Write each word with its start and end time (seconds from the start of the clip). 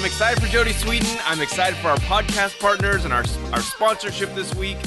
I'm 0.00 0.06
excited 0.06 0.42
for 0.42 0.48
Jodie 0.48 0.72
Sweetin. 0.72 1.20
I'm 1.26 1.42
excited 1.42 1.76
for 1.76 1.88
our 1.88 1.98
podcast 1.98 2.58
partners 2.58 3.04
and 3.04 3.12
our, 3.12 3.22
our 3.52 3.60
sponsorship 3.60 4.34
this 4.34 4.54
week. 4.54 4.78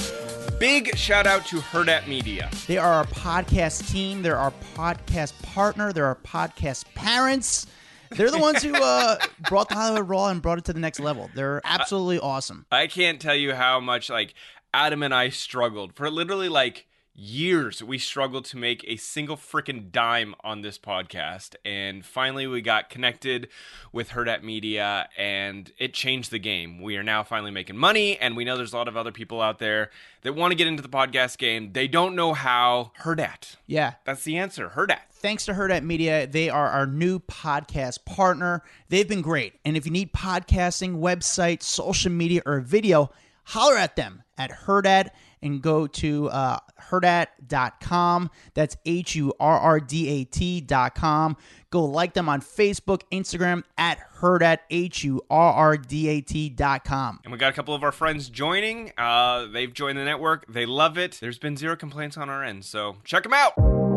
Big 0.57 0.97
shout 0.97 1.27
out 1.27 1.45
to 1.45 1.57
Hurrdat 1.57 2.07
Media. 2.07 2.49
They 2.65 2.79
are 2.79 2.91
our 2.91 3.05
podcast 3.05 3.91
team. 3.91 4.23
They're 4.23 4.39
our 4.39 4.51
podcast 4.75 5.39
partner. 5.43 5.93
They're 5.93 6.07
our 6.07 6.15
podcast 6.15 6.91
parents. 6.95 7.67
They're 8.09 8.31
the 8.31 8.39
ones 8.39 8.63
who 8.63 8.73
uh, 8.83 9.17
brought 9.47 9.69
the 9.69 9.75
Hollywood 9.75 10.09
Raw 10.09 10.29
and 10.29 10.41
brought 10.41 10.57
it 10.57 10.65
to 10.65 10.73
the 10.73 10.79
next 10.79 10.99
level. 10.99 11.29
They're 11.35 11.61
absolutely 11.63 12.17
awesome. 12.17 12.65
I 12.71 12.87
can't 12.87 13.21
tell 13.21 13.35
you 13.35 13.53
how 13.53 13.79
much 13.79 14.09
like 14.09 14.33
Adam 14.73 15.03
and 15.03 15.13
I 15.13 15.29
struggled 15.29 15.95
for 15.95 16.09
literally 16.09 16.49
like 16.49 16.87
years 17.15 17.83
we 17.83 17.97
struggled 17.97 18.43
to 18.43 18.57
make 18.57 18.83
a 18.87 18.95
single 18.95 19.37
freaking 19.37 19.91
dime 19.91 20.33
on 20.43 20.61
this 20.61 20.79
podcast 20.79 21.55
and 21.63 22.03
finally 22.03 22.47
we 22.47 22.59
got 22.59 22.89
connected 22.89 23.47
with 23.91 24.09
Hurrdat 24.09 24.41
Media 24.41 25.07
and 25.15 25.71
it 25.77 25.93
changed 25.93 26.31
the 26.31 26.39
game. 26.39 26.81
We 26.81 26.97
are 26.97 27.03
now 27.03 27.23
finally 27.23 27.51
making 27.51 27.77
money 27.77 28.17
and 28.17 28.35
we 28.35 28.43
know 28.43 28.57
there's 28.57 28.73
a 28.73 28.77
lot 28.77 28.87
of 28.87 28.97
other 28.97 29.11
people 29.11 29.41
out 29.41 29.59
there 29.59 29.91
that 30.23 30.33
want 30.33 30.51
to 30.51 30.55
get 30.55 30.65
into 30.65 30.81
the 30.81 30.89
podcast 30.89 31.37
game. 31.37 31.73
They 31.73 31.87
don't 31.87 32.15
know 32.15 32.33
how. 32.33 32.91
Hurrdat. 33.01 33.57
Yeah. 33.67 33.93
That's 34.05 34.23
the 34.23 34.37
answer. 34.37 34.69
Hurrdat. 34.69 35.01
Thanks 35.11 35.45
to 35.45 35.53
Hurrdat 35.53 35.83
Media, 35.83 36.25
they 36.25 36.49
are 36.49 36.67
our 36.67 36.87
new 36.87 37.19
podcast 37.19 38.05
partner. 38.05 38.63
They've 38.89 39.07
been 39.07 39.21
great. 39.21 39.53
And 39.63 39.77
if 39.77 39.85
you 39.85 39.91
need 39.91 40.13
podcasting, 40.13 40.99
website, 40.99 41.61
social 41.61 42.11
media, 42.11 42.41
or 42.45 42.59
video, 42.59 43.11
holler 43.45 43.75
at 43.77 43.95
them 43.95 44.23
at 44.37 44.51
Hurrdat 44.51 45.09
and 45.43 45.61
go 45.61 45.85
to 45.85 46.29
uh, 46.29 46.57
hurrdat.com. 46.89 48.31
That's 48.53 48.77
H 48.85 49.15
U 49.15 49.33
R 49.39 49.59
R 49.59 49.79
D 49.79 50.09
A 50.09 50.23
T.com. 50.23 51.37
Go 51.69 51.85
like 51.85 52.13
them 52.13 52.29
on 52.29 52.41
Facebook, 52.41 53.01
Instagram 53.11 53.63
at 53.77 53.99
Hurrdat, 54.17 54.59
H 54.69 55.03
U 55.03 55.21
R 55.29 55.53
R 55.53 55.77
D 55.77 56.07
A 56.07 56.21
T.com. 56.21 57.19
And 57.23 57.31
we 57.31 57.37
got 57.37 57.51
a 57.51 57.55
couple 57.55 57.75
of 57.75 57.83
our 57.83 57.91
friends 57.91 58.29
joining. 58.29 58.91
Uh, 58.97 59.45
they've 59.45 59.73
joined 59.73 59.97
the 59.97 60.05
network. 60.05 60.51
They 60.51 60.65
love 60.65 60.97
it. 60.97 61.19
There's 61.21 61.39
been 61.39 61.57
zero 61.57 61.75
complaints 61.75 62.17
on 62.17 62.29
our 62.29 62.43
end. 62.43 62.65
So 62.65 62.97
check 63.03 63.23
them 63.23 63.33
out. 63.33 63.92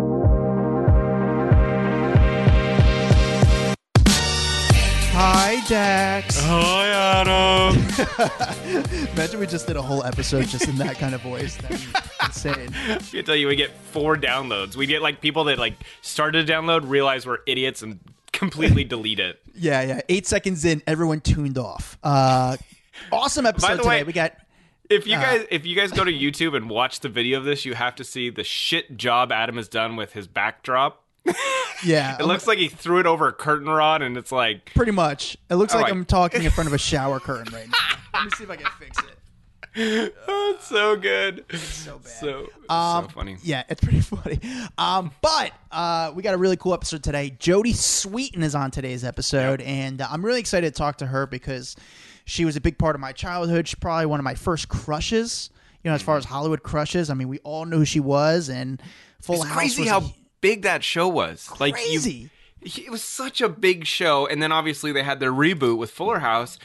Hi, 5.18 5.62
Dax. 5.66 6.38
Hi, 6.42 6.88
Adam. 6.88 7.76
Imagine 9.12 9.40
we 9.40 9.46
just 9.46 9.66
did 9.66 9.76
a 9.76 9.82
whole 9.82 10.04
episode 10.04 10.44
just 10.46 10.68
in 10.68 10.76
that 10.76 10.96
kind 10.98 11.14
of 11.14 11.22
voice. 11.22 11.56
That'd 11.56 11.78
be 11.78 11.86
insane. 12.22 12.74
I 12.88 12.98
can 12.98 13.24
tell 13.24 13.34
you, 13.34 13.48
we 13.48 13.56
get 13.56 13.70
four 13.70 14.16
downloads. 14.16 14.76
We 14.76 14.84
get 14.86 15.00
like 15.00 15.22
people 15.22 15.44
that 15.44 15.58
like 15.58 15.74
started 16.02 16.46
to 16.46 16.52
download, 16.52 16.82
realize 16.90 17.24
we're 17.26 17.38
idiots, 17.46 17.80
and 17.82 17.98
completely 18.32 18.84
delete 18.92 19.18
it. 19.18 19.40
Yeah, 19.54 19.80
yeah. 19.82 20.00
Eight 20.10 20.26
seconds 20.26 20.66
in, 20.66 20.82
everyone 20.86 21.20
tuned 21.22 21.56
off. 21.56 21.96
Uh, 22.02 22.58
awesome 23.10 23.46
episode 23.46 23.66
By 23.68 23.72
the 23.76 23.82
today. 23.84 23.88
way- 23.88 24.02
we 24.04 24.12
got 24.12 24.34
If 24.90 25.06
you 25.06 25.14
guys 25.16 25.46
if 25.50 25.64
you 25.64 25.74
guys 25.76 25.92
go 25.92 26.04
to 26.04 26.12
YouTube 26.12 26.54
and 26.54 26.68
watch 26.68 27.00
the 27.00 27.08
video 27.08 27.38
of 27.38 27.44
this, 27.44 27.64
you 27.64 27.72
have 27.74 27.94
to 27.96 28.04
see 28.04 28.28
the 28.28 28.44
shit 28.44 28.98
job 28.98 29.32
Adam 29.32 29.56
has 29.56 29.68
done 29.68 29.96
with 29.96 30.12
his 30.12 30.26
backdrop. 30.26 31.02
Yeah. 31.84 32.16
It 32.18 32.24
looks 32.24 32.46
like 32.46 32.58
he 32.58 32.68
threw 32.68 32.98
it 33.00 33.06
over 33.06 33.28
a 33.28 33.32
curtain 33.32 33.68
rod, 33.68 34.02
and 34.02 34.16
it's 34.16 34.32
like 34.32 34.72
pretty 34.74 34.92
much. 34.92 35.36
It 35.50 35.56
looks 35.56 35.74
like 35.74 35.84
right. 35.84 35.92
I'm 35.92 36.04
talking 36.04 36.42
in 36.42 36.50
front 36.50 36.68
of 36.68 36.74
a 36.74 36.78
shower 36.92 37.20
curtain 37.20 37.52
right 37.54 37.68
now. 37.68 37.98
Let 38.14 38.24
me 38.24 38.30
see 38.36 38.44
if 38.44 38.50
I 38.50 38.56
can 38.56 38.70
fix 38.78 38.98
it. 38.98 40.14
oh, 40.26 40.54
it's 40.56 40.66
so 40.66 40.96
good, 40.96 41.44
So 41.58 41.98
bad. 41.98 42.08
so 42.10 42.48
Um, 42.70 43.04
so 43.04 43.10
funny. 43.10 43.36
Yeah, 43.42 43.62
it's 43.68 43.82
pretty 43.82 44.00
funny. 44.02 44.40
Um, 44.78 45.10
but 45.20 45.52
uh, 45.70 46.12
we 46.14 46.22
got 46.22 46.34
a 46.34 46.38
really 46.38 46.56
cool 46.56 46.72
episode 46.72 47.02
today. 47.02 47.36
Jodie 47.38 47.74
Sweetin 47.74 48.42
is 48.42 48.54
on 48.54 48.70
today's 48.70 49.04
episode, 49.04 49.60
and 49.60 50.00
uh, 50.00 50.08
I'm 50.10 50.24
really 50.24 50.40
excited 50.40 50.72
to 50.72 50.78
talk 50.78 50.96
to 50.98 51.06
her 51.06 51.26
because 51.26 51.76
she 52.24 52.46
was 52.46 52.56
a 52.56 52.60
big 52.60 52.78
part 52.78 52.94
of 52.94 53.00
my 53.02 53.12
childhood. 53.12 53.68
She's 53.68 53.74
probably 53.74 54.06
one 54.06 54.18
of 54.18 54.24
my 54.24 54.34
first 54.34 54.68
crushes. 54.70 55.50
You 55.84 55.90
know, 55.90 55.94
as 55.94 56.02
far 56.02 56.16
as 56.16 56.24
Hollywood 56.24 56.62
crushes, 56.62 57.10
I 57.10 57.14
mean, 57.14 57.28
we 57.28 57.38
all 57.40 57.64
knew 57.66 57.78
who 57.78 57.84
she 57.84 58.00
was, 58.00 58.48
and 58.48 58.82
Full 59.20 59.36
It's 59.36 59.44
House 59.44 59.54
crazy 59.56 59.86
how 59.86 60.10
big 60.46 60.62
that 60.62 60.82
show 60.84 61.08
was. 61.08 61.48
Like 61.60 61.74
you, 61.76 61.98
Crazy. 62.00 62.30
it 62.62 62.90
was 62.90 63.02
such 63.02 63.40
a 63.40 63.48
big 63.48 63.86
show, 63.86 64.26
and 64.26 64.42
then 64.42 64.52
obviously 64.52 64.92
they 64.92 65.02
had 65.02 65.20
their 65.20 65.32
reboot 65.32 65.78
with 65.78 65.90
Fuller 65.90 66.20
House. 66.20 66.58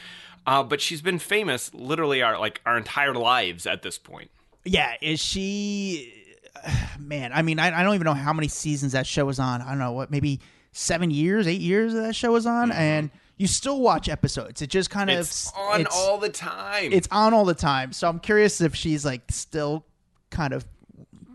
Uh, 0.46 0.62
but 0.62 0.80
she's 0.80 1.00
been 1.02 1.18
famous 1.20 1.72
literally 1.72 2.20
our 2.22 2.38
like 2.38 2.60
our 2.66 2.76
entire 2.76 3.14
lives 3.14 3.66
at 3.66 3.82
this 3.82 3.98
point. 3.98 4.30
Yeah, 4.64 4.94
is 5.00 5.20
she? 5.20 6.12
Man, 6.98 7.32
I 7.32 7.42
mean, 7.42 7.58
I, 7.58 7.80
I 7.80 7.82
don't 7.82 7.94
even 7.94 8.04
know 8.04 8.14
how 8.14 8.32
many 8.32 8.48
seasons 8.48 8.92
that 8.92 9.06
show 9.06 9.24
was 9.24 9.38
on. 9.38 9.62
I 9.62 9.68
don't 9.70 9.78
know 9.78 9.92
what, 9.92 10.10
maybe 10.10 10.40
seven 10.72 11.10
years, 11.10 11.46
eight 11.46 11.60
years 11.60 11.92
that 11.94 12.14
show 12.14 12.32
was 12.32 12.46
on, 12.46 12.72
and 12.72 13.10
you 13.36 13.46
still 13.46 13.80
watch 13.80 14.08
episodes. 14.08 14.62
It 14.62 14.68
just 14.68 14.90
kind 14.90 15.10
of 15.10 15.14
Mm-hmm. 15.14 15.20
It's 15.22 15.52
on 15.56 15.80
it's- 15.80 15.96
all 15.96 16.18
the 16.18 16.28
time. 16.28 16.92
It's 16.92 17.08
on 17.10 17.34
all 17.34 17.44
the 17.44 17.54
time. 17.54 17.92
So 17.92 18.08
I'm 18.08 18.18
curious 18.20 18.60
if 18.60 18.74
she's 18.74 19.04
like 19.04 19.22
still 19.30 19.84
kind 20.30 20.52
of, 20.54 20.64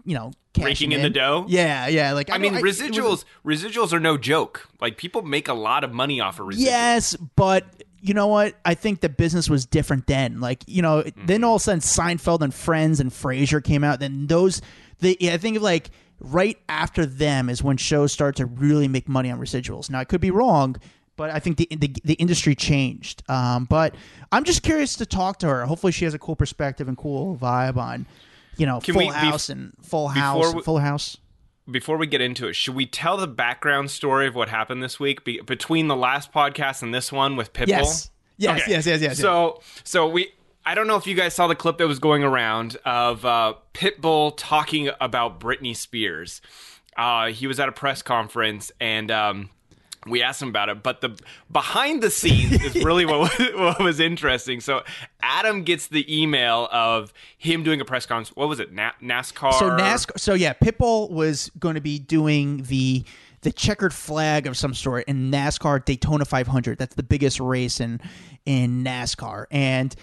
you 0.07 0.15
know, 0.15 0.31
Raking 0.59 0.91
in 0.91 1.03
the 1.03 1.09
dough? 1.11 1.45
Yeah, 1.47 1.87
yeah. 1.87 2.13
Like 2.13 2.31
I 2.31 2.39
mean, 2.39 2.53
know 2.53 2.59
it 2.59 2.63
was- 2.63 2.79
residuals 2.79 3.25
residuals 3.45 3.93
are 3.93 3.99
no 3.99 4.17
joke. 4.17 4.67
Like 4.81 4.97
people 4.97 5.21
make 5.21 5.47
a 5.47 5.53
lot 5.53 5.83
of 5.83 5.93
money 5.93 6.19
off 6.19 6.39
of 6.39 6.47
residuals. 6.47 6.55
Yes, 6.57 7.15
but 7.35 7.65
you 8.01 8.13
know 8.13 8.27
what? 8.27 8.55
I 8.65 8.73
think 8.73 9.01
the 9.01 9.09
business 9.09 9.49
was 9.49 9.65
different 9.65 10.07
then. 10.07 10.39
Like, 10.39 10.63
you 10.65 10.81
know, 10.81 11.03
then 11.25 11.43
all 11.43 11.55
of 11.55 11.61
a 11.61 11.63
sudden 11.63 11.81
Seinfeld 11.81 12.41
and 12.41 12.53
Friends 12.53 12.99
and 12.99 13.11
Frasier 13.11 13.63
came 13.63 13.83
out. 13.83 13.99
Then 13.99 14.27
those, 14.27 14.61
the 14.99 15.15
yeah, 15.19 15.33
I 15.33 15.37
think 15.37 15.57
of 15.57 15.63
like 15.63 15.91
right 16.19 16.57
after 16.69 17.05
them 17.05 17.49
is 17.49 17.61
when 17.61 17.77
shows 17.77 18.11
start 18.11 18.35
to 18.37 18.45
really 18.47 18.87
make 18.87 19.07
money 19.07 19.29
on 19.29 19.39
residuals. 19.39 19.89
Now 19.91 19.99
I 19.99 20.05
could 20.05 20.21
be 20.21 20.31
wrong, 20.31 20.77
but 21.17 21.29
I 21.29 21.39
think 21.39 21.57
the 21.57 21.67
the, 21.69 21.93
the 22.03 22.13
industry 22.15 22.55
changed. 22.55 23.21
Um, 23.29 23.65
but 23.65 23.93
I'm 24.31 24.43
just 24.43 24.63
curious 24.63 24.95
to 24.95 25.05
talk 25.05 25.37
to 25.39 25.47
her. 25.47 25.65
Hopefully, 25.65 25.91
she 25.91 26.05
has 26.05 26.15
a 26.15 26.19
cool 26.19 26.35
perspective 26.35 26.87
and 26.87 26.97
cool 26.97 27.37
vibe 27.37 27.77
on, 27.77 28.07
you 28.57 28.65
know, 28.65 28.79
Can 28.79 28.93
Full 28.93 29.07
we- 29.07 29.11
bef- 29.11 29.15
House 29.15 29.49
and 29.49 29.73
Full 29.83 30.07
House, 30.09 30.45
we- 30.45 30.51
and 30.53 30.63
Full 30.65 30.79
House. 30.79 31.17
Before 31.69 31.97
we 31.97 32.07
get 32.07 32.21
into 32.21 32.47
it, 32.47 32.53
should 32.55 32.75
we 32.75 32.85
tell 32.85 33.17
the 33.17 33.27
background 33.27 33.91
story 33.91 34.25
of 34.25 34.35
what 34.35 34.47
happened 34.49 34.81
this 34.81 34.99
week 35.01 35.25
be- 35.25 35.41
between 35.41 35.87
the 35.89 35.97
last 35.97 36.31
podcast 36.31 36.81
and 36.81 36.93
this 36.93 37.11
one 37.11 37.35
with 37.35 37.51
Pitbull? 37.53 37.67
Yes. 37.67 38.11
Yes, 38.37 38.61
Okay. 38.61 38.71
yes, 38.71 38.85
yes, 38.85 39.01
yes. 39.01 39.19
So, 39.19 39.61
so 39.83 40.07
we. 40.07 40.31
I 40.65 40.75
don't 40.75 40.85
know 40.87 40.95
if 40.97 41.07
you 41.07 41.15
guys 41.15 41.33
saw 41.33 41.47
the 41.47 41.55
clip 41.55 41.77
that 41.79 41.87
was 41.87 41.97
going 41.99 42.23
around 42.23 42.75
of 42.85 43.25
uh, 43.25 43.53
Pitbull 43.73 44.33
talking 44.37 44.89
about 45.01 45.39
Britney 45.39 45.75
Spears. 45.75 46.41
Uh, 46.97 47.27
he 47.27 47.47
was 47.47 47.59
at 47.59 47.67
a 47.69 47.71
press 47.71 48.01
conference 48.01 48.71
and 48.79 49.09
um, 49.09 49.49
we 50.09 50.21
asked 50.21 50.41
him 50.41 50.49
about 50.49 50.69
it. 50.69 50.83
But 50.83 51.01
the 51.01 51.17
behind 51.51 52.01
the 52.01 52.09
scenes 52.09 52.63
is 52.63 52.75
really 52.83 53.05
what 53.05 53.19
was, 53.19 53.31
what 53.55 53.79
was 53.79 53.99
interesting. 53.99 54.59
So 54.61 54.83
Adam 55.21 55.63
gets 55.63 55.87
the 55.87 56.21
email 56.21 56.67
of 56.71 57.13
him 57.37 57.63
doing 57.63 57.81
a 57.81 57.85
press 57.85 58.05
conference. 58.05 58.35
What 58.35 58.49
was 58.49 58.59
it? 58.59 58.71
Na- 58.73 58.91
NASCAR. 59.01 59.53
So 59.53 59.69
NASCAR. 59.71 60.19
So 60.19 60.33
yeah, 60.33 60.53
Pitbull 60.53 61.09
was 61.11 61.51
going 61.59 61.75
to 61.75 61.81
be 61.81 61.99
doing 61.99 62.63
the 62.63 63.03
the 63.41 63.51
checkered 63.51 63.93
flag 63.93 64.47
of 64.47 64.57
some 64.57 64.73
sort 64.73 65.05
in 65.07 65.31
NASCAR 65.31 65.85
Daytona 65.85 66.25
500. 66.25 66.77
That's 66.77 66.95
the 66.95 67.03
biggest 67.03 67.39
race 67.39 67.79
in 67.79 68.01
in 68.45 68.83
NASCAR. 68.83 69.45
And 69.51 69.95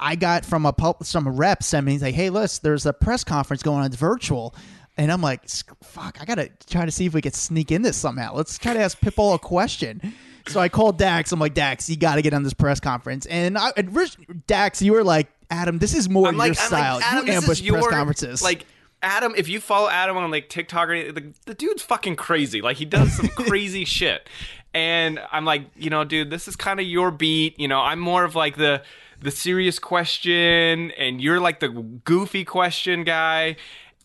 I 0.00 0.16
got 0.16 0.44
from 0.44 0.66
a 0.66 0.72
pub, 0.72 1.04
some 1.04 1.28
rep 1.28 1.62
sent 1.62 1.86
me 1.86 1.98
like, 1.98 2.14
"Hey, 2.14 2.28
listen, 2.28 2.60
there's 2.64 2.86
a 2.86 2.92
press 2.92 3.22
conference 3.22 3.62
going 3.62 3.80
on. 3.80 3.86
It's 3.86 3.96
virtual." 3.96 4.54
And 4.96 5.10
I'm 5.10 5.22
like, 5.22 5.48
"Fuck, 5.82 6.18
I 6.20 6.24
gotta 6.24 6.50
try 6.68 6.84
to 6.84 6.90
see 6.90 7.06
if 7.06 7.14
we 7.14 7.22
could 7.22 7.34
sneak 7.34 7.72
in 7.72 7.82
this 7.82 7.96
somehow. 7.96 8.34
Let's 8.34 8.58
try 8.58 8.74
to 8.74 8.80
ask 8.80 8.98
Pitbull 9.00 9.34
a 9.34 9.38
question." 9.38 10.14
So 10.48 10.60
I 10.60 10.68
called 10.68 10.98
Dax. 10.98 11.32
I'm 11.32 11.40
like, 11.40 11.54
"Dax, 11.54 11.88
you 11.88 11.96
got 11.96 12.16
to 12.16 12.22
get 12.22 12.34
on 12.34 12.42
this 12.42 12.52
press 12.52 12.80
conference." 12.80 13.26
And 13.26 13.56
I, 13.56 13.72
at 13.76 13.90
first, 13.90 14.18
Dax, 14.46 14.82
you 14.82 14.92
were 14.92 15.04
like, 15.04 15.28
"Adam, 15.50 15.78
this 15.78 15.94
is 15.94 16.08
more 16.08 16.28
I'm 16.28 16.34
your 16.34 16.38
like, 16.48 16.54
style. 16.58 16.96
like, 16.96 17.12
Adam, 17.12 17.26
you 17.26 17.32
ambush 17.32 17.60
your, 17.62 17.74
press 17.78 17.88
conferences." 17.88 18.42
Like 18.42 18.66
Adam, 19.02 19.34
if 19.36 19.48
you 19.48 19.60
follow 19.60 19.88
Adam 19.88 20.16
on 20.16 20.30
like 20.30 20.48
TikTok 20.48 20.88
or 20.88 20.92
anything, 20.92 21.14
the, 21.14 21.34
the 21.46 21.54
dude's 21.54 21.82
fucking 21.82 22.16
crazy. 22.16 22.62
Like 22.62 22.76
he 22.76 22.84
does 22.84 23.12
some 23.12 23.28
crazy 23.34 23.84
shit. 23.84 24.28
And 24.74 25.20
I'm 25.30 25.44
like, 25.44 25.66
you 25.76 25.90
know, 25.90 26.04
dude, 26.04 26.30
this 26.30 26.48
is 26.48 26.56
kind 26.56 26.80
of 26.80 26.86
your 26.86 27.10
beat. 27.10 27.58
You 27.58 27.68
know, 27.68 27.80
I'm 27.80 27.98
more 27.98 28.24
of 28.24 28.34
like 28.34 28.56
the 28.56 28.82
the 29.20 29.30
serious 29.30 29.78
question, 29.78 30.90
and 30.92 31.20
you're 31.20 31.40
like 31.40 31.60
the 31.60 31.68
goofy 31.68 32.44
question 32.44 33.04
guy. 33.04 33.56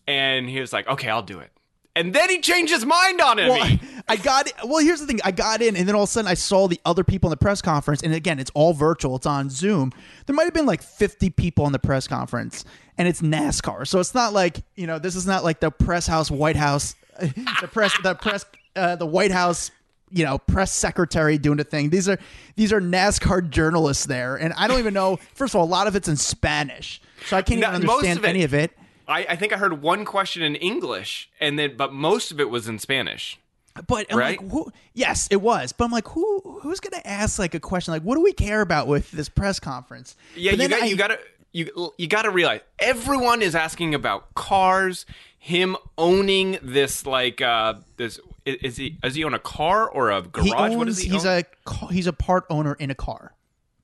And 0.08 0.48
he 0.48 0.58
was 0.60 0.72
like, 0.72 0.88
okay, 0.88 1.08
I'll 1.08 1.22
do 1.22 1.38
it. 1.38 1.50
and 1.94 2.14
then 2.14 2.30
he 2.30 2.40
changed 2.40 2.72
his 2.72 2.84
mind 2.86 3.20
on 3.20 3.38
it. 3.38 3.48
Well, 3.48 3.78
I, 4.08 4.16
got 4.16 4.46
it. 4.46 4.54
Well, 4.64 4.78
here's 4.78 5.00
the 5.00 5.06
thing. 5.06 5.20
I 5.22 5.30
got 5.32 5.60
in, 5.60 5.76
and 5.76 5.86
then 5.86 5.94
all 5.94 6.04
of 6.04 6.08
a 6.08 6.12
sudden, 6.12 6.30
I 6.30 6.34
saw 6.34 6.66
the 6.66 6.80
other 6.86 7.04
people 7.04 7.28
in 7.28 7.32
the 7.32 7.36
press 7.36 7.60
conference. 7.60 8.02
And 8.02 8.14
again, 8.14 8.38
it's 8.38 8.50
all 8.54 8.72
virtual. 8.72 9.16
It's 9.16 9.26
on 9.26 9.50
Zoom. 9.50 9.92
There 10.26 10.34
might 10.34 10.44
have 10.44 10.54
been 10.54 10.64
like 10.66 10.82
50 10.82 11.28
people 11.30 11.66
in 11.66 11.72
the 11.72 11.78
press 11.78 12.08
conference, 12.08 12.64
and 12.96 13.06
it's 13.06 13.20
NASCAR. 13.20 13.86
So 13.86 14.00
it's 14.00 14.14
not 14.14 14.32
like 14.32 14.62
you 14.76 14.86
know, 14.86 14.98
this 14.98 15.14
is 15.14 15.26
not 15.26 15.44
like 15.44 15.60
the 15.60 15.70
press 15.70 16.06
house, 16.06 16.30
White 16.30 16.56
House, 16.56 16.94
the 17.20 17.68
press, 17.70 17.92
the 18.02 18.14
press, 18.14 18.46
uh, 18.76 18.96
the 18.96 19.06
White 19.06 19.30
House. 19.32 19.70
You 20.10 20.24
know, 20.24 20.38
press 20.38 20.72
secretary 20.72 21.36
doing 21.36 21.60
a 21.60 21.64
thing. 21.64 21.90
These 21.90 22.08
are 22.08 22.18
these 22.56 22.72
are 22.72 22.80
NASCAR 22.80 23.50
journalists 23.50 24.06
there, 24.06 24.36
and 24.36 24.54
I 24.54 24.66
don't 24.66 24.78
even 24.78 24.94
know. 24.94 25.18
First 25.34 25.54
of 25.54 25.60
all, 25.60 25.66
a 25.66 25.68
lot 25.68 25.86
of 25.86 25.96
it's 25.96 26.08
in 26.08 26.16
Spanish, 26.16 27.02
so 27.26 27.36
I 27.36 27.42
can't 27.42 27.60
No, 27.60 27.68
even 27.68 27.84
most 27.84 27.96
understand 28.06 28.18
of 28.20 28.24
it- 28.24 28.28
any 28.28 28.42
of 28.44 28.54
it. 28.54 28.72
I, 29.08 29.26
I 29.30 29.36
think 29.36 29.52
I 29.52 29.56
heard 29.56 29.80
one 29.82 30.04
question 30.04 30.42
in 30.42 30.54
English, 30.56 31.30
and 31.40 31.58
then 31.58 31.76
but 31.76 31.92
most 31.92 32.30
of 32.30 32.38
it 32.40 32.50
was 32.50 32.68
in 32.68 32.78
Spanish. 32.78 33.38
But 33.86 34.06
I'm 34.10 34.18
Right? 34.18 34.40
like, 34.40 34.50
who? 34.50 34.72
Yes, 34.92 35.28
it 35.30 35.40
was. 35.40 35.72
But 35.72 35.84
I'm 35.84 35.90
like, 35.92 36.08
who? 36.08 36.58
Who's 36.62 36.80
gonna 36.80 37.00
ask 37.04 37.38
like 37.38 37.54
a 37.54 37.60
question 37.60 37.92
like, 37.92 38.02
what 38.02 38.16
do 38.16 38.20
we 38.22 38.32
care 38.32 38.60
about 38.60 38.86
with 38.88 39.10
this 39.12 39.28
press 39.28 39.60
conference? 39.60 40.16
Yeah, 40.36 40.52
But 40.52 40.60
you 40.60 40.68
got 40.68 40.82
I- 40.82 40.86
you 40.86 40.96
got 40.96 41.08
to 41.08 41.18
you 41.52 41.92
you 41.96 42.06
got 42.08 42.22
to 42.22 42.30
realize 42.30 42.60
everyone 42.78 43.40
is 43.42 43.54
asking 43.54 43.94
about 43.94 44.34
cars. 44.34 45.06
Him 45.40 45.76
owning 45.96 46.58
this 46.60 47.06
like 47.06 47.40
uh 47.40 47.74
this 47.96 48.18
is, 48.44 48.56
is 48.56 48.76
he 48.76 48.98
is 49.04 49.14
he 49.14 49.22
own 49.24 49.32
a 49.34 49.38
car 49.38 49.88
or 49.88 50.10
a 50.10 50.20
garage? 50.22 50.46
He 50.46 50.52
owns, 50.52 50.76
what 50.76 50.88
is 50.88 50.98
he? 50.98 51.08
he's 51.10 51.24
own? 51.24 51.44
a 51.70 51.86
he's 51.92 52.06
a 52.08 52.12
part 52.12 52.44
owner 52.50 52.74
in 52.74 52.90
a 52.90 52.94
car. 52.94 53.32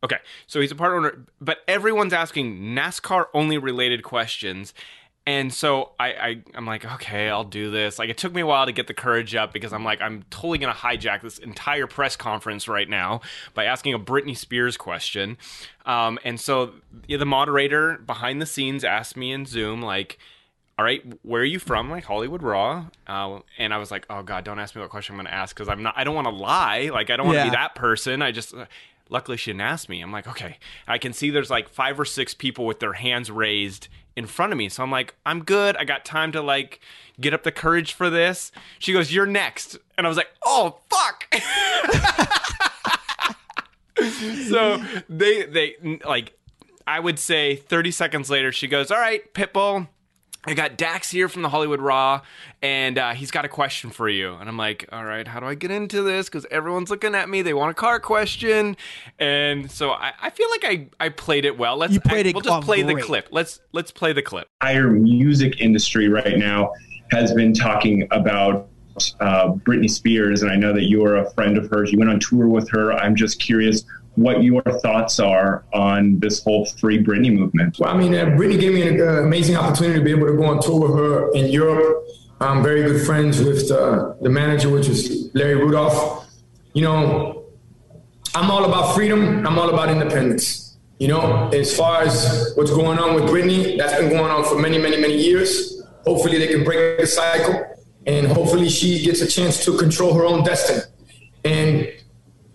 Okay, 0.02 0.18
so 0.46 0.60
he's 0.60 0.70
a 0.72 0.74
part 0.74 0.92
owner, 0.92 1.24
but 1.40 1.58
everyone's 1.66 2.12
asking 2.12 2.58
NASCAR 2.74 3.26
only 3.32 3.56
related 3.56 4.02
questions. 4.02 4.74
And 5.26 5.52
so 5.54 5.92
I, 5.98 6.08
I, 6.12 6.42
I'm 6.54 6.66
like, 6.66 6.84
okay, 6.84 7.30
I'll 7.30 7.44
do 7.44 7.70
this. 7.70 7.98
Like, 7.98 8.10
it 8.10 8.18
took 8.18 8.34
me 8.34 8.42
a 8.42 8.46
while 8.46 8.66
to 8.66 8.72
get 8.72 8.88
the 8.88 8.94
courage 8.94 9.34
up 9.34 9.54
because 9.54 9.72
I'm 9.72 9.82
like, 9.82 10.02
I'm 10.02 10.24
totally 10.28 10.58
going 10.58 10.72
to 10.72 10.78
hijack 10.78 11.22
this 11.22 11.38
entire 11.38 11.86
press 11.86 12.14
conference 12.14 12.68
right 12.68 12.88
now 12.88 13.22
by 13.54 13.64
asking 13.64 13.94
a 13.94 13.98
Britney 13.98 14.36
Spears 14.36 14.76
question. 14.76 15.38
Um, 15.86 16.18
and 16.24 16.38
so 16.38 16.74
yeah, 17.08 17.16
the 17.16 17.24
moderator 17.24 17.96
behind 18.06 18.42
the 18.42 18.46
scenes 18.46 18.84
asked 18.84 19.16
me 19.16 19.32
in 19.32 19.46
Zoom, 19.46 19.80
like, 19.80 20.18
all 20.78 20.84
right, 20.84 21.02
where 21.22 21.40
are 21.40 21.44
you 21.46 21.58
from? 21.58 21.88
Like 21.90 22.04
Hollywood 22.04 22.42
Raw. 22.42 22.86
Uh, 23.06 23.38
and 23.56 23.72
I 23.72 23.78
was 23.78 23.90
like, 23.90 24.04
oh 24.10 24.22
God, 24.22 24.44
don't 24.44 24.58
ask 24.58 24.74
me 24.74 24.82
what 24.82 24.90
question 24.90 25.14
I'm 25.14 25.18
going 25.18 25.26
to 25.28 25.34
ask 25.34 25.56
because 25.56 25.70
I'm 25.70 25.82
not, 25.82 25.94
I 25.96 26.04
don't 26.04 26.14
want 26.14 26.26
to 26.26 26.34
lie. 26.34 26.90
Like, 26.92 27.08
I 27.08 27.16
don't 27.16 27.26
want 27.26 27.36
to 27.36 27.44
Yeah. 27.44 27.50
be 27.50 27.56
that 27.56 27.74
person. 27.74 28.20
I 28.20 28.30
just, 28.30 28.52
luckily 29.08 29.36
she 29.36 29.50
didn't 29.50 29.62
ask 29.62 29.88
me. 29.88 30.00
I'm 30.00 30.12
like, 30.12 30.26
okay. 30.26 30.58
I 30.86 30.98
can 30.98 31.12
see 31.12 31.30
there's 31.30 31.50
like 31.50 31.68
five 31.68 31.98
or 31.98 32.04
six 32.04 32.34
people 32.34 32.66
with 32.66 32.80
their 32.80 32.94
hands 32.94 33.30
raised 33.30 33.88
in 34.16 34.26
front 34.26 34.52
of 34.52 34.58
me. 34.58 34.68
So 34.68 34.82
I'm 34.82 34.90
like, 34.90 35.14
I'm 35.26 35.44
good. 35.44 35.76
I 35.76 35.84
got 35.84 36.04
time 36.04 36.32
to 36.32 36.42
like 36.42 36.80
get 37.20 37.34
up 37.34 37.42
the 37.42 37.52
courage 37.52 37.92
for 37.92 38.10
this. 38.10 38.52
She 38.78 38.92
goes, 38.92 39.12
you're 39.12 39.26
next. 39.26 39.78
And 39.96 40.06
I 40.06 40.08
was 40.08 40.16
like, 40.16 40.30
oh, 40.44 40.80
fuck. 40.88 41.34
so 44.48 44.82
they, 45.08 45.44
they, 45.44 45.98
like, 46.04 46.36
I 46.86 47.00
would 47.00 47.18
say 47.18 47.56
30 47.56 47.90
seconds 47.90 48.30
later, 48.30 48.52
she 48.52 48.68
goes, 48.68 48.90
all 48.90 48.98
right, 48.98 49.32
Pitbull. 49.32 49.88
I 50.46 50.54
got 50.54 50.76
Dax 50.76 51.10
here 51.10 51.28
from 51.28 51.42
the 51.42 51.48
Hollywood 51.48 51.80
Raw, 51.80 52.20
and 52.62 52.98
uh, 52.98 53.14
he's 53.14 53.30
got 53.30 53.44
a 53.44 53.48
question 53.48 53.90
for 53.90 54.08
you. 54.08 54.34
And 54.34 54.48
I'm 54.48 54.56
like, 54.56 54.86
all 54.92 55.04
right, 55.04 55.26
how 55.26 55.40
do 55.40 55.46
I 55.46 55.54
get 55.54 55.70
into 55.70 56.02
this? 56.02 56.26
Because 56.26 56.46
everyone's 56.50 56.90
looking 56.90 57.14
at 57.14 57.28
me. 57.28 57.42
They 57.42 57.54
want 57.54 57.70
a 57.70 57.74
car 57.74 57.98
question, 58.00 58.76
and 59.18 59.70
so 59.70 59.90
I, 59.90 60.12
I 60.20 60.30
feel 60.30 60.48
like 60.50 60.64
I, 60.64 60.88
I 61.00 61.08
played 61.08 61.44
it 61.44 61.56
well. 61.56 61.76
Let's 61.76 61.94
You 61.94 62.00
played 62.00 62.26
I- 62.26 62.30
it 62.30 62.34
We'll 62.34 62.42
just 62.42 62.52
off 62.54 62.64
play 62.64 62.82
the 62.82 63.00
clip. 63.00 63.28
Let's 63.30 63.60
let's 63.72 63.90
play 63.90 64.12
the 64.12 64.22
clip. 64.22 64.48
entire 64.60 64.90
music 64.90 65.60
industry 65.60 66.08
right 66.08 66.36
now 66.38 66.72
has 67.10 67.32
been 67.32 67.54
talking 67.54 68.06
about 68.10 68.68
uh, 69.20 69.48
Britney 69.52 69.90
Spears, 69.90 70.42
and 70.42 70.50
I 70.50 70.56
know 70.56 70.72
that 70.72 70.84
you 70.84 71.04
are 71.04 71.16
a 71.16 71.30
friend 71.32 71.56
of 71.56 71.68
hers. 71.70 71.90
You 71.92 71.98
went 71.98 72.10
on 72.10 72.20
tour 72.20 72.48
with 72.48 72.68
her. 72.70 72.92
I'm 72.92 73.16
just 73.16 73.40
curious 73.40 73.84
what 74.16 74.42
your 74.42 74.62
thoughts 74.62 75.18
are 75.18 75.64
on 75.72 76.18
this 76.20 76.42
whole 76.42 76.66
Free 76.66 77.02
Britney 77.02 77.32
movement. 77.32 77.78
Well, 77.78 77.94
I 77.94 77.96
mean, 77.96 78.14
uh, 78.14 78.26
Britney 78.26 78.60
gave 78.60 78.72
me 78.72 78.86
an 78.86 79.00
uh, 79.00 79.22
amazing 79.22 79.56
opportunity 79.56 79.98
to 79.98 80.04
be 80.04 80.10
able 80.10 80.26
to 80.26 80.36
go 80.36 80.44
on 80.44 80.60
tour 80.60 80.80
with 80.80 80.96
her 80.96 81.32
in 81.32 81.50
Europe. 81.50 82.06
I'm 82.40 82.62
very 82.62 82.82
good 82.82 83.04
friends 83.06 83.42
with 83.42 83.70
uh, 83.70 84.14
the 84.20 84.28
manager, 84.28 84.68
which 84.68 84.88
is 84.88 85.30
Larry 85.34 85.56
Rudolph. 85.56 86.26
You 86.74 86.82
know, 86.82 87.44
I'm 88.34 88.50
all 88.50 88.64
about 88.64 88.94
freedom. 88.94 89.46
I'm 89.46 89.58
all 89.58 89.70
about 89.70 89.88
independence. 89.88 90.76
You 90.98 91.08
know, 91.08 91.48
as 91.52 91.76
far 91.76 92.02
as 92.02 92.52
what's 92.56 92.70
going 92.70 92.98
on 92.98 93.14
with 93.14 93.24
Britney, 93.24 93.76
that's 93.76 93.96
been 93.98 94.10
going 94.10 94.30
on 94.30 94.44
for 94.44 94.58
many, 94.58 94.78
many, 94.78 94.96
many 94.96 95.16
years. 95.16 95.82
Hopefully, 96.04 96.38
they 96.38 96.48
can 96.48 96.62
break 96.64 96.98
the 96.98 97.06
cycle, 97.06 97.64
and 98.06 98.26
hopefully, 98.26 98.68
she 98.68 99.04
gets 99.04 99.20
a 99.20 99.26
chance 99.26 99.64
to 99.64 99.76
control 99.76 100.14
her 100.14 100.24
own 100.24 100.44
destiny. 100.44 100.82
And 101.44 101.88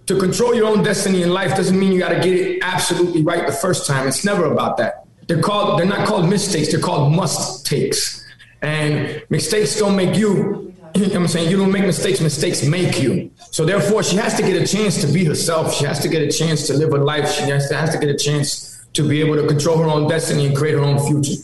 to 0.10 0.18
control 0.18 0.56
your 0.56 0.66
own 0.66 0.82
destiny 0.82 1.22
in 1.22 1.30
life 1.30 1.56
doesn't 1.56 1.80
mean 1.80 1.92
you 1.92 2.00
got 2.00 2.10
to 2.10 2.20
get 2.20 2.34
it 2.34 2.64
absolutely 2.64 3.22
right 3.22 3.46
the 3.46 3.54
first 3.54 3.86
time. 3.86 4.08
It's 4.08 4.26
never 4.26 4.46
about 4.46 4.78
that. 4.78 5.06
They're 5.28 5.40
called 5.40 5.78
they're 5.78 5.86
not 5.86 6.08
called 6.08 6.28
mistakes, 6.28 6.72
they're 6.72 6.80
called 6.80 7.14
must 7.14 7.64
takes. 7.64 8.26
And 8.64 9.24
mistakes 9.30 9.78
don't 9.78 9.96
make 9.96 10.18
you 10.18 10.74
I'm 10.96 11.28
saying 11.28 11.52
you 11.52 11.58
don't 11.58 11.72
make 11.72 11.86
mistakes, 11.86 12.22
mistakes 12.22 12.64
make 12.64 13.00
you. 13.00 13.30
So 13.52 13.66
therefore 13.66 14.02
she 14.02 14.16
has 14.16 14.34
to 14.38 14.42
get 14.42 14.60
a 14.60 14.66
chance 14.66 15.00
to 15.02 15.08
be 15.14 15.26
herself. 15.26 15.76
She 15.76 15.86
has 15.86 16.00
to 16.00 16.08
get 16.08 16.24
a 16.24 16.32
chance 16.32 16.66
to 16.66 16.74
live 16.74 16.92
her 16.92 16.98
life. 16.98 17.32
She 17.32 17.44
has 17.44 17.70
to, 17.70 17.76
has 17.76 17.92
to 17.92 18.00
get 18.00 18.10
a 18.10 18.18
chance 18.18 18.84
to 18.94 19.08
be 19.08 19.22
able 19.22 19.36
to 19.36 19.46
control 19.46 19.78
her 19.78 19.88
own 19.88 20.08
destiny 20.08 20.48
and 20.48 20.58
create 20.58 20.74
her 20.74 20.82
own 20.82 20.98
future. 21.06 21.44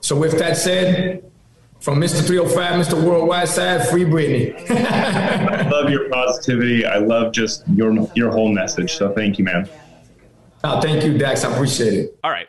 So 0.00 0.16
with 0.16 0.38
that 0.38 0.56
said, 0.56 1.25
from 1.80 2.00
Mr. 2.00 2.26
305, 2.26 2.86
Mr. 2.86 3.02
Worldwide 3.02 3.48
Side, 3.48 3.88
free 3.88 4.04
Britney. 4.04 4.70
I 4.70 5.68
love 5.70 5.90
your 5.90 6.08
positivity. 6.10 6.84
I 6.84 6.98
love 6.98 7.32
just 7.32 7.64
your 7.68 7.92
your 8.14 8.30
whole 8.30 8.52
message. 8.52 8.94
So 8.94 9.12
thank 9.12 9.38
you, 9.38 9.44
man. 9.44 9.68
oh, 10.64 10.80
thank 10.80 11.04
you, 11.04 11.16
Dax. 11.16 11.44
I 11.44 11.52
appreciate 11.52 11.94
it. 11.94 12.18
All 12.24 12.30
right. 12.30 12.48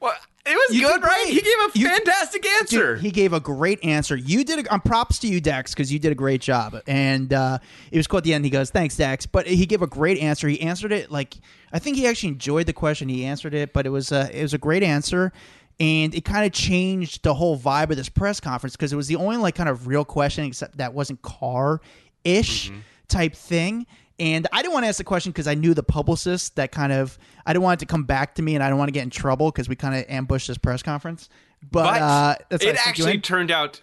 Well, 0.00 0.12
it 0.44 0.54
was 0.68 0.76
You 0.76 0.86
good, 0.86 1.00
did 1.00 1.06
right? 1.06 1.26
He 1.28 1.40
gave 1.40 1.54
a 1.54 1.70
You- 1.78 1.88
fantastic 1.88 2.44
answer. 2.46 2.96
Dude, 2.96 3.04
he 3.04 3.10
gave 3.10 3.32
a 3.32 3.40
great 3.40 3.82
answer. 3.82 4.14
You 4.16 4.44
did. 4.44 4.66
A, 4.66 4.74
um, 4.74 4.82
props 4.82 5.18
to 5.20 5.26
you, 5.28 5.40
Dax, 5.40 5.72
because 5.72 5.90
you 5.90 5.98
did 5.98 6.12
a 6.12 6.14
great 6.16 6.42
job. 6.42 6.76
And 6.86 7.32
uh, 7.32 7.58
it 7.90 7.96
was 7.96 8.06
cool 8.06 8.18
at 8.18 8.24
the 8.24 8.34
end. 8.34 8.44
He 8.44 8.50
goes, 8.50 8.70
"Thanks, 8.70 8.96
Dax." 8.96 9.24
But 9.24 9.46
he 9.46 9.64
gave 9.64 9.80
a 9.80 9.86
great 9.86 10.18
answer. 10.18 10.46
He 10.48 10.60
answered 10.60 10.92
it 10.92 11.10
like 11.10 11.36
I 11.72 11.78
think 11.78 11.96
he 11.96 12.06
actually 12.06 12.30
enjoyed 12.30 12.66
the 12.66 12.74
question. 12.74 13.08
He 13.08 13.24
answered 13.24 13.54
it, 13.54 13.72
but 13.72 13.86
it 13.86 13.90
was 13.90 14.12
uh, 14.12 14.28
it 14.30 14.42
was 14.42 14.52
a 14.52 14.58
great 14.58 14.82
answer, 14.82 15.32
and 15.80 16.14
it 16.14 16.24
kind 16.24 16.46
of 16.46 16.52
changed 16.52 17.22
the 17.22 17.34
whole 17.34 17.58
vibe 17.58 17.90
of 17.90 17.96
this 17.96 18.08
press 18.08 18.40
conference 18.40 18.76
because 18.76 18.92
it 18.92 18.96
was 18.96 19.08
the 19.08 19.16
only 19.16 19.36
like 19.36 19.54
kind 19.54 19.68
of 19.68 19.86
real 19.86 20.04
question, 20.04 20.44
except 20.44 20.78
that 20.78 20.94
wasn't 20.94 21.20
car 21.22 21.80
ish 22.24 22.70
type 23.08 23.34
thing. 23.34 23.86
And 24.18 24.46
I 24.52 24.62
didn't 24.62 24.74
want 24.74 24.84
to 24.84 24.88
ask 24.88 24.98
the 24.98 25.04
question 25.04 25.32
because 25.32 25.48
I 25.48 25.54
knew 25.54 25.74
the 25.74 25.82
publicist 25.82 26.54
that 26.56 26.70
kind 26.70 26.92
of 26.92 27.18
I 27.44 27.52
didn't 27.52 27.64
want 27.64 27.80
it 27.80 27.86
to 27.86 27.90
come 27.90 28.04
back 28.04 28.36
to 28.36 28.42
me, 28.42 28.54
and 28.54 28.62
I 28.62 28.68
don't 28.68 28.78
want 28.78 28.88
to 28.88 28.92
get 28.92 29.02
in 29.02 29.10
trouble 29.10 29.50
because 29.50 29.68
we 29.68 29.76
kind 29.76 29.94
of 29.94 30.04
ambushed 30.08 30.48
this 30.48 30.58
press 30.58 30.82
conference. 30.82 31.28
But, 31.70 31.84
but 31.84 32.02
uh, 32.02 32.34
that's 32.48 32.64
why 32.64 32.70
I 32.70 32.74
it 32.74 32.86
actually 32.86 33.18
turned 33.18 33.50
out 33.50 33.80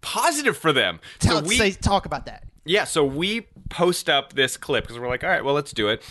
positive 0.00 0.56
for 0.56 0.72
them. 0.72 1.00
Tell, 1.18 1.38
so 1.38 1.48
we 1.48 1.58
say, 1.58 1.70
talk 1.72 2.06
about 2.06 2.26
that. 2.26 2.44
Yeah, 2.64 2.84
so 2.84 3.04
we 3.04 3.42
post 3.70 4.08
up 4.08 4.34
this 4.34 4.56
clip 4.56 4.84
because 4.84 4.98
we're 4.98 5.08
like, 5.08 5.24
all 5.24 5.30
right, 5.30 5.44
well, 5.44 5.54
let's 5.54 5.72
do 5.72 5.88
it. 5.88 6.02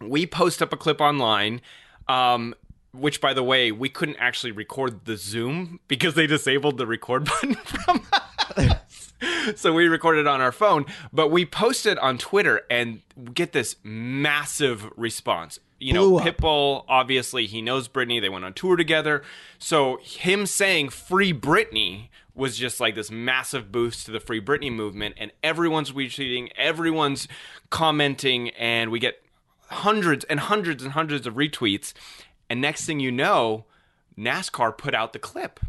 We 0.00 0.26
post 0.26 0.62
up 0.62 0.72
a 0.72 0.76
clip 0.76 1.00
online, 1.00 1.60
um, 2.08 2.54
which, 2.92 3.20
by 3.20 3.34
the 3.34 3.42
way, 3.42 3.72
we 3.72 3.88
couldn't 3.88 4.16
actually 4.16 4.52
record 4.52 5.04
the 5.04 5.16
Zoom 5.16 5.80
because 5.88 6.14
they 6.14 6.26
disabled 6.26 6.78
the 6.78 6.86
record 6.86 7.24
button 7.42 7.54
from 7.54 8.06
us. 8.56 9.12
so 9.56 9.72
we 9.72 9.86
recorded 9.86 10.26
on 10.26 10.40
our 10.40 10.52
phone, 10.52 10.86
but 11.12 11.28
we 11.30 11.44
posted 11.44 11.98
on 11.98 12.18
Twitter 12.18 12.62
and 12.70 13.02
get 13.34 13.52
this 13.52 13.76
massive 13.82 14.88
response. 14.96 15.58
You 15.78 15.94
know, 15.94 16.10
Blew 16.10 16.18
up. 16.18 16.24
Pitbull, 16.26 16.84
obviously, 16.88 17.46
he 17.46 17.62
knows 17.62 17.88
Britney. 17.88 18.20
They 18.20 18.28
went 18.28 18.44
on 18.44 18.52
tour 18.52 18.76
together. 18.76 19.22
So 19.58 19.98
him 20.02 20.44
saying 20.44 20.90
free 20.90 21.32
Britney 21.32 22.08
was 22.34 22.56
just 22.56 22.80
like 22.80 22.94
this 22.94 23.10
massive 23.10 23.72
boost 23.72 24.06
to 24.06 24.12
the 24.12 24.20
free 24.20 24.40
Britney 24.40 24.72
movement. 24.72 25.14
And 25.18 25.32
everyone's 25.42 25.92
retweeting, 25.92 26.50
everyone's 26.54 27.28
commenting, 27.70 28.50
and 28.50 28.90
we 28.90 28.98
get 28.98 29.22
hundreds 29.68 30.24
and 30.24 30.40
hundreds 30.40 30.82
and 30.82 30.92
hundreds 30.92 31.26
of 31.26 31.34
retweets. 31.34 31.94
And 32.50 32.60
next 32.60 32.84
thing 32.84 33.00
you 33.00 33.10
know, 33.10 33.64
NASCAR 34.18 34.76
put 34.76 34.94
out 34.94 35.14
the 35.14 35.18
clip. 35.18 35.60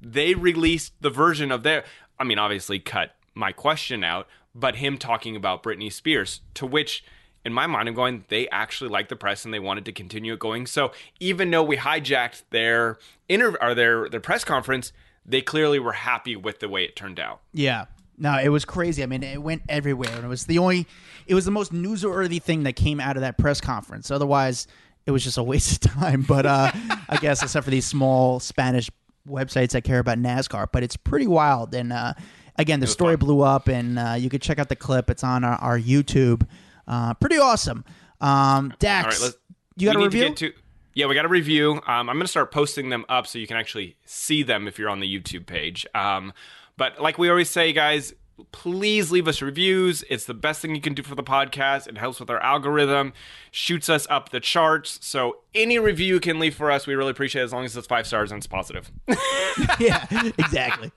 They 0.00 0.34
released 0.34 0.92
the 1.00 1.10
version 1.10 1.50
of 1.50 1.64
their, 1.64 1.84
I 2.20 2.24
mean, 2.24 2.38
obviously 2.38 2.78
cut 2.78 3.16
my 3.34 3.50
question 3.50 4.04
out, 4.04 4.28
but 4.54 4.76
him 4.76 4.98
talking 4.98 5.34
about 5.34 5.62
Britney 5.62 5.92
Spears, 5.92 6.42
to 6.54 6.66
which 6.66 7.02
in 7.44 7.52
my 7.52 7.66
mind, 7.66 7.88
I'm 7.88 7.94
going, 7.94 8.24
they 8.28 8.48
actually 8.48 8.90
like 8.90 9.08
the 9.08 9.14
press 9.14 9.44
and 9.44 9.54
they 9.54 9.60
wanted 9.60 9.84
to 9.84 9.92
continue 9.92 10.32
it 10.32 10.40
going. 10.40 10.66
So 10.66 10.92
even 11.20 11.50
though 11.50 11.62
we 11.62 11.76
hijacked 11.76 12.42
their 12.50 12.98
inter 13.28 13.56
or 13.60 13.72
their 13.74 14.08
their 14.08 14.20
press 14.20 14.44
conference, 14.44 14.92
they 15.24 15.40
clearly 15.40 15.78
were 15.78 15.92
happy 15.92 16.34
with 16.34 16.58
the 16.58 16.68
way 16.68 16.84
it 16.84 16.96
turned 16.96 17.20
out. 17.20 17.40
Yeah. 17.52 17.86
No, 18.18 18.36
it 18.38 18.48
was 18.48 18.64
crazy. 18.64 19.02
I 19.02 19.06
mean, 19.06 19.22
it 19.22 19.42
went 19.42 19.62
everywhere, 19.68 20.10
and 20.10 20.24
it 20.24 20.28
was 20.28 20.46
the 20.46 20.58
only, 20.58 20.86
it 21.26 21.34
was 21.34 21.44
the 21.44 21.50
most 21.50 21.72
newsworthy 21.72 22.42
thing 22.42 22.62
that 22.62 22.74
came 22.74 22.98
out 22.98 23.16
of 23.16 23.20
that 23.20 23.36
press 23.36 23.60
conference. 23.60 24.10
Otherwise, 24.10 24.66
it 25.06 25.10
was 25.12 25.24
just 25.24 25.38
a 25.38 25.42
waste 25.42 25.84
of 25.84 25.92
time. 25.92 26.22
But 26.22 26.46
uh, 26.46 26.72
I 27.08 27.16
guess 27.20 27.42
except 27.42 27.64
for 27.64 27.70
these 27.70 27.86
small 27.86 28.40
Spanish 28.40 28.90
websites 29.28 29.70
that 29.70 29.84
care 29.84 29.98
about 29.98 30.18
NASCAR, 30.18 30.68
but 30.72 30.82
it's 30.82 30.96
pretty 30.96 31.26
wild. 31.26 31.74
And 31.74 31.92
uh, 31.92 32.14
again, 32.56 32.80
the 32.80 32.86
story 32.86 33.14
fun. 33.14 33.26
blew 33.26 33.40
up, 33.42 33.68
and 33.68 33.98
uh, 33.98 34.14
you 34.18 34.28
could 34.28 34.42
check 34.42 34.58
out 34.58 34.68
the 34.68 34.76
clip. 34.76 35.10
It's 35.10 35.24
on 35.24 35.44
our, 35.44 35.56
our 35.56 35.78
YouTube. 35.78 36.46
Uh, 36.86 37.14
pretty 37.14 37.38
awesome. 37.38 37.84
Um, 38.20 38.72
Dax, 38.78 39.22
right, 39.22 39.32
you 39.76 39.86
got 39.86 39.96
a 39.96 40.04
review? 40.04 40.28
To 40.28 40.50
to, 40.50 40.52
yeah, 40.94 41.06
we 41.06 41.14
got 41.14 41.26
a 41.26 41.28
review. 41.28 41.72
Um, 41.72 42.08
I'm 42.08 42.16
going 42.16 42.20
to 42.20 42.26
start 42.26 42.50
posting 42.50 42.88
them 42.88 43.04
up 43.08 43.26
so 43.26 43.38
you 43.38 43.46
can 43.46 43.56
actually 43.56 43.96
see 44.06 44.42
them 44.42 44.66
if 44.66 44.78
you're 44.78 44.88
on 44.88 45.00
the 45.00 45.06
YouTube 45.06 45.44
page. 45.44 45.86
Um, 45.94 46.32
but 46.78 47.00
like 47.00 47.18
we 47.18 47.28
always 47.28 47.50
say, 47.50 47.72
guys, 47.72 48.14
please 48.52 49.10
leave 49.10 49.28
us 49.28 49.40
reviews. 49.42 50.04
It's 50.10 50.24
the 50.24 50.34
best 50.34 50.60
thing 50.60 50.74
you 50.74 50.80
can 50.80 50.94
do 50.94 51.02
for 51.02 51.14
the 51.14 51.22
podcast. 51.22 51.86
It 51.86 51.98
helps 51.98 52.20
with 52.20 52.30
our 52.30 52.40
algorithm, 52.40 53.12
shoots 53.50 53.88
us 53.88 54.06
up 54.10 54.30
the 54.30 54.40
charts. 54.40 54.98
So 55.02 55.38
any 55.54 55.78
review 55.78 56.14
you 56.14 56.20
can 56.20 56.38
leave 56.38 56.54
for 56.54 56.70
us, 56.70 56.86
we 56.86 56.94
really 56.94 57.10
appreciate 57.10 57.42
it 57.42 57.44
as 57.46 57.52
long 57.52 57.64
as 57.64 57.76
it's 57.76 57.86
five 57.86 58.06
stars 58.06 58.30
and 58.30 58.38
it's 58.38 58.46
positive. 58.46 58.90
yeah, 59.80 60.06
exactly. 60.38 60.92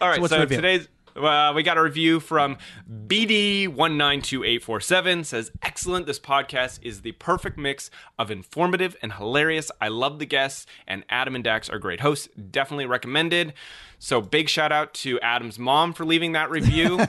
All 0.00 0.08
right, 0.08 0.20
what's 0.20 0.32
so, 0.32 0.40
review? 0.40 0.56
today's 0.56 0.88
uh, 1.24 1.52
we 1.54 1.62
got 1.62 1.78
a 1.78 1.82
review 1.82 2.20
from 2.20 2.58
BD192847 3.06 5.24
says 5.24 5.50
excellent 5.62 6.06
this 6.06 6.18
podcast 6.20 6.78
is 6.82 7.00
the 7.02 7.12
perfect 7.12 7.56
mix 7.58 7.90
of 8.18 8.30
informative 8.30 8.96
and 9.02 9.12
hilarious. 9.14 9.70
I 9.80 9.88
love 9.88 10.18
the 10.18 10.26
guests 10.26 10.66
and 10.86 11.04
Adam 11.08 11.34
and 11.34 11.42
Dax 11.44 11.68
are 11.70 11.78
great 11.78 12.00
hosts. 12.00 12.28
Definitely 12.50 12.86
recommended. 12.86 13.54
So 13.98 14.20
big 14.20 14.48
shout 14.48 14.72
out 14.72 14.94
to 14.94 15.18
Adam's 15.20 15.58
mom 15.58 15.92
for 15.92 16.04
leaving 16.04 16.32
that 16.32 16.50
review. 16.50 16.98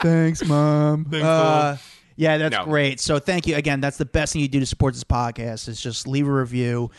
Thanks, 0.00 0.44
mom. 0.44 1.04
Thanks, 1.06 1.26
Uh, 1.26 1.76
yeah, 2.16 2.38
that's 2.38 2.56
No. 2.56 2.64
great. 2.64 3.00
So 3.00 3.18
thank 3.18 3.46
you 3.46 3.56
again. 3.56 3.80
That's 3.80 3.96
the 3.96 4.04
best 4.04 4.32
thing 4.32 4.42
you 4.42 4.48
do 4.48 4.60
to 4.60 4.66
support 4.66 4.94
this 4.94 5.04
podcast 5.04 5.68
is 5.68 5.80
just 5.80 6.06
leave 6.06 6.28
a 6.28 6.32
review, 6.32 6.90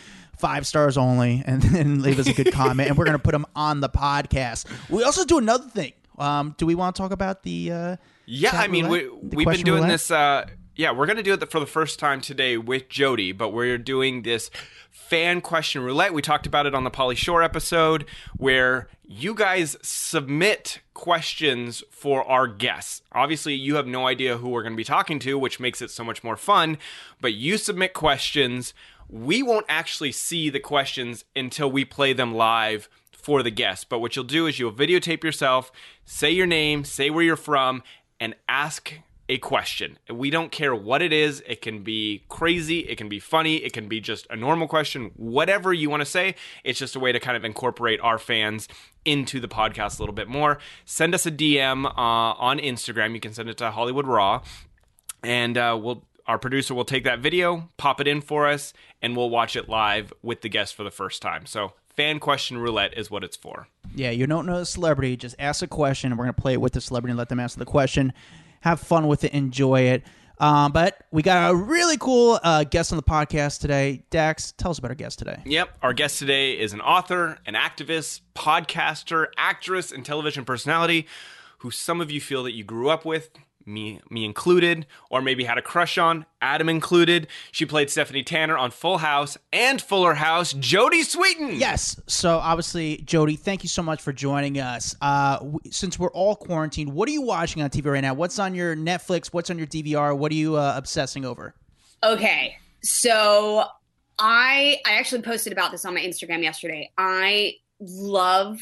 five 0.41 0.67
stars 0.67 0.97
only, 0.97 1.43
and 1.45 1.61
then 1.61 2.01
leave 2.01 2.19
us 2.19 2.27
a 2.27 2.33
good 2.33 2.51
comment, 2.51 2.89
and 2.89 2.97
we're 2.97 3.05
gonna 3.05 3.19
put 3.19 3.31
them 3.31 3.45
on 3.55 3.79
the 3.79 3.89
podcast. 3.89 4.65
We 4.89 5.03
also 5.03 5.23
do 5.23 5.37
another 5.37 5.69
thing. 5.69 5.93
Um, 6.17 6.55
do 6.57 6.65
we 6.65 6.75
want 6.75 6.95
to 6.95 7.01
talk 7.01 7.11
about 7.11 7.43
the? 7.43 7.71
Uh, 7.71 7.95
Yeah, 8.25 8.51
I 8.53 8.67
mean, 8.67 8.85
roulette? 8.85 9.23
we 9.23 9.37
we've 9.37 9.47
been 9.47 9.61
doing 9.61 9.75
roulette? 9.83 9.91
this. 9.91 10.11
Uh, 10.11 10.45
yeah, 10.75 10.91
we're 10.91 11.05
going 11.05 11.17
to 11.17 11.23
do 11.23 11.33
it 11.33 11.51
for 11.51 11.59
the 11.59 11.65
first 11.65 11.99
time 11.99 12.21
today 12.21 12.57
with 12.57 12.87
Jodie, 12.89 13.37
but 13.37 13.49
we're 13.49 13.77
doing 13.77 14.21
this 14.23 14.49
fan 14.89 15.41
question 15.41 15.83
roulette. 15.83 16.13
We 16.13 16.21
talked 16.21 16.47
about 16.47 16.65
it 16.65 16.73
on 16.73 16.83
the 16.85 16.91
Pauly 16.91 17.17
Shore 17.17 17.43
episode 17.43 18.05
where 18.37 18.87
you 19.03 19.33
guys 19.33 19.75
submit 19.81 20.79
questions 20.93 21.83
for 21.91 22.23
our 22.23 22.47
guests. 22.47 23.01
Obviously, 23.11 23.53
you 23.53 23.75
have 23.75 23.85
no 23.85 24.07
idea 24.07 24.37
who 24.37 24.49
we're 24.49 24.63
going 24.63 24.73
to 24.73 24.77
be 24.77 24.83
talking 24.85 25.19
to, 25.19 25.37
which 25.37 25.59
makes 25.59 25.81
it 25.81 25.91
so 25.91 26.03
much 26.03 26.23
more 26.23 26.37
fun, 26.37 26.77
but 27.19 27.33
you 27.33 27.57
submit 27.57 27.93
questions. 27.93 28.73
We 29.11 29.43
won't 29.43 29.65
actually 29.69 30.13
see 30.13 30.49
the 30.49 30.59
questions 30.59 31.25
until 31.35 31.69
we 31.69 31.85
play 31.85 32.13
them 32.13 32.33
live 32.33 32.89
for 33.11 33.43
the 33.43 33.51
guest. 33.51 33.89
But 33.89 33.99
what 33.99 34.15
you'll 34.15 34.25
do 34.25 34.47
is 34.47 34.57
you'll 34.57 34.71
videotape 34.71 35.23
yourself, 35.23 35.71
say 36.05 36.31
your 36.31 36.47
name, 36.47 36.83
say 36.83 37.09
where 37.09 37.23
you're 37.23 37.35
from, 37.35 37.83
and 38.19 38.35
ask 38.47 38.93
a 39.31 39.37
question. 39.37 39.97
We 40.09 40.29
don't 40.29 40.51
care 40.51 40.75
what 40.75 41.01
it 41.01 41.13
is. 41.13 41.41
It 41.47 41.61
can 41.61 41.83
be 41.83 42.25
crazy, 42.27 42.79
it 42.79 42.97
can 42.97 43.07
be 43.07 43.19
funny, 43.19 43.57
it 43.57 43.71
can 43.71 43.87
be 43.87 44.01
just 44.01 44.27
a 44.29 44.35
normal 44.35 44.67
question, 44.67 45.11
whatever 45.15 45.71
you 45.71 45.89
want 45.89 46.01
to 46.01 46.05
say. 46.05 46.35
It's 46.65 46.77
just 46.77 46.97
a 46.97 46.99
way 46.99 47.13
to 47.13 47.19
kind 47.19 47.37
of 47.37 47.45
incorporate 47.45 48.01
our 48.01 48.17
fans 48.17 48.67
into 49.05 49.39
the 49.39 49.47
podcast 49.47 49.99
a 49.99 50.01
little 50.01 50.15
bit 50.15 50.27
more. 50.27 50.59
Send 50.83 51.15
us 51.15 51.25
a 51.25 51.31
DM 51.31 51.85
uh, 51.85 51.91
on 51.95 52.59
Instagram. 52.59 53.13
You 53.13 53.21
can 53.21 53.33
send 53.33 53.49
it 53.49 53.57
to 53.59 53.71
Hollywood 53.71 54.05
Raw, 54.05 54.41
and 55.23 55.57
uh, 55.57 55.79
we'll. 55.81 56.03
Our 56.31 56.37
producer 56.37 56.73
will 56.73 56.85
take 56.85 57.03
that 57.03 57.19
video, 57.19 57.67
pop 57.75 57.99
it 57.99 58.07
in 58.07 58.21
for 58.21 58.47
us, 58.47 58.71
and 59.01 59.17
we'll 59.17 59.29
watch 59.29 59.57
it 59.57 59.67
live 59.67 60.13
with 60.21 60.39
the 60.39 60.47
guest 60.47 60.75
for 60.75 60.85
the 60.85 60.89
first 60.89 61.21
time. 61.21 61.45
So, 61.45 61.73
fan 61.93 62.21
question 62.21 62.57
roulette 62.57 62.97
is 62.97 63.11
what 63.11 63.25
it's 63.25 63.35
for. 63.35 63.67
Yeah, 63.93 64.11
you 64.11 64.25
don't 64.27 64.45
know 64.45 64.59
the 64.59 64.65
celebrity. 64.65 65.17
Just 65.17 65.35
ask 65.39 65.61
a 65.61 65.67
question, 65.67 66.09
and 66.09 66.17
we're 66.17 66.23
gonna 66.23 66.31
play 66.31 66.53
it 66.53 66.61
with 66.61 66.71
the 66.71 66.79
celebrity 66.79 67.11
and 67.11 67.17
let 67.17 67.27
them 67.27 67.41
answer 67.41 67.59
the 67.59 67.65
question. 67.65 68.13
Have 68.61 68.79
fun 68.79 69.09
with 69.09 69.25
it, 69.25 69.33
enjoy 69.33 69.81
it. 69.81 70.03
Um, 70.39 70.71
but 70.71 71.03
we 71.11 71.21
got 71.21 71.51
a 71.51 71.53
really 71.53 71.97
cool 71.97 72.39
uh, 72.41 72.63
guest 72.63 72.93
on 72.93 72.95
the 72.95 73.03
podcast 73.03 73.59
today. 73.59 74.03
Dax, 74.09 74.53
tell 74.53 74.71
us 74.71 74.79
about 74.79 74.91
our 74.91 74.95
guest 74.95 75.19
today. 75.19 75.41
Yep. 75.45 75.79
Our 75.81 75.91
guest 75.91 76.17
today 76.17 76.57
is 76.57 76.71
an 76.71 76.79
author, 76.79 77.39
an 77.45 77.55
activist, 77.55 78.21
podcaster, 78.35 79.27
actress, 79.37 79.91
and 79.91 80.05
television 80.05 80.45
personality 80.45 81.07
who 81.57 81.71
some 81.71 81.99
of 81.99 82.09
you 82.09 82.21
feel 82.21 82.43
that 82.43 82.53
you 82.53 82.63
grew 82.63 82.89
up 82.89 83.03
with, 83.03 83.31
me 83.65 83.99
me 84.09 84.25
included, 84.25 84.85
or 85.09 85.21
maybe 85.21 85.43
had 85.43 85.57
a 85.57 85.61
crush 85.61 85.97
on, 85.97 86.25
Adam 86.41 86.69
included. 86.69 87.27
She 87.51 87.65
played 87.65 87.89
Stephanie 87.89 88.23
Tanner 88.23 88.57
on 88.57 88.71
Full 88.71 88.99
House 88.99 89.37
and 89.53 89.81
Fuller 89.81 90.15
House, 90.15 90.53
Jodie 90.53 91.05
Sweetin 91.05 91.59
Yes. 91.59 91.99
So 92.07 92.37
obviously, 92.37 92.97
Jodie, 93.05 93.37
thank 93.37 93.63
you 93.63 93.69
so 93.69 93.81
much 93.81 94.01
for 94.01 94.13
joining 94.13 94.59
us. 94.59 94.95
Uh, 95.01 95.37
w- 95.37 95.59
since 95.69 95.97
we're 95.99 96.11
all 96.11 96.35
quarantined, 96.35 96.93
what 96.93 97.07
are 97.09 97.11
you 97.11 97.21
watching 97.21 97.61
on 97.61 97.69
TV 97.69 97.91
right 97.91 98.01
now? 98.01 98.13
What's 98.13 98.39
on 98.39 98.55
your 98.55 98.75
Netflix? 98.75 99.27
What's 99.27 99.49
on 99.49 99.57
your 99.57 99.67
DVR? 99.67 100.17
What 100.17 100.31
are 100.31 100.35
you 100.35 100.55
uh, 100.55 100.73
obsessing 100.75 101.25
over? 101.25 101.55
Okay. 102.03 102.55
So 102.83 103.65
I 104.19 104.77
I 104.85 104.93
actually 104.93 105.21
posted 105.21 105.53
about 105.53 105.71
this 105.71 105.85
on 105.85 105.93
my 105.93 106.01
Instagram 106.01 106.43
yesterday. 106.43 106.91
I 106.97 107.55
love 107.79 108.59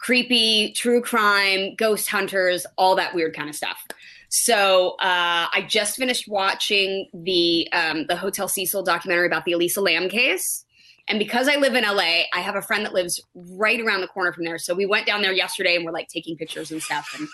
creepy 0.00 0.72
true 0.72 1.00
crime, 1.00 1.74
ghost 1.76 2.08
hunters, 2.08 2.66
all 2.76 2.96
that 2.96 3.14
weird 3.14 3.36
kind 3.36 3.48
of 3.48 3.54
stuff. 3.54 3.86
So 4.30 4.90
uh, 5.00 5.46
I 5.52 5.66
just 5.68 5.96
finished 5.96 6.26
watching 6.28 7.08
the 7.12 7.68
um, 7.72 8.06
the 8.06 8.16
Hotel 8.16 8.48
Cecil 8.48 8.82
documentary 8.82 9.26
about 9.26 9.44
the 9.44 9.52
Elisa 9.52 9.80
Lam 9.80 10.08
case. 10.08 10.64
And 11.08 11.18
because 11.18 11.48
I 11.48 11.56
live 11.56 11.74
in 11.74 11.82
LA, 11.82 12.22
I 12.32 12.40
have 12.40 12.54
a 12.54 12.62
friend 12.62 12.84
that 12.84 12.94
lives 12.94 13.20
right 13.34 13.80
around 13.80 14.00
the 14.00 14.06
corner 14.06 14.32
from 14.32 14.44
there. 14.44 14.58
So 14.58 14.74
we 14.74 14.86
went 14.86 15.06
down 15.06 15.22
there 15.22 15.32
yesterday 15.32 15.74
and 15.74 15.84
we're 15.84 15.90
like 15.90 16.06
taking 16.06 16.36
pictures 16.36 16.70
and 16.70 16.80
stuff 16.80 17.12
and 17.18 17.26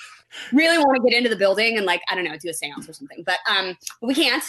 really 0.52 0.78
want 0.78 0.96
to 0.96 1.08
get 1.08 1.16
into 1.16 1.28
the 1.28 1.36
building 1.36 1.76
and 1.76 1.84
like, 1.84 2.00
I 2.10 2.14
don't 2.14 2.24
know, 2.24 2.36
do 2.38 2.48
a 2.48 2.54
seance 2.54 2.88
or 2.88 2.94
something. 2.94 3.22
But 3.26 3.38
um 3.50 3.76
we 4.00 4.14
can't. 4.14 4.42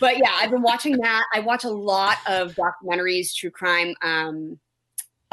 But 0.00 0.18
yeah, 0.18 0.32
I've 0.34 0.50
been 0.50 0.62
watching 0.62 0.96
that. 0.98 1.24
I 1.32 1.40
watch 1.40 1.62
a 1.62 1.70
lot 1.70 2.16
of 2.26 2.56
documentaries, 2.56 3.32
true 3.32 3.50
crime, 3.50 3.94
um 4.02 4.58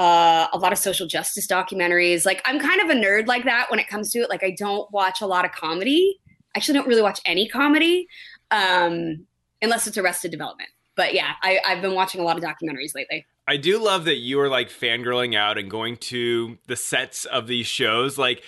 uh, 0.02 0.48
a 0.52 0.58
lot 0.58 0.72
of 0.72 0.80
social 0.80 1.06
justice 1.06 1.46
documentaries. 1.46 2.26
Like 2.26 2.42
I'm 2.46 2.60
kind 2.60 2.82
of 2.82 2.90
a 2.90 2.96
nerd 2.96 3.28
like 3.28 3.44
that 3.46 3.70
when 3.70 3.80
it 3.80 3.88
comes 3.88 4.12
to 4.14 4.20
it. 4.20 4.32
Like 4.32 4.44
I 4.44 4.56
don't 4.58 4.92
watch 4.92 5.22
a 5.22 5.28
lot 5.28 5.46
of 5.46 5.52
comedy. 5.52 6.20
I 6.28 6.58
actually 6.58 6.74
don't 6.74 6.88
really 6.88 7.04
watch 7.04 7.20
any 7.24 7.48
comedy, 7.48 8.08
um, 8.50 9.28
unless 9.62 9.86
it's 9.86 10.00
Arrested 10.00 10.32
Development. 10.32 10.70
But 10.96 11.14
yeah, 11.14 11.34
I, 11.44 11.60
I've 11.64 11.84
been 11.84 11.94
watching 11.94 12.20
a 12.20 12.24
lot 12.24 12.36
of 12.36 12.44
documentaries 12.44 12.96
lately. 12.96 13.28
I 13.48 13.58
do 13.58 13.78
love 13.84 14.06
that 14.06 14.18
you 14.18 14.40
are 14.40 14.50
like 14.50 14.70
fangirling 14.70 15.36
out 15.36 15.60
and 15.60 15.70
going 15.70 15.98
to 15.98 16.58
the 16.66 16.76
sets 16.76 17.26
of 17.26 17.46
these 17.46 17.68
shows. 17.68 18.18
Like, 18.18 18.44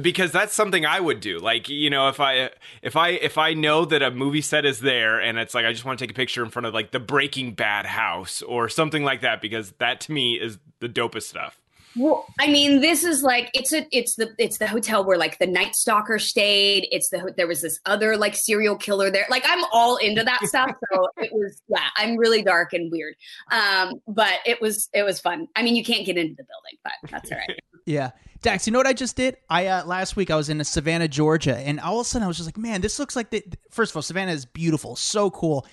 because 0.00 0.32
that's 0.32 0.54
something 0.54 0.86
I 0.86 1.00
would 1.00 1.20
do. 1.20 1.38
Like, 1.38 1.68
you 1.68 1.90
know, 1.90 2.08
if 2.08 2.20
I 2.20 2.50
if 2.82 2.96
I 2.96 3.10
if 3.10 3.38
I 3.38 3.54
know 3.54 3.84
that 3.84 4.02
a 4.02 4.10
movie 4.10 4.40
set 4.40 4.64
is 4.64 4.80
there 4.80 5.20
and 5.20 5.38
it's 5.38 5.54
like 5.54 5.64
I 5.64 5.72
just 5.72 5.84
want 5.84 5.98
to 5.98 6.04
take 6.04 6.12
a 6.12 6.14
picture 6.14 6.44
in 6.44 6.50
front 6.50 6.66
of 6.66 6.74
like 6.74 6.92
the 6.92 7.00
Breaking 7.00 7.54
Bad 7.54 7.86
house 7.86 8.42
or 8.42 8.68
something 8.68 9.04
like 9.04 9.22
that 9.22 9.40
because 9.40 9.72
that 9.78 10.00
to 10.02 10.12
me 10.12 10.34
is 10.34 10.58
the 10.80 10.88
dopest 10.88 11.24
stuff. 11.24 11.60
Well, 11.96 12.24
I 12.38 12.46
mean, 12.46 12.80
this 12.80 13.02
is 13.02 13.24
like 13.24 13.50
it's 13.52 13.72
a 13.72 13.84
it's 13.90 14.14
the 14.14 14.32
it's 14.38 14.58
the 14.58 14.68
hotel 14.68 15.04
where 15.04 15.18
like 15.18 15.38
the 15.40 15.46
Night 15.46 15.74
Stalker 15.74 16.20
stayed. 16.20 16.86
It's 16.92 17.08
the 17.08 17.34
there 17.36 17.48
was 17.48 17.62
this 17.62 17.80
other 17.84 18.16
like 18.16 18.36
serial 18.36 18.76
killer 18.76 19.10
there. 19.10 19.26
Like 19.28 19.42
I'm 19.44 19.64
all 19.72 19.96
into 19.96 20.22
that 20.22 20.40
stuff. 20.44 20.70
So 20.92 21.08
it 21.16 21.32
was 21.32 21.60
yeah, 21.68 21.88
I'm 21.96 22.16
really 22.16 22.42
dark 22.42 22.74
and 22.74 22.92
weird. 22.92 23.16
Um, 23.50 24.00
but 24.06 24.34
it 24.46 24.60
was 24.60 24.88
it 24.94 25.02
was 25.02 25.18
fun. 25.18 25.48
I 25.56 25.62
mean, 25.62 25.74
you 25.74 25.82
can't 25.82 26.06
get 26.06 26.16
into 26.16 26.36
the 26.36 26.44
building, 26.44 26.78
but 26.84 27.10
that's 27.10 27.32
all 27.32 27.38
right. 27.38 27.58
Yeah. 27.86 28.10
Dax, 28.42 28.66
you 28.66 28.72
know 28.72 28.78
what 28.78 28.86
I 28.86 28.94
just 28.94 29.16
did? 29.16 29.36
I 29.50 29.66
uh, 29.66 29.84
last 29.84 30.16
week 30.16 30.30
I 30.30 30.36
was 30.36 30.48
in 30.48 30.64
Savannah, 30.64 31.08
Georgia, 31.08 31.58
and 31.58 31.78
all 31.78 32.00
of 32.00 32.06
a 32.06 32.08
sudden 32.08 32.24
I 32.24 32.28
was 32.28 32.38
just 32.38 32.46
like, 32.46 32.56
man, 32.56 32.80
this 32.80 32.98
looks 32.98 33.14
like 33.14 33.30
the 33.30 33.42
first 33.70 33.92
of 33.92 33.96
all, 33.96 34.02
Savannah 34.02 34.32
is 34.32 34.46
beautiful, 34.46 34.96
so 34.96 35.30
cool. 35.30 35.66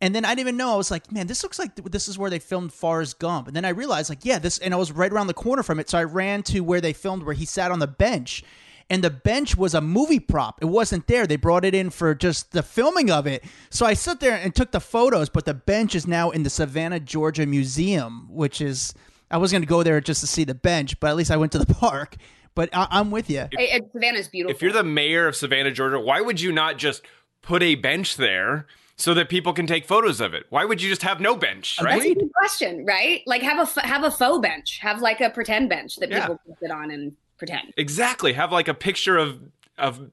And 0.00 0.14
then 0.14 0.24
I 0.24 0.30
didn't 0.30 0.40
even 0.40 0.56
know. 0.58 0.72
I 0.72 0.76
was 0.76 0.90
like, 0.90 1.10
man, 1.10 1.26
this 1.26 1.42
looks 1.42 1.58
like 1.58 1.74
this 1.74 2.06
is 2.06 2.18
where 2.18 2.30
they 2.30 2.38
filmed 2.38 2.72
Forrest 2.72 3.18
Gump. 3.18 3.46
And 3.46 3.56
then 3.56 3.64
I 3.64 3.70
realized, 3.70 4.10
like, 4.10 4.24
yeah, 4.24 4.38
this, 4.38 4.58
and 4.58 4.74
I 4.74 4.76
was 4.76 4.92
right 4.92 5.10
around 5.10 5.26
the 5.26 5.34
corner 5.34 5.62
from 5.62 5.80
it. 5.80 5.88
So 5.88 5.96
I 5.96 6.04
ran 6.04 6.42
to 6.44 6.60
where 6.60 6.82
they 6.82 6.92
filmed, 6.92 7.22
where 7.22 7.34
he 7.34 7.46
sat 7.46 7.70
on 7.70 7.78
the 7.78 7.86
bench. 7.86 8.44
And 8.90 9.02
the 9.02 9.10
bench 9.10 9.56
was 9.56 9.74
a 9.74 9.80
movie 9.80 10.20
prop. 10.20 10.58
It 10.62 10.66
wasn't 10.66 11.06
there. 11.06 11.26
They 11.26 11.36
brought 11.36 11.64
it 11.64 11.74
in 11.74 11.90
for 11.90 12.14
just 12.14 12.52
the 12.52 12.62
filming 12.62 13.10
of 13.10 13.26
it. 13.26 13.42
So 13.70 13.84
I 13.86 13.94
sat 13.94 14.20
there 14.20 14.36
and 14.36 14.54
took 14.54 14.70
the 14.70 14.80
photos, 14.80 15.28
but 15.28 15.46
the 15.46 15.54
bench 15.54 15.94
is 15.94 16.06
now 16.06 16.30
in 16.30 16.42
the 16.42 16.50
Savannah, 16.50 17.00
Georgia 17.00 17.46
Museum, 17.46 18.28
which 18.30 18.60
is, 18.60 18.94
I 19.30 19.38
was 19.38 19.50
going 19.50 19.62
to 19.62 19.68
go 19.68 19.82
there 19.82 20.00
just 20.00 20.20
to 20.20 20.26
see 20.26 20.44
the 20.44 20.54
bench, 20.54 20.98
but 21.00 21.08
at 21.08 21.16
least 21.16 21.30
I 21.30 21.36
went 21.36 21.52
to 21.52 21.58
the 21.58 21.74
park. 21.74 22.16
But 22.54 22.70
I, 22.72 22.86
I'm 22.90 23.10
with 23.10 23.28
you. 23.28 23.46
Hey, 23.52 23.68
and 23.70 23.84
Savannah's 23.92 24.28
beautiful. 24.28 24.54
If 24.54 24.62
you're 24.62 24.72
the 24.72 24.82
mayor 24.84 25.26
of 25.26 25.36
Savannah, 25.36 25.70
Georgia, 25.72 26.00
why 26.00 26.20
would 26.20 26.40
you 26.40 26.52
not 26.52 26.78
just 26.78 27.02
put 27.42 27.62
a 27.62 27.74
bench 27.74 28.16
there 28.16 28.66
so 28.96 29.12
that 29.12 29.28
people 29.28 29.52
can 29.52 29.66
take 29.66 29.84
photos 29.84 30.20
of 30.22 30.32
it? 30.32 30.44
Why 30.48 30.64
would 30.64 30.80
you 30.80 30.88
just 30.88 31.02
have 31.02 31.20
no 31.20 31.36
bench, 31.36 31.76
right? 31.82 31.98
That's 31.98 32.06
a 32.12 32.14
good 32.14 32.32
question, 32.32 32.86
right? 32.86 33.22
Like 33.26 33.42
have 33.42 33.58
a 33.58 33.62
f- 33.70 33.84
have 33.84 34.04
a 34.04 34.10
faux 34.10 34.40
bench, 34.40 34.78
have 34.78 35.02
like 35.02 35.20
a 35.20 35.28
pretend 35.28 35.68
bench 35.68 35.96
that 35.96 36.08
Yeah. 36.10 36.20
people 36.22 36.40
can 36.46 36.56
sit 36.58 36.70
on 36.70 36.90
and 36.90 37.14
pretend. 37.36 37.74
Exactly. 37.76 38.32
Have 38.32 38.52
like 38.52 38.68
a 38.68 38.74
picture 38.74 39.18
of 39.18 39.38
of 39.78 40.10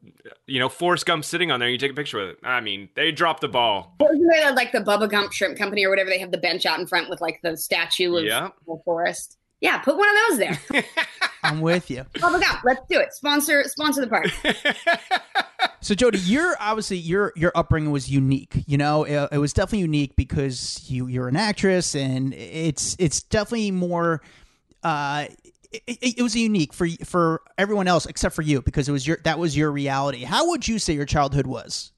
you 0.47 0.59
know 0.59 0.69
Forrest 0.69 1.05
Gump 1.05 1.25
sitting 1.25 1.51
on 1.51 1.59
there. 1.59 1.69
You 1.69 1.77
take 1.77 1.91
a 1.91 1.95
picture 1.95 2.19
with 2.19 2.29
it. 2.29 2.37
I 2.43 2.61
mean, 2.61 2.89
they 2.95 3.11
dropped 3.11 3.41
the 3.41 3.47
ball. 3.47 3.95
Well, 3.99 4.11
Isn't 4.11 4.27
there 4.27 4.53
like 4.53 4.71
the 4.71 4.79
Bubba 4.79 5.09
Gump 5.09 5.31
Shrimp 5.33 5.57
Company 5.57 5.85
or 5.85 5.89
whatever? 5.89 6.09
They 6.09 6.19
have 6.19 6.31
the 6.31 6.37
bench 6.37 6.65
out 6.65 6.79
in 6.79 6.87
front 6.87 7.09
with 7.09 7.21
like 7.21 7.39
the 7.43 7.57
statue 7.57 8.15
of 8.15 8.23
Yeah. 8.23 8.49
the 8.67 8.77
forest. 8.85 9.37
Yeah, 9.61 9.77
put 9.77 9.97
one 9.97 10.09
of 10.09 10.15
those 10.29 10.39
there. 10.39 10.83
I'm 11.43 11.61
with 11.61 11.89
you. 11.89 12.05
Bubble 12.19 12.39
gum. 12.39 12.57
Let's 12.65 12.81
do 12.89 12.99
it. 12.99 13.13
Sponsor 13.13 13.63
sponsor 13.65 14.01
the 14.01 14.07
party. 14.07 14.31
So 15.83 15.93
Jodie, 15.93 16.21
you're 16.23 16.55
obviously 16.61 16.95
your 16.95 17.33
your 17.35 17.51
upbringing 17.55 17.91
was 17.91 18.09
unique. 18.09 18.63
You 18.67 18.77
know, 18.77 19.03
it, 19.03 19.29
it, 19.33 19.37
was 19.37 19.51
definitely 19.51 19.79
unique 19.79 20.15
because 20.15 20.89
you 20.89 21.07
you're 21.07 21.27
an 21.27 21.35
actress, 21.35 21.93
and 21.93 22.33
it's 22.33 22.95
it's 22.99 23.21
definitely 23.21 23.71
more. 23.71 24.21
Uh, 24.81 25.25
it, 25.73 26.17
it, 26.17 26.21
was 26.21 26.35
unique 26.35 26.73
for 26.73 26.87
for 27.03 27.41
everyone 27.57 27.87
else 27.87 28.05
except 28.05 28.35
for 28.35 28.41
you 28.41 28.61
because 28.61 28.87
it 28.87 28.91
was 28.91 29.07
your 29.07 29.17
that 29.23 29.39
was 29.39 29.57
your 29.57 29.71
reality. 29.71 30.23
How 30.23 30.49
would 30.49 30.67
you 30.67 30.79
say 30.79 30.93
your 30.93 31.05
childhood 31.05 31.47
was? 31.47 31.91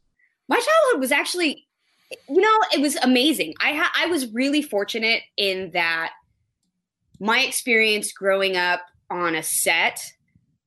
My 0.48 0.56
childhood 0.56 1.02
was 1.02 1.12
actually, 1.12 1.68
you 2.30 2.42
know, 2.42 2.60
it 2.74 2.82
was 2.82 2.96
amazing. 2.98 3.54
I 3.60 3.74
ha- 3.74 3.92
I 3.96 4.08
was 4.08 4.32
really 4.32 4.62
fortunate 4.62 5.24
in 5.38 5.72
that 5.72 6.12
my 7.20 7.40
experience 7.42 8.12
growing 8.12 8.56
up 8.56 8.82
on 9.10 9.36
a 9.36 9.44
set. 9.44 10.02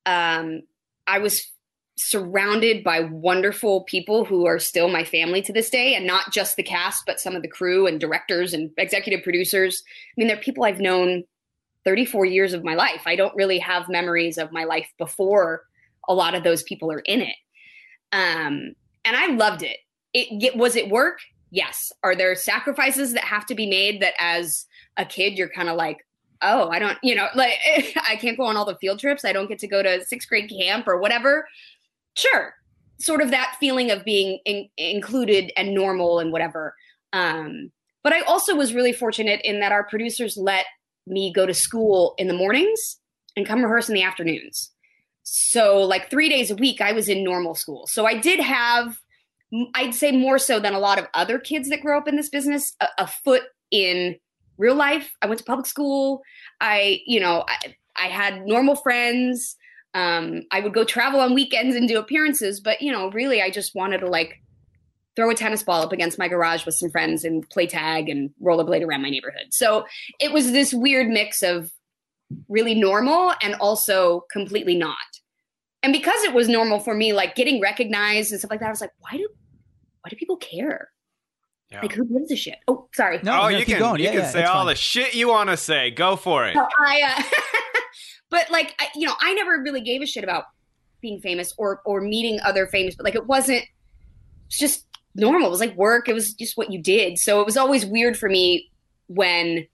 Um, 0.06 0.62
I 1.06 1.18
was 1.18 1.50
surrounded 1.96 2.84
by 2.84 3.00
wonderful 3.00 3.82
people 3.84 4.24
who 4.24 4.46
are 4.46 4.58
still 4.58 4.88
my 4.88 5.02
family 5.02 5.42
to 5.42 5.52
this 5.52 5.68
day 5.68 5.94
and 5.94 6.06
not 6.06 6.32
just 6.32 6.54
the 6.54 6.62
cast 6.62 7.02
but 7.06 7.18
some 7.18 7.34
of 7.34 7.42
the 7.42 7.48
crew 7.48 7.88
and 7.88 7.98
directors 7.98 8.54
and 8.54 8.70
executive 8.78 9.20
producers 9.24 9.82
i 9.84 10.14
mean 10.16 10.28
they're 10.28 10.36
people 10.36 10.62
i've 10.62 10.78
known 10.78 11.24
34 11.88 12.26
years 12.26 12.52
of 12.52 12.64
my 12.64 12.74
life. 12.74 13.00
I 13.06 13.16
don't 13.16 13.34
really 13.34 13.58
have 13.60 13.88
memories 13.88 14.36
of 14.36 14.52
my 14.52 14.64
life 14.64 14.92
before 14.98 15.62
a 16.06 16.12
lot 16.12 16.34
of 16.34 16.44
those 16.44 16.62
people 16.62 16.92
are 16.92 16.98
in 17.00 17.22
it. 17.22 17.36
Um, 18.12 18.74
and 19.06 19.16
i 19.16 19.28
loved 19.28 19.62
it. 19.62 19.78
It 20.12 20.54
was 20.54 20.76
it 20.76 20.90
work? 20.90 21.20
Yes. 21.50 21.90
Are 22.04 22.14
there 22.14 22.34
sacrifices 22.34 23.14
that 23.14 23.24
have 23.24 23.46
to 23.46 23.54
be 23.54 23.66
made 23.66 24.02
that 24.02 24.12
as 24.18 24.66
a 24.98 25.06
kid 25.06 25.38
you're 25.38 25.48
kind 25.48 25.70
of 25.70 25.76
like 25.76 26.06
oh 26.42 26.68
i 26.68 26.78
don't 26.78 26.98
you 27.02 27.14
know 27.14 27.28
like 27.34 27.54
i 28.06 28.16
can't 28.16 28.36
go 28.36 28.44
on 28.44 28.56
all 28.56 28.66
the 28.66 28.76
field 28.76 28.98
trips. 28.98 29.24
I 29.24 29.32
don't 29.32 29.48
get 29.48 29.58
to 29.60 29.66
go 29.66 29.82
to 29.82 30.04
sixth 30.04 30.28
grade 30.28 30.50
camp 30.50 30.86
or 30.86 30.98
whatever. 30.98 31.48
Sure. 32.18 32.52
Sort 33.00 33.22
of 33.22 33.30
that 33.30 33.56
feeling 33.58 33.90
of 33.90 34.04
being 34.04 34.40
in, 34.44 34.68
included 34.76 35.52
and 35.56 35.72
normal 35.72 36.18
and 36.18 36.32
whatever. 36.32 36.74
Um, 37.14 37.70
but 38.02 38.12
i 38.12 38.20
also 38.22 38.54
was 38.54 38.74
really 38.74 38.92
fortunate 38.92 39.40
in 39.42 39.60
that 39.60 39.72
our 39.72 39.84
producers 39.84 40.36
let 40.36 40.66
me 41.08 41.32
go 41.32 41.46
to 41.46 41.54
school 41.54 42.14
in 42.18 42.28
the 42.28 42.34
mornings 42.34 42.98
and 43.36 43.46
come 43.46 43.62
rehearse 43.62 43.88
in 43.88 43.94
the 43.94 44.02
afternoons. 44.02 44.70
So 45.22 45.82
like 45.82 46.10
three 46.10 46.28
days 46.28 46.50
a 46.50 46.56
week 46.56 46.80
i 46.80 46.92
was 46.92 47.08
in 47.08 47.22
normal 47.22 47.54
school. 47.54 47.86
So 47.86 48.06
i 48.06 48.18
did 48.18 48.40
have 48.40 48.98
i'd 49.74 49.94
say 49.94 50.12
more 50.12 50.38
so 50.38 50.60
than 50.60 50.74
a 50.74 50.78
lot 50.78 50.98
of 50.98 51.06
other 51.14 51.38
kids 51.38 51.70
that 51.70 51.80
grow 51.80 51.96
up 51.96 52.06
in 52.06 52.16
this 52.16 52.28
business 52.28 52.74
a, 52.80 52.88
a 52.98 53.06
foot 53.06 53.44
in 53.70 54.16
real 54.58 54.74
life. 54.74 55.14
I 55.22 55.26
went 55.26 55.38
to 55.38 55.44
public 55.44 55.66
school. 55.66 56.22
I 56.60 57.00
you 57.06 57.20
know 57.20 57.44
I, 57.48 57.74
I 57.96 58.08
had 58.08 58.46
normal 58.46 58.76
friends. 58.76 59.56
Um, 59.94 60.42
I 60.52 60.60
would 60.60 60.74
go 60.74 60.84
travel 60.84 61.20
on 61.20 61.34
weekends 61.34 61.74
and 61.74 61.88
do 61.88 61.98
appearances, 61.98 62.60
but 62.60 62.80
you 62.82 62.92
know, 62.92 63.10
really, 63.10 63.42
I 63.42 63.50
just 63.50 63.74
wanted 63.74 63.98
to 63.98 64.06
like 64.06 64.40
throw 65.18 65.30
a 65.30 65.34
tennis 65.34 65.64
ball 65.64 65.82
up 65.82 65.92
against 65.92 66.16
my 66.16 66.28
garage 66.28 66.64
with 66.64 66.76
some 66.76 66.88
friends 66.90 67.24
and 67.24 67.48
play 67.50 67.66
tag 67.66 68.08
and 68.08 68.30
rollerblade 68.40 68.86
around 68.86 69.02
my 69.02 69.10
neighborhood. 69.10 69.46
So 69.50 69.84
it 70.20 70.32
was 70.32 70.52
this 70.52 70.72
weird 70.72 71.08
mix 71.08 71.42
of 71.42 71.72
really 72.48 72.76
normal 72.76 73.32
and 73.42 73.56
also 73.56 74.24
completely 74.30 74.76
not. 74.76 74.96
And 75.82 75.92
because 75.92 76.22
it 76.22 76.32
was 76.32 76.48
normal 76.48 76.78
for 76.78 76.94
me, 76.94 77.12
like 77.12 77.34
getting 77.34 77.60
recognized 77.60 78.30
and 78.30 78.38
stuff 78.38 78.52
like 78.52 78.60
that, 78.60 78.66
I 78.66 78.70
was 78.70 78.80
like, 78.80 78.92
why 79.00 79.16
do 79.16 79.28
why 80.02 80.10
do 80.10 80.14
people 80.14 80.36
care? 80.36 80.90
Yeah. 81.72 81.82
Like 81.82 81.92
who 81.92 82.04
gives 82.04 82.30
a 82.30 82.36
shit? 82.36 82.58
Oh, 82.68 82.88
sorry. 82.94 83.18
No, 83.24 83.42
oh, 83.42 83.48
you 83.48 83.64
can 83.64 83.80
going. 83.80 83.98
you 83.98 84.04
yeah, 84.04 84.12
can 84.12 84.20
yeah, 84.20 84.30
say 84.30 84.44
all 84.44 84.60
fine. 84.60 84.66
the 84.68 84.74
shit 84.76 85.14
you 85.16 85.28
want 85.28 85.50
to 85.50 85.56
say. 85.56 85.90
Go 85.90 86.14
for 86.14 86.46
it. 86.46 86.54
So 86.54 86.64
I, 86.78 87.02
uh, 87.02 87.22
But 88.30 88.50
like, 88.50 88.74
I, 88.78 88.88
you 88.94 89.06
know, 89.06 89.14
I 89.20 89.34
never 89.34 89.62
really 89.62 89.80
gave 89.80 90.02
a 90.02 90.06
shit 90.06 90.24
about 90.24 90.44
being 91.00 91.20
famous 91.20 91.54
or 91.56 91.80
or 91.84 92.00
meeting 92.00 92.38
other 92.44 92.66
famous. 92.66 92.94
But 92.94 93.04
like, 93.04 93.14
it 93.14 93.26
wasn't. 93.26 93.64
It's 94.46 94.58
just 94.58 94.87
normal. 95.14 95.48
It 95.48 95.50
was 95.50 95.60
like 95.60 95.76
work. 95.76 96.08
It 96.08 96.14
was 96.14 96.32
just 96.34 96.56
what 96.56 96.72
you 96.72 96.80
did. 96.80 97.18
So 97.18 97.40
it 97.40 97.46
was 97.46 97.56
always 97.56 97.86
weird 97.86 98.16
for 98.18 98.28
me 98.28 98.70
when 99.08 99.66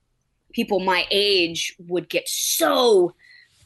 people 0.53 0.79
my 0.79 1.05
age 1.11 1.75
would 1.79 2.09
get 2.09 2.27
so 2.27 3.13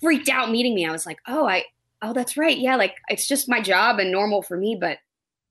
freaked 0.02 0.30
out 0.30 0.52
meeting 0.52 0.76
me. 0.76 0.86
I 0.86 0.92
was 0.92 1.06
like, 1.06 1.20
oh, 1.28 1.48
I, 1.48 1.66
oh, 2.02 2.14
that's 2.14 2.38
right. 2.38 2.58
Yeah, 2.58 2.76
like 2.76 2.96
it's 3.10 3.28
just 3.28 3.50
my 3.50 3.62
job 3.62 4.00
and 4.00 4.12
normal 4.12 4.42
for 4.42 4.58
me. 4.58 4.78
But 4.80 4.98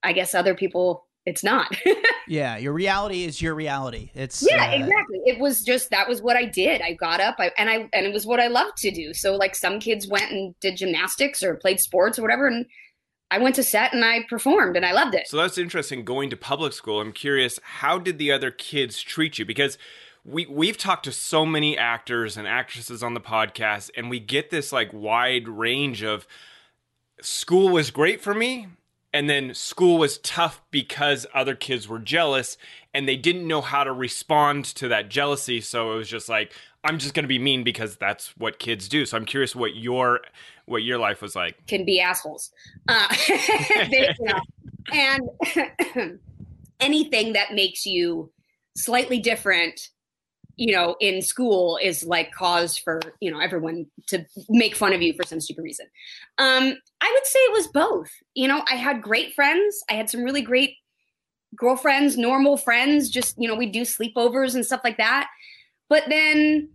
I 0.02 0.12
guess 0.12 0.34
other 0.34 0.54
people 0.54 1.06
it's 1.28 1.44
not. 1.44 1.76
yeah, 2.26 2.56
your 2.56 2.72
reality 2.72 3.24
is 3.24 3.42
your 3.42 3.54
reality. 3.54 4.10
It's 4.14 4.42
yeah, 4.48 4.70
uh, 4.70 4.76
exactly. 4.76 5.20
It 5.26 5.38
was 5.38 5.62
just 5.62 5.90
that 5.90 6.08
was 6.08 6.22
what 6.22 6.36
I 6.36 6.46
did. 6.46 6.80
I 6.80 6.94
got 6.94 7.20
up, 7.20 7.36
I, 7.38 7.52
and 7.58 7.68
I 7.68 7.88
and 7.92 8.06
it 8.06 8.14
was 8.14 8.24
what 8.24 8.40
I 8.40 8.46
loved 8.46 8.78
to 8.78 8.90
do. 8.90 9.12
So 9.12 9.36
like 9.36 9.54
some 9.54 9.78
kids 9.78 10.08
went 10.08 10.32
and 10.32 10.58
did 10.60 10.78
gymnastics 10.78 11.42
or 11.42 11.56
played 11.56 11.80
sports 11.80 12.18
or 12.18 12.22
whatever, 12.22 12.46
and 12.46 12.64
I 13.30 13.38
went 13.38 13.54
to 13.56 13.62
set 13.62 13.92
and 13.92 14.04
I 14.04 14.20
performed 14.28 14.76
and 14.76 14.86
I 14.86 14.92
loved 14.92 15.14
it. 15.14 15.28
So 15.28 15.36
that's 15.36 15.58
interesting. 15.58 16.04
Going 16.04 16.30
to 16.30 16.36
public 16.36 16.72
school, 16.72 17.00
I'm 17.00 17.12
curious, 17.12 17.60
how 17.62 17.98
did 17.98 18.18
the 18.18 18.32
other 18.32 18.50
kids 18.50 19.00
treat 19.02 19.38
you? 19.38 19.44
Because 19.44 19.76
we 20.24 20.46
we've 20.46 20.76
talked 20.76 21.04
to 21.04 21.12
so 21.12 21.46
many 21.46 21.76
actors 21.76 22.36
and 22.36 22.46
actresses 22.46 23.02
on 23.02 23.14
the 23.14 23.20
podcast, 23.20 23.90
and 23.96 24.10
we 24.10 24.20
get 24.20 24.50
this 24.50 24.72
like 24.72 24.92
wide 24.92 25.48
range 25.48 26.02
of 26.02 26.26
school 27.20 27.68
was 27.70 27.90
great 27.90 28.20
for 28.20 28.34
me 28.34 28.68
and 29.12 29.28
then 29.28 29.54
school 29.54 29.98
was 29.98 30.18
tough 30.18 30.62
because 30.70 31.26
other 31.34 31.54
kids 31.54 31.88
were 31.88 31.98
jealous 31.98 32.56
and 32.92 33.08
they 33.08 33.16
didn't 33.16 33.46
know 33.46 33.60
how 33.60 33.84
to 33.84 33.92
respond 33.92 34.64
to 34.64 34.88
that 34.88 35.08
jealousy 35.08 35.60
so 35.60 35.92
it 35.92 35.96
was 35.96 36.08
just 36.08 36.28
like 36.28 36.52
i'm 36.84 36.98
just 36.98 37.14
going 37.14 37.24
to 37.24 37.28
be 37.28 37.38
mean 37.38 37.64
because 37.64 37.96
that's 37.96 38.36
what 38.36 38.58
kids 38.58 38.88
do 38.88 39.04
so 39.04 39.16
i'm 39.16 39.24
curious 39.24 39.56
what 39.56 39.74
your 39.74 40.20
what 40.68 40.82
your 40.82 40.98
life 40.98 41.22
was 41.22 41.34
like 41.34 41.54
can 41.66 41.84
be 41.84 42.00
assholes 42.00 42.50
uh, 42.88 43.08
they, 43.90 44.14
know, 44.20 44.40
and 44.92 46.18
anything 46.80 47.32
that 47.32 47.54
makes 47.54 47.86
you 47.86 48.30
slightly 48.76 49.18
different 49.18 49.90
you 50.58 50.74
know, 50.74 50.96
in 51.00 51.22
school 51.22 51.78
is 51.80 52.02
like 52.02 52.32
cause 52.32 52.76
for, 52.76 53.00
you 53.20 53.30
know, 53.30 53.38
everyone 53.38 53.86
to 54.08 54.26
make 54.48 54.74
fun 54.74 54.92
of 54.92 55.00
you 55.00 55.14
for 55.14 55.24
some 55.24 55.40
stupid 55.40 55.62
reason. 55.62 55.86
Um, 56.36 56.74
I 57.00 57.12
would 57.14 57.26
say 57.26 57.38
it 57.38 57.52
was 57.52 57.68
both. 57.68 58.10
You 58.34 58.48
know, 58.48 58.64
I 58.68 58.74
had 58.74 59.00
great 59.00 59.34
friends. 59.34 59.84
I 59.88 59.94
had 59.94 60.10
some 60.10 60.24
really 60.24 60.42
great 60.42 60.74
girlfriends, 61.56 62.18
normal 62.18 62.56
friends, 62.56 63.08
just, 63.08 63.36
you 63.38 63.46
know, 63.46 63.54
we 63.54 63.66
do 63.66 63.82
sleepovers 63.82 64.56
and 64.56 64.66
stuff 64.66 64.80
like 64.82 64.96
that. 64.98 65.28
But 65.88 66.02
then, 66.08 66.70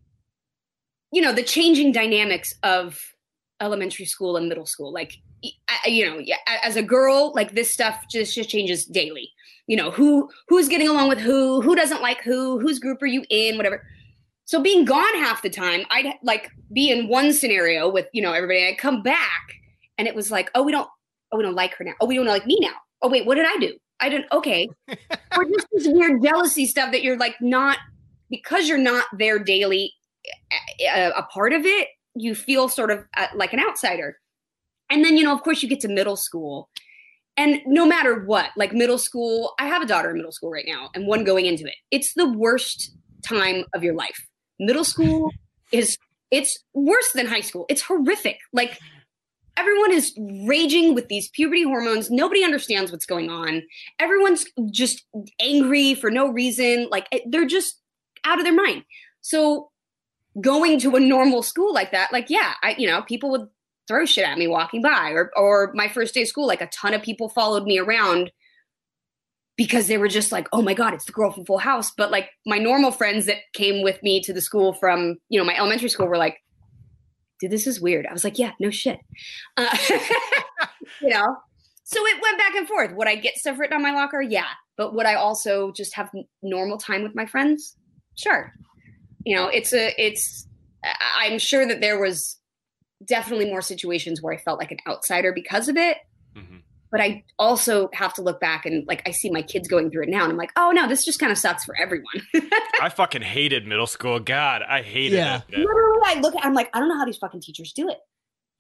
you 1.12 1.22
know, 1.22 1.34
the 1.34 1.44
changing 1.44 1.92
dynamics 1.92 2.56
of 2.64 3.13
elementary 3.62 4.06
school 4.06 4.38
and 4.38 4.50
middle 4.50 4.66
school, 4.66 4.92
like, 4.92 5.18
you 5.86 6.06
know, 6.06 6.22
as 6.64 6.76
a 6.76 6.84
girl, 6.84 7.34
like 7.36 7.54
this 7.54 7.72
stuff 7.72 8.04
just, 8.10 8.36
just 8.36 8.50
changes 8.50 8.86
daily. 8.86 9.32
You 9.68 9.78
know 9.78 9.92
who 9.92 10.30
who's 10.50 10.68
getting 10.68 10.90
along 10.90 11.08
with 11.08 11.20
who 11.20 11.62
who 11.62 11.74
doesn't 11.74 12.02
like 12.02 12.22
who 12.22 12.60
whose 12.60 12.80
group 12.80 13.02
are 13.02 13.08
you 13.08 13.24
in 13.30 13.56
whatever. 13.56 13.86
So 14.44 14.62
being 14.62 14.84
gone 14.84 15.16
half 15.16 15.42
the 15.42 15.50
time 15.50 15.86
i'd 15.90 16.16
like 16.22 16.52
be 16.74 16.92
in 16.92 17.08
one 17.08 17.32
scenario 17.32 17.90
with 17.90 18.08
you 18.12 18.22
know 18.22 18.34
everybody 18.34 18.68
i'd 18.68 18.78
come 18.78 19.02
back 19.02 19.54
and 19.98 20.06
it 20.06 20.16
was 20.16 20.30
like 20.30 20.52
oh 20.54 20.64
we 20.64 20.74
don't 20.74 20.90
oh 21.32 21.38
we 21.38 21.44
don't 21.44 21.56
like 21.56 21.76
her 21.76 21.86
now. 21.86 21.94
Oh 22.02 22.06
we 22.06 22.16
don't 22.16 22.26
like 22.26 22.46
me 22.46 22.58
now. 22.60 22.74
Oh 23.02 23.10
wait 23.10 23.26
what 23.26 23.36
did 23.36 23.46
i 23.46 23.58
do? 23.58 23.74
I 24.02 24.10
didn't 24.10 24.32
okay. 24.34 24.68
Or 25.36 25.46
just 25.46 25.68
this 25.72 25.88
weird 25.88 26.22
jealousy 26.22 26.68
stuff 26.68 26.92
that 26.92 27.02
you're 27.02 27.18
like 27.18 27.36
not 27.42 27.78
because 28.30 28.68
you're 28.68 28.78
not 28.78 29.06
there 29.18 29.40
daily 29.40 29.94
a, 30.82 31.12
a 31.18 31.24
part 31.32 31.54
of 31.54 31.66
it 31.66 31.88
you 32.16 32.36
feel 32.36 32.70
sort 32.70 32.92
of 32.92 33.04
uh, 33.18 33.28
like 33.36 33.54
an 33.54 33.60
outsider 33.60 34.18
and 34.90 35.04
then 35.04 35.18
you 35.18 35.24
know 35.24 35.34
of 35.34 35.44
course 35.44 35.64
you 35.64 35.70
get 35.70 35.80
to 35.80 35.88
middle 35.88 36.16
school 36.16 36.70
and 37.36 37.62
no 37.66 37.86
matter 37.86 38.24
what, 38.26 38.52
like 38.56 38.74
middle 38.74 38.98
school, 38.98 39.54
I 39.60 39.68
have 39.68 39.82
a 39.82 39.88
daughter 39.88 40.12
in 40.12 40.18
middle 40.18 40.32
school 40.32 40.52
right 40.52 40.66
now 40.68 40.90
and 40.94 41.08
one 41.08 41.24
going 41.24 41.46
into 41.46 41.66
it. 41.66 41.76
It's 41.90 42.14
the 42.14 42.30
worst 42.30 42.96
time 43.26 43.66
of 43.74 43.84
your 43.84 43.96
life. 43.96 44.28
Middle 44.60 44.84
school 44.84 45.32
is 45.72 45.98
it's 46.30 46.58
worse 46.74 47.12
than 47.14 47.26
high 47.26 47.42
school. 47.42 47.66
It's 47.70 47.82
horrific. 47.82 48.38
Like 48.54 48.80
everyone 49.58 49.92
is 49.92 50.18
raging 50.48 50.94
with 50.94 51.08
these 51.08 51.30
puberty 51.30 51.64
hormones. 51.64 52.12
Nobody 52.12 52.44
understands 52.44 52.92
what's 52.92 53.06
going 53.06 53.30
on. 53.30 53.64
Everyone's 54.00 54.46
just 54.72 55.04
angry 55.40 55.96
for 55.96 56.12
no 56.12 56.30
reason. 56.30 56.88
Like 56.92 57.08
they're 57.28 57.46
just 57.46 57.80
out 58.26 58.40
of 58.40 58.46
their 58.46 58.54
mind. 58.54 58.84
So 59.22 59.70
going 60.42 60.80
to 60.80 60.96
a 60.96 61.00
normal 61.00 61.44
school 61.44 61.74
like 61.74 61.92
that, 61.92 62.12
like 62.12 62.30
yeah, 62.30 62.54
I 62.64 62.76
you 62.78 62.88
know, 62.88 63.02
people 63.02 63.30
would 63.32 63.48
throw 63.88 64.06
shit 64.06 64.26
at 64.26 64.38
me 64.38 64.48
walking 64.48 64.82
by 64.82 65.12
or 65.12 65.32
or 65.36 65.72
my 65.76 65.88
first 65.88 66.14
day 66.14 66.22
of 66.22 66.28
school 66.28 66.48
like 66.48 66.62
a 66.62 66.68
ton 66.68 66.94
of 66.94 67.02
people 67.02 67.30
followed 67.30 67.66
me 67.66 67.78
around 67.78 68.32
because 69.58 69.88
they 69.88 69.98
were 69.98 70.08
just 70.08 70.32
like 70.32 70.48
oh 70.54 70.62
my 70.62 70.74
god 70.74 70.94
it's 70.94 71.06
the 71.06 71.12
girl 71.12 71.32
from 71.32 71.46
full 71.46 71.58
house. 71.58 71.92
But 71.92 72.12
like 72.12 72.30
my 72.46 72.58
normal 72.58 72.92
friends 72.92 73.26
that 73.26 73.38
came 73.54 73.84
with 73.84 74.02
me 74.02 74.22
to 74.22 74.34
the 74.34 74.42
school 74.42 74.74
from 74.74 75.18
you 75.30 75.40
know 75.40 75.46
my 75.46 75.56
elementary 75.56 75.90
school 75.90 76.08
were 76.08 76.18
like 76.18 76.38
dude 77.40 77.52
this 77.52 77.68
is 77.68 77.82
weird. 77.82 78.06
I 78.08 78.14
was 78.14 78.24
like 78.24 78.40
yeah 78.40 78.52
no 78.60 78.70
shit. 78.70 79.00
Uh, 79.58 79.78
you 81.02 81.10
know? 81.10 81.38
So 81.86 82.04
it 82.06 82.22
went 82.22 82.38
back 82.38 82.56
and 82.56 82.68
forth. 82.68 82.96
Would 82.96 83.08
i 83.08 83.16
get 83.16 83.38
stuff 83.38 83.60
written 83.60 83.76
on 83.76 83.84
my 83.84 83.92
locker? 83.92 84.22
Yeah. 84.22 84.48
But 84.78 84.96
would 84.96 85.06
i 85.06 85.16
also 85.16 85.72
just 85.74 85.94
have 85.96 86.10
normal 86.42 86.78
time 86.78 87.04
with 87.04 87.14
my 87.14 87.26
friends? 87.26 87.76
Sure 88.16 88.54
you 89.26 89.36
know 89.36 89.48
it's 89.48 89.74
a 89.74 89.94
it's 90.02 90.48
I- 90.84 91.28
I'm 91.30 91.40
sure 91.40 91.66
that 91.68 91.82
there 91.82 92.00
was 92.00 92.38
definitely 93.06 93.46
more 93.46 93.62
situations 93.62 94.22
where 94.22 94.34
I 94.34 94.38
felt 94.38 94.60
like 94.60 94.72
an 94.72 94.78
outsider 94.88 95.32
because 95.34 95.68
of 95.70 95.78
it. 95.78 95.98
Mhm. 96.36 96.62
But 96.92 97.02
I 97.02 97.24
also 97.40 97.90
have 97.94 98.14
to 98.16 98.22
look 98.22 98.40
back 98.40 98.66
and 98.66 98.86
like 98.88 99.02
I 99.08 99.12
see 99.12 99.30
my 99.32 99.42
kids 99.42 99.68
going 99.68 99.90
through 99.90 100.04
it 100.04 100.10
now, 100.10 100.24
and 100.24 100.32
I'm 100.32 100.38
like, 100.38 100.52
oh 100.56 100.72
no, 100.72 100.88
this 100.88 101.04
just 101.06 101.20
kind 101.20 101.32
of 101.32 101.38
sucks 101.38 101.64
for 101.66 101.76
everyone. 101.80 102.22
I 102.82 102.90
fucking 102.90 103.22
hated 103.24 103.66
middle 103.66 103.88
school. 103.88 104.20
God, 104.20 104.62
I 104.62 104.82
hated 104.84 105.18
Yeah. 105.18 105.42
it. 105.50 105.58
Literally, 105.58 106.00
I 106.06 106.20
look 106.22 106.36
at, 106.36 106.46
I'm 106.46 106.54
like, 106.54 106.70
I 106.74 106.80
don't 106.80 106.90
know 106.90 106.98
how 106.98 107.06
these 107.06 107.18
fucking 107.18 107.42
teachers 107.42 107.74
do 107.74 107.90
it. 107.90 107.98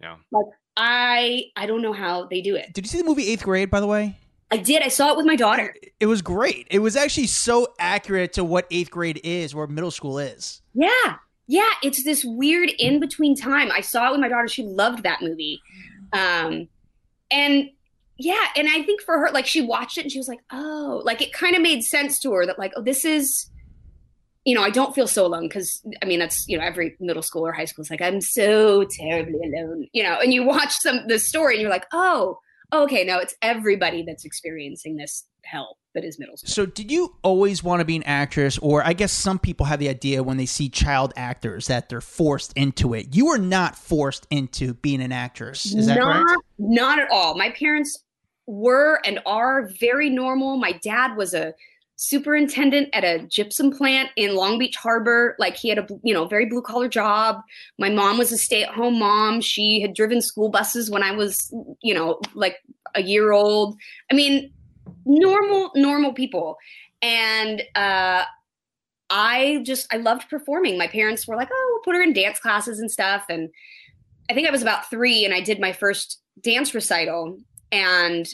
Yeah. 0.02 0.15
Like 0.32 0.45
I, 0.76 1.45
I 1.56 1.65
don't 1.67 1.82
know 1.84 1.93
how 1.93 2.26
they 2.26 2.41
do 2.41 2.56
it. 2.56 2.73
Did 2.73 2.86
you 2.86 2.89
see 2.89 2.97
the 2.97 3.04
movie 3.04 3.28
Eighth 3.30 3.43
Grade? 3.43 3.69
By 3.69 3.80
the 3.80 3.88
way, 3.88 4.17
I 4.51 4.58
did. 4.58 4.84
I 4.84 4.88
saw 4.88 5.12
it 5.12 5.17
with 5.17 5.25
my 5.25 5.36
daughter. 5.36 5.75
it 5.99 6.06
was 6.06 6.21
great. 6.21 6.67
It 6.69 6.79
was 6.79 6.95
actually 6.95 7.27
so 7.27 7.73
accurate 7.79 8.34
to 8.34 8.43
what 8.43 8.67
eighth 8.69 8.91
grade 8.91 9.19
is, 9.23 9.56
where 9.56 9.67
middle 9.67 9.91
school 9.91 10.19
is. 10.19 10.62
Yeah. 10.73 11.15
Yeah. 11.47 11.69
It's 11.82 12.03
this 12.03 12.23
weird 12.23 12.69
in 12.77 12.99
between 12.99 13.36
time. 13.36 13.71
I 13.71 13.82
saw 13.82 14.10
it 14.10 14.12
with 14.12 14.19
my 14.19 14.29
daughter. 14.29 14.47
She 14.47 14.63
loved 14.63 15.03
that 15.03 15.21
movie. 15.21 15.62
Um, 16.12 16.67
and 17.32 17.69
yeah. 18.17 18.45
And 18.56 18.67
I 18.69 18.84
think 18.84 19.01
for 19.01 19.17
her, 19.17 19.32
like, 19.32 19.47
she 19.47 19.62
watched 19.62 19.97
it 19.97 20.01
and 20.01 20.12
she 20.12 20.19
was 20.19 20.27
like, 20.27 20.41
oh, 20.51 21.01
like 21.03 21.21
it 21.21 21.34
kind 21.34 21.56
of 21.56 21.62
made 21.62 21.82
sense 21.84 22.19
to 22.19 22.32
her 22.34 22.45
that, 22.45 22.60
like, 22.60 22.73
oh, 22.75 22.82
this 22.84 23.06
is, 23.06 23.49
you 24.45 24.53
know, 24.53 24.62
I 24.62 24.69
don't 24.69 24.93
feel 24.93 25.08
so 25.08 25.25
alone 25.25 25.47
because 25.47 25.82
I 26.01 26.06
mean, 26.06 26.19
that's, 26.19 26.47
you 26.47 26.58
know, 26.58 26.63
every 26.63 26.95
middle 26.99 27.23
school 27.23 27.47
or 27.47 27.51
high 27.53 27.65
school 27.65 27.82
is 27.82 27.89
like, 27.89 28.01
I'm 28.01 28.21
so 28.21 28.84
terribly 28.84 29.39
alone, 29.43 29.88
you 29.93 30.03
know, 30.03 30.19
and 30.21 30.34
you 30.34 30.43
watch 30.43 30.73
some, 30.73 31.08
the 31.08 31.17
story 31.17 31.56
and 31.56 31.62
you're 31.62 31.71
like, 31.71 31.88
oh, 31.91 32.38
okay, 32.73 33.03
no, 33.03 33.19
it's 33.19 33.36
everybody 33.41 34.03
that's 34.03 34.25
experiencing 34.25 34.97
this 34.97 35.25
hell 35.43 35.77
that 35.93 36.03
is 36.03 36.17
middle 36.19 36.36
school. 36.38 36.49
So, 36.49 36.65
did 36.65 36.91
you 36.91 37.15
always 37.21 37.63
want 37.63 37.79
to 37.81 37.86
be 37.86 37.95
an 37.95 38.03
actress, 38.03 38.57
or 38.57 38.86
I 38.86 38.93
guess 38.93 39.12
some 39.12 39.39
people 39.39 39.65
have 39.65 39.79
the 39.79 39.89
idea 39.89 40.23
when 40.23 40.38
they 40.38 40.45
see 40.45 40.69
child 40.69 41.13
actors 41.15 41.67
that 41.67 41.89
they're 41.89 42.01
forced 42.01 42.53
into 42.55 42.93
it? 42.93 43.15
You 43.15 43.27
were 43.27 43.38
not 43.38 43.77
forced 43.77 44.27
into 44.29 44.73
being 44.73 45.01
an 45.01 45.12
actress. 45.12 45.65
Is 45.65 45.88
that 45.88 45.99
not, 45.99 46.25
correct? 46.25 46.41
Not 46.57 46.99
at 46.99 47.09
all. 47.12 47.38
My 47.38 47.51
parents 47.51 48.03
were 48.47 48.99
and 49.05 49.19
are 49.25 49.69
very 49.79 50.09
normal. 50.09 50.57
My 50.57 50.73
dad 50.83 51.15
was 51.15 51.33
a 51.33 51.53
superintendent 51.95 52.89
at 52.93 53.03
a 53.03 53.25
gypsum 53.27 53.71
plant 53.71 54.10
in 54.15 54.36
Long 54.36 54.58
Beach 54.58 54.75
Harbor. 54.75 55.36
Like 55.39 55.56
he 55.56 55.69
had 55.69 55.77
a 55.77 55.88
you 56.03 56.13
know 56.13 56.25
very 56.25 56.45
blue 56.45 56.62
collar 56.62 56.88
job. 56.88 57.41
My 57.77 57.89
mom 57.89 58.17
was 58.17 58.32
a 58.32 58.38
stay 58.38 58.63
at 58.63 58.73
home 58.73 58.99
mom. 58.99 59.41
She 59.41 59.82
had 59.82 59.93
driven 59.93 60.21
school 60.21 60.49
buses 60.49 60.89
when 60.89 61.03
I 61.03 61.12
was 61.12 61.53
you 61.82 61.93
know 61.93 62.19
like 62.34 62.58
a 62.95 63.01
year 63.01 63.32
old. 63.32 63.75
I 64.12 64.15
mean, 64.15 64.51
normal 65.06 65.71
normal 65.75 66.13
people. 66.13 66.58
And 67.01 67.62
uh, 67.75 68.23
I 69.10 69.62
just 69.63 69.93
I 69.93 69.97
loved 69.97 70.29
performing. 70.29 70.77
My 70.77 70.88
parents 70.88 71.27
were 71.27 71.36
like, 71.36 71.49
"Oh, 71.51 71.69
we'll 71.71 71.84
put 71.84 71.97
her 71.97 72.03
in 72.03 72.13
dance 72.13 72.39
classes 72.39 72.79
and 72.79 72.89
stuff." 72.89 73.25
And 73.29 73.49
I 74.29 74.34
think 74.34 74.47
I 74.47 74.51
was 74.51 74.62
about 74.62 74.89
three, 74.89 75.25
and 75.25 75.34
I 75.34 75.41
did 75.41 75.60
my 75.60 75.73
first 75.73 76.21
dance 76.41 76.73
recital. 76.73 77.38
And 77.71 78.27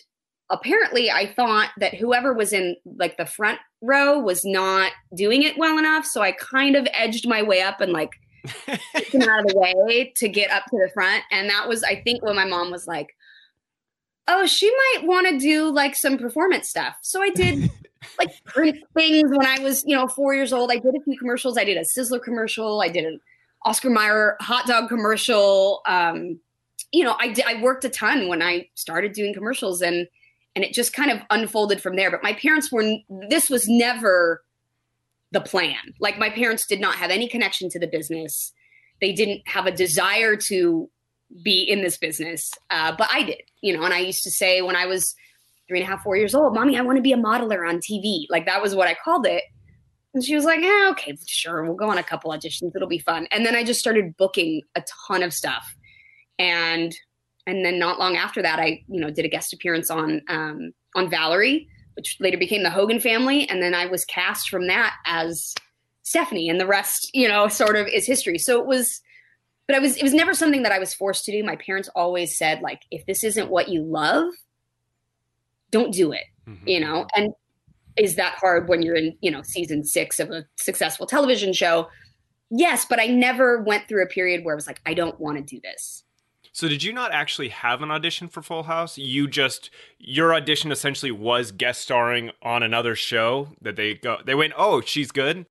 apparently, 0.49 1.11
I 1.11 1.31
thought 1.33 1.69
that 1.77 1.95
whoever 1.95 2.33
was 2.33 2.53
in 2.53 2.75
like 2.97 3.17
the 3.17 3.25
front 3.25 3.59
row 3.81 4.19
was 4.19 4.43
not 4.43 4.91
doing 5.15 5.43
it 5.43 5.57
well 5.57 5.77
enough. 5.77 6.05
So 6.05 6.21
I 6.21 6.31
kind 6.31 6.75
of 6.75 6.87
edged 6.93 7.27
my 7.27 7.41
way 7.43 7.61
up 7.61 7.81
and 7.81 7.93
like 7.93 8.11
him 8.45 9.21
out 9.21 9.41
of 9.41 9.47
the 9.47 9.53
way 9.87 10.13
to 10.17 10.29
get 10.29 10.51
up 10.51 10.65
to 10.65 10.77
the 10.77 10.89
front. 10.93 11.23
And 11.31 11.49
that 11.49 11.67
was, 11.67 11.83
I 11.83 12.01
think, 12.01 12.23
when 12.23 12.35
my 12.35 12.45
mom 12.45 12.71
was 12.71 12.87
like, 12.87 13.15
"Oh, 14.27 14.45
she 14.45 14.69
might 14.69 15.07
want 15.07 15.27
to 15.27 15.37
do 15.37 15.71
like 15.71 15.95
some 15.95 16.17
performance 16.17 16.69
stuff." 16.69 16.95
So 17.01 17.21
I 17.21 17.29
did 17.29 17.69
like 18.19 18.43
print 18.45 18.77
things 18.95 19.29
when 19.29 19.45
I 19.45 19.59
was, 19.59 19.83
you 19.85 19.95
know, 19.95 20.07
four 20.07 20.33
years 20.33 20.53
old. 20.53 20.71
I 20.71 20.77
did 20.77 20.95
a 20.95 21.03
few 21.03 21.17
commercials. 21.17 21.57
I 21.57 21.63
did 21.63 21.77
a 21.77 21.81
Sizzler 21.81 22.21
commercial. 22.21 22.81
I 22.81 22.89
did 22.89 23.05
an 23.05 23.19
Oscar 23.65 23.89
Mayer 23.89 24.37
hot 24.39 24.65
dog 24.67 24.89
commercial. 24.89 25.81
Um, 25.85 26.39
you 26.91 27.03
know, 27.03 27.15
I 27.19 27.27
did, 27.27 27.45
I 27.45 27.61
worked 27.61 27.85
a 27.85 27.89
ton 27.89 28.29
when 28.29 28.41
I 28.41 28.67
started 28.73 29.13
doing 29.13 29.33
commercials, 29.33 29.81
and 29.81 30.07
and 30.59 30.65
it 30.65 30.73
just 30.73 30.91
kind 30.91 31.09
of 31.09 31.21
unfolded 31.29 31.81
from 31.81 31.95
there. 31.95 32.11
But 32.11 32.21
my 32.21 32.33
parents 32.33 32.69
were. 32.69 32.97
This 33.29 33.49
was 33.49 33.69
never 33.69 34.43
the 35.31 35.39
plan. 35.39 35.77
Like 36.01 36.19
my 36.19 36.29
parents 36.29 36.67
did 36.67 36.81
not 36.81 36.95
have 36.95 37.11
any 37.11 37.29
connection 37.29 37.69
to 37.69 37.79
the 37.79 37.87
business. 37.87 38.51
They 38.99 39.13
didn't 39.13 39.41
have 39.45 39.67
a 39.67 39.71
desire 39.71 40.35
to 40.35 40.89
be 41.41 41.61
in 41.61 41.81
this 41.81 41.97
business, 41.97 42.51
uh, 42.71 42.93
but 42.97 43.07
I 43.09 43.23
did. 43.23 43.41
You 43.61 43.77
know, 43.77 43.85
and 43.85 43.93
I 43.93 43.99
used 43.99 44.23
to 44.25 44.31
say 44.31 44.61
when 44.61 44.75
I 44.75 44.85
was 44.85 45.15
three 45.69 45.79
and 45.79 45.87
a 45.87 45.89
half, 45.89 46.03
four 46.03 46.17
years 46.17 46.35
old, 46.35 46.53
mommy, 46.53 46.77
I 46.77 46.81
want 46.81 46.97
to 46.97 47.01
be 47.01 47.13
a 47.13 47.17
modeler 47.17 47.65
on 47.65 47.77
TV. 47.77 48.25
Like 48.29 48.45
that 48.45 48.61
was 48.61 48.75
what 48.75 48.89
I 48.89 48.97
called 49.01 49.25
it. 49.25 49.43
And 50.13 50.25
she 50.25 50.35
was 50.35 50.43
like, 50.43 50.59
eh, 50.59 50.89
okay, 50.89 51.15
sure. 51.25 51.63
We'll 51.63 51.75
go 51.75 51.89
on 51.89 51.97
a 51.97 52.03
couple 52.03 52.31
auditions. 52.31 52.75
It'll 52.75 52.89
be 52.89 52.99
fun. 52.99 53.27
And 53.31 53.45
then 53.45 53.55
I 53.55 53.63
just 53.63 53.79
started 53.79 54.17
booking 54.17 54.63
a 54.75 54.83
ton 55.07 55.23
of 55.23 55.33
stuff. 55.33 55.73
And, 56.37 56.93
and 57.47 57.65
then 57.65 57.79
not 57.79 57.99
long 57.99 58.15
after 58.15 58.41
that, 58.41 58.59
I, 58.59 58.83
you 58.87 58.99
know, 58.99 59.09
did 59.09 59.25
a 59.25 59.29
guest 59.29 59.53
appearance 59.53 59.89
on, 59.89 60.21
um, 60.27 60.71
on 60.95 61.09
Valerie, 61.09 61.67
which 61.95 62.17
later 62.19 62.37
became 62.37 62.63
the 62.63 62.69
Hogan 62.69 62.99
family. 62.99 63.47
And 63.49 63.61
then 63.61 63.73
I 63.73 63.85
was 63.85 64.05
cast 64.05 64.49
from 64.49 64.67
that 64.67 64.95
as 65.05 65.53
Stephanie 66.03 66.49
and 66.49 66.59
the 66.59 66.67
rest, 66.67 67.09
you 67.13 67.27
know, 67.27 67.47
sort 67.47 67.75
of 67.75 67.87
is 67.87 68.05
history. 68.05 68.37
So 68.37 68.59
it 68.59 68.65
was, 68.65 69.01
but 69.67 69.75
I 69.75 69.79
was, 69.79 69.97
it 69.97 70.03
was 70.03 70.13
never 70.13 70.33
something 70.33 70.63
that 70.63 70.71
I 70.71 70.79
was 70.79 70.93
forced 70.93 71.25
to 71.25 71.31
do. 71.31 71.43
My 71.43 71.55
parents 71.55 71.89
always 71.95 72.37
said 72.37 72.61
like, 72.61 72.81
if 72.91 73.05
this 73.05 73.23
isn't 73.23 73.49
what 73.49 73.69
you 73.69 73.83
love, 73.83 74.31
don't 75.71 75.93
do 75.93 76.11
it 76.11 76.23
Mhm. 76.47 76.57
you 76.65 76.79
know 76.79 77.05
and 77.15 77.31
is 77.95 78.15
that 78.15 78.35
hard 78.35 78.67
when 78.69 78.81
you're 78.81 78.95
in 78.95 79.15
you 79.21 79.29
know 79.29 79.41
season 79.43 79.83
six 79.83 80.19
of 80.19 80.31
a 80.31 80.45
successful 80.55 81.05
television 81.05 81.53
show 81.53 81.87
yes 82.49 82.85
but 82.89 82.99
i 82.99 83.05
never 83.05 83.61
went 83.61 83.87
through 83.87 84.01
a 84.03 84.07
period 84.07 84.43
where 84.43 84.53
i 84.53 84.55
was 84.55 84.65
like 84.65 84.81
i 84.87 84.93
don't 84.93 85.19
want 85.19 85.37
to 85.37 85.43
do 85.43 85.61
this 85.61 86.03
So 86.59 86.67
did 86.67 86.83
you 86.83 86.91
not 86.91 87.13
actually 87.13 87.47
have 87.47 87.81
an 87.81 87.89
audition 87.89 88.27
for 88.27 88.41
Full 88.41 88.63
House? 88.63 88.97
You 88.97 89.29
just 89.29 89.69
your 89.97 90.33
audition 90.33 90.73
essentially 90.73 91.09
was 91.09 91.53
guest 91.53 91.79
starring 91.79 92.31
on 92.41 92.63
another 92.63 92.95
show 92.95 93.47
that 93.61 93.77
they 93.77 93.93
go 93.93 94.17
they 94.25 94.35
went, 94.35 94.51
"Oh, 94.57 94.81
she's 94.81 95.09
good." 95.09 95.45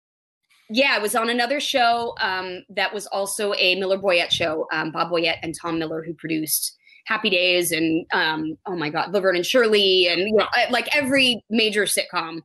yeah 0.71 0.93
i 0.95 0.99
was 0.99 1.15
on 1.15 1.31
another 1.31 1.61
show 1.61 2.15
um, 2.21 2.63
that 2.69 2.93
was 2.93 3.07
also 3.07 3.55
a 3.55 3.75
miller 3.77 3.97
boyett 3.97 4.31
show 4.31 4.67
um, 4.71 4.91
bob 4.91 5.09
boyett 5.09 5.37
and 5.43 5.55
tom 5.59 5.79
miller 5.79 6.05
who 6.05 6.13
produced 6.13 6.77
happy 7.07 7.31
days 7.31 7.73
and 7.73 8.05
um, 8.13 8.55
oh 8.67 8.77
my 8.77 8.91
god 8.91 9.11
laverne 9.11 9.37
and 9.37 9.47
shirley 9.47 10.09
and 10.09 10.21
you 10.21 10.37
know 10.37 10.47
like 10.69 10.95
every 10.95 11.43
major 11.49 11.85
sitcom 11.85 12.43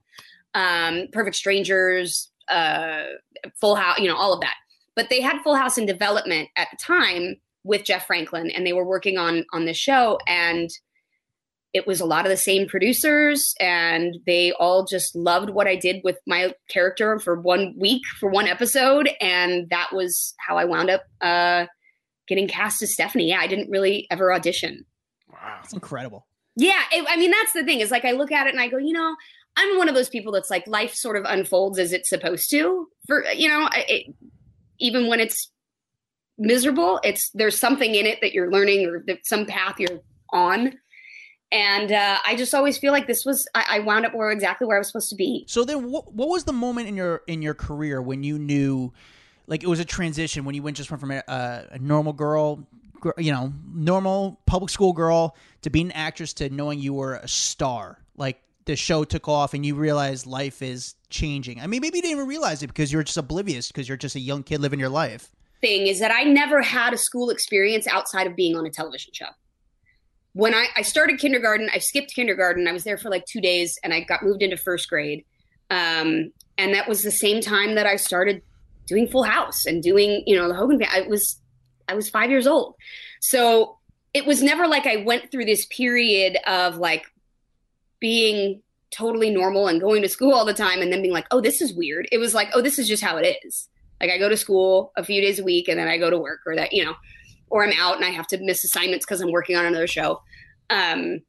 um, 0.53 1.07
perfect 1.11 1.35
strangers 1.35 2.31
uh, 2.47 3.07
full 3.59 3.75
house 3.75 3.99
you 3.99 4.07
know 4.07 4.15
all 4.15 4.31
of 4.31 4.39
that 4.39 4.55
but 4.95 5.09
they 5.09 5.19
had 5.19 5.41
full 5.41 5.55
house 5.55 5.77
in 5.77 5.85
development 5.85 6.47
at 6.55 6.69
the 6.71 6.77
time 6.77 7.35
with 7.63 7.83
jeff 7.83 8.07
franklin 8.07 8.49
and 8.51 8.65
they 8.65 8.73
were 8.73 8.85
working 8.85 9.17
on 9.17 9.45
on 9.53 9.65
this 9.65 9.77
show 9.77 10.17
and 10.27 10.69
it 11.73 11.87
was 11.87 11.99
a 11.99 12.05
lot 12.05 12.25
of 12.25 12.29
the 12.29 12.37
same 12.37 12.67
producers 12.67 13.55
and 13.59 14.17
they 14.27 14.51
all 14.53 14.85
just 14.85 15.15
loved 15.15 15.49
what 15.49 15.67
I 15.67 15.75
did 15.75 16.01
with 16.03 16.19
my 16.27 16.53
character 16.69 17.17
for 17.17 17.39
one 17.39 17.73
week 17.77 18.03
for 18.19 18.29
one 18.29 18.47
episode 18.47 19.09
and 19.19 19.67
that 19.71 19.91
was 19.91 20.35
how 20.37 20.57
I 20.57 20.65
wound 20.65 20.91
up 20.91 21.03
uh 21.19 21.65
getting 22.27 22.47
cast 22.47 22.81
as 22.81 22.93
Stephanie. 22.93 23.27
Yeah, 23.27 23.39
I 23.39 23.47
didn't 23.47 23.69
really 23.69 24.07
ever 24.09 24.31
audition. 24.31 24.85
Wow. 25.29 25.59
It's 25.63 25.73
incredible. 25.73 26.25
Yeah, 26.55 26.81
it, 26.91 27.05
I 27.09 27.17
mean 27.17 27.31
that's 27.31 27.53
the 27.53 27.63
thing 27.63 27.79
is 27.79 27.91
like 27.91 28.05
I 28.05 28.11
look 28.11 28.31
at 28.31 28.47
it 28.47 28.53
and 28.53 28.61
I 28.61 28.67
go, 28.67 28.77
you 28.77 28.93
know, 28.93 29.15
I'm 29.57 29.77
one 29.77 29.89
of 29.89 29.95
those 29.95 30.09
people 30.09 30.31
that's 30.31 30.49
like 30.49 30.65
life 30.67 30.93
sort 30.93 31.17
of 31.17 31.25
unfolds 31.25 31.79
as 31.79 31.91
it's 31.91 32.09
supposed 32.09 32.49
to. 32.51 32.87
For 33.07 33.25
you 33.31 33.49
know, 33.49 33.67
it, 33.73 34.13
even 34.79 35.07
when 35.07 35.19
it's 35.19 35.49
miserable, 36.37 36.99
it's 37.03 37.29
there's 37.31 37.59
something 37.59 37.95
in 37.95 38.05
it 38.05 38.19
that 38.21 38.33
you're 38.33 38.51
learning 38.51 38.87
or 38.87 39.03
some 39.23 39.45
path 39.45 39.79
you're 39.79 40.01
on. 40.31 40.73
And 41.51 41.91
uh, 41.91 42.17
I 42.25 42.35
just 42.35 42.55
always 42.55 42.79
feel 42.79 42.91
like 42.91 43.05
this 43.05 43.25
was 43.25 43.47
I, 43.53 43.65
I 43.69 43.79
wound 43.79 44.05
up 44.05 44.15
where 44.15 44.31
exactly 44.31 44.65
where 44.65 44.77
I 44.77 44.79
was 44.79 44.87
supposed 44.87 45.09
to 45.09 45.15
be. 45.15 45.45
So 45.47 45.63
then, 45.63 45.91
what, 45.91 46.11
what 46.11 46.29
was 46.29 46.45
the 46.45 46.53
moment 46.53 46.87
in 46.87 46.97
your 46.97 47.21
in 47.27 47.43
your 47.43 47.53
career 47.53 48.01
when 48.01 48.23
you 48.23 48.39
knew, 48.39 48.91
like, 49.45 49.63
it 49.63 49.67
was 49.67 49.79
a 49.79 49.85
transition 49.85 50.45
when 50.45 50.55
you 50.55 50.63
went 50.63 50.77
just 50.77 50.89
went 50.89 50.99
from 50.99 51.11
a, 51.11 51.21
a 51.27 51.77
normal 51.79 52.13
girl, 52.13 52.67
you 53.17 53.31
know, 53.31 53.53
normal 53.71 54.41
public 54.47 54.71
school 54.71 54.93
girl 54.93 55.35
to 55.61 55.69
being 55.69 55.87
an 55.87 55.91
actress 55.91 56.33
to 56.33 56.49
knowing 56.49 56.79
you 56.79 56.93
were 56.93 57.15
a 57.15 57.27
star. 57.27 57.99
Like 58.15 58.41
the 58.65 58.75
show 58.75 59.03
took 59.03 59.27
off 59.27 59.53
and 59.53 59.65
you 59.65 59.75
realized 59.75 60.25
life 60.25 60.61
is 60.61 60.95
changing. 61.09 61.59
I 61.59 61.67
mean, 61.67 61.81
maybe 61.81 61.97
you 61.97 62.01
didn't 62.01 62.17
even 62.17 62.27
realize 62.27 62.63
it 62.63 62.67
because 62.67 62.91
you 62.91 62.97
were 62.97 63.03
just 63.03 63.17
oblivious 63.17 63.67
because 63.67 63.87
you're 63.87 63.97
just 63.97 64.15
a 64.15 64.19
young 64.19 64.43
kid 64.43 64.61
living 64.61 64.79
your 64.79 64.89
life. 64.89 65.29
Thing 65.63 65.87
is 65.87 65.99
that 65.99 66.11
I 66.11 66.23
never 66.23 66.61
had 66.61 66.93
a 66.93 66.97
school 66.97 67.29
experience 67.29 67.87
outside 67.87 68.27
of 68.27 68.35
being 68.35 68.55
on 68.55 68.65
a 68.65 68.69
television 68.69 69.13
show. 69.13 69.27
When 70.33 70.53
I, 70.53 70.67
I 70.75 70.81
started 70.81 71.19
kindergarten, 71.19 71.69
I 71.73 71.77
skipped 71.77 72.13
kindergarten. 72.13 72.67
I 72.67 72.73
was 72.73 72.83
there 72.83 72.97
for 72.97 73.09
like 73.09 73.25
two 73.25 73.39
days 73.39 73.79
and 73.81 73.93
I 73.93 74.01
got 74.01 74.23
moved 74.23 74.41
into 74.41 74.57
first 74.57 74.89
grade. 74.89 75.23
Um, 75.69 76.33
and 76.57 76.73
that 76.73 76.89
was 76.89 77.01
the 77.01 77.11
same 77.11 77.39
time 77.39 77.75
that 77.75 77.87
I 77.87 77.95
started 77.95 78.41
doing 78.87 79.07
Full 79.07 79.23
House 79.23 79.65
and 79.65 79.81
doing, 79.81 80.23
you 80.27 80.35
know, 80.35 80.49
the 80.49 80.55
Hogan. 80.55 80.83
I 80.91 81.01
was, 81.01 81.39
I 81.87 81.93
was 81.93 82.09
five 82.09 82.29
years 82.29 82.45
old. 82.45 82.75
So 83.21 83.77
it 84.13 84.25
was 84.25 84.43
never 84.43 84.67
like 84.67 84.85
I 84.85 84.97
went 84.97 85.31
through 85.31 85.45
this 85.45 85.65
period 85.67 86.37
of 86.45 86.77
like 86.77 87.05
being 88.01 88.61
totally 88.91 89.29
normal 89.29 89.67
and 89.67 89.79
going 89.79 90.01
to 90.01 90.09
school 90.09 90.33
all 90.33 90.45
the 90.45 90.53
time 90.53 90.81
and 90.81 90.91
then 90.91 91.01
being 91.01 91.13
like, 91.13 91.27
oh, 91.31 91.39
this 91.39 91.61
is 91.61 91.73
weird. 91.73 92.07
It 92.11 92.17
was 92.17 92.33
like, 92.33 92.49
oh, 92.53 92.61
this 92.61 92.77
is 92.77 92.87
just 92.87 93.01
how 93.01 93.17
it 93.17 93.37
is. 93.45 93.69
Like 94.03 94.11
I 94.11 94.17
go 94.17 94.27
to 94.27 94.35
school 94.35 94.91
a 94.97 95.03
few 95.03 95.21
days 95.21 95.39
a 95.39 95.45
week 95.45 95.69
and 95.69 95.79
then 95.79 95.87
I 95.87 95.97
go 95.97 96.09
to 96.09 96.17
work 96.17 96.41
or 96.45 96.57
that, 96.57 96.73
you 96.73 96.83
know, 96.83 96.93
or 97.49 97.63
I'm 97.63 97.71
out 97.79 97.95
and 97.95 98.03
I 98.03 98.09
have 98.09 98.27
to 98.27 98.37
miss 98.37 98.65
assignments 98.65 99.05
because 99.05 99.21
I'm 99.21 99.31
working 99.31 99.55
on 99.55 99.65
another 99.65 99.87
show. 99.87 100.21
Um, 100.69 101.21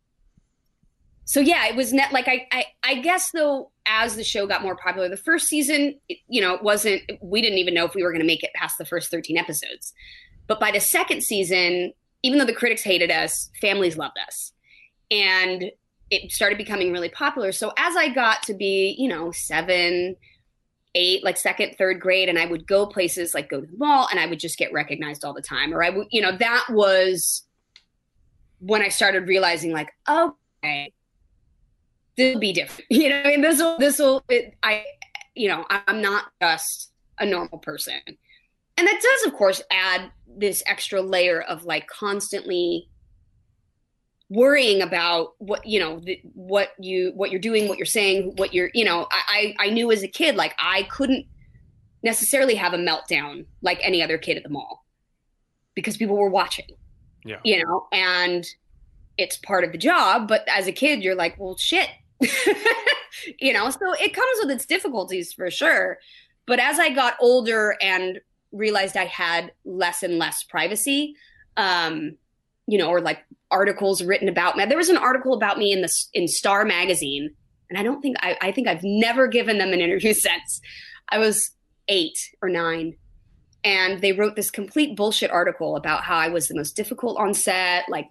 so 1.24 1.38
yeah, 1.38 1.66
it 1.68 1.76
was 1.76 1.92
net 1.92 2.12
like 2.12 2.26
I, 2.26 2.48
I 2.50 2.64
I 2.82 2.94
guess 2.96 3.30
though 3.30 3.70
as 3.86 4.16
the 4.16 4.24
show 4.24 4.44
got 4.48 4.62
more 4.62 4.74
popular, 4.74 5.08
the 5.08 5.16
first 5.16 5.46
season, 5.46 6.00
it, 6.08 6.18
you 6.26 6.40
know, 6.40 6.54
it 6.54 6.64
wasn't 6.64 7.02
we 7.22 7.40
didn't 7.40 7.58
even 7.58 7.74
know 7.74 7.84
if 7.84 7.94
we 7.94 8.02
were 8.02 8.10
going 8.10 8.22
to 8.22 8.26
make 8.26 8.42
it 8.42 8.50
past 8.54 8.76
the 8.76 8.84
first 8.84 9.08
13 9.08 9.38
episodes. 9.38 9.92
But 10.48 10.58
by 10.58 10.72
the 10.72 10.80
second 10.80 11.22
season, 11.22 11.92
even 12.24 12.40
though 12.40 12.44
the 12.44 12.52
critics 12.52 12.82
hated 12.82 13.12
us, 13.12 13.50
families 13.60 13.96
loved 13.96 14.18
us. 14.26 14.52
And 15.12 15.70
it 16.10 16.32
started 16.32 16.58
becoming 16.58 16.92
really 16.92 17.08
popular. 17.08 17.52
So 17.52 17.72
as 17.78 17.94
I 17.96 18.08
got 18.08 18.42
to 18.44 18.54
be, 18.54 18.96
you 18.98 19.08
know, 19.08 19.30
7, 19.30 20.16
8, 20.94 21.24
like 21.24 21.36
second, 21.36 21.74
third 21.76 22.00
grade 22.00 22.28
and 22.28 22.38
I 22.38 22.46
would 22.46 22.66
go 22.66 22.86
places 22.86 23.34
like 23.34 23.48
go 23.48 23.60
to 23.60 23.66
the 23.66 23.76
mall 23.76 24.08
and 24.10 24.20
I 24.20 24.26
would 24.26 24.38
just 24.38 24.58
get 24.58 24.72
recognized 24.72 25.24
all 25.24 25.34
the 25.34 25.42
time 25.42 25.74
or 25.74 25.82
I 25.82 25.90
would, 25.90 26.06
you 26.10 26.20
know, 26.20 26.36
that 26.36 26.66
was 26.70 27.42
when 28.60 28.82
I 28.82 28.88
started 28.88 29.28
realizing 29.28 29.72
like, 29.72 29.90
okay, 30.08 30.92
this 32.16 32.34
will 32.34 32.40
be 32.40 32.52
different. 32.52 32.86
You 32.90 33.08
know, 33.08 33.22
I 33.24 33.28
mean, 33.28 33.40
this 33.40 33.58
will, 33.58 33.78
this 33.78 33.98
will, 33.98 34.24
it, 34.28 34.54
I, 34.62 34.84
you 35.34 35.48
know, 35.48 35.66
I'm 35.68 36.00
not 36.00 36.26
just 36.40 36.92
a 37.18 37.26
normal 37.26 37.58
person. 37.58 38.00
And 38.76 38.86
that 38.86 39.00
does, 39.02 39.32
of 39.32 39.36
course, 39.36 39.62
add 39.70 40.10
this 40.26 40.62
extra 40.66 41.00
layer 41.00 41.42
of 41.42 41.64
like 41.64 41.86
constantly 41.86 42.88
worrying 44.30 44.80
about 44.80 45.34
what 45.38 45.64
you 45.66 45.78
know 45.78 46.00
the, 46.00 46.20
what 46.32 46.70
you 46.78 47.12
what 47.14 47.30
you're 47.30 47.40
doing 47.40 47.68
what 47.68 47.76
you're 47.78 47.84
saying 47.86 48.32
what 48.36 48.54
you're 48.54 48.70
you 48.72 48.84
know 48.84 49.06
I, 49.10 49.54
I 49.58 49.68
knew 49.70 49.92
as 49.92 50.02
a 50.02 50.08
kid 50.08 50.34
like 50.34 50.54
i 50.58 50.84
couldn't 50.84 51.26
necessarily 52.02 52.54
have 52.54 52.72
a 52.72 52.78
meltdown 52.78 53.44
like 53.60 53.78
any 53.82 54.02
other 54.02 54.16
kid 54.16 54.36
at 54.36 54.42
the 54.42 54.48
mall 54.48 54.84
because 55.74 55.96
people 55.96 56.16
were 56.16 56.30
watching 56.30 56.66
Yeah. 57.24 57.36
you 57.44 57.62
know 57.64 57.86
and 57.92 58.46
it's 59.18 59.36
part 59.36 59.62
of 59.62 59.72
the 59.72 59.78
job 59.78 60.26
but 60.26 60.46
as 60.48 60.66
a 60.66 60.72
kid 60.72 61.02
you're 61.02 61.14
like 61.14 61.38
well 61.38 61.56
shit 61.58 61.90
you 63.38 63.52
know 63.52 63.68
so 63.70 63.92
it 64.00 64.14
comes 64.14 64.38
with 64.40 64.50
its 64.50 64.64
difficulties 64.66 65.32
for 65.34 65.50
sure 65.50 65.98
but 66.46 66.58
as 66.58 66.78
i 66.78 66.88
got 66.88 67.14
older 67.20 67.76
and 67.82 68.20
realized 68.52 68.96
i 68.96 69.04
had 69.04 69.52
less 69.64 70.02
and 70.02 70.18
less 70.18 70.42
privacy 70.44 71.14
um 71.58 72.16
you 72.66 72.78
know 72.78 72.88
or 72.88 73.00
like 73.00 73.18
articles 73.54 74.02
written 74.02 74.28
about 74.28 74.56
me 74.56 74.66
there 74.66 74.76
was 74.76 74.88
an 74.88 74.96
article 74.96 75.32
about 75.32 75.56
me 75.56 75.72
in 75.72 75.80
the 75.80 75.92
in 76.12 76.26
star 76.26 76.64
magazine 76.64 77.30
and 77.70 77.78
i 77.78 77.82
don't 77.82 78.02
think 78.02 78.16
i, 78.20 78.36
I 78.42 78.52
think 78.52 78.66
i've 78.66 78.82
never 78.82 79.28
given 79.28 79.58
them 79.58 79.72
an 79.72 79.80
interview 79.80 80.12
since 80.26 80.60
i 81.08 81.18
was 81.18 81.52
eight 81.88 82.18
or 82.42 82.48
nine 82.48 82.96
and 83.64 84.02
they 84.02 84.12
wrote 84.12 84.36
this 84.36 84.50
complete 84.50 84.94
bullshit 84.94 85.30
article 85.30 85.76
about 85.76 86.04
how 86.04 86.16
I 86.16 86.28
was 86.28 86.48
the 86.48 86.54
most 86.54 86.76
difficult 86.76 87.18
on 87.18 87.32
set. 87.32 87.88
Like 87.88 88.06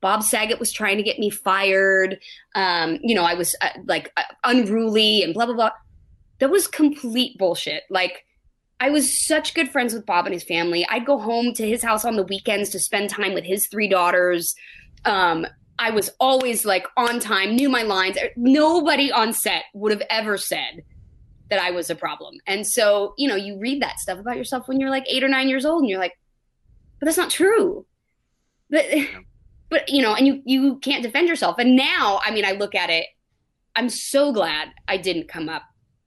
Bob 0.00 0.22
Saget 0.22 0.60
was 0.60 0.72
trying 0.72 0.96
to 0.96 1.02
get 1.02 1.18
me 1.18 1.28
fired. 1.28 2.18
Um, 2.54 3.00
you 3.02 3.14
know, 3.16 3.24
I 3.24 3.34
was 3.34 3.56
uh, 3.60 3.70
like 3.86 4.12
uh, 4.16 4.22
unruly 4.44 5.24
and 5.24 5.34
blah 5.34 5.46
blah 5.46 5.56
blah. 5.56 5.70
That 6.38 6.50
was 6.50 6.68
complete 6.68 7.36
bullshit. 7.36 7.82
Like 7.90 8.24
I 8.78 8.90
was 8.90 9.26
such 9.26 9.54
good 9.54 9.70
friends 9.70 9.92
with 9.92 10.06
Bob 10.06 10.26
and 10.26 10.34
his 10.34 10.44
family. 10.44 10.86
I'd 10.88 11.06
go 11.06 11.18
home 11.18 11.52
to 11.54 11.68
his 11.68 11.82
house 11.82 12.04
on 12.04 12.16
the 12.16 12.24
weekends 12.24 12.70
to 12.70 12.78
spend 12.78 13.10
time 13.10 13.34
with 13.34 13.44
his 13.44 13.66
three 13.68 13.88
daughters. 13.88 14.54
Um, 15.04 15.46
I 15.78 15.90
was 15.90 16.10
always 16.20 16.64
like 16.64 16.86
on 16.96 17.18
time, 17.18 17.56
knew 17.56 17.68
my 17.68 17.82
lines. 17.82 18.16
Nobody 18.36 19.10
on 19.10 19.32
set 19.32 19.64
would 19.74 19.92
have 19.92 20.02
ever 20.10 20.36
said 20.36 20.84
that 21.50 21.60
I 21.60 21.70
was 21.70 21.90
a 21.90 21.94
problem. 21.94 22.36
And 22.46 22.66
so, 22.66 23.14
you 23.18 23.28
know, 23.28 23.36
you 23.36 23.58
read 23.58 23.82
that 23.82 23.98
stuff 23.98 24.18
about 24.18 24.36
yourself 24.36 24.68
when 24.68 24.80
you're 24.80 24.90
like 24.90 25.04
eight 25.08 25.24
or 25.24 25.28
nine 25.28 25.48
years 25.48 25.66
old 25.66 25.82
and 25.82 25.90
you're 25.90 25.98
like, 25.98 26.18
but 26.98 27.06
that's 27.06 27.18
not 27.18 27.30
true. 27.30 27.84
But, 28.70 28.86
but, 29.68 29.88
you 29.88 30.02
know, 30.02 30.14
and 30.14 30.26
you, 30.26 30.42
you 30.44 30.78
can't 30.78 31.02
defend 31.02 31.28
yourself. 31.28 31.58
And 31.58 31.76
now, 31.76 32.20
I 32.24 32.30
mean, 32.30 32.44
I 32.44 32.52
look 32.52 32.74
at 32.74 32.90
it, 32.90 33.06
I'm 33.74 33.88
so 33.88 34.32
glad 34.32 34.68
I 34.86 34.98
didn't 34.98 35.28
come 35.28 35.48
up 35.48 35.62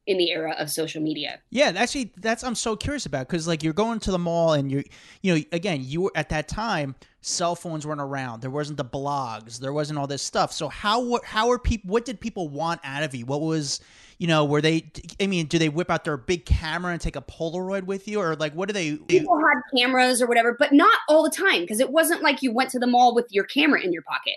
in 0.07 0.17
the 0.17 0.31
era 0.31 0.55
of 0.57 0.69
social 0.69 1.01
media. 1.01 1.39
Yeah, 1.49 1.73
actually, 1.75 2.13
that's 2.17 2.43
I'm 2.43 2.55
so 2.55 2.75
curious 2.75 3.05
about 3.05 3.27
because 3.27 3.47
like 3.47 3.63
you're 3.63 3.73
going 3.73 3.99
to 4.01 4.11
the 4.11 4.19
mall 4.19 4.53
and 4.53 4.71
you're, 4.71 4.83
you 5.21 5.35
know, 5.35 5.41
again, 5.51 5.81
you 5.83 6.01
were 6.01 6.11
at 6.15 6.29
that 6.29 6.47
time 6.47 6.95
cell 7.21 7.55
phones 7.55 7.87
weren't 7.87 8.01
around. 8.01 8.41
There 8.41 8.51
wasn't 8.51 8.77
the 8.77 8.85
blogs. 8.85 9.59
There 9.59 9.73
wasn't 9.73 9.97
all 9.97 10.07
this 10.07 10.21
stuff. 10.21 10.51
So 10.53 10.69
how 10.69 11.19
how 11.23 11.49
are 11.51 11.59
people? 11.59 11.89
What 11.89 12.05
did 12.05 12.19
people 12.19 12.49
want 12.49 12.81
out 12.83 13.03
of 13.03 13.15
you? 13.15 13.25
What 13.25 13.41
was 13.41 13.79
you 14.17 14.27
know, 14.27 14.45
were 14.45 14.61
they? 14.61 14.91
I 15.19 15.27
mean, 15.27 15.47
do 15.47 15.59
they 15.59 15.69
whip 15.69 15.91
out 15.91 16.05
their 16.05 16.17
big 16.17 16.45
camera 16.45 16.93
and 16.93 17.01
take 17.01 17.15
a 17.15 17.21
Polaroid 17.21 17.83
with 17.83 18.07
you, 18.07 18.21
or 18.21 18.35
like 18.35 18.53
what 18.53 18.69
do 18.69 18.73
they? 18.73 18.95
People 18.95 19.37
had 19.37 19.61
cameras 19.77 20.21
or 20.21 20.27
whatever, 20.27 20.55
but 20.57 20.71
not 20.71 20.99
all 21.09 21.23
the 21.23 21.29
time 21.29 21.61
because 21.61 21.79
it 21.79 21.89
wasn't 21.89 22.21
like 22.21 22.41
you 22.41 22.53
went 22.53 22.69
to 22.71 22.79
the 22.79 22.87
mall 22.87 23.13
with 23.13 23.27
your 23.31 23.43
camera 23.43 23.81
in 23.81 23.91
your 23.91 24.03
pocket. 24.03 24.35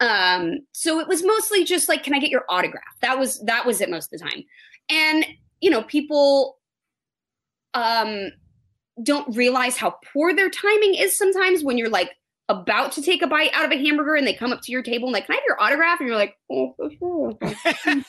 Um, 0.00 0.60
so 0.72 1.00
it 1.00 1.08
was 1.08 1.24
mostly 1.24 1.64
just 1.64 1.88
like, 1.88 2.04
can 2.04 2.14
I 2.14 2.20
get 2.20 2.30
your 2.30 2.44
autograph? 2.48 2.84
That 3.00 3.18
was 3.18 3.40
that 3.40 3.66
was 3.66 3.80
it 3.80 3.90
most 3.90 4.12
of 4.12 4.20
the 4.20 4.28
time, 4.28 4.44
and 4.88 5.26
you 5.60 5.70
know, 5.70 5.82
people 5.82 6.58
um 7.74 8.30
don't 9.02 9.36
realize 9.36 9.76
how 9.76 9.94
poor 10.12 10.34
their 10.34 10.50
timing 10.50 10.94
is 10.94 11.16
sometimes 11.16 11.62
when 11.62 11.78
you're 11.78 11.88
like 11.88 12.10
about 12.48 12.92
to 12.92 13.02
take 13.02 13.22
a 13.22 13.26
bite 13.26 13.50
out 13.52 13.64
of 13.64 13.72
a 13.72 13.76
hamburger 13.76 14.14
and 14.14 14.26
they 14.26 14.32
come 14.32 14.52
up 14.52 14.62
to 14.62 14.72
your 14.72 14.82
table 14.82 15.08
and 15.08 15.12
like, 15.12 15.26
can 15.26 15.34
I 15.34 15.36
have 15.36 15.44
your 15.46 15.60
autograph? 15.60 16.00
And 16.00 16.08
you're 16.08 16.16
like, 16.16 16.34
oh, 16.50 16.74
sure. 16.98 17.36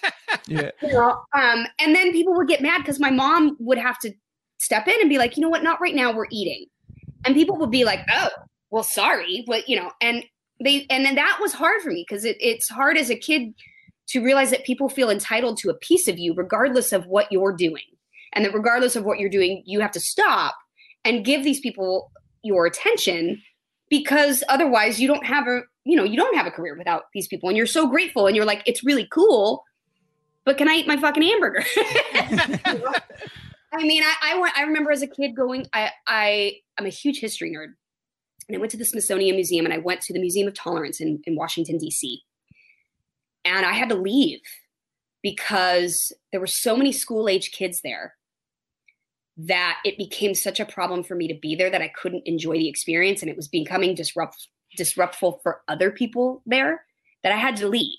yeah. 0.48 0.72
You 0.82 0.94
know, 0.94 1.22
um, 1.38 1.68
and 1.80 1.94
then 1.94 2.14
people 2.14 2.34
would 2.36 2.48
get 2.48 2.62
mad 2.62 2.80
because 2.80 3.00
my 3.00 3.12
mom 3.12 3.58
would 3.60 3.78
have 3.78 4.00
to 4.00 4.14
step 4.60 4.88
in 4.88 4.96
and 5.02 5.10
be 5.10 5.18
like, 5.18 5.36
you 5.36 5.42
know 5.42 5.50
what, 5.50 5.64
not 5.64 5.82
right 5.82 5.94
now, 5.94 6.14
we're 6.14 6.28
eating. 6.32 6.66
And 7.26 7.36
people 7.36 7.58
would 7.58 7.72
be 7.72 7.84
like, 7.84 8.00
oh, 8.14 8.30
well, 8.72 8.84
sorry, 8.84 9.44
but 9.46 9.68
you 9.68 9.76
know, 9.76 9.92
and 10.00 10.24
they, 10.64 10.86
and 10.90 11.06
then 11.06 11.16
that 11.16 11.40
was 11.42 11.52
hard 11.52 11.82
for 11.82 11.90
me 11.90 12.06
because 12.08 12.24
it, 12.24 12.38
it's 12.40 12.70
hard 12.70 12.98
as 12.98 13.10
a 13.10 13.16
kid 13.16 13.54
to 14.10 14.24
realize 14.24 14.52
that 14.52 14.66
people 14.66 14.90
feel 14.90 15.10
entitled 15.10 15.58
to 15.58 15.70
a 15.70 15.74
piece 15.74 16.08
of 16.08 16.18
you 16.18 16.34
regardless 16.34 16.92
of 16.92 17.06
what 17.06 17.32
you're 17.32 17.54
doing. 17.54 17.84
And 18.34 18.46
that 18.46 18.54
regardless 18.54 18.96
of 18.96 19.06
what 19.06 19.20
you're 19.20 19.30
doing, 19.30 19.64
you 19.66 19.80
have 19.80 19.92
to 19.92 20.00
stop 20.00 20.56
and 21.04 21.26
give 21.26 21.44
these 21.44 21.60
people 21.60 22.12
your 22.44 22.66
attention 22.66 23.42
because 23.90 24.44
otherwise 24.50 25.00
you 25.00 25.08
don't 25.08 25.26
have 25.26 25.48
a 25.48 25.62
you 25.84 25.96
know 25.96 26.04
you 26.04 26.16
don't 26.16 26.36
have 26.36 26.46
a 26.46 26.52
career 26.52 26.78
without 26.78 27.04
these 27.14 27.28
people. 27.28 27.50
And 27.50 27.58
you're 27.58 27.66
so 27.66 27.88
grateful 27.88 28.28
and 28.28 28.36
you're 28.36 28.46
like 28.46 28.62
it's 28.66 28.84
really 28.84 29.08
cool 29.12 29.64
but 30.46 30.58
can 30.58 30.68
i 30.68 30.74
eat 30.74 30.88
my 30.88 30.98
fucking 30.98 31.22
hamburger? 31.22 31.64
I 33.72 33.84
mean 33.84 34.02
I, 34.04 34.16
I 34.24 34.40
went 34.40 34.58
i 34.58 34.64
remember 34.64 34.92
as 34.92 35.04
a 35.04 35.08
kid 35.08 35.36
going 35.36 35.68
i 35.74 35.92
i 36.08 36.54
i'm 36.78 36.86
a 36.86 36.90
huge 36.90 37.20
history 37.20 37.52
nerd. 37.56 37.74
And 38.48 38.58
i 38.58 38.60
went 38.60 38.72
to 38.72 38.78
the 38.78 38.86
smithsonian 38.86 39.36
museum 39.36 39.66
and 39.66 39.74
i 39.74 39.78
went 39.78 40.02
to 40.02 40.14
the 40.14 40.20
museum 40.20 40.48
of 40.48 40.56
tolerance 40.56 41.00
in, 41.00 41.22
in 41.26 41.36
washington 41.36 41.78
d.c 41.78 42.24
and 43.58 43.66
i 43.66 43.74
had 43.74 43.90
to 43.90 43.96
leave 43.96 44.42
because 45.22 46.12
there 46.32 46.40
were 46.40 46.48
so 46.48 46.76
many 46.76 46.92
school 46.92 47.28
age 47.28 47.52
kids 47.52 47.82
there 47.82 48.16
that 49.38 49.80
it 49.86 49.98
became 49.98 50.36
such 50.36 50.60
a 50.60 50.66
problem 50.66 51.04
for 51.04 51.16
me 51.16 51.28
to 51.28 51.34
be 51.34 51.56
there 51.56 51.70
that 51.70 51.82
I 51.82 51.88
couldn't 51.88 52.28
enjoy 52.28 52.58
the 52.58 52.68
experience 52.68 53.22
and 53.22 53.30
it 53.30 53.38
was 53.38 53.48
becoming 53.48 53.96
disrupt 53.96 54.50
disruptful 54.76 55.40
for 55.42 55.62
other 55.68 55.92
people 55.92 56.44
there 56.46 56.84
that 57.24 57.32
I 57.32 57.38
had 57.38 57.56
to 57.58 57.68
leave. 57.68 57.98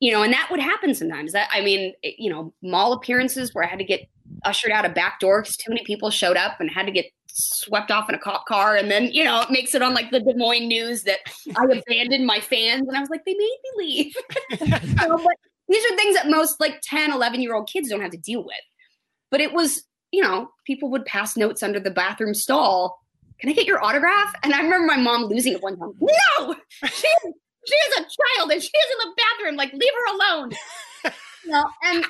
You 0.00 0.12
know, 0.12 0.22
and 0.22 0.32
that 0.32 0.48
would 0.50 0.60
happen 0.60 0.94
sometimes. 0.94 1.32
That 1.32 1.48
I 1.52 1.60
mean, 1.60 1.94
you 2.02 2.30
know, 2.30 2.52
mall 2.62 2.92
appearances 2.92 3.54
where 3.54 3.64
I 3.64 3.68
had 3.68 3.78
to 3.78 3.84
get 3.84 4.08
ushered 4.44 4.70
out 4.70 4.84
a 4.84 4.88
back 4.88 5.20
door 5.20 5.42
because 5.42 5.56
too 5.56 5.70
many 5.70 5.84
people 5.84 6.10
showed 6.10 6.36
up 6.36 6.60
and 6.60 6.70
had 6.70 6.86
to 6.86 6.92
get 6.92 7.06
swept 7.30 7.90
off 7.90 8.08
in 8.08 8.14
a 8.14 8.18
cop 8.18 8.46
car 8.46 8.74
and 8.74 8.90
then 8.90 9.04
you 9.12 9.22
know 9.22 9.42
it 9.42 9.50
makes 9.50 9.74
it 9.74 9.82
on 9.82 9.94
like 9.94 10.10
the 10.10 10.18
Des 10.18 10.34
Moines 10.34 10.66
news 10.66 11.04
that 11.04 11.20
I 11.56 11.64
abandoned 11.64 12.26
my 12.26 12.40
fans 12.40 12.88
and 12.88 12.96
I 12.96 13.00
was 13.00 13.10
like 13.10 13.24
they 13.24 13.34
made 13.34 13.58
me 13.62 13.70
leave. 13.76 14.16
know, 14.60 15.18
but 15.18 15.34
these 15.68 15.84
are 15.84 15.96
things 15.96 16.14
that 16.14 16.28
most 16.28 16.60
like 16.60 16.80
10, 16.82 17.12
11 17.12 17.40
year 17.40 17.54
old 17.54 17.68
kids 17.68 17.88
don't 17.88 18.00
have 18.00 18.10
to 18.10 18.18
deal 18.18 18.44
with. 18.44 18.56
But 19.30 19.40
it 19.40 19.52
was 19.52 19.84
you 20.10 20.22
know, 20.22 20.50
people 20.66 20.90
would 20.90 21.04
pass 21.04 21.36
notes 21.36 21.62
under 21.62 21.78
the 21.78 21.90
bathroom 21.90 22.34
stall. 22.34 22.98
Can 23.40 23.50
I 23.50 23.52
get 23.52 23.66
your 23.66 23.84
autograph? 23.84 24.34
And 24.42 24.54
I 24.54 24.62
remember 24.62 24.86
my 24.86 24.96
mom 24.96 25.24
losing 25.24 25.52
it 25.52 25.62
one 25.62 25.76
time. 25.76 25.92
No, 26.00 26.54
she 26.82 27.08
she 27.66 27.74
is 27.74 27.98
a 27.98 28.00
child 28.00 28.50
and 28.50 28.62
she 28.62 28.68
is 28.68 28.86
in 28.92 29.10
the 29.10 29.16
bathroom. 29.16 29.56
Like, 29.56 29.72
leave 29.72 29.92
her 29.94 30.14
alone. 30.14 30.50
you 31.44 31.50
know, 31.50 31.64
and 31.82 32.04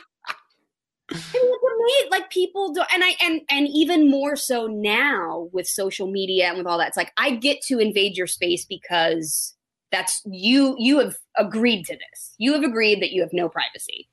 I 1.10 2.02
mean, 2.02 2.10
like 2.10 2.30
people 2.30 2.72
do, 2.72 2.82
and 2.92 3.02
I 3.02 3.14
and 3.22 3.40
and 3.50 3.68
even 3.68 4.10
more 4.10 4.36
so 4.36 4.66
now 4.66 5.48
with 5.52 5.66
social 5.66 6.10
media 6.10 6.48
and 6.48 6.58
with 6.58 6.66
all 6.66 6.78
that. 6.78 6.88
It's 6.88 6.96
like 6.96 7.12
I 7.16 7.36
get 7.36 7.62
to 7.62 7.78
invade 7.78 8.16
your 8.16 8.26
space 8.26 8.64
because 8.64 9.54
that's 9.90 10.20
you. 10.26 10.76
You 10.78 10.98
have 10.98 11.16
agreed 11.36 11.86
to 11.86 11.94
this. 11.94 12.34
You 12.38 12.52
have 12.52 12.62
agreed 12.62 13.00
that 13.02 13.12
you 13.12 13.22
have 13.22 13.32
no 13.32 13.48
privacy, 13.48 14.08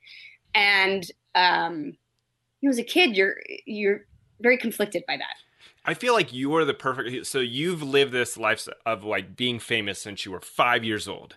and 0.53 1.05
um, 1.34 1.97
you 2.62 2.69
know, 2.69 2.71
as 2.71 2.79
a 2.79 2.84
kid, 2.84 3.17
you're 3.17 3.36
you're 3.65 4.01
very 4.39 4.58
conflicted 4.58 5.03
by 5.08 5.17
that. 5.17 5.36
I 5.84 5.93
feel 5.93 6.13
like 6.13 6.34
you 6.34 6.55
are 6.55 6.65
the 6.65 6.73
perfect. 6.73 7.27
So 7.27 7.39
you've 7.39 7.84
lived 7.84 8.12
this 8.12 8.38
life 8.38 8.67
of 8.86 9.03
like 9.03 9.36
being 9.36 9.60
famous 9.60 10.01
since 10.01 10.25
you 10.25 10.31
were 10.31 10.41
five 10.41 10.84
years 10.84 11.08
old. 11.08 11.36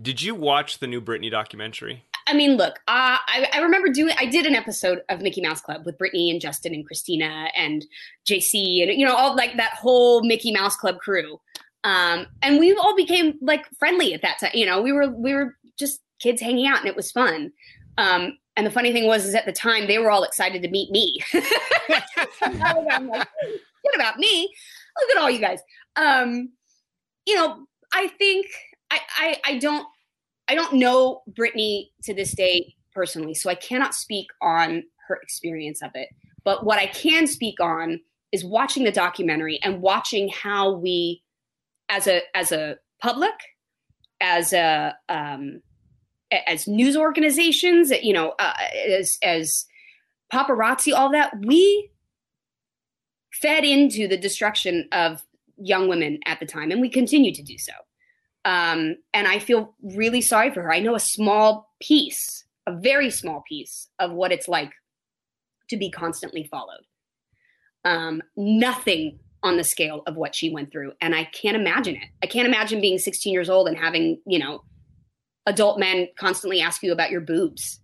Did 0.00 0.22
you 0.22 0.34
watch 0.34 0.78
the 0.78 0.86
new 0.86 1.00
Britney 1.00 1.30
documentary? 1.30 2.04
I 2.28 2.34
mean, 2.34 2.56
look, 2.56 2.74
uh, 2.88 3.18
I, 3.26 3.48
I 3.52 3.60
remember 3.60 3.88
doing. 3.88 4.14
I 4.18 4.26
did 4.26 4.46
an 4.46 4.54
episode 4.54 5.02
of 5.08 5.20
Mickey 5.20 5.40
Mouse 5.40 5.60
Club 5.60 5.86
with 5.86 5.96
Britney 5.98 6.30
and 6.30 6.40
Justin 6.40 6.74
and 6.74 6.84
Christina 6.84 7.48
and 7.56 7.84
JC 8.28 8.82
and 8.82 8.98
you 8.98 9.06
know 9.06 9.14
all 9.14 9.36
like 9.36 9.56
that 9.56 9.74
whole 9.74 10.24
Mickey 10.24 10.52
Mouse 10.52 10.76
Club 10.76 10.98
crew. 10.98 11.40
Um, 11.84 12.26
and 12.42 12.58
we 12.58 12.74
all 12.74 12.96
became 12.96 13.34
like 13.40 13.64
friendly 13.78 14.12
at 14.12 14.22
that 14.22 14.40
time. 14.40 14.50
You 14.54 14.66
know, 14.66 14.82
we 14.82 14.92
were 14.92 15.08
we 15.08 15.34
were 15.34 15.56
just 15.78 16.00
kids 16.20 16.40
hanging 16.40 16.66
out, 16.66 16.80
and 16.80 16.88
it 16.88 16.96
was 16.96 17.12
fun. 17.12 17.52
Um, 17.96 18.36
and 18.56 18.66
the 18.66 18.70
funny 18.70 18.92
thing 18.92 19.06
was, 19.06 19.24
is 19.24 19.34
at 19.34 19.46
the 19.46 19.52
time 19.52 19.86
they 19.86 19.98
were 19.98 20.10
all 20.10 20.24
excited 20.24 20.62
to 20.62 20.68
meet 20.68 20.90
me. 20.90 21.20
I'm 22.42 23.06
like, 23.08 23.28
forget 23.38 23.94
about 23.94 24.18
me. 24.18 24.52
Look 25.00 25.16
at 25.16 25.22
all 25.22 25.30
you 25.30 25.38
guys. 25.38 25.60
Um, 25.94 26.50
you 27.26 27.34
know, 27.34 27.66
I 27.92 28.08
think 28.08 28.46
I, 28.90 29.00
I 29.16 29.40
I 29.44 29.58
don't 29.58 29.86
I 30.48 30.54
don't 30.54 30.74
know 30.74 31.22
Britney 31.30 31.90
to 32.04 32.14
this 32.14 32.32
day 32.32 32.74
personally, 32.94 33.34
so 33.34 33.50
I 33.50 33.54
cannot 33.54 33.94
speak 33.94 34.28
on 34.40 34.84
her 35.08 35.16
experience 35.16 35.82
of 35.82 35.90
it. 35.94 36.08
But 36.44 36.64
what 36.64 36.78
I 36.78 36.86
can 36.86 37.26
speak 37.26 37.60
on 37.60 38.00
is 38.32 38.44
watching 38.44 38.84
the 38.84 38.92
documentary 38.92 39.58
and 39.62 39.80
watching 39.80 40.28
how 40.28 40.72
we, 40.72 41.22
as 41.88 42.06
a 42.06 42.22
as 42.34 42.52
a 42.52 42.76
public, 43.00 43.34
as 44.20 44.52
a 44.52 44.96
um, 45.08 45.60
as 46.46 46.66
news 46.66 46.96
organizations, 46.96 47.90
you 47.90 48.12
know, 48.12 48.34
uh, 48.38 48.54
as 48.88 49.18
as 49.22 49.66
paparazzi, 50.32 50.92
all 50.94 51.10
that, 51.12 51.32
we 51.44 51.90
fed 53.32 53.64
into 53.64 54.08
the 54.08 54.16
destruction 54.16 54.88
of 54.92 55.22
young 55.56 55.88
women 55.88 56.20
at 56.26 56.40
the 56.40 56.46
time, 56.46 56.70
and 56.70 56.80
we 56.80 56.90
continue 56.90 57.34
to 57.34 57.42
do 57.42 57.58
so. 57.58 57.72
Um, 58.46 58.96
and 59.12 59.26
I 59.26 59.40
feel 59.40 59.74
really 59.82 60.20
sorry 60.20 60.50
for 60.52 60.62
her. 60.62 60.72
I 60.72 60.78
know 60.78 60.94
a 60.94 61.00
small 61.00 61.74
piece, 61.80 62.44
a 62.66 62.72
very 62.72 63.10
small 63.10 63.42
piece 63.46 63.88
of 63.98 64.12
what 64.12 64.30
it's 64.30 64.46
like 64.46 64.70
to 65.68 65.76
be 65.76 65.90
constantly 65.90 66.44
followed. 66.44 66.84
Um, 67.84 68.22
nothing 68.36 69.18
on 69.42 69.56
the 69.56 69.64
scale 69.64 70.02
of 70.06 70.16
what 70.16 70.34
she 70.34 70.48
went 70.48 70.70
through. 70.70 70.92
And 71.00 71.14
I 71.14 71.24
can't 71.24 71.56
imagine 71.56 71.96
it. 71.96 72.08
I 72.22 72.26
can't 72.26 72.46
imagine 72.46 72.80
being 72.80 72.98
16 72.98 73.32
years 73.32 73.50
old 73.50 73.66
and 73.66 73.76
having, 73.76 74.20
you 74.26 74.38
know, 74.38 74.62
adult 75.46 75.78
men 75.80 76.08
constantly 76.16 76.60
ask 76.60 76.82
you 76.84 76.92
about 76.92 77.10
your 77.10 77.20
boobs. 77.20 77.80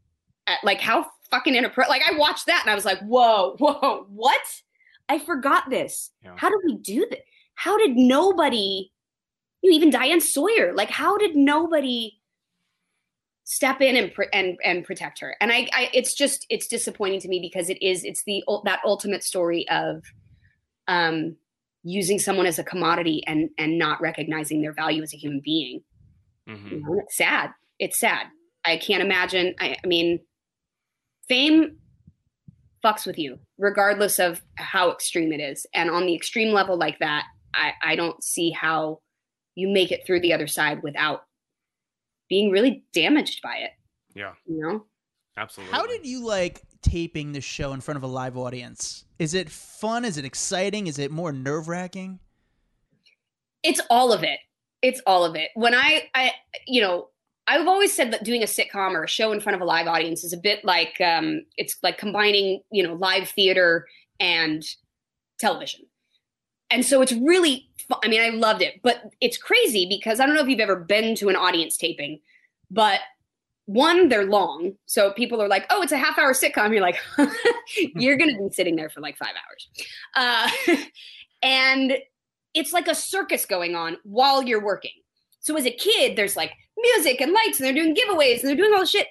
At, 0.47 0.59
like, 0.63 0.81
how 0.81 1.07
fucking 1.31 1.57
inappropriate. 1.57 1.91
Like, 1.91 2.03
I 2.09 2.17
watched 2.17 2.47
that 2.47 2.63
and 2.65 2.71
I 2.71 2.75
was 2.77 2.85
like, 2.85 3.01
whoa, 3.01 3.57
whoa, 3.59 4.07
what? 4.09 4.63
I 5.09 5.19
forgot 5.19 5.71
this. 5.71 6.11
Yeah. 6.23 6.35
How 6.37 6.49
did 6.49 6.61
we 6.65 6.77
do 6.77 7.07
this? 7.11 7.21
How 7.57 7.77
did 7.79 7.97
nobody, 7.97 8.91
you 9.63 9.71
know, 9.71 9.77
even 9.77 9.91
Diane 9.91 10.21
Sawyer, 10.21 10.75
like, 10.75 10.91
how 10.91 11.17
did 11.17 11.37
nobody 11.37 12.19
step 13.45 13.81
in 13.81 13.97
and 13.97 14.13
and 14.33 14.59
and 14.65 14.85
protect 14.85 15.21
her? 15.21 15.37
And 15.41 15.53
I, 15.53 15.69
I, 15.73 15.91
it's 15.95 16.15
just, 16.15 16.45
it's 16.51 16.67
disappointing 16.67 17.21
to 17.21 17.29
me 17.29 17.41
because 17.41 17.71
it 17.71 17.81
is, 17.83 18.05
it's 18.05 18.25
the 18.25 18.43
that 18.65 18.81
ultimate 18.85 19.23
story 19.23 19.67
of, 19.69 20.03
um, 20.89 21.37
using 21.85 22.19
someone 22.21 22.47
as 22.47 22.61
a 22.61 22.65
commodity 22.65 23.25
and 23.27 23.51
and 23.59 23.77
not 23.77 24.01
recognizing 24.01 24.63
their 24.63 24.73
value 24.73 25.03
as 25.03 25.13
a 25.13 25.17
human 25.17 25.41
being. 25.45 25.83
Mm-hmm. 26.49 26.69
You 26.69 26.81
know, 26.81 27.01
it's 27.01 27.17
sad. 27.17 27.51
It's 27.79 27.99
sad. 27.99 28.27
I 28.65 28.77
can't 28.77 29.03
imagine. 29.03 29.55
I, 29.59 29.77
I 29.83 29.87
mean, 29.87 30.21
fame 31.29 31.79
fucks 32.85 33.05
with 33.05 33.19
you, 33.19 33.39
regardless 33.59 34.21
of 34.21 34.43
how 34.55 34.93
extreme 34.93 35.33
it 35.33 35.41
is. 35.41 35.67
And 35.75 35.91
on 35.91 36.07
the 36.07 36.15
extreme 36.15 36.53
level 36.53 36.77
like 36.77 36.99
that, 37.01 37.25
I, 37.55 37.73
I 37.83 37.97
don't 37.97 38.23
see 38.23 38.51
how 38.51 39.01
you 39.55 39.69
make 39.69 39.93
it 39.93 40.07
through 40.07 40.21
the 40.21 40.33
other 40.33 40.47
side 40.47 40.83
without 40.83 41.25
being 42.29 42.51
really 42.51 42.85
damaged 42.93 43.41
by 43.43 43.57
it. 43.57 43.71
Yeah. 44.15 44.33
You 44.47 44.61
know? 44.61 44.87
Absolutely. 45.37 45.75
How 45.75 45.87
did 45.87 46.07
you 46.07 46.25
like 46.25 46.63
taping 46.83 47.33
the 47.33 47.41
show 47.41 47.73
in 47.73 47.81
front 47.81 47.97
of 47.97 48.03
a 48.03 48.07
live 48.07 48.37
audience? 48.37 49.05
Is 49.19 49.35
it 49.35 49.51
fun? 49.51 50.05
Is 50.05 50.19
it 50.19 50.25
exciting? 50.25 50.87
Is 50.87 50.99
it 50.99 51.11
more 51.11 51.33
nerve 51.33 51.69
wracking? 51.69 52.19
It's 53.63 53.81
all 53.89 54.13
of 54.13 54.23
it. 54.23 54.41
It's 54.83 55.01
all 55.07 55.25
of 55.25 55.37
it. 55.37 55.51
When 55.55 55.75
I, 55.75 56.09
I, 56.15 56.33
you 56.67 56.81
know, 56.81 57.09
I've 57.47 57.67
always 57.67 57.95
said 57.95 58.13
that 58.13 58.25
doing 58.25 58.43
a 58.43 58.47
sitcom 58.47 58.93
or 58.93 59.05
a 59.05 59.09
show 59.09 59.33
in 59.33 59.41
front 59.41 59.57
of 59.57 59.63
a 59.63 59.65
live 59.65 59.87
audience 59.87 60.25
is 60.25 60.33
a 60.33 60.37
bit 60.37 60.65
like 60.65 61.01
um, 61.01 61.43
it's 61.57 61.77
like 61.83 61.99
combining, 61.99 62.63
you 62.71 62.83
know, 62.83 62.95
live 62.95 63.29
theater 63.29 63.87
and 64.21 64.63
television. 65.39 65.81
And 66.73 66.85
so 66.85 67.03
it's 67.03 67.13
really. 67.13 67.69
I 68.03 68.09
mean, 68.09 68.23
I 68.23 68.31
loved 68.31 68.63
it, 68.63 68.81
but 68.83 69.03
it's 69.21 69.37
crazy 69.37 69.87
because 69.87 70.19
I 70.19 70.25
don't 70.25 70.35
know 70.35 70.41
if 70.41 70.49
you've 70.49 70.61
ever 70.61 70.77
been 70.77 71.15
to 71.17 71.29
an 71.29 71.37
audience 71.37 71.77
taping, 71.77 72.21
but 72.71 73.01
one, 73.67 74.09
they're 74.09 74.25
long. 74.25 74.73
So 74.87 75.13
people 75.13 75.43
are 75.43 75.49
like, 75.49 75.67
oh, 75.69 75.83
it's 75.83 75.93
a 75.93 75.99
half 75.99 76.19
hour 76.19 76.33
sitcom. 76.33 76.73
You're 76.73 76.81
like, 76.81 76.97
you're 77.95 78.17
to 78.17 78.25
be 78.27 78.49
sitting 78.53 78.77
there 78.77 78.89
for 78.89 79.01
like 79.01 79.19
five 79.19 79.35
hours. 79.47 80.51
Uh, 80.67 80.77
and 81.43 81.99
it's 82.55 82.73
like 82.73 82.89
a 82.89 82.95
circus 82.95 83.45
going 83.45 83.75
on 83.75 83.99
while 84.05 84.43
you're 84.43 84.65
working. 84.65 84.93
So 85.41 85.57
as 85.57 85.67
a 85.67 85.73
kid, 85.73 86.17
there's 86.17 86.37
like 86.37 86.53
music 86.79 87.21
and 87.21 87.33
lights, 87.33 87.61
and 87.61 87.67
they're 87.67 87.75
doing 87.75 87.95
giveaways 87.95 88.41
and 88.41 88.49
they're 88.49 88.57
doing 88.57 88.73
all 88.73 88.81
this 88.81 88.91
shit 88.91 89.09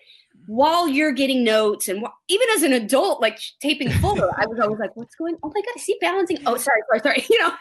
while 0.48 0.88
you're 0.88 1.12
getting 1.12 1.44
notes. 1.44 1.88
And 1.88 2.00
wh- 2.00 2.12
even 2.28 2.48
as 2.56 2.64
an 2.64 2.74
adult, 2.74 3.22
like 3.22 3.40
taping 3.62 3.90
Fuller, 3.90 4.30
I 4.38 4.46
was 4.46 4.60
always 4.60 4.80
like, 4.80 4.96
"What's 4.96 5.16
going? 5.16 5.36
Oh 5.44 5.52
my 5.54 5.62
god, 5.62 5.74
I 5.76 5.80
see 5.80 5.98
balancing. 6.02 6.38
Oh, 6.46 6.58
sorry, 6.58 6.82
sorry, 6.90 7.00
sorry. 7.02 7.26
You 7.30 7.40
know, 7.40 7.54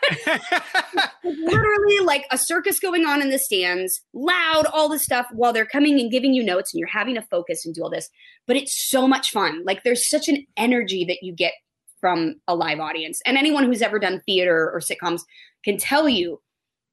literally 1.25 2.01
like 2.01 2.27
a 2.31 2.39
circus 2.39 2.81
going 2.81 3.05
on 3.05 3.23
in 3.23 3.31
the 3.31 3.39
stands, 3.39 4.01
loud, 4.13 4.67
all 4.67 4.89
this 4.89 5.03
stuff 5.03 5.27
while 5.33 5.53
they're 5.53 5.67
coming 5.67 6.01
and 6.01 6.11
giving 6.11 6.35
you 6.35 6.43
notes, 6.43 6.73
and 6.73 6.79
you're 6.79 6.89
having 6.89 7.15
to 7.15 7.23
focus 7.23 7.65
and 7.65 7.75
do 7.75 7.83
all 7.83 7.91
this. 7.91 8.09
But 8.47 8.57
it's 8.57 8.89
so 8.89 9.07
much 9.07 9.31
fun. 9.31 9.63
Like 9.65 9.83
there's 9.85 10.09
such 10.09 10.29
an 10.29 10.45
energy 10.57 11.05
that 11.05 11.19
you 11.23 11.33
get 11.33 11.53
from 12.01 12.37
a 12.49 12.55
live 12.55 12.81
audience, 12.81 13.21
and 13.27 13.37
anyone 13.37 13.65
who's 13.65 13.83
ever 13.83 13.99
done 13.99 14.23
theater 14.27 14.71
or 14.73 14.81
sitcoms 14.81 15.23
can 15.65 15.77
tell 15.77 16.09
you 16.09 16.41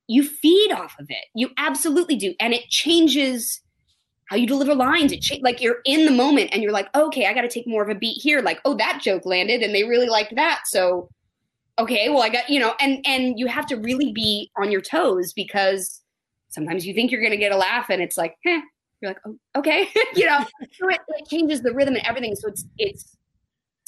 you 0.08 0.24
feed 0.24 0.72
off 0.72 0.96
of 1.00 1.08
it. 1.10 1.26
You 1.36 1.50
absolutely 1.58 2.16
do. 2.16 2.34
And 2.40 2.54
it 2.54 2.70
changes 2.70 3.62
how 4.28 4.36
you 4.36 4.46
deliver 4.46 4.76
lines. 4.76 5.12
It 5.12 5.22
cha- 5.22 5.38
like 5.42 5.62
you're 5.62 5.80
in 5.86 6.06
the 6.06 6.12
moment 6.12 6.50
and 6.52 6.62
you're 6.62 6.72
like, 6.72 6.94
okay, 6.96 7.26
I 7.26 7.34
got 7.34 7.42
to 7.42 7.48
take 7.48 7.68
more 7.68 7.82
of 7.82 7.90
a 7.90 7.96
beat 7.96 8.22
here. 8.22 8.42
Like, 8.42 8.60
oh, 8.66 8.76
that 8.76 9.02
joke 9.02 9.26
landed 9.26 9.62
and 9.62 9.74
they 9.74 9.84
really 9.84 10.08
liked 10.08 10.36
that. 10.36 10.64
So, 10.66 11.10
okay, 11.80 12.10
well, 12.10 12.22
I 12.22 12.30
got, 12.30 12.50
you 12.50 12.60
know, 12.60 12.74
and, 12.80 13.06
and 13.06 13.40
you 13.40 13.48
have 13.48 13.66
to 13.68 13.78
really 13.78 14.12
be 14.12 14.52
on 14.58 14.70
your 14.72 14.82
toes 14.82 15.34
because 15.34 16.02
sometimes 16.50 16.86
you 16.86 16.94
think 16.94 17.12
you're 17.12 17.22
going 17.22 17.32
to 17.32 17.38
get 17.38 17.52
a 17.52 17.58
laugh 17.58 17.90
and 17.90 18.02
it's 18.02 18.18
like, 18.18 18.36
eh, 18.46 18.62
you're 19.02 19.12
like, 19.12 19.20
oh, 19.26 19.38
okay, 19.56 19.90
you 20.16 20.26
know, 20.26 20.46
so 20.74 20.90
it, 20.90 21.00
it 21.08 21.30
changes 21.30 21.62
the 21.62 21.74
rhythm 21.74 21.96
and 21.96 22.06
everything. 22.06 22.36
So 22.36 22.50
it's, 22.50 22.66
it's, 22.78 23.14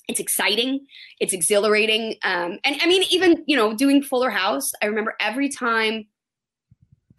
it's 0.07 0.19
exciting 0.19 0.87
it's 1.19 1.33
exhilarating 1.33 2.15
um, 2.23 2.57
and 2.63 2.81
i 2.81 2.87
mean 2.87 3.03
even 3.11 3.43
you 3.45 3.55
know 3.55 3.75
doing 3.75 4.01
fuller 4.01 4.31
house 4.31 4.71
i 4.81 4.87
remember 4.87 5.15
every 5.19 5.49
time 5.49 6.03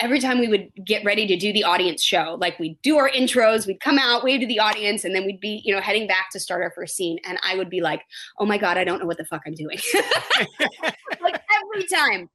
every 0.01 0.19
time 0.19 0.39
we 0.39 0.49
would 0.49 0.69
get 0.85 1.05
ready 1.05 1.27
to 1.27 1.37
do 1.37 1.53
the 1.53 1.63
audience 1.63 2.03
show 2.03 2.37
like 2.41 2.59
we'd 2.59 2.81
do 2.83 2.97
our 2.97 3.11
intros 3.11 3.67
we'd 3.67 3.81
come 3.81 3.99
out 3.99 4.25
wave 4.25 4.41
to 4.41 4.47
the 4.47 4.59
audience 4.59 5.05
and 5.05 5.15
then 5.15 5.25
we'd 5.25 5.41
be 5.41 5.63
you 5.65 5.75
know 5.75 5.81
heading 5.81 6.07
back 6.07 6.31
to 6.31 6.41
start 6.41 6.63
our 6.63 6.73
first 6.73 6.97
scene. 6.97 7.19
And 7.25 7.39
i 7.47 7.55
would 7.55 7.71
be 7.71 7.81
like 7.81 8.03
oh 8.39 8.47
my 8.47 8.59
god 8.59 8.79
i 8.79 8.85
don't 8.85 8.99
know 9.01 9.07
what 9.07 9.19
the 9.19 9.25
fuck 9.25 9.43
i'm 9.47 9.55
doing. 9.55 9.79
Like 11.21 11.41
every 11.63 11.87
time 11.87 12.31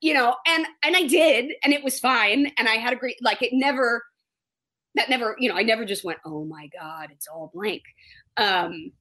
you 0.00 0.14
know 0.14 0.36
and 0.46 0.64
and 0.84 0.96
i 0.96 1.02
did 1.02 1.52
and 1.64 1.72
it 1.72 1.82
was 1.82 1.98
fine 1.98 2.52
and 2.56 2.68
i 2.68 2.74
had 2.74 2.92
a 2.92 2.96
great 2.96 3.16
like 3.20 3.42
it 3.42 3.50
never 3.52 4.04
that 4.94 5.10
never 5.10 5.34
you 5.40 5.48
know 5.48 5.56
i 5.56 5.62
never 5.62 5.84
just 5.84 6.04
went 6.04 6.18
oh 6.24 6.44
my 6.44 6.68
god 6.78 7.08
it's 7.10 7.26
all 7.26 7.50
blank. 7.52 7.82
Um 8.36 8.92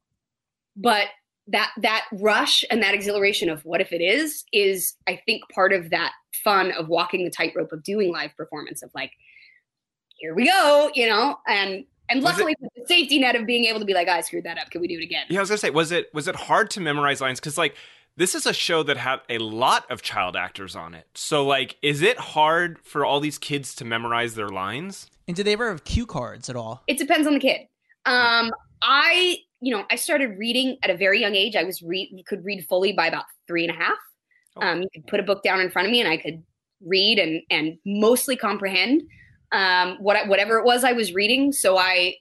but 0.76 1.08
that 1.48 1.72
that 1.82 2.06
rush 2.14 2.64
and 2.70 2.84
that 2.84 2.94
exhilaration 2.94 3.50
of 3.50 3.64
what 3.64 3.82
if 3.82 3.92
it 3.94 4.02
is 4.02 4.44
is 4.52 4.96
i 5.08 5.20
think 5.26 5.44
part 5.54 5.74
of 5.74 5.90
that 5.90 6.12
fun 6.44 6.72
of 6.72 6.88
walking 6.88 7.24
the 7.24 7.32
tightrope 7.32 7.72
of 7.72 7.84
doing 7.84 8.12
live 8.12 8.36
performance 8.36 8.84
of 8.84 8.92
like 8.94 9.12
here 10.20 10.36
we 10.36 10.46
go 10.46 10.92
you 10.94 11.08
know? 11.08 11.38
And 11.48 11.86
and 12.10 12.22
luckily 12.22 12.56
it, 12.60 12.72
the 12.76 12.86
safety 12.88 13.20
net 13.20 13.36
of 13.36 13.46
being 13.46 13.66
able 13.66 13.80
to 13.80 13.86
be 13.86 13.94
like 13.94 14.08
i 14.08 14.22
screwed 14.22 14.46
that 14.46 14.58
up. 14.58 14.70
Can 14.70 14.82
we 14.82 14.88
do 14.88 14.98
it 15.00 15.04
again? 15.04 15.26
Yeah 15.30 15.40
i 15.40 15.42
was 15.42 15.50
gonna 15.50 15.58
say 15.58 15.70
was 15.70 15.92
it 15.92 16.14
was 16.14 16.28
it 16.28 16.36
hard 16.36 16.70
to 16.72 16.80
memorize 16.80 17.22
lines? 17.22 17.40
Because 17.40 17.58
like 17.58 17.76
this 18.16 18.34
is 18.34 18.46
a 18.46 18.54
show 18.54 18.82
that 18.84 18.98
had 18.98 19.20
a 19.30 19.38
lot 19.38 19.90
of 19.92 20.02
child 20.02 20.36
actors 20.36 20.76
on 20.76 20.94
it. 20.94 21.08
So 21.16 21.46
like 21.46 21.78
is 21.82 22.02
it 22.02 22.18
hard 22.18 22.80
for 22.84 23.06
all 23.06 23.20
these 23.20 23.38
kids 23.38 23.76
to 23.76 23.86
memorize 23.86 24.36
their 24.36 24.50
lines? 24.50 25.10
And 25.28 25.36
do 25.36 25.44
they 25.44 25.54
ever 25.54 25.70
have 25.70 25.84
cue 25.84 26.06
cards 26.06 26.50
at 26.50 26.56
all? 26.56 26.84
It 26.88 26.98
depends 26.98 27.28
on 27.28 27.34
the 27.34 27.40
kid. 27.40 27.62
Um 28.06 28.52
i 28.82 29.38
you 29.62 29.76
know, 29.76 29.86
I 29.90 29.96
started 29.96 30.38
reading 30.38 30.78
at 30.84 30.90
a 30.90 30.98
very 30.98 31.20
young 31.20 31.36
age. 31.36 31.56
I 31.56 31.64
was 31.64 31.82
read 31.82 32.24
could 32.28 32.46
read 32.46 32.66
fully 32.68 32.94
by 32.94 33.08
about 33.08 33.26
three 33.48 33.64
and 33.64 33.76
a 33.76 33.78
half. 33.78 33.98
Oh. 34.56 34.62
Um, 34.62 34.82
you 34.82 34.90
could 34.94 35.08
put 35.08 35.20
a 35.20 35.24
book 35.24 35.44
down 35.44 35.60
in 35.60 35.70
front 35.70 35.88
of 35.88 35.92
me, 35.92 36.00
and 36.00 36.10
I 36.10 36.18
could 36.18 36.44
read 36.86 37.20
and 37.20 37.42
and 37.50 37.78
mostly 37.86 38.36
comprehend 38.36 39.04
um, 39.52 39.98
what 40.00 40.28
whatever 40.28 40.58
it 40.60 40.66
was 40.66 40.84
I 40.84 40.94
was 40.94 41.14
reading. 41.14 41.52
So 41.52 41.78
I, 41.78 42.16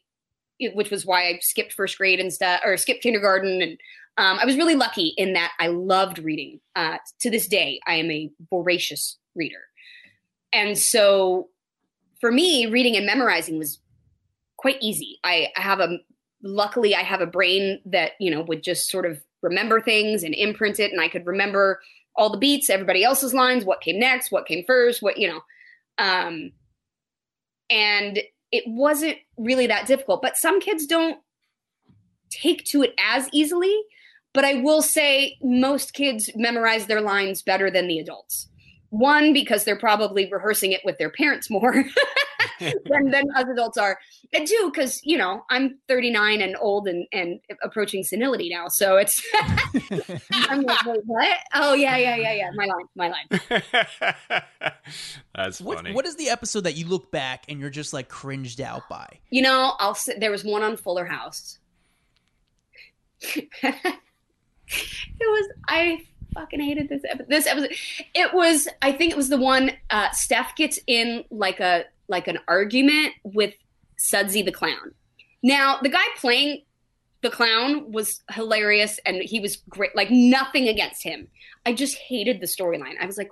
which 0.61 0.91
was 0.91 1.05
why 1.05 1.29
I 1.29 1.39
skipped 1.43 1.73
first 1.73 1.99
grade 1.99 2.21
and 2.21 2.33
stuff, 2.33 2.61
or 2.65 2.77
skipped 2.77 3.03
kindergarten, 3.03 3.61
and 3.61 3.73
um, 4.17 4.39
I 4.41 4.47
was 4.47 4.57
really 4.57 4.77
lucky 4.77 5.13
in 5.17 5.35
that 5.35 5.53
I 5.61 5.69
loved 5.69 6.19
reading. 6.19 6.61
Uh, 6.75 6.99
to 7.21 7.31
this 7.31 7.47
day, 7.47 7.81
I 7.87 7.97
am 7.97 8.11
a 8.11 8.31
voracious 8.51 9.19
reader, 9.35 9.65
and 10.53 10.79
so 10.79 11.49
for 12.21 12.33
me, 12.33 12.67
reading 12.67 12.97
and 12.97 13.05
memorizing 13.05 13.59
was 13.59 13.79
quite 14.57 14.79
easy. 14.81 15.19
I, 15.23 15.49
I 15.57 15.61
have 15.61 15.81
a 15.81 15.99
luckily 16.47 16.95
I 16.95 17.03
have 17.03 17.21
a 17.21 17.27
brain 17.27 17.81
that 17.87 18.13
you 18.21 18.31
know 18.31 18.43
would 18.43 18.63
just 18.63 18.89
sort 18.89 19.07
of 19.07 19.21
remember 19.43 19.81
things 19.81 20.23
and 20.23 20.35
imprint 20.35 20.81
it, 20.81 20.93
and 20.93 21.01
I 21.01 21.09
could 21.09 21.27
remember 21.27 21.81
all 22.15 22.31
the 22.31 22.39
beats, 22.39 22.71
everybody 22.71 23.05
else's 23.05 23.35
lines, 23.35 23.65
what 23.65 23.83
came 23.83 23.99
next, 23.99 24.33
what 24.33 24.47
came 24.47 24.65
first, 24.67 25.03
what 25.03 25.19
you 25.19 25.29
know, 25.29 25.41
um, 25.99 26.53
and 27.71 28.21
it 28.53 28.65
wasn't 28.67 29.19
really 29.37 29.67
that 29.67 29.87
difficult. 29.87 30.23
But 30.23 30.37
some 30.37 30.61
kids 30.61 30.87
don't 30.87 31.19
take 32.31 32.65
to 32.67 32.83
it 32.83 32.95
as 32.99 33.29
easily. 33.33 33.77
But 34.33 34.45
I 34.45 34.55
will 34.55 34.83
say 34.83 35.39
most 35.43 35.95
kids 35.95 36.31
memorize 36.35 36.87
their 36.87 37.01
lines 37.01 37.43
better 37.43 37.71
than 37.71 37.89
the 37.89 37.99
adults. 37.99 38.49
One, 38.91 39.33
because 39.33 39.65
they're 39.65 39.79
probably 39.79 40.31
rehearsing 40.31 40.73
it 40.73 40.83
with 40.85 40.99
their 40.99 41.11
parents 41.11 41.51
more 41.51 41.73
than, 42.87 43.11
than 43.11 43.25
us 43.37 43.45
adults 43.53 43.79
are. 43.79 43.99
And 44.33 44.47
two, 44.47 44.71
because, 44.73 45.01
you 45.05 45.17
know, 45.19 45.45
I'm 45.51 45.79
39 45.89 46.41
and 46.41 46.57
old 46.61 46.89
and, 46.89 47.07
and 47.13 47.41
approaching 47.63 48.03
senility 48.03 48.49
now. 48.49 48.69
So 48.69 48.97
it's, 48.97 49.21
I'm 50.33 50.63
like, 50.63 50.85
wait, 50.85 51.01
what? 51.07 51.39
Oh, 51.55 51.75
yeah, 51.75 51.97
yeah, 51.97 52.17
yeah, 52.17 52.33
yeah. 52.33 52.51
My 52.55 52.67
line, 52.67 52.87
my 52.95 53.09
line. 53.09 54.43
That's 55.35 55.61
What, 55.61 55.79
funny. 55.79 55.93
what 55.93 56.07
is 56.07 56.17
the 56.17 56.29
episode 56.29 56.63
that 56.63 56.77
you 56.77 56.87
look 56.87 57.11
back 57.11 57.45
and 57.49 57.61
you're 57.61 57.71
just 57.71 57.93
like 57.93 58.09
cringed 58.09 58.61
out 58.61 58.89
by? 58.89 59.07
You 59.31 59.43
know, 59.43 59.75
I'll 59.79 59.95
say 59.95 60.19
there 60.19 60.31
was 60.31 60.45
one 60.45 60.63
on 60.63 60.77
Fuller 60.77 61.05
House. 61.05 61.59
it 63.21 63.49
was 65.21 65.49
I 65.69 66.01
fucking 66.35 66.61
hated 66.61 66.89
this 66.89 67.03
episode. 67.09 67.29
This 67.31 67.47
episode. 67.47 67.73
It 68.15 68.33
was 68.35 68.69
I 68.83 68.93
think 68.93 69.13
it 69.13 69.17
was 69.17 69.29
the 69.29 69.39
one 69.39 69.73
uh, 69.91 70.11
Steph 70.11 70.55
gets 70.57 70.79
in 70.87 71.25
like 71.31 71.61
a 71.61 71.85
like 72.09 72.29
an 72.29 72.39
argument 72.49 73.13
with 73.23 73.55
Sudsy 73.99 74.43
the 74.43 74.53
clown. 74.53 74.95
Now 75.43 75.79
the 75.83 75.89
guy 75.89 76.05
playing 76.17 76.63
the 77.23 77.31
clown 77.31 77.91
was 77.91 78.23
hilarious 78.31 79.01
and 79.07 79.23
he 79.23 79.41
was 79.41 79.57
great. 79.69 79.95
Like 79.97 80.11
nothing 80.11 80.69
against 80.69 81.03
him. 81.03 81.29
I 81.65 81.73
just 81.73 81.97
hated 81.97 82.41
the 82.41 82.47
storyline. 82.47 82.95
I 83.01 83.07
was 83.07 83.19
like. 83.19 83.31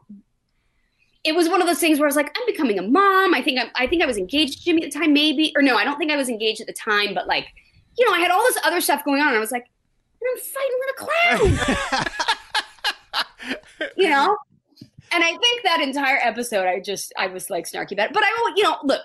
It 1.27 1.35
was 1.35 1.49
one 1.49 1.63
of 1.63 1.67
those 1.67 1.79
things 1.79 1.99
where 1.99 2.07
I 2.07 2.11
was 2.11 2.17
like, 2.17 2.37
I'm 2.37 2.45
becoming 2.45 2.79
a 2.79 2.83
mom. 2.83 3.33
I 3.33 3.41
think 3.41 3.59
I'm, 3.59 3.71
I 3.77 3.87
think 3.87 4.03
I 4.03 4.07
was 4.07 4.19
engaged 4.19 4.59
to 4.59 4.65
Jimmy 4.67 4.85
at 4.85 4.93
the 4.93 4.99
time, 4.99 5.15
maybe, 5.15 5.55
or 5.57 5.63
no, 5.63 5.75
I 5.75 5.83
don't 5.83 5.97
think 5.97 6.11
I 6.11 6.19
was 6.19 6.29
engaged 6.29 6.61
at 6.61 6.67
the 6.67 6.75
time, 6.75 7.15
but 7.15 7.27
like, 7.27 7.47
you 7.97 8.05
know, 8.05 8.13
I 8.15 8.19
had 8.19 8.31
all 8.31 8.43
this 8.43 8.59
other 8.63 8.83
stuff 8.83 9.05
going 9.07 9.23
on, 9.23 9.29
and 9.29 9.37
I 9.39 9.41
was 9.41 9.51
like, 9.51 9.65
and 10.21 10.29
I'm 10.31 10.39
fighting 10.53 10.79
with 10.81 10.91
a 10.91 11.59
clown, 13.45 13.91
you 13.97 14.11
know. 14.11 14.37
And 15.13 15.23
I 15.23 15.31
think 15.31 15.63
that 15.65 15.81
entire 15.81 16.19
episode, 16.23 16.67
I 16.67 16.81
just, 16.81 17.13
I 17.17 17.29
was 17.29 17.51
like 17.51 17.67
snarky 17.67 17.93
about 17.93 18.11
it. 18.11 18.15
But 18.15 18.25
I, 18.25 18.53
you 18.57 18.65
know, 18.65 18.79
look, 18.83 19.03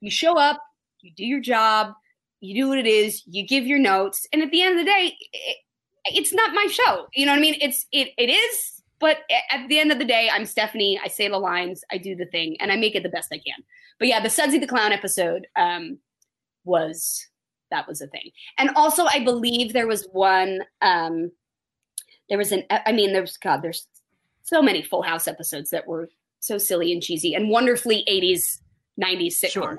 you 0.00 0.10
show 0.10 0.38
up, 0.38 0.60
you 1.02 1.12
do 1.14 1.24
your 1.24 1.40
job, 1.40 1.92
you 2.40 2.54
do 2.62 2.68
what 2.68 2.78
it 2.78 2.86
is, 2.86 3.22
you 3.26 3.46
give 3.46 3.66
your 3.66 3.78
notes, 3.78 4.26
and 4.32 4.42
at 4.42 4.50
the 4.50 4.62
end 4.62 4.78
of 4.78 4.84
the 4.84 4.90
day, 4.90 5.16
it, 5.32 5.56
it's 6.06 6.32
not 6.32 6.54
my 6.54 6.66
show. 6.66 7.06
You 7.14 7.26
know 7.26 7.32
what 7.32 7.38
I 7.38 7.42
mean? 7.42 7.56
It's 7.60 7.86
it 7.92 8.08
it 8.16 8.30
is, 8.30 8.82
but 8.98 9.18
at 9.50 9.68
the 9.68 9.78
end 9.78 9.92
of 9.92 9.98
the 9.98 10.04
day, 10.04 10.30
I'm 10.32 10.46
Stephanie. 10.46 10.98
I 11.02 11.08
say 11.08 11.28
the 11.28 11.38
lines, 11.38 11.82
I 11.92 11.98
do 11.98 12.16
the 12.16 12.26
thing, 12.26 12.56
and 12.60 12.72
I 12.72 12.76
make 12.76 12.94
it 12.94 13.02
the 13.02 13.08
best 13.10 13.28
I 13.32 13.38
can. 13.38 13.62
But 13.98 14.08
yeah, 14.08 14.20
the 14.20 14.30
Sudsy 14.30 14.58
the 14.58 14.66
Clown 14.66 14.92
episode 14.92 15.46
um, 15.56 15.98
was 16.64 17.26
that 17.70 17.86
was 17.86 18.00
a 18.00 18.06
thing. 18.06 18.30
And 18.58 18.70
also, 18.70 19.04
I 19.04 19.22
believe 19.22 19.72
there 19.72 19.86
was 19.86 20.08
one. 20.12 20.60
Um, 20.80 21.30
there 22.28 22.38
was 22.38 22.52
an. 22.52 22.64
I 22.70 22.92
mean, 22.92 23.12
there's 23.12 23.36
God. 23.36 23.60
There's 23.62 23.86
so 24.42 24.62
many 24.62 24.82
Full 24.82 25.02
House 25.02 25.28
episodes 25.28 25.70
that 25.70 25.86
were 25.86 26.08
so 26.40 26.58
silly 26.58 26.92
and 26.92 27.02
cheesy 27.02 27.34
and 27.34 27.50
wonderfully 27.50 28.04
80s, 28.10 28.40
90s 29.00 29.34
sitcom. 29.42 29.52
Sure. 29.52 29.78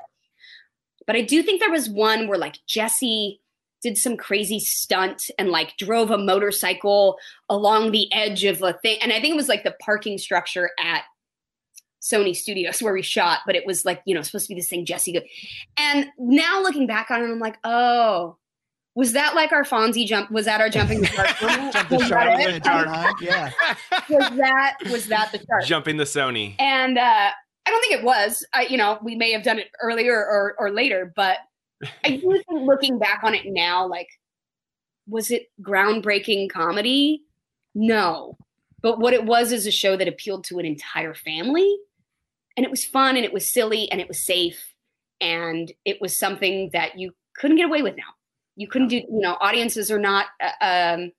But 1.07 1.16
I 1.16 1.22
do 1.22 1.41
think 1.43 1.59
there 1.59 1.72
was 1.72 1.89
one 1.89 2.28
where 2.28 2.38
like 2.38 2.59
Jesse 2.68 3.41
did 3.82 3.97
some 3.97 4.16
crazy 4.16 4.59
stunt 4.59 5.24
and 5.39 5.49
like 5.49 5.76
drove 5.78 6.12
a 6.12 6.18
motorcycle 6.18 7.18
along 7.49 7.91
the 7.91 8.12
edge 8.14 8.43
of 8.43 8.62
a 8.62 8.74
thing. 8.74 8.99
And 9.01 9.12
I 9.12 9.20
think 9.20 9.34
it 9.34 9.38
was 9.38 9.49
like 9.49 9.64
the 9.64 9.76
parking 9.82 10.20
structure 10.20 10.70
at 10.80 11.03
Sony 12.01 12.36
Studios 12.36 12.82
where 12.82 12.93
we 12.93 13.01
shot, 13.01 13.39
but 13.45 13.55
it 13.55 13.66
was 13.66 13.86
like, 13.86 14.01
you 14.05 14.14
know, 14.16 14.22
supposed 14.22 14.47
to 14.47 14.53
be 14.53 14.59
this 14.59 14.70
thing 14.70 14.86
Jesse 14.86 15.14
did. 15.14 15.24
And 15.78 16.07
now 16.18 16.62
looking 16.62 16.88
back 16.88 17.09
on 17.12 17.22
it, 17.22 17.26
I'm 17.26 17.39
like, 17.39 17.57
oh, 17.64 18.38
was 18.96 19.14
that 19.14 19.36
like 19.36 19.52
our 19.52 19.64
Fonzie 19.64 20.06
jump? 20.06 20.32
Was 20.32 20.46
that 20.46 20.60
our 20.60 20.70
jumping 20.70 21.02
the 21.02 21.08
shark? 21.08 21.42
moment? 21.42 21.74
Jump 21.74 21.89
the 21.89 21.96
Was 21.98 22.08
shark, 22.08 22.24
that 22.26 22.39
we're 22.39 22.56
it? 22.56 22.64
gonna. 22.64 23.14
Yeah. 23.22 23.52
was 24.10 24.38
that 24.38 24.78
was 24.92 25.08
that 25.08 25.32
the 25.32 25.39
shark? 25.39 25.64
Jumping 25.66 25.98
the 25.98 26.04
Sony. 26.04 26.56
And 26.60 26.98
uh, 26.98 27.30
I 27.66 27.70
don't 27.70 27.82
think 27.82 27.94
it 27.94 28.04
was. 28.04 28.46
I, 28.54 28.64
you 28.64 28.78
know, 28.78 29.00
we 29.02 29.16
may 29.16 29.32
have 29.32 29.44
done 29.44 29.60
it 29.60 29.70
earlier 29.82 30.16
or, 30.16 30.56
or 30.60 30.72
later, 30.72 31.14
but 31.16 31.38
I 32.04 32.10
do 32.18 32.20
think 32.48 32.68
looking 32.68 33.00
back 33.00 33.22
on 33.24 33.34
it 33.34 33.44
now, 33.46 33.88
like, 33.88 34.08
was 35.08 35.32
it 35.32 35.48
groundbreaking 35.62 36.50
comedy? 36.50 37.24
No. 37.74 38.38
But 38.82 39.00
what 39.00 39.14
it 39.14 39.26
was 39.26 39.52
is 39.52 39.68
a 39.68 39.72
show 39.72 39.96
that 39.96 40.08
appealed 40.08 40.44
to 40.46 40.60
an 40.60 40.66
entire 40.66 41.14
family. 41.14 41.78
And 42.58 42.66
it 42.66 42.70
was 42.70 42.84
fun 42.84 43.16
and 43.16 43.24
it 43.24 43.32
was 43.32 43.52
silly 43.52 43.89
and 43.92 44.02
it 44.02 44.08
was 44.08 44.20
safe. 44.20 44.74
And 45.22 45.72
it 45.86 46.02
was 46.02 46.18
something 46.18 46.72
that 46.74 46.98
you 46.98 47.14
couldn't 47.36 47.58
get 47.58 47.68
away 47.68 47.84
with 47.84 47.96
now. 47.96 48.04
You 48.62 48.68
couldn't 48.68 48.89
do, 48.89 48.97
you 48.97 49.07
know, 49.09 49.38
audiences 49.41 49.89
are 49.89 49.99
not 49.99 50.28
uh, 50.39 50.66
um, 50.95 51.12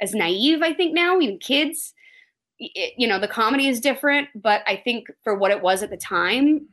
as 0.00 0.14
naive, 0.14 0.62
I 0.62 0.72
think, 0.72 0.94
now, 0.94 1.20
even 1.20 1.38
kids. 1.38 1.94
It, 2.58 2.94
you 2.96 3.08
know 3.08 3.18
the 3.18 3.26
comedy 3.26 3.66
is 3.66 3.80
different 3.80 4.28
but 4.36 4.62
i 4.68 4.76
think 4.76 5.08
for 5.24 5.34
what 5.34 5.50
it 5.50 5.62
was 5.62 5.82
at 5.82 5.90
the 5.90 5.96
time 5.96 6.68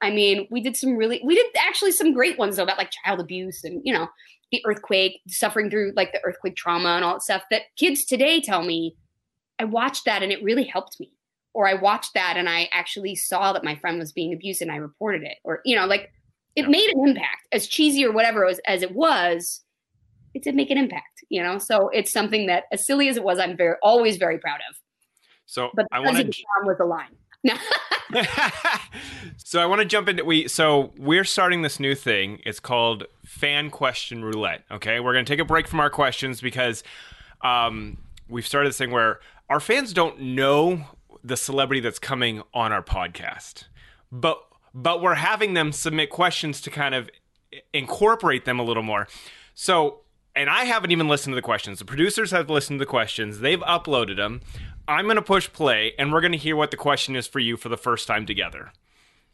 i 0.00 0.08
mean 0.10 0.46
we 0.50 0.62
did 0.62 0.78
some 0.78 0.96
really 0.96 1.20
we 1.22 1.34
did 1.34 1.44
actually 1.58 1.92
some 1.92 2.14
great 2.14 2.38
ones 2.38 2.56
though 2.56 2.62
about 2.62 2.78
like 2.78 2.90
child 3.04 3.20
abuse 3.20 3.62
and 3.62 3.82
you 3.84 3.92
know 3.92 4.08
the 4.50 4.62
earthquake 4.64 5.20
suffering 5.28 5.68
through 5.68 5.92
like 5.94 6.12
the 6.12 6.24
earthquake 6.24 6.56
trauma 6.56 6.90
and 6.90 7.04
all 7.04 7.14
that 7.14 7.22
stuff 7.22 7.42
that 7.50 7.62
kids 7.76 8.06
today 8.06 8.40
tell 8.40 8.64
me 8.64 8.96
i 9.58 9.64
watched 9.64 10.06
that 10.06 10.22
and 10.22 10.32
it 10.32 10.42
really 10.42 10.64
helped 10.64 10.98
me. 11.00 11.12
Or 11.52 11.68
i 11.68 11.74
watched 11.74 12.14
that 12.14 12.38
and 12.38 12.48
i 12.48 12.70
actually 12.72 13.14
saw 13.14 13.52
that 13.52 13.64
my 13.64 13.74
friend 13.76 13.98
was 13.98 14.12
being 14.12 14.32
abused 14.32 14.62
and 14.62 14.72
i 14.72 14.76
reported 14.76 15.22
it. 15.22 15.36
Or 15.44 15.60
you 15.66 15.76
know 15.76 15.84
like 15.86 16.12
it 16.56 16.68
made 16.68 16.90
an 16.94 17.08
impact 17.08 17.46
as 17.52 17.66
cheesy 17.66 18.04
or 18.04 18.12
whatever 18.12 18.42
it 18.44 18.48
was, 18.48 18.60
as 18.66 18.82
it 18.82 18.92
was 18.94 19.62
it 20.34 20.42
did 20.42 20.54
make 20.54 20.70
an 20.70 20.78
impact 20.78 21.24
you 21.28 21.42
know 21.42 21.58
so 21.58 21.88
it's 21.90 22.12
something 22.12 22.46
that 22.46 22.64
as 22.72 22.86
silly 22.86 23.08
as 23.08 23.16
it 23.16 23.22
was 23.22 23.38
i'm 23.38 23.56
very 23.56 23.76
always 23.82 24.16
very 24.16 24.38
proud 24.38 24.60
of 24.68 24.76
So 25.46 25.70
but 25.74 25.86
I 25.92 26.00
want 26.00 26.16
to. 26.16 26.24
the 26.24 26.44
was 26.64 26.76
a 26.80 26.84
line. 26.84 27.16
So 29.38 29.60
I 29.60 29.66
want 29.66 29.80
to 29.80 29.84
jump 29.84 30.08
into 30.08 30.24
we. 30.24 30.48
So 30.48 30.92
we're 30.98 31.24
starting 31.24 31.62
this 31.62 31.78
new 31.78 31.94
thing. 31.94 32.40
It's 32.44 32.60
called 32.60 33.04
fan 33.24 33.70
question 33.70 34.24
roulette. 34.24 34.64
Okay, 34.70 35.00
we're 35.00 35.12
gonna 35.12 35.24
take 35.24 35.38
a 35.38 35.44
break 35.44 35.68
from 35.68 35.80
our 35.80 35.90
questions 35.90 36.40
because 36.40 36.82
um, 37.42 37.98
we've 38.28 38.46
started 38.46 38.70
this 38.70 38.78
thing 38.78 38.90
where 38.90 39.20
our 39.48 39.60
fans 39.60 39.92
don't 39.92 40.20
know 40.20 40.84
the 41.22 41.36
celebrity 41.36 41.80
that's 41.80 41.98
coming 41.98 42.42
on 42.54 42.72
our 42.72 42.82
podcast, 42.82 43.64
but 44.10 44.40
but 44.76 45.02
we're 45.02 45.14
having 45.14 45.54
them 45.54 45.72
submit 45.72 46.10
questions 46.10 46.60
to 46.60 46.70
kind 46.70 46.94
of 46.94 47.10
incorporate 47.72 48.44
them 48.44 48.60
a 48.60 48.62
little 48.62 48.84
more. 48.84 49.08
So. 49.54 50.02
And 50.38 50.50
I 50.50 50.64
haven't 50.64 50.90
even 50.90 51.08
listened 51.08 51.32
to 51.32 51.34
the 51.34 51.40
questions. 51.40 51.78
The 51.78 51.86
producers 51.86 52.30
have 52.30 52.50
listened 52.50 52.78
to 52.78 52.84
the 52.84 52.90
questions. 52.90 53.40
They've 53.40 53.60
uploaded 53.60 54.16
them. 54.16 54.42
I'm 54.86 55.06
going 55.06 55.16
to 55.16 55.22
push 55.22 55.50
play, 55.50 55.94
and 55.98 56.12
we're 56.12 56.20
going 56.20 56.32
to 56.32 56.36
hear 56.38 56.54
what 56.54 56.70
the 56.70 56.76
question 56.76 57.16
is 57.16 57.26
for 57.26 57.38
you 57.38 57.56
for 57.56 57.70
the 57.70 57.78
first 57.78 58.06
time 58.06 58.26
together. 58.26 58.70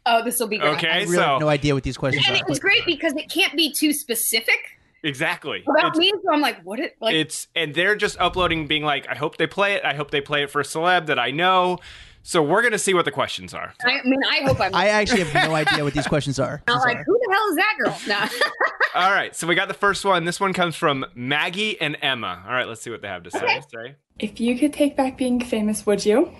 Oh, 0.05 0.23
this 0.23 0.39
will 0.39 0.47
be 0.47 0.59
great. 0.59 0.77
Okay, 0.77 0.87
I 0.87 1.01
really 1.01 1.15
so 1.15 1.21
have 1.21 1.41
no 1.41 1.49
idea 1.49 1.73
what 1.73 1.83
these 1.83 1.97
questions 1.97 2.25
And 2.25 2.37
are. 2.37 2.39
it 2.39 2.47
was 2.47 2.57
great 2.57 2.85
because 2.85 3.11
it 3.17 3.29
can't 3.29 3.53
be 3.57 3.73
too 3.73 3.91
specific 3.91 4.79
exactly. 5.03 5.65
about 5.67 5.89
It's, 5.89 5.99
me. 5.99 6.09
So 6.23 6.33
I'm 6.33 6.39
like, 6.39 6.61
what? 6.63 6.79
It, 6.79 6.95
like, 7.01 7.15
it's 7.15 7.49
and 7.53 7.75
they're 7.75 7.97
just 7.97 8.17
uploading, 8.17 8.67
being 8.67 8.83
like, 8.83 9.05
"I 9.09 9.15
hope 9.15 9.35
they 9.35 9.47
play 9.47 9.73
it. 9.73 9.83
I 9.83 9.95
hope 9.95 10.09
they 10.09 10.21
play 10.21 10.43
it 10.43 10.51
for 10.51 10.61
a 10.61 10.63
celeb 10.63 11.07
that 11.07 11.19
I 11.19 11.31
know." 11.31 11.79
So 12.23 12.41
we're 12.41 12.61
going 12.61 12.71
to 12.71 12.79
see 12.79 12.93
what 12.93 13.05
the 13.05 13.11
questions 13.11 13.53
are. 13.53 13.73
I 13.85 13.99
mean, 14.05 14.19
I 14.23 14.41
hope 14.45 14.59
I'm 14.59 14.73
I 14.73 14.87
actually 14.87 15.23
have 15.23 15.49
no 15.49 15.55
idea 15.55 15.83
what 15.83 15.93
these 15.93 16.07
questions 16.07 16.39
are. 16.39 16.63
I'm 16.67 16.79
like, 16.79 16.97
who 17.05 17.19
the 17.19 17.33
hell 17.33 17.49
is 17.49 17.55
that 17.57 17.75
girl? 17.77 17.97
No. 18.07 18.49
All 18.95 19.11
right, 19.11 19.35
so 19.35 19.45
we 19.45 19.55
got 19.55 19.67
the 19.67 19.73
first 19.73 20.05
one. 20.05 20.23
This 20.23 20.39
one 20.39 20.53
comes 20.53 20.75
from 20.75 21.05
Maggie 21.15 21.79
and 21.81 21.97
Emma. 22.01 22.43
All 22.45 22.53
right, 22.53 22.67
let's 22.67 22.81
see 22.81 22.89
what 22.89 23.01
they 23.01 23.07
have 23.09 23.23
to 23.23 23.31
say. 23.31 23.61
Sorry. 23.69 23.95
If 24.19 24.39
you 24.39 24.57
could 24.57 24.71
take 24.73 24.95
back 24.95 25.17
being 25.17 25.39
famous, 25.41 25.85
would 25.85 26.05
you? 26.05 26.31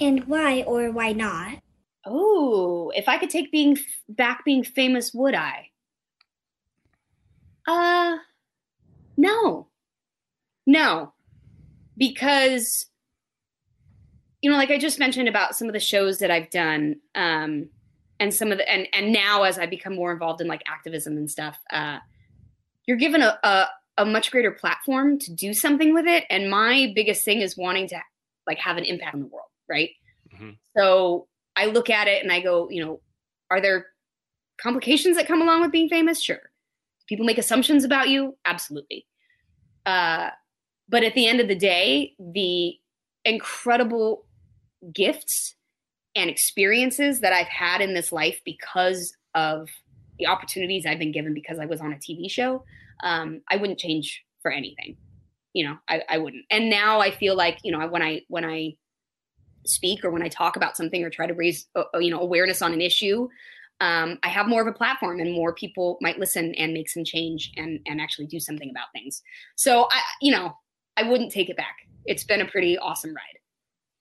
And 0.00 0.24
why 0.24 0.62
or 0.62 0.90
why 0.90 1.12
not? 1.12 1.58
oh, 2.08 2.90
if 2.94 3.08
I 3.08 3.18
could 3.18 3.30
take 3.30 3.52
being 3.52 3.76
f- 3.76 3.84
back 4.08 4.44
being 4.44 4.64
famous, 4.64 5.12
would 5.14 5.34
I? 5.34 5.68
Uh, 7.66 8.16
no, 9.16 9.68
no, 10.66 11.12
because 11.96 12.86
you 14.42 14.50
know, 14.50 14.56
like 14.56 14.70
I 14.70 14.78
just 14.78 14.98
mentioned 14.98 15.28
about 15.28 15.56
some 15.56 15.68
of 15.68 15.74
the 15.74 15.80
shows 15.80 16.18
that 16.18 16.30
I've 16.30 16.50
done, 16.50 16.96
um, 17.14 17.68
and 18.20 18.32
some 18.32 18.52
of 18.52 18.58
the 18.58 18.68
and 18.70 18.88
and 18.92 19.12
now 19.12 19.42
as 19.44 19.58
I 19.58 19.66
become 19.66 19.94
more 19.94 20.12
involved 20.12 20.40
in 20.40 20.46
like 20.46 20.62
activism 20.66 21.16
and 21.16 21.30
stuff, 21.30 21.58
uh, 21.72 21.98
you're 22.86 22.96
given 22.96 23.22
a, 23.22 23.38
a 23.42 23.66
a 23.98 24.04
much 24.04 24.30
greater 24.30 24.52
platform 24.52 25.18
to 25.18 25.32
do 25.32 25.52
something 25.52 25.92
with 25.92 26.06
it. 26.06 26.24
And 26.30 26.50
my 26.50 26.92
biggest 26.94 27.24
thing 27.24 27.40
is 27.40 27.56
wanting 27.56 27.88
to 27.88 28.00
like 28.46 28.58
have 28.58 28.76
an 28.76 28.84
impact 28.84 29.14
on 29.14 29.20
the 29.20 29.26
world, 29.26 29.48
right? 29.68 29.90
Mhm. 30.32 30.56
So 30.76 31.26
I 31.56 31.66
look 31.66 31.90
at 31.90 32.06
it 32.06 32.22
and 32.22 32.32
I 32.32 32.40
go, 32.40 32.68
you 32.70 32.84
know, 32.84 33.00
are 33.50 33.60
there 33.60 33.86
complications 34.60 35.16
that 35.16 35.26
come 35.26 35.42
along 35.42 35.62
with 35.62 35.72
being 35.72 35.88
famous? 35.88 36.22
Sure. 36.22 36.40
People 37.08 37.26
make 37.26 37.38
assumptions 37.38 37.82
about 37.84 38.08
you? 38.08 38.36
Absolutely. 38.44 39.06
Uh, 39.84 40.30
but 40.88 41.02
at 41.02 41.14
the 41.14 41.26
end 41.26 41.40
of 41.40 41.48
the 41.48 41.56
day, 41.56 42.14
the 42.18 42.74
incredible 43.24 44.26
gifts 44.92 45.54
and 46.14 46.30
experiences 46.30 47.20
that 47.20 47.32
I've 47.32 47.48
had 47.48 47.80
in 47.80 47.94
this 47.94 48.12
life 48.12 48.40
because 48.44 49.12
of 49.34 49.68
the 50.18 50.26
opportunities 50.26 50.84
I've 50.84 50.98
been 50.98 51.12
given 51.12 51.34
because 51.34 51.58
I 51.58 51.66
was 51.66 51.80
on 51.80 51.92
a 51.92 51.96
TV 51.96 52.30
show, 52.30 52.64
um, 53.02 53.40
I 53.48 53.56
wouldn't 53.56 53.78
change 53.78 54.24
for 54.42 54.50
anything. 54.50 54.96
You 55.52 55.68
know, 55.68 55.76
I, 55.88 56.02
I 56.08 56.18
wouldn't. 56.18 56.44
And 56.50 56.68
now 56.68 57.00
I 57.00 57.10
feel 57.10 57.36
like, 57.36 57.58
you 57.62 57.72
know, 57.72 57.86
when 57.88 58.02
I 58.02 58.22
when 58.28 58.44
I 58.44 58.74
speak 59.66 60.04
or 60.04 60.10
when 60.10 60.22
I 60.22 60.28
talk 60.28 60.56
about 60.56 60.76
something 60.76 61.02
or 61.02 61.10
try 61.10 61.26
to 61.26 61.34
raise, 61.34 61.66
uh, 61.74 61.84
uh, 61.94 61.98
you 61.98 62.10
know, 62.10 62.20
awareness 62.20 62.62
on 62.62 62.72
an 62.72 62.80
issue, 62.80 63.28
um, 63.80 64.18
I 64.22 64.28
have 64.28 64.48
more 64.48 64.60
of 64.60 64.66
a 64.66 64.72
platform 64.72 65.20
and 65.20 65.32
more 65.32 65.54
people 65.54 65.98
might 66.00 66.18
listen 66.18 66.54
and 66.56 66.72
make 66.72 66.88
some 66.88 67.04
change 67.04 67.52
and 67.56 67.80
and 67.86 68.00
actually 68.00 68.26
do 68.26 68.40
something 68.40 68.70
about 68.70 68.86
things. 68.92 69.22
So 69.56 69.88
I, 69.90 70.00
you 70.20 70.32
know, 70.32 70.52
I 70.96 71.04
wouldn't 71.04 71.32
take 71.32 71.48
it 71.48 71.56
back. 71.56 71.76
It's 72.04 72.24
been 72.24 72.40
a 72.40 72.46
pretty 72.46 72.76
awesome 72.78 73.14
ride. 73.14 73.38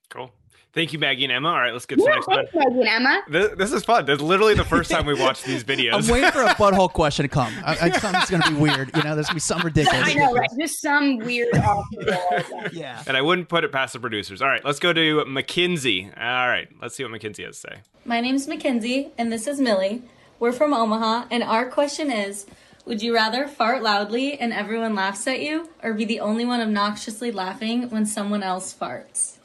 Cool. 0.10 0.32
Thank 0.74 0.94
you, 0.94 1.00
Maggie 1.00 1.24
and 1.24 1.34
Emma. 1.34 1.50
All 1.50 1.60
right, 1.60 1.74
let's 1.74 1.86
get 1.86 1.98
to 1.98 2.04
the 2.04 2.10
next 2.10 2.28
one. 2.28 2.46
Maggie 2.54 2.80
and 2.80 2.88
Emma. 2.88 3.22
This, 3.30 3.52
this, 3.58 3.74
is 3.74 3.84
fun. 3.84 4.06
This 4.06 4.18
is 4.18 4.22
literally 4.22 4.54
the 4.54 4.66
first 4.66 4.92
time 4.92 5.06
we 5.06 5.14
watched 5.20 5.46
these 5.46 5.64
videos. 5.64 5.94
I'm 5.94 6.08
waiting 6.08 6.32
for 6.32 6.44
a 6.44 6.48
butthole 6.56 6.92
question 6.92 7.24
to 7.24 7.30
come. 7.30 7.52
I, 7.66 7.78
I, 7.82 7.90
something's 7.98 8.30
going 8.30 8.44
to 8.44 8.52
be 8.52 8.58
weird. 8.58 8.92
You 8.96 9.04
know, 9.04 9.16
there's 9.16 9.28
going 9.28 9.32
to 9.32 9.34
be 9.36 9.40
some 9.40 9.62
ridiculous. 9.62 10.08
I 10.08 10.14
know, 10.14 10.34
right? 10.34 10.50
Just 10.60 10.82
some 10.82 11.18
weird. 11.20 11.50
yeah. 12.72 13.02
And 13.08 13.18
I 13.18 13.22
wouldn't 13.22 13.50
put 13.50 13.64
it 13.64 13.72
past 13.72 13.94
the 13.94 14.00
producers. 14.00 14.42
All 14.42 14.48
right, 14.48 14.64
let's 14.64 14.80
go 14.80 14.94
to 14.94 15.26
Mackenzie. 15.26 16.12
All 16.16 16.48
right, 16.48 16.68
let's 16.82 16.96
see 16.96 17.04
what 17.04 17.12
Mackenzie 17.12 17.44
has 17.44 17.60
to 17.62 17.70
say. 17.72 17.78
My 18.06 18.22
name's 18.22 18.48
Mackenzie, 18.48 19.12
and 19.18 19.32
this 19.32 19.48
is 19.48 19.60
Millie. 19.60 20.04
We're 20.40 20.52
from 20.52 20.74
Omaha, 20.74 21.26
and 21.32 21.42
our 21.42 21.68
question 21.70 22.12
is 22.12 22.46
Would 22.86 23.02
you 23.02 23.16
rather 23.16 23.48
fart 23.48 23.82
loudly 23.82 24.40
and 24.40 24.54
everyone 24.54 24.94
laughs 24.94 25.26
at 25.26 25.42
you, 25.42 25.70
or 25.82 25.94
be 25.94 26.06
the 26.06 26.20
only 26.20 26.46
one 26.46 26.62
obnoxiously 26.62 27.32
laughing 27.32 27.90
when 27.90 28.06
someone 28.06 28.44
else 28.44 28.76
farts? 28.76 29.38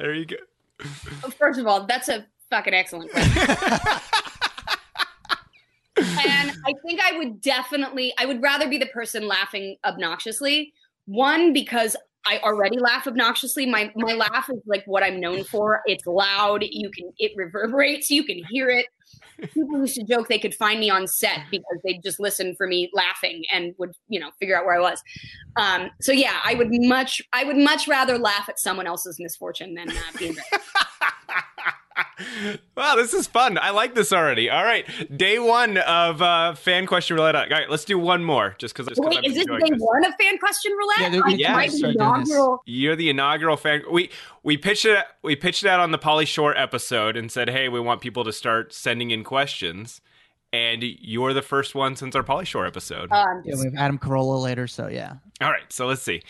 There 0.00 0.14
you 0.14 0.24
go. 0.24 0.36
Oh, 1.22 1.30
first 1.30 1.60
of 1.60 1.66
all, 1.66 1.86
that's 1.86 2.08
a 2.08 2.26
fucking 2.48 2.72
excellent 2.72 3.10
question. 3.10 3.42
and 5.96 6.52
I 6.66 6.72
think 6.86 7.00
I 7.02 7.18
would 7.18 7.42
definitely, 7.42 8.14
I 8.18 8.24
would 8.24 8.40
rather 8.40 8.66
be 8.66 8.78
the 8.78 8.86
person 8.86 9.28
laughing 9.28 9.76
obnoxiously. 9.84 10.72
One, 11.04 11.52
because 11.52 11.96
I 12.24 12.38
already 12.38 12.78
laugh 12.78 13.06
obnoxiously. 13.06 13.66
My 13.66 13.92
my 13.94 14.14
laugh 14.14 14.48
is 14.50 14.60
like 14.66 14.84
what 14.86 15.02
I'm 15.02 15.20
known 15.20 15.44
for. 15.44 15.82
It's 15.86 16.06
loud. 16.06 16.62
You 16.62 16.90
can 16.90 17.12
it 17.18 17.32
reverberates. 17.36 18.10
You 18.10 18.24
can 18.24 18.42
hear 18.50 18.70
it. 18.70 18.86
People 19.52 19.80
used 19.80 19.94
to 19.96 20.04
joke 20.04 20.28
they 20.28 20.38
could 20.38 20.54
find 20.54 20.80
me 20.80 20.90
on 20.90 21.06
set 21.06 21.40
because 21.50 21.78
they'd 21.84 22.02
just 22.02 22.20
listen 22.20 22.54
for 22.56 22.66
me 22.66 22.90
laughing 22.92 23.44
and 23.52 23.74
would 23.78 23.92
you 24.08 24.20
know 24.20 24.30
figure 24.38 24.58
out 24.58 24.64
where 24.64 24.76
I 24.76 24.80
was. 24.80 25.02
Um, 25.56 25.90
so 26.00 26.12
yeah, 26.12 26.38
I 26.44 26.54
would 26.54 26.68
much 26.70 27.22
I 27.32 27.44
would 27.44 27.56
much 27.56 27.88
rather 27.88 28.18
laugh 28.18 28.48
at 28.48 28.58
someone 28.58 28.86
else's 28.86 29.18
misfortune 29.18 29.74
than 29.74 29.90
uh, 29.90 29.94
being. 30.18 30.36
wow, 32.76 32.96
this 32.96 33.14
is 33.14 33.26
fun. 33.26 33.58
I 33.58 33.70
like 33.70 33.94
this 33.94 34.12
already. 34.12 34.50
All 34.50 34.64
right, 34.64 34.86
day 35.16 35.38
one 35.38 35.78
of 35.78 36.22
uh, 36.22 36.54
fan 36.54 36.86
question 36.86 37.16
roulette. 37.16 37.34
All 37.34 37.46
right, 37.48 37.68
let's 37.68 37.84
do 37.84 37.98
one 37.98 38.24
more, 38.24 38.54
just 38.58 38.74
because. 38.74 38.92
Wait, 38.98 39.24
is 39.24 39.34
this 39.34 39.46
day 39.46 39.70
this. 39.70 39.78
one 39.78 40.04
of 40.04 40.14
fan 40.20 40.38
question 40.38 40.72
roulette? 40.72 41.38
Yeah, 41.38 41.62
yeah. 41.62 41.88
inaugural. 41.90 42.62
You're 42.66 42.96
the 42.96 43.10
inaugural 43.10 43.56
fan. 43.56 43.82
We 43.90 44.10
we 44.42 44.56
pitched 44.56 44.84
it. 44.84 45.04
We 45.22 45.36
pitched 45.36 45.64
it 45.64 45.68
out 45.68 45.80
on 45.80 45.90
the 45.90 45.98
Pauly 45.98 46.26
Shore 46.26 46.56
episode 46.56 47.16
and 47.16 47.30
said, 47.30 47.50
"Hey, 47.50 47.68
we 47.68 47.80
want 47.80 48.00
people 48.00 48.24
to 48.24 48.32
start 48.32 48.72
sending 48.72 49.10
in 49.10 49.24
questions." 49.24 50.00
And 50.52 50.82
you're 50.82 51.32
the 51.32 51.42
first 51.42 51.76
one 51.76 51.94
since 51.94 52.16
our 52.16 52.24
Pauly 52.24 52.44
Shore 52.44 52.66
episode. 52.66 53.12
Um, 53.12 53.42
yeah, 53.44 53.54
we 53.54 53.66
have 53.66 53.74
Adam 53.76 53.98
Carolla 53.98 54.42
later, 54.42 54.66
so 54.66 54.88
yeah. 54.88 55.14
All 55.40 55.50
right, 55.50 55.72
so 55.72 55.86
let's 55.86 56.02
see. 56.02 56.22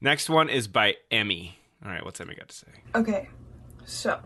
Next 0.00 0.30
one 0.30 0.48
is 0.48 0.66
by 0.66 0.94
Emmy. 1.10 1.58
All 1.84 1.90
right, 1.90 2.04
what's 2.04 2.20
Emmy 2.20 2.34
got 2.34 2.48
to 2.48 2.54
say? 2.54 2.68
Okay, 2.94 3.28
so 3.84 4.18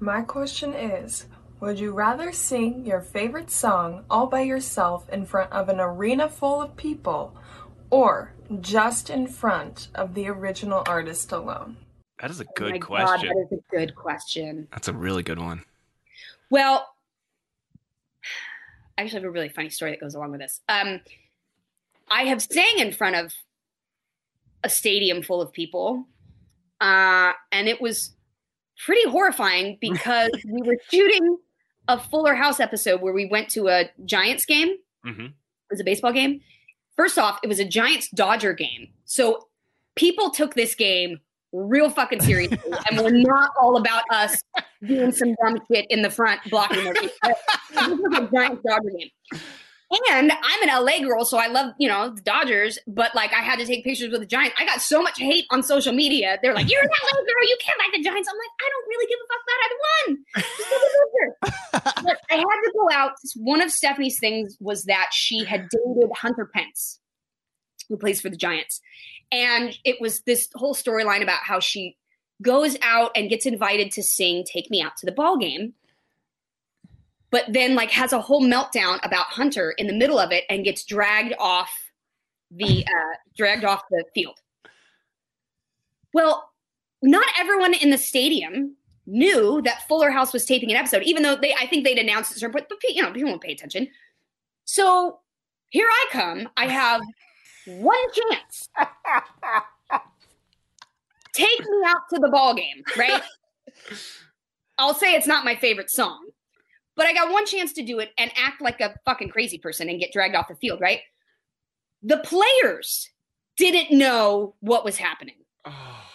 my 0.00 0.22
question 0.22 0.72
is 0.74 1.26
Would 1.60 1.78
you 1.78 1.92
rather 1.92 2.32
sing 2.32 2.86
your 2.86 3.00
favorite 3.00 3.50
song 3.50 4.04
all 4.10 4.26
by 4.26 4.40
yourself 4.40 5.08
in 5.10 5.26
front 5.26 5.52
of 5.52 5.68
an 5.68 5.78
arena 5.78 6.28
full 6.28 6.62
of 6.62 6.76
people 6.76 7.36
or 7.90 8.32
just 8.60 9.10
in 9.10 9.26
front 9.26 9.88
of 9.94 10.14
the 10.14 10.28
original 10.28 10.82
artist 10.86 11.32
alone? 11.32 11.76
That 12.20 12.30
is 12.30 12.40
a 12.40 12.46
good 12.56 12.76
oh 12.76 12.78
question. 12.86 13.28
God, 13.28 13.36
that 13.36 13.54
is 13.54 13.58
a 13.58 13.76
good 13.76 13.94
question. 13.94 14.68
That's 14.72 14.88
a 14.88 14.92
really 14.92 15.22
good 15.22 15.38
one. 15.38 15.62
Well, 16.50 16.86
I 18.98 19.02
actually 19.02 19.20
have 19.20 19.28
a 19.28 19.30
really 19.30 19.48
funny 19.48 19.70
story 19.70 19.92
that 19.92 20.00
goes 20.00 20.14
along 20.14 20.32
with 20.32 20.40
this. 20.40 20.60
Um, 20.68 21.00
I 22.10 22.24
have 22.24 22.42
sang 22.42 22.78
in 22.78 22.92
front 22.92 23.16
of 23.16 23.32
a 24.62 24.68
stadium 24.68 25.22
full 25.22 25.40
of 25.40 25.52
people, 25.52 26.06
uh, 26.80 27.32
and 27.52 27.68
it 27.68 27.80
was 27.80 28.14
pretty 28.84 29.08
horrifying 29.08 29.78
because 29.80 30.30
we 30.46 30.62
were 30.62 30.76
shooting 30.90 31.38
a 31.88 31.98
Fuller 31.98 32.34
House 32.34 32.60
episode 32.60 33.00
where 33.00 33.12
we 33.12 33.26
went 33.26 33.48
to 33.50 33.68
a 33.68 33.90
Giants 34.04 34.44
game. 34.44 34.76
Mm-hmm. 35.06 35.26
It 35.26 35.70
was 35.70 35.80
a 35.80 35.84
baseball 35.84 36.12
game. 36.12 36.40
First 36.96 37.18
off, 37.18 37.38
it 37.42 37.48
was 37.48 37.58
a 37.58 37.64
Giants 37.64 38.08
Dodger 38.10 38.52
game. 38.52 38.88
So 39.04 39.48
people 39.94 40.30
took 40.30 40.54
this 40.54 40.74
game 40.74 41.18
real 41.52 41.90
fucking 41.90 42.20
seriously 42.20 42.58
and 42.90 43.00
we're 43.00 43.10
not 43.10 43.50
all 43.60 43.76
about 43.76 44.04
us 44.10 44.40
doing 44.86 45.10
some 45.10 45.34
dumb 45.42 45.58
shit 45.70 45.86
in 45.90 46.02
the 46.02 46.10
front 46.10 46.40
blocking 46.48 46.84
their 46.84 46.94
This 46.94 47.10
was 47.72 48.18
a 48.18 48.30
Giants 48.32 48.62
Dodger 48.66 48.90
game. 48.96 49.40
And 49.90 50.30
I'm 50.30 50.68
an 50.68 50.84
LA 50.84 51.00
girl, 51.00 51.24
so 51.24 51.36
I 51.36 51.48
love, 51.48 51.72
you 51.78 51.88
know, 51.88 52.10
the 52.10 52.20
Dodgers, 52.20 52.78
but 52.86 53.12
like 53.14 53.32
I 53.32 53.40
had 53.40 53.58
to 53.58 53.66
take 53.66 53.82
pictures 53.82 54.12
with 54.12 54.20
the 54.20 54.26
Giants. 54.26 54.54
I 54.56 54.64
got 54.64 54.80
so 54.80 55.02
much 55.02 55.18
hate 55.18 55.46
on 55.50 55.64
social 55.64 55.92
media. 55.92 56.38
They're 56.42 56.54
like, 56.54 56.70
You're 56.70 56.82
an 56.82 56.88
LA 56.88 57.18
girl, 57.18 57.48
you 57.48 57.56
can't 57.60 57.78
like 57.78 57.92
the 57.92 58.02
Giants. 58.08 58.28
I'm 58.30 58.36
like, 58.36 58.50
I 58.60 58.68
don't 58.70 58.88
really 58.88 59.06
give 59.10 59.18
a 59.20 59.26
fuck 59.26 59.42
about 59.42 59.60
either 59.66 59.80
one. 59.96 60.18
but 62.04 62.18
I 62.30 62.36
had 62.36 62.44
to 62.44 62.72
go 62.72 62.88
out. 62.92 63.12
One 63.36 63.60
of 63.60 63.72
Stephanie's 63.72 64.20
things 64.20 64.56
was 64.60 64.84
that 64.84 65.08
she 65.12 65.44
had 65.44 65.68
dated 65.70 66.10
Hunter 66.14 66.48
Pence, 66.54 67.00
who 67.88 67.96
plays 67.96 68.20
for 68.20 68.28
the 68.28 68.36
Giants. 68.36 68.80
And 69.32 69.76
it 69.84 70.00
was 70.00 70.20
this 70.22 70.48
whole 70.54 70.74
storyline 70.74 71.22
about 71.22 71.40
how 71.42 71.58
she 71.58 71.96
goes 72.42 72.76
out 72.82 73.10
and 73.16 73.28
gets 73.28 73.44
invited 73.44 73.90
to 73.92 74.02
sing 74.02 74.44
Take 74.44 74.70
Me 74.70 74.82
Out 74.82 74.96
to 74.98 75.06
the 75.06 75.12
Ball 75.12 75.36
Game 75.36 75.74
but 77.30 77.44
then 77.48 77.74
like 77.74 77.90
has 77.90 78.12
a 78.12 78.20
whole 78.20 78.42
meltdown 78.42 78.98
about 79.04 79.26
Hunter 79.26 79.72
in 79.72 79.86
the 79.86 79.92
middle 79.92 80.18
of 80.18 80.32
it 80.32 80.44
and 80.48 80.64
gets 80.64 80.84
dragged 80.84 81.34
off 81.38 81.70
the 82.50 82.84
uh, 82.86 83.16
dragged 83.36 83.64
off 83.64 83.82
the 83.90 84.04
field. 84.14 84.38
Well, 86.12 86.50
not 87.02 87.26
everyone 87.38 87.74
in 87.74 87.90
the 87.90 87.98
stadium 87.98 88.76
knew 89.06 89.62
that 89.62 89.86
Fuller 89.88 90.10
House 90.10 90.32
was 90.32 90.44
taping 90.44 90.70
an 90.70 90.76
episode, 90.76 91.02
even 91.02 91.22
though 91.22 91.36
they 91.36 91.54
I 91.54 91.66
think 91.66 91.84
they'd 91.84 91.98
announced 91.98 92.42
it, 92.42 92.52
but, 92.52 92.68
but 92.68 92.78
you 92.88 93.02
know 93.02 93.12
people 93.12 93.30
won't 93.30 93.42
pay 93.42 93.52
attention. 93.52 93.88
So 94.64 95.20
here 95.70 95.86
I 95.88 96.06
come. 96.10 96.48
I 96.56 96.66
have 96.66 97.00
one 97.66 97.98
chance. 98.12 98.68
Take 101.32 101.60
me 101.60 101.82
out 101.86 102.02
to 102.12 102.20
the 102.20 102.28
ball 102.28 102.54
game, 102.54 102.82
right? 102.98 103.22
I'll 104.78 104.94
say 104.94 105.14
it's 105.14 105.26
not 105.26 105.44
my 105.44 105.54
favorite 105.54 105.90
song, 105.90 106.26
but 107.00 107.06
I 107.06 107.14
got 107.14 107.32
one 107.32 107.46
chance 107.46 107.72
to 107.72 107.82
do 107.82 107.98
it 107.98 108.10
and 108.18 108.30
act 108.36 108.60
like 108.60 108.82
a 108.82 108.94
fucking 109.06 109.30
crazy 109.30 109.56
person 109.56 109.88
and 109.88 109.98
get 109.98 110.12
dragged 110.12 110.34
off 110.34 110.48
the 110.48 110.54
field, 110.54 110.82
right? 110.82 111.00
The 112.02 112.18
players 112.18 113.08
didn't 113.56 113.96
know 113.96 114.54
what 114.60 114.84
was 114.84 114.98
happening. 114.98 115.36
Oh. 115.64 115.72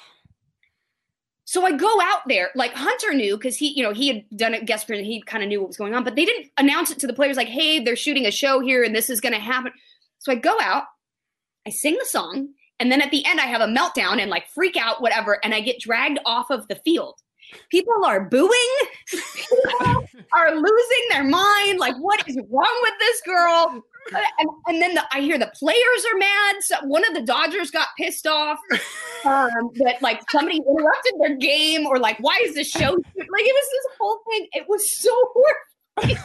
So 1.48 1.64
I 1.64 1.74
go 1.74 2.02
out 2.02 2.22
there, 2.28 2.50
like 2.56 2.74
Hunter 2.74 3.14
knew 3.14 3.38
because 3.38 3.56
he, 3.56 3.70
you 3.78 3.84
know, 3.84 3.94
he 3.94 4.08
had 4.08 4.26
done 4.36 4.56
a 4.56 4.64
guest 4.64 4.90
and 4.90 5.06
he 5.06 5.22
kind 5.22 5.44
of 5.44 5.48
knew 5.48 5.62
what 5.62 5.68
was 5.68 5.78
going 5.78 5.94
on, 5.94 6.04
but 6.04 6.16
they 6.16 6.26
didn't 6.26 6.52
announce 6.58 6.90
it 6.90 6.98
to 7.00 7.08
the 7.08 7.14
players 7.14 7.38
like, 7.38 7.48
hey, 7.48 7.80
they're 7.80 7.96
shooting 7.96 8.26
a 8.26 8.32
show 8.32 8.60
here 8.60 8.84
and 8.84 8.96
this 8.96 9.12
is 9.12 9.22
going 9.22 9.32
to 9.32 9.40
happen. 9.40 9.72
So 10.18 10.32
I 10.32 10.36
go 10.36 10.58
out, 10.60 10.86
I 11.66 11.70
sing 11.70 11.98
the 12.00 12.06
song, 12.10 12.50
and 12.80 12.92
then 12.92 13.00
at 13.00 13.12
the 13.12 13.24
end 13.28 13.40
I 13.40 13.46
have 13.46 13.62
a 13.62 13.68
meltdown 13.68 14.20
and 14.20 14.32
like 14.32 14.48
freak 14.56 14.76
out, 14.76 15.04
whatever, 15.04 15.40
and 15.46 15.54
I 15.54 15.62
get 15.62 15.80
dragged 15.80 16.20
off 16.26 16.50
of 16.50 16.68
the 16.68 16.76
field 16.78 17.22
people 17.70 18.06
are 18.06 18.26
booing 18.26 18.50
are 20.46 20.56
losing 20.56 21.06
their 21.10 21.24
mind. 21.24 21.80
Like 21.80 21.96
what 21.98 22.28
is 22.28 22.38
wrong 22.50 22.80
with 22.82 22.94
this 23.00 23.22
girl? 23.22 23.84
And, 24.12 24.50
and 24.68 24.80
then 24.80 24.94
the, 24.94 25.04
i 25.12 25.20
hear 25.20 25.40
the 25.40 25.52
players 25.56 26.06
are 26.14 26.18
mad. 26.20 26.56
So 26.62 26.76
one 26.84 27.04
of 27.08 27.16
the 27.16 27.24
dodgers 27.24 27.72
got 27.72 27.88
pissed 27.98 28.28
off 28.28 28.60
um, 29.26 29.72
that 29.78 29.98
like 30.00 30.22
somebody 30.30 30.58
interrupted 30.58 31.14
their 31.20 31.36
game 31.38 31.88
or 31.88 31.98
like 31.98 32.18
why 32.20 32.40
is 32.44 32.54
this 32.54 32.70
show 32.70 32.92
like 32.92 33.00
it 33.18 33.56
was 33.56 33.70
this 33.72 33.88
whole 34.00 34.20
thing. 34.30 34.48
It 34.54 34.66
was 34.70 34.92
so 34.92 35.10
horrifying. 35.34 36.20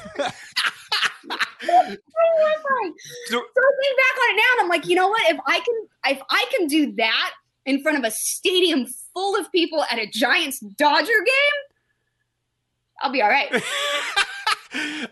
So, 3.28 3.36
so 3.36 3.38
I 3.38 3.72
think 3.80 3.96
back 3.96 4.16
on 4.18 4.28
it 4.28 4.36
now 4.36 4.42
and 4.52 4.60
I'm 4.60 4.68
like, 4.68 4.86
you 4.86 4.94
know 4.94 5.08
what? 5.08 5.30
If 5.30 5.40
I 5.46 5.60
can 5.60 6.14
if 6.16 6.22
I 6.28 6.44
can 6.54 6.66
do 6.66 6.92
that 6.96 7.32
in 7.66 7.82
front 7.82 7.98
of 7.98 8.04
a 8.04 8.10
stadium 8.10 8.86
full 9.14 9.38
of 9.38 9.50
people 9.52 9.84
at 9.90 9.98
a 9.98 10.06
Giants 10.06 10.60
Dodger 10.60 11.06
game, 11.06 11.69
I'll 13.00 13.12
be 13.12 13.22
all 13.22 13.28
right. 13.28 13.50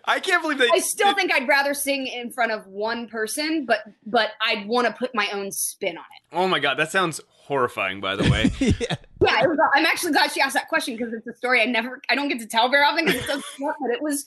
I 0.04 0.20
can't 0.20 0.40
believe 0.40 0.58
that. 0.58 0.70
I 0.72 0.78
still 0.78 1.14
think 1.14 1.32
I'd 1.32 1.48
rather 1.48 1.74
sing 1.74 2.06
in 2.06 2.30
front 2.30 2.52
of 2.52 2.66
one 2.66 3.08
person, 3.08 3.66
but 3.66 3.80
but 4.06 4.30
I'd 4.40 4.68
want 4.68 4.86
to 4.86 4.92
put 4.92 5.14
my 5.14 5.28
own 5.32 5.50
spin 5.50 5.96
on 5.98 6.04
it. 6.04 6.36
Oh 6.36 6.46
my 6.46 6.60
god, 6.60 6.78
that 6.78 6.92
sounds 6.92 7.20
horrifying. 7.28 8.00
By 8.00 8.14
the 8.14 8.30
way, 8.30 8.52
yeah. 8.60 8.96
Yeah, 9.20 9.42
it 9.42 9.48
was, 9.48 9.58
I'm 9.74 9.84
actually 9.84 10.12
glad 10.12 10.30
she 10.30 10.40
asked 10.40 10.54
that 10.54 10.68
question 10.68 10.96
because 10.96 11.12
it's 11.12 11.26
a 11.26 11.34
story 11.34 11.60
I 11.60 11.64
never, 11.64 12.00
I 12.08 12.14
don't 12.14 12.28
get 12.28 12.38
to 12.38 12.46
tell 12.46 12.68
very 12.68 12.84
often 12.84 13.04
because 13.04 13.20
it 13.20 13.26
does 13.26 13.42
come 13.58 13.74
but 13.80 13.90
it 13.90 14.00
was 14.00 14.24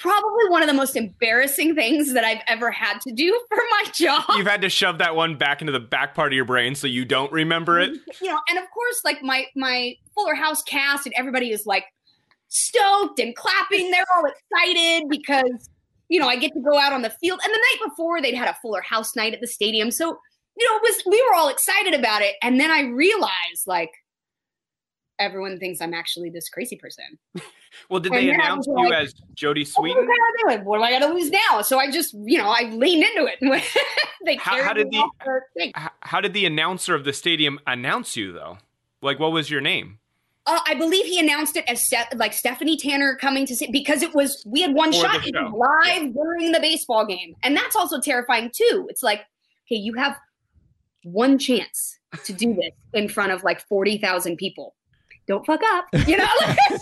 probably 0.00 0.48
one 0.48 0.62
of 0.62 0.68
the 0.68 0.74
most 0.74 0.96
embarrassing 0.96 1.76
things 1.76 2.12
that 2.14 2.24
I've 2.24 2.40
ever 2.48 2.72
had 2.72 3.00
to 3.02 3.12
do 3.12 3.40
for 3.48 3.62
my 3.70 3.84
job. 3.92 4.24
you've 4.36 4.48
had 4.48 4.62
to 4.62 4.68
shove 4.68 4.98
that 4.98 5.14
one 5.14 5.36
back 5.36 5.60
into 5.60 5.72
the 5.72 5.78
back 5.78 6.14
part 6.16 6.32
of 6.32 6.36
your 6.36 6.44
brain 6.44 6.74
so 6.74 6.88
you 6.88 7.04
don't 7.04 7.30
remember 7.30 7.78
it. 7.78 7.92
you 8.20 8.28
know, 8.28 8.40
and 8.48 8.58
of 8.58 8.64
course, 8.70 9.00
like 9.04 9.22
my 9.22 9.46
my 9.54 9.94
Fuller 10.14 10.34
House 10.34 10.62
cast 10.62 11.06
and 11.06 11.14
everybody 11.16 11.52
is 11.52 11.64
like 11.66 11.84
stoked 12.52 13.18
and 13.18 13.34
clapping. 13.34 13.90
They're 13.90 14.04
all 14.16 14.24
excited 14.26 15.08
because 15.08 15.70
you 16.08 16.20
know 16.20 16.28
I 16.28 16.36
get 16.36 16.52
to 16.54 16.60
go 16.60 16.78
out 16.78 16.92
on 16.92 17.02
the 17.02 17.10
field. 17.10 17.40
And 17.44 17.52
the 17.52 17.58
night 17.58 17.88
before, 17.90 18.20
they'd 18.20 18.34
had 18.34 18.48
a 18.48 18.56
Fuller 18.62 18.82
House 18.82 19.16
night 19.16 19.32
at 19.34 19.40
the 19.40 19.46
stadium, 19.46 19.90
so 19.90 20.16
you 20.58 20.68
know 20.70 20.76
it 20.76 20.82
was 20.82 21.02
we 21.06 21.22
were 21.28 21.34
all 21.34 21.48
excited 21.48 21.94
about 21.94 22.22
it. 22.22 22.36
And 22.42 22.60
then 22.60 22.70
I 22.70 22.82
realized 22.82 23.66
like 23.66 23.90
everyone 25.18 25.58
thinks 25.58 25.80
I'm 25.80 25.94
actually 25.94 26.30
this 26.30 26.48
crazy 26.48 26.76
person. 26.76 27.04
Well, 27.88 28.00
did 28.00 28.12
And 28.12 28.28
they 28.28 28.30
announce 28.34 28.66
you 28.66 28.74
like, 28.74 28.92
as 28.92 29.14
What 29.40 29.56
am 29.56 29.56
I 29.56 29.64
Sweetin? 29.64 30.64
What 30.64 30.76
am 30.76 30.82
I 30.82 30.92
gonna 30.92 31.14
lose 31.14 31.30
now? 31.30 31.62
So 31.62 31.78
I 31.78 31.90
just, 31.90 32.12
you 32.12 32.36
know, 32.36 32.48
I 32.50 32.64
leaned 32.64 33.02
into 33.02 33.24
it. 33.24 33.38
they 34.26 34.36
How- 34.36 34.62
how 34.62 34.74
did 34.74 34.90
the- 34.90 34.98
off 34.98 35.12
the 35.24 35.40
thing. 35.56 35.72
H- 35.74 35.88
How 36.00 36.20
did 36.20 36.34
the 36.34 36.44
announcer 36.44 36.94
of 36.94 37.04
the 37.04 37.14
stadium 37.14 37.58
announce 37.66 38.14
you 38.14 38.30
though? 38.30 38.58
Like, 39.00 39.18
what 39.18 39.32
was 39.32 39.50
your 39.50 39.62
name? 39.62 40.00
Uh, 40.44 40.58
I 40.66 40.74
believe 40.74 41.06
he 41.06 41.20
announced 41.20 41.56
it 41.56 41.64
as 41.68 41.84
Ste- 41.86 42.16
like 42.16 42.32
Stephanie 42.32 42.76
Tanner 42.76 43.16
coming 43.16 43.46
to 43.46 43.54
see 43.54 43.68
because 43.70 44.02
it 44.02 44.14
was 44.14 44.42
we 44.46 44.60
had 44.62 44.74
one 44.74 44.92
For 44.92 44.98
shot 44.98 45.22
the 45.22 45.28
it 45.28 45.34
show. 45.34 45.50
was 45.50 45.86
live 45.86 46.12
during 46.14 46.50
the 46.52 46.58
baseball 46.60 47.06
game, 47.06 47.34
and 47.44 47.56
that's 47.56 47.76
also 47.76 48.00
terrifying 48.00 48.50
too. 48.54 48.86
It's 48.88 49.02
like, 49.02 49.20
okay, 49.66 49.76
you 49.80 49.94
have 49.94 50.16
one 51.04 51.38
chance 51.38 51.98
to 52.24 52.32
do 52.32 52.54
this 52.54 52.72
in 52.92 53.08
front 53.08 53.32
of 53.32 53.42
like 53.44 53.60
forty 53.68 53.98
thousand 53.98 54.36
people. 54.36 54.74
Don't 55.28 55.46
fuck 55.46 55.60
up, 55.74 55.86
you 56.08 56.16
know. 56.16 56.26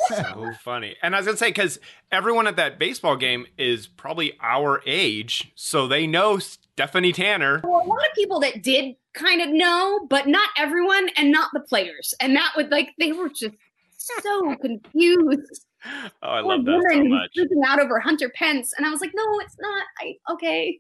So 0.09 0.51
funny. 0.65 0.97
And 1.03 1.15
I 1.15 1.19
was 1.19 1.27
gonna 1.27 1.37
say 1.39 1.51
because 1.51 1.79
everyone 2.11 2.47
at 2.47 2.57
that 2.57 2.79
baseball 2.79 3.17
game 3.17 3.47
is 3.59 3.87
probably 3.87 4.33
our 4.41 4.83
age, 4.87 5.53
so 5.55 5.87
they 5.87 6.07
know 6.07 6.39
Stephanie 6.39 7.13
Tanner. 7.13 7.61
Well, 7.63 7.83
a 7.85 7.87
lot 7.87 7.99
of 7.99 8.15
people 8.15 8.41
that 8.41 8.63
did 8.63 8.97
kind 9.15 9.43
of 9.43 9.49
know, 9.51 10.07
but 10.09 10.27
not 10.29 10.49
everyone, 10.59 11.09
and 11.17 11.31
not 11.33 11.51
the 11.53 11.61
players, 11.61 12.15
and 12.21 12.35
that 12.37 12.53
would 12.57 12.71
like 12.71 12.91
they 12.99 13.13
were 13.13 13.29
just 13.29 13.55
so 13.99 14.57
confused. 14.57 15.67
Oh, 16.23 16.29
I 16.31 16.43
Poor 16.43 16.57
love 16.59 16.65
that 16.67 16.85
so 16.91 16.97
woman 16.99 17.11
much. 17.11 17.31
freaking 17.39 17.67
out 17.67 17.81
over 17.81 17.99
Hunter 18.01 18.31
Pence, 18.35 18.73
and 18.77 18.87
I 18.87 18.91
was 18.91 19.01
like, 19.01 19.13
no, 19.15 19.25
it's 19.41 19.57
not. 19.59 19.85
I 19.99 20.33
okay. 20.33 20.79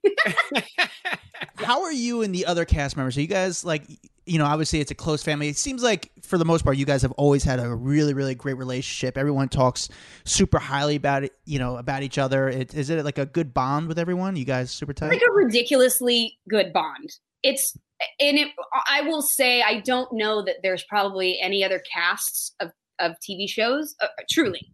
How 1.56 1.82
are 1.82 1.92
you 1.92 2.22
and 2.22 2.34
the 2.34 2.44
other 2.46 2.64
cast 2.64 2.96
members? 2.96 3.16
Are 3.16 3.20
you 3.22 3.26
guys 3.26 3.64
like, 3.64 3.84
you 4.26 4.38
know, 4.38 4.44
obviously 4.44 4.80
it's 4.80 4.90
a 4.90 4.94
close 4.94 5.22
family. 5.22 5.48
It 5.48 5.56
seems 5.56 5.82
like 5.82 6.10
for 6.22 6.36
the 6.38 6.44
most 6.44 6.64
part, 6.64 6.76
you 6.76 6.84
guys 6.84 7.02
have 7.02 7.12
always 7.12 7.44
had 7.44 7.60
a 7.60 7.74
really, 7.74 8.12
really 8.14 8.34
great 8.34 8.56
relationship. 8.58 9.16
Everyone 9.16 9.48
talks 9.48 9.88
super 10.24 10.58
highly 10.58 10.96
about 10.96 11.24
it, 11.24 11.32
you 11.44 11.58
know, 11.58 11.76
about 11.76 12.02
each 12.02 12.18
other. 12.18 12.48
It, 12.48 12.74
is 12.74 12.90
it 12.90 13.04
like 13.04 13.18
a 13.18 13.26
good 13.26 13.52
bond 13.54 13.88
with 13.88 13.98
everyone? 13.98 14.36
You 14.36 14.44
guys 14.44 14.70
super 14.70 14.92
tight? 14.92 15.08
like 15.08 15.22
a 15.26 15.32
ridiculously 15.32 16.38
good 16.48 16.72
bond. 16.72 17.10
It's 17.42 17.76
and 18.18 18.38
it. 18.38 18.48
I 18.86 19.02
will 19.02 19.22
say 19.22 19.62
I 19.62 19.80
don't 19.80 20.12
know 20.12 20.44
that 20.44 20.56
there's 20.62 20.82
probably 20.84 21.38
any 21.40 21.64
other 21.64 21.82
casts 21.92 22.54
of 22.60 22.72
of 22.98 23.12
TV 23.20 23.48
shows 23.48 23.94
uh, 24.00 24.08
truly 24.30 24.70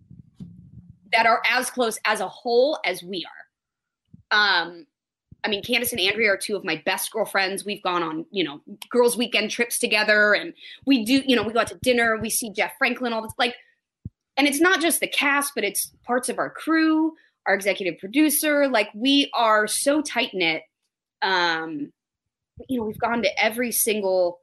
that 1.12 1.26
are 1.26 1.40
as 1.48 1.70
close 1.70 1.98
as 2.04 2.20
a 2.20 2.28
whole 2.28 2.78
as 2.84 3.02
we 3.02 3.24
are. 3.24 4.36
Um, 4.38 4.86
I 5.44 5.48
mean, 5.48 5.62
Candace 5.62 5.92
and 5.92 6.00
Andrea 6.00 6.32
are 6.32 6.36
two 6.36 6.56
of 6.56 6.64
my 6.64 6.82
best 6.84 7.12
girlfriends. 7.12 7.64
We've 7.64 7.82
gone 7.82 8.02
on, 8.02 8.26
you 8.32 8.42
know, 8.42 8.60
girls' 8.90 9.16
weekend 9.16 9.50
trips 9.50 9.78
together, 9.78 10.34
and 10.34 10.52
we 10.86 11.04
do, 11.04 11.22
you 11.24 11.36
know, 11.36 11.44
we 11.44 11.52
go 11.52 11.60
out 11.60 11.68
to 11.68 11.78
dinner. 11.82 12.18
We 12.20 12.30
see 12.30 12.50
Jeff 12.50 12.72
Franklin 12.78 13.12
all 13.12 13.22
this, 13.22 13.32
like, 13.38 13.54
and 14.36 14.48
it's 14.48 14.60
not 14.60 14.80
just 14.80 15.00
the 15.00 15.06
cast, 15.06 15.52
but 15.54 15.62
it's 15.62 15.92
parts 16.04 16.28
of 16.28 16.38
our 16.38 16.50
crew, 16.50 17.12
our 17.46 17.54
executive 17.54 17.98
producer. 17.98 18.68
Like, 18.68 18.88
we 18.94 19.30
are 19.34 19.68
so 19.68 20.02
tight 20.02 20.30
knit. 20.34 20.62
Um, 21.22 21.92
you 22.68 22.78
know, 22.78 22.86
we've 22.86 22.98
gone 22.98 23.22
to 23.22 23.42
every 23.44 23.72
single 23.72 24.40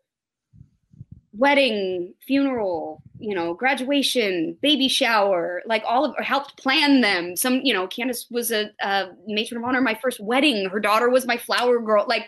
wedding, 1.33 2.13
funeral, 2.25 3.01
you 3.19 3.33
know, 3.33 3.53
graduation, 3.53 4.55
baby 4.61 4.87
shower, 4.87 5.63
like 5.65 5.83
all 5.85 6.05
of, 6.05 6.13
or 6.17 6.23
helped 6.23 6.57
plan 6.57 7.01
them. 7.01 7.35
Some, 7.35 7.61
you 7.63 7.73
know, 7.73 7.87
Candace 7.87 8.27
was 8.29 8.51
a, 8.51 8.69
a 8.81 9.07
matron 9.27 9.61
of 9.61 9.67
honor 9.67 9.81
my 9.81 9.95
first 9.95 10.19
wedding. 10.19 10.69
Her 10.69 10.79
daughter 10.79 11.09
was 11.09 11.25
my 11.25 11.37
flower 11.37 11.79
girl. 11.79 12.05
Like, 12.07 12.25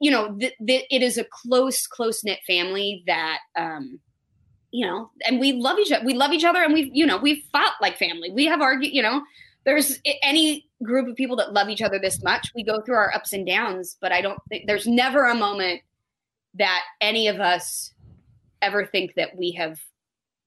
you 0.00 0.10
know, 0.10 0.36
th- 0.36 0.54
th- 0.66 0.86
it 0.90 1.02
is 1.02 1.18
a 1.18 1.24
close, 1.24 1.86
close 1.86 2.24
knit 2.24 2.40
family 2.46 3.04
that, 3.06 3.38
um, 3.56 4.00
you 4.72 4.86
know, 4.86 5.10
and 5.26 5.38
we 5.38 5.52
love 5.52 5.78
each 5.78 5.92
other. 5.92 6.04
We 6.04 6.14
love 6.14 6.32
each 6.32 6.44
other, 6.44 6.62
and 6.62 6.72
we've, 6.72 6.90
you 6.92 7.06
know, 7.06 7.16
we've 7.16 7.42
fought 7.52 7.74
like 7.80 7.98
family. 7.98 8.30
We 8.30 8.46
have 8.46 8.60
argued, 8.60 8.94
you 8.94 9.02
know, 9.02 9.22
there's 9.64 9.98
any 10.22 10.69
group 10.82 11.08
of 11.08 11.16
people 11.16 11.36
that 11.36 11.52
love 11.52 11.68
each 11.68 11.82
other 11.82 11.98
this 11.98 12.22
much. 12.22 12.52
We 12.54 12.64
go 12.64 12.80
through 12.80 12.96
our 12.96 13.14
ups 13.14 13.32
and 13.32 13.46
downs, 13.46 13.96
but 14.00 14.12
I 14.12 14.20
don't 14.20 14.40
think 14.48 14.66
there's 14.66 14.86
never 14.86 15.26
a 15.26 15.34
moment 15.34 15.82
that 16.54 16.82
any 17.00 17.28
of 17.28 17.40
us 17.40 17.92
ever 18.62 18.84
think 18.84 19.14
that 19.14 19.36
we 19.36 19.52
have 19.52 19.80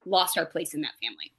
lost 0.06 0.38
our 0.38 0.46
place 0.46 0.74
in 0.74 0.82
that 0.82 0.94
family. 1.02 1.32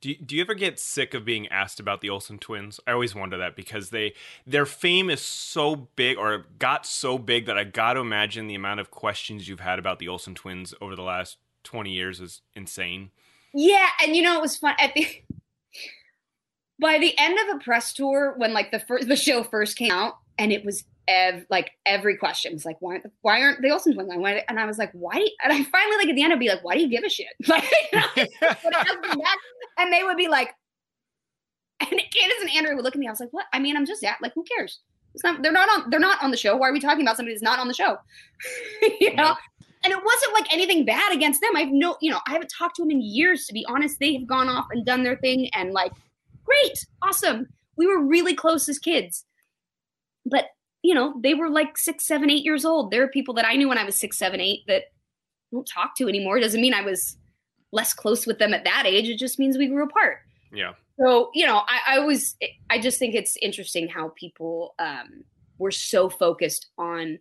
Do 0.00 0.10
you, 0.10 0.16
do 0.16 0.34
you 0.34 0.42
ever 0.42 0.54
get 0.54 0.80
sick 0.80 1.14
of 1.14 1.24
being 1.24 1.46
asked 1.46 1.78
about 1.78 2.00
the 2.00 2.10
Olsen 2.10 2.38
twins? 2.38 2.80
I 2.88 2.92
always 2.92 3.14
wonder 3.14 3.38
that 3.38 3.54
because 3.54 3.90
they 3.90 4.14
their 4.44 4.66
fame 4.66 5.08
is 5.08 5.20
so 5.20 5.88
big 5.94 6.18
or 6.18 6.46
got 6.58 6.84
so 6.84 7.18
big 7.18 7.46
that 7.46 7.56
I 7.56 7.62
got 7.62 7.92
to 7.94 8.00
imagine 8.00 8.48
the 8.48 8.56
amount 8.56 8.80
of 8.80 8.90
questions 8.90 9.46
you've 9.46 9.60
had 9.60 9.78
about 9.78 10.00
the 10.00 10.08
Olsen 10.08 10.34
twins 10.34 10.74
over 10.80 10.96
the 10.96 11.02
last 11.02 11.38
20 11.62 11.92
years 11.92 12.20
is 12.20 12.42
insane. 12.54 13.12
Yeah, 13.54 13.86
and 14.02 14.16
you 14.16 14.22
know 14.22 14.36
it 14.36 14.42
was 14.42 14.56
fun 14.56 14.74
at 14.80 14.92
the 14.94 15.06
by 16.82 16.98
the 16.98 17.16
end 17.18 17.38
of 17.38 17.58
the 17.58 17.64
press 17.64 17.92
tour 17.92 18.34
when 18.36 18.52
like 18.52 18.70
the 18.70 18.80
first 18.80 19.08
the 19.08 19.16
show 19.16 19.42
first 19.42 19.78
came 19.78 19.92
out 19.92 20.18
and 20.38 20.52
it 20.52 20.64
was 20.64 20.84
ev- 21.08 21.46
like 21.48 21.70
every 21.86 22.16
question 22.16 22.52
was 22.52 22.64
like 22.64 22.76
why 22.80 23.00
why 23.22 23.40
aren't 23.40 23.62
the 23.62 23.70
Olsen 23.70 23.94
twins 23.94 24.10
on? 24.10 24.24
And 24.48 24.60
I 24.60 24.66
was 24.66 24.78
like 24.78 24.90
why? 24.92 25.26
And 25.42 25.52
I 25.52 25.62
finally 25.64 25.96
like 25.96 26.08
at 26.08 26.16
the 26.16 26.22
end 26.22 26.32
I'd 26.32 26.38
be 26.38 26.48
like 26.48 26.64
why 26.64 26.74
do 26.74 26.80
you 26.80 26.88
give 26.88 27.04
a 27.04 27.08
shit? 27.08 27.28
Like, 27.48 27.64
you 27.92 28.00
know, 28.00 28.08
would 28.64 28.74
ask 28.74 28.86
them 28.86 29.00
that, 29.02 29.36
and 29.78 29.92
they 29.92 30.02
would 30.02 30.16
be 30.16 30.28
like, 30.28 30.54
and 31.80 31.90
Candace 31.90 32.40
and 32.40 32.50
Andrea 32.56 32.74
would 32.74 32.84
look 32.84 32.94
at 32.94 33.00
me. 33.00 33.06
I 33.06 33.10
was 33.10 33.20
like 33.20 33.32
what? 33.32 33.46
I 33.52 33.58
mean 33.58 33.76
I'm 33.76 33.86
just 33.86 34.02
yeah, 34.02 34.16
like 34.20 34.32
who 34.34 34.44
cares? 34.44 34.80
It's 35.14 35.24
not 35.24 35.42
they're 35.42 35.52
not 35.52 35.68
on 35.68 35.90
they're 35.90 36.00
not 36.00 36.22
on 36.22 36.30
the 36.30 36.36
show. 36.36 36.56
Why 36.56 36.68
are 36.68 36.72
we 36.72 36.80
talking 36.80 37.02
about 37.02 37.16
somebody 37.16 37.34
that's 37.34 37.42
not 37.42 37.58
on 37.58 37.68
the 37.68 37.74
show? 37.74 37.96
you 39.00 39.14
know. 39.14 39.36
And 39.84 39.92
it 39.92 39.96
wasn't 39.96 40.32
like 40.34 40.52
anything 40.52 40.84
bad 40.84 41.12
against 41.12 41.40
them. 41.40 41.56
I've 41.56 41.72
no, 41.72 41.96
you 42.00 42.08
know, 42.08 42.20
I 42.28 42.32
haven't 42.32 42.52
talked 42.56 42.76
to 42.76 42.82
them 42.82 42.92
in 42.92 43.02
years. 43.02 43.46
To 43.46 43.52
be 43.52 43.66
honest, 43.68 43.98
they 43.98 44.14
have 44.14 44.28
gone 44.28 44.48
off 44.48 44.66
and 44.70 44.86
done 44.86 45.02
their 45.02 45.16
thing, 45.16 45.50
and 45.54 45.72
like, 45.72 45.90
great, 46.52 46.86
awesome. 47.02 47.48
We 47.76 47.86
were 47.86 48.02
really 48.02 48.34
close 48.34 48.68
as 48.68 48.78
kids, 48.78 49.24
but 50.26 50.46
you 50.82 50.94
know, 50.94 51.14
they 51.22 51.34
were 51.34 51.48
like 51.48 51.78
six, 51.78 52.06
seven, 52.06 52.28
eight 52.28 52.44
years 52.44 52.64
old. 52.64 52.90
There 52.90 53.04
are 53.04 53.08
people 53.08 53.34
that 53.34 53.46
I 53.46 53.54
knew 53.54 53.68
when 53.68 53.78
I 53.78 53.84
was 53.84 53.98
six, 53.98 54.18
seven, 54.18 54.40
eight 54.40 54.60
that 54.66 54.82
I 54.82 55.52
don't 55.52 55.66
talk 55.66 55.96
to 55.96 56.08
anymore. 56.08 56.38
It 56.38 56.40
doesn't 56.40 56.60
mean 56.60 56.74
I 56.74 56.82
was 56.82 57.16
less 57.70 57.94
close 57.94 58.26
with 58.26 58.38
them 58.38 58.52
at 58.52 58.64
that 58.64 58.84
age. 58.84 59.08
It 59.08 59.18
just 59.18 59.38
means 59.38 59.56
we 59.56 59.68
grew 59.68 59.84
apart. 59.84 60.18
Yeah. 60.52 60.72
So, 60.98 61.30
you 61.34 61.46
know, 61.46 61.62
I, 61.68 61.96
I 61.96 61.98
was, 62.00 62.36
I 62.68 62.80
just 62.80 62.98
think 62.98 63.14
it's 63.14 63.36
interesting 63.40 63.88
how 63.88 64.12
people 64.16 64.74
um, 64.78 65.24
were 65.58 65.70
so 65.70 66.10
focused 66.10 66.66
on 66.76 67.18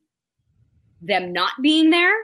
them 1.02 1.32
not 1.32 1.54
being 1.62 1.90
there 1.92 2.16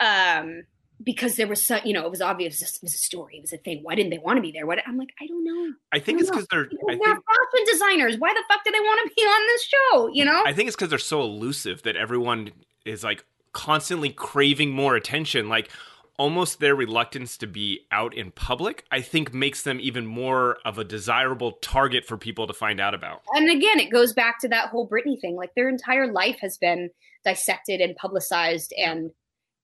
um, 0.00 0.62
because 1.02 1.36
there 1.36 1.46
was 1.46 1.64
so, 1.64 1.78
you 1.84 1.92
know, 1.92 2.04
it 2.04 2.10
was 2.10 2.20
obvious 2.20 2.60
it 2.60 2.78
was 2.82 2.94
a 2.94 2.98
story, 2.98 3.36
it 3.36 3.42
was 3.42 3.52
a 3.52 3.58
thing. 3.58 3.80
Why 3.82 3.94
didn't 3.94 4.10
they 4.10 4.18
want 4.18 4.36
to 4.36 4.42
be 4.42 4.52
there? 4.52 4.66
What 4.66 4.78
I'm 4.86 4.96
like, 4.96 5.10
I 5.20 5.26
don't 5.26 5.44
know. 5.44 5.74
I 5.92 5.98
think 5.98 6.18
I 6.18 6.20
it's 6.22 6.30
because 6.30 6.46
they're 6.50 6.68
they're 6.86 6.96
think 6.96 7.04
fashion 7.04 7.64
designers. 7.66 8.16
Why 8.18 8.32
the 8.34 8.42
fuck 8.48 8.64
do 8.64 8.72
they 8.72 8.80
want 8.80 9.08
to 9.08 9.14
be 9.14 9.22
on 9.22 9.46
this 9.46 9.64
show? 9.64 10.10
You 10.12 10.24
know? 10.24 10.42
I 10.46 10.52
think 10.52 10.68
it's 10.68 10.76
because 10.76 10.90
they're 10.90 10.98
so 10.98 11.22
elusive 11.22 11.82
that 11.82 11.96
everyone 11.96 12.50
is 12.84 13.04
like 13.04 13.24
constantly 13.52 14.10
craving 14.10 14.70
more 14.70 14.96
attention. 14.96 15.48
Like 15.48 15.70
almost 16.18 16.58
their 16.58 16.74
reluctance 16.74 17.36
to 17.38 17.46
be 17.46 17.86
out 17.92 18.12
in 18.12 18.32
public, 18.32 18.84
I 18.90 19.00
think 19.00 19.32
makes 19.32 19.62
them 19.62 19.78
even 19.80 20.04
more 20.04 20.58
of 20.64 20.78
a 20.78 20.84
desirable 20.84 21.52
target 21.52 22.04
for 22.04 22.16
people 22.16 22.48
to 22.48 22.52
find 22.52 22.80
out 22.80 22.92
about. 22.94 23.22
and 23.34 23.48
again, 23.48 23.78
it 23.78 23.90
goes 23.90 24.12
back 24.12 24.40
to 24.40 24.48
that 24.48 24.70
whole 24.70 24.88
Britney 24.88 25.20
thing. 25.20 25.36
Like 25.36 25.54
their 25.54 25.68
entire 25.68 26.12
life 26.12 26.38
has 26.40 26.58
been 26.58 26.90
dissected 27.24 27.80
and 27.80 27.94
publicized 27.96 28.74
and, 28.76 29.12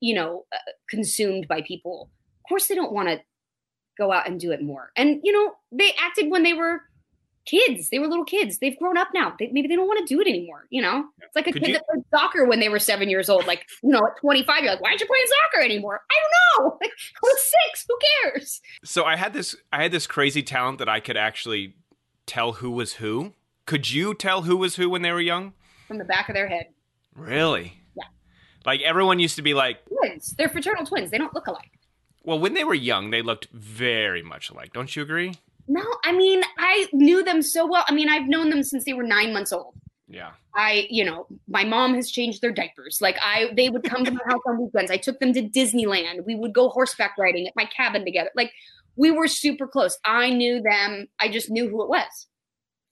you 0.05 0.15
know, 0.15 0.45
uh, 0.53 0.59
consumed 0.91 1.49
by 1.49 1.63
people. 1.63 2.11
Of 2.45 2.49
course, 2.49 2.67
they 2.67 2.75
don't 2.75 2.93
want 2.93 3.09
to 3.09 3.21
go 3.97 4.13
out 4.13 4.29
and 4.29 4.39
do 4.39 4.51
it 4.53 4.63
more. 4.63 4.91
And, 4.97 5.21
you 5.25 5.33
know, 5.33 5.55
they 5.73 5.93
acted 5.99 6.31
when 6.31 6.43
they 6.43 6.53
were 6.53 6.81
kids. 7.47 7.89
They 7.91 7.99
were 7.99 8.07
little 8.09 8.25
kids. 8.25 8.59
They've 8.59 8.79
grown 8.79 8.97
up 8.99 9.09
now. 9.15 9.35
They, 9.39 9.49
maybe 9.53 9.69
they 9.69 9.77
don't 9.77 9.87
want 9.87 10.07
to 10.07 10.15
do 10.15 10.21
it 10.21 10.27
anymore. 10.27 10.67
You 10.71 10.83
know, 10.83 11.05
it's 11.23 11.35
like 11.37 11.47
a 11.47 11.53
Could 11.53 11.63
kid 11.63 11.69
you- 11.69 11.75
that 11.75 11.85
played 11.91 12.05
soccer 12.11 12.45
when 12.45 12.61
they 12.61 12.69
were 12.69 12.79
seven 12.79 13.09
years 13.09 13.29
old. 13.31 13.47
Like, 13.47 13.65
you 13.83 13.91
know, 13.91 13.99
at 14.01 14.21
25, 14.21 14.63
you're 14.63 14.73
like, 14.73 14.81
why 14.83 14.91
aren't 14.91 15.01
you 15.01 15.07
playing 15.07 15.25
soccer 15.53 15.65
anymore? 15.65 16.01
I 16.11 16.15
don't 16.21 16.31
know. 16.65 16.79
Like, 16.83 16.91
I 16.91 17.19
was 17.23 17.53
six. 17.65 17.87
Who 17.89 17.99
cares? 18.23 18.61
So 18.85 19.05
I 19.05 19.17
had 19.17 19.33
this 19.33 19.57
I 19.73 19.83
had 19.83 19.91
this 19.93 20.07
crazy 20.07 20.43
talent 20.43 20.79
that 20.81 20.89
I 20.89 21.01
could 21.01 21.17
actually 21.17 21.75
tell 22.27 22.53
who 22.53 22.71
was 22.71 22.95
who? 22.95 23.33
Could 23.67 23.91
you 23.91 24.15
tell 24.15 24.43
who 24.43 24.57
was 24.57 24.77
who 24.77 24.89
when 24.91 25.03
they 25.03 25.13
were 25.13 25.21
young? 25.21 25.55
From 25.89 25.99
the 25.99 26.05
back 26.05 26.29
of 26.29 26.35
their 26.35 26.49
head. 26.49 26.67
Really? 27.15 27.81
Like 28.65 28.81
everyone 28.83 29.19
used 29.21 29.37
to 29.37 29.43
be 29.43 29.55
like, 29.55 29.79
Twins. 29.87 30.35
They're 30.39 30.49
fraternal 30.49 30.87
twins. 30.87 31.11
They 31.11 31.19
don't 31.19 31.35
look 31.35 31.47
alike. 31.47 31.71
well, 32.25 32.39
when 32.39 32.55
they 32.55 32.65
were 32.65 32.75
young, 32.75 33.11
they 33.11 33.23
looked 33.23 33.49
very 33.53 34.23
much 34.23 34.51
alike. 34.51 34.73
Don't 34.73 34.95
you 34.97 35.03
agree? 35.03 35.35
No, 35.67 35.83
I 36.05 36.13
mean, 36.13 36.43
I 36.59 36.87
knew 36.93 37.25
them 37.25 37.41
so 37.41 37.67
well. 37.67 37.85
I 37.89 37.95
mean, 37.95 38.09
I've 38.09 38.29
known 38.29 38.51
them 38.51 38.63
since 38.63 38.85
they 38.85 38.93
were 38.93 39.03
nine 39.03 39.33
months 39.33 39.53
old. 39.53 39.75
Yeah. 40.09 40.33
I, 40.55 40.87
you 40.91 41.05
know, 41.05 41.27
my 41.49 41.65
mom 41.65 41.95
has 41.95 42.11
changed 42.11 42.43
their 42.43 42.53
diapers. 42.53 42.99
Like 43.01 43.17
I, 43.23 43.51
they 43.57 43.71
would 43.71 43.83
come 43.83 44.05
to 44.05 44.11
my 44.11 44.21
house 44.27 44.43
on 44.47 44.63
weekends. 44.63 44.91
I 44.91 44.99
took 44.99 45.19
them 45.21 45.33
to 45.33 45.43
Disneyland. 45.43 46.25
We 46.27 46.35
would 46.35 46.53
go 46.53 46.69
horseback 46.69 47.17
riding 47.19 47.47
at 47.49 47.57
my 47.57 47.65
cabin 47.65 48.05
together. 48.05 48.31
Like 48.37 48.53
we 48.97 49.11
were 49.11 49.27
super 49.27 49.67
close. 49.67 49.99
I 50.05 50.31
knew 50.31 50.61
them. 50.63 51.07
I 51.19 51.29
just 51.29 51.51
knew 51.51 51.69
who 51.69 51.83
it 51.83 51.89
was. 51.89 52.29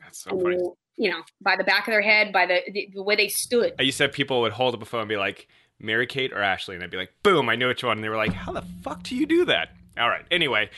That's 0.01 0.23
so 0.23 0.31
funny. 0.31 0.59
You 0.97 1.11
know, 1.11 1.23
by 1.41 1.57
the 1.57 1.65
back 1.65 1.87
of 1.87 1.93
their 1.93 2.03
head, 2.03 2.33
by 2.33 2.47
the 2.47 2.61
the, 2.73 2.89
the 2.95 3.03
way 3.03 3.17
they 3.17 3.29
stood. 3.29 3.75
I 3.79 3.83
used 3.83 3.99
to 3.99 4.05
have 4.05 4.13
people 4.13 4.41
would 4.41 4.53
hold 4.53 4.75
up 4.75 4.83
a 4.83 4.85
phone 4.85 5.03
and 5.03 5.09
be 5.09 5.17
like, 5.17 5.47
Mary 5.83 6.07
Kate 6.07 6.33
or 6.33 6.41
Ashley? 6.41 6.75
And 6.75 6.83
I'd 6.85 6.91
be 6.91 6.97
like, 6.97 7.13
boom, 7.23 7.49
I 7.49 7.57
knew 7.57 7.69
which 7.69 7.85
one. 7.85 7.99
And 7.99 8.05
they 8.05 8.09
were 8.09 8.17
like, 8.17 8.33
how 8.33 8.53
the 8.53 8.63
fuck 8.83 9.03
do 9.03 9.15
you 9.17 9.27
do 9.27 9.45
that? 9.47 9.71
All 9.99 10.09
right. 10.09 10.25
Anyway, 10.31 10.71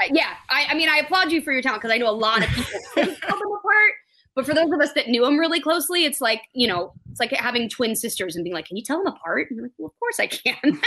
Uh, 0.00 0.06
yeah, 0.12 0.34
I, 0.48 0.66
I 0.70 0.74
mean, 0.74 0.88
I 0.88 0.98
applaud 0.98 1.30
you 1.32 1.40
for 1.42 1.52
your 1.52 1.62
talent 1.62 1.82
because 1.82 1.94
I 1.94 1.98
know 1.98 2.08
a 2.08 2.12
lot 2.12 2.42
of 2.42 2.48
people 2.50 2.80
tell 2.94 3.04
them 3.38 3.52
apart. 3.52 3.92
But 4.34 4.46
for 4.46 4.54
those 4.54 4.72
of 4.72 4.80
us 4.80 4.92
that 4.94 5.06
knew 5.08 5.24
them 5.24 5.38
really 5.38 5.60
closely, 5.60 6.04
it's 6.04 6.20
like 6.20 6.42
you 6.52 6.66
know, 6.66 6.92
it's 7.10 7.20
like 7.20 7.30
having 7.30 7.68
twin 7.68 7.94
sisters 7.94 8.34
and 8.34 8.42
being 8.42 8.54
like, 8.54 8.66
"Can 8.66 8.76
you 8.76 8.82
tell 8.82 8.98
them 8.98 9.06
apart?" 9.14 9.46
And 9.48 9.56
you're 9.56 9.66
like, 9.66 9.72
"Well, 9.78 9.88
of 9.88 10.00
course 10.00 10.18
I 10.18 10.26
can." 10.26 10.80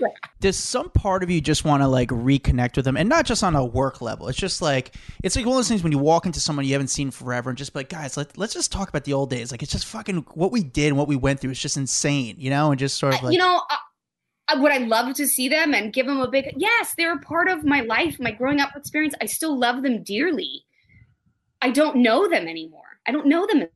Does 0.40 0.58
some 0.58 0.90
part 0.90 1.22
of 1.22 1.30
you 1.30 1.40
just 1.40 1.64
want 1.64 1.82
to 1.84 1.88
like 1.88 2.08
reconnect 2.08 2.74
with 2.74 2.84
them, 2.84 2.96
and 2.96 3.08
not 3.08 3.26
just 3.26 3.44
on 3.44 3.54
a 3.54 3.64
work 3.64 4.00
level? 4.00 4.26
It's 4.26 4.38
just 4.38 4.60
like 4.60 4.96
it's 5.22 5.36
like 5.36 5.46
one 5.46 5.54
of 5.54 5.58
those 5.58 5.68
things 5.68 5.84
when 5.84 5.92
you 5.92 5.98
walk 5.98 6.26
into 6.26 6.40
someone 6.40 6.66
you 6.66 6.72
haven't 6.72 6.88
seen 6.88 7.12
forever, 7.12 7.48
and 7.48 7.56
just 7.56 7.72
be 7.72 7.80
like, 7.80 7.90
guys, 7.90 8.16
let, 8.16 8.36
let's 8.36 8.54
just 8.54 8.72
talk 8.72 8.88
about 8.88 9.04
the 9.04 9.12
old 9.12 9.30
days. 9.30 9.52
Like 9.52 9.62
it's 9.62 9.72
just 9.72 9.86
fucking 9.86 10.26
what 10.34 10.50
we 10.50 10.64
did 10.64 10.88
and 10.88 10.96
what 10.96 11.06
we 11.06 11.16
went 11.16 11.38
through 11.38 11.52
is 11.52 11.60
just 11.60 11.76
insane, 11.76 12.34
you 12.38 12.50
know, 12.50 12.72
and 12.72 12.78
just 12.78 12.98
sort 12.98 13.14
of 13.14 13.22
like 13.22 13.32
you 13.32 13.38
know, 13.38 13.62
I, 13.70 13.76
I, 14.48 14.56
would 14.56 14.72
I 14.72 14.78
love 14.78 15.14
to 15.14 15.28
see 15.28 15.48
them 15.48 15.74
and 15.74 15.92
give 15.92 16.06
them 16.06 16.18
a 16.18 16.28
big 16.28 16.52
yes? 16.56 16.94
They're 16.96 17.14
a 17.14 17.20
part 17.20 17.48
of 17.48 17.64
my 17.64 17.82
life, 17.82 18.18
my 18.18 18.32
growing 18.32 18.60
up 18.60 18.70
experience. 18.74 19.14
I 19.20 19.26
still 19.26 19.56
love 19.56 19.84
them 19.84 20.02
dearly. 20.02 20.64
I 21.64 21.70
don't 21.70 21.96
know 21.96 22.28
them 22.28 22.46
anymore. 22.46 22.90
I 23.06 23.12
don't 23.12 23.26
know 23.26 23.46
them. 23.46 23.66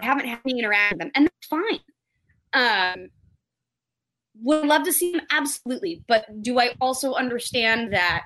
I 0.00 0.04
haven't 0.04 0.26
had 0.26 0.38
any 0.46 0.58
interaction 0.60 0.98
with 0.98 1.04
them, 1.04 1.12
and 1.14 1.26
that's 1.26 1.46
fine. 1.48 1.80
Um, 2.54 3.10
would 4.42 4.66
love 4.66 4.84
to 4.84 4.92
see 4.92 5.12
them 5.12 5.26
absolutely, 5.30 6.04
but 6.08 6.42
do 6.42 6.58
I 6.58 6.74
also 6.80 7.14
understand 7.14 7.92
that? 7.92 8.24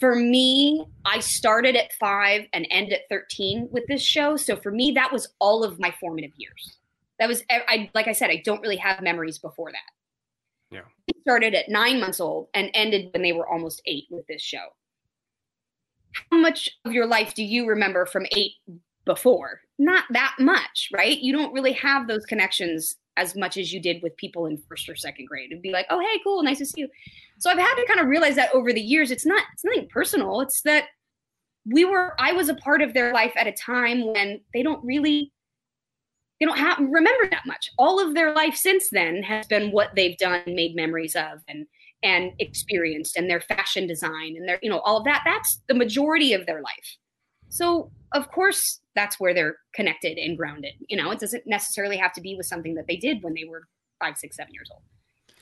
For 0.00 0.16
me, 0.16 0.84
I 1.04 1.20
started 1.20 1.76
at 1.76 1.92
five 2.00 2.42
and 2.52 2.66
end 2.68 2.92
at 2.92 3.02
thirteen 3.08 3.68
with 3.70 3.84
this 3.86 4.02
show. 4.02 4.36
So 4.36 4.56
for 4.56 4.72
me, 4.72 4.92
that 4.92 5.12
was 5.12 5.28
all 5.38 5.62
of 5.62 5.78
my 5.78 5.94
formative 6.00 6.32
years. 6.36 6.78
That 7.20 7.28
was, 7.28 7.44
I 7.48 7.90
like 7.94 8.08
I 8.08 8.12
said, 8.12 8.28
I 8.30 8.42
don't 8.44 8.60
really 8.60 8.76
have 8.76 9.00
memories 9.02 9.38
before 9.38 9.70
that. 9.70 10.74
Yeah. 10.76 10.82
I 11.08 11.12
started 11.20 11.54
at 11.54 11.68
nine 11.68 12.00
months 12.00 12.20
old 12.20 12.48
and 12.54 12.70
ended 12.74 13.10
when 13.12 13.22
they 13.22 13.32
were 13.32 13.48
almost 13.48 13.82
eight 13.86 14.06
with 14.10 14.26
this 14.26 14.42
show. 14.42 14.66
How 16.30 16.38
much 16.38 16.70
of 16.84 16.92
your 16.92 17.06
life 17.06 17.34
do 17.34 17.42
you 17.42 17.66
remember 17.66 18.06
from 18.06 18.26
eight 18.32 18.52
before? 19.04 19.60
Not 19.78 20.04
that 20.10 20.36
much, 20.38 20.88
right? 20.92 21.18
You 21.18 21.32
don't 21.32 21.52
really 21.52 21.72
have 21.72 22.06
those 22.06 22.24
connections 22.24 22.96
as 23.16 23.36
much 23.36 23.56
as 23.56 23.72
you 23.72 23.80
did 23.80 24.02
with 24.02 24.16
people 24.16 24.46
in 24.46 24.58
first 24.68 24.88
or 24.88 24.96
second 24.96 25.26
grade. 25.26 25.50
It'd 25.50 25.62
be 25.62 25.72
like, 25.72 25.86
oh 25.90 26.00
hey, 26.00 26.20
cool, 26.24 26.42
nice 26.42 26.58
to 26.58 26.66
see 26.66 26.82
you. 26.82 26.88
So 27.38 27.50
I've 27.50 27.58
had 27.58 27.74
to 27.74 27.86
kind 27.86 28.00
of 28.00 28.06
realize 28.06 28.36
that 28.36 28.54
over 28.54 28.72
the 28.72 28.80
years, 28.80 29.10
it's 29.10 29.26
not 29.26 29.42
it's 29.52 29.64
nothing 29.64 29.88
personal. 29.88 30.40
It's 30.40 30.62
that 30.62 30.84
we 31.66 31.84
were 31.84 32.14
I 32.18 32.32
was 32.32 32.48
a 32.48 32.54
part 32.54 32.82
of 32.82 32.94
their 32.94 33.12
life 33.12 33.32
at 33.36 33.46
a 33.46 33.52
time 33.52 34.12
when 34.12 34.40
they 34.52 34.62
don't 34.62 34.84
really 34.84 35.32
they 36.40 36.46
don't 36.46 36.58
have 36.58 36.78
remember 36.78 37.28
that 37.30 37.46
much. 37.46 37.70
All 37.78 38.04
of 38.04 38.14
their 38.14 38.34
life 38.34 38.56
since 38.56 38.88
then 38.90 39.22
has 39.22 39.46
been 39.46 39.70
what 39.70 39.94
they've 39.94 40.18
done, 40.18 40.42
made 40.46 40.74
memories 40.74 41.14
of, 41.14 41.40
and 41.48 41.66
and 42.02 42.32
experienced, 42.38 43.16
and 43.16 43.28
their 43.28 43.40
fashion 43.40 43.86
design, 43.86 44.34
and 44.36 44.48
their 44.48 44.58
you 44.62 44.70
know 44.70 44.80
all 44.80 44.96
of 44.96 45.04
that. 45.04 45.22
That's 45.24 45.60
the 45.68 45.74
majority 45.74 46.32
of 46.32 46.46
their 46.46 46.60
life. 46.60 46.96
So 47.48 47.90
of 48.12 48.30
course 48.30 48.80
that's 48.94 49.18
where 49.18 49.34
they're 49.34 49.56
connected 49.74 50.18
and 50.18 50.36
grounded. 50.36 50.74
You 50.88 50.96
know, 50.96 51.10
it 51.10 51.20
doesn't 51.20 51.46
necessarily 51.46 51.96
have 51.96 52.12
to 52.14 52.20
be 52.20 52.36
with 52.36 52.46
something 52.46 52.74
that 52.74 52.86
they 52.86 52.96
did 52.96 53.22
when 53.22 53.34
they 53.34 53.44
were 53.44 53.62
five, 54.00 54.16
six, 54.16 54.36
seven 54.36 54.54
years 54.54 54.68
old. 54.72 54.82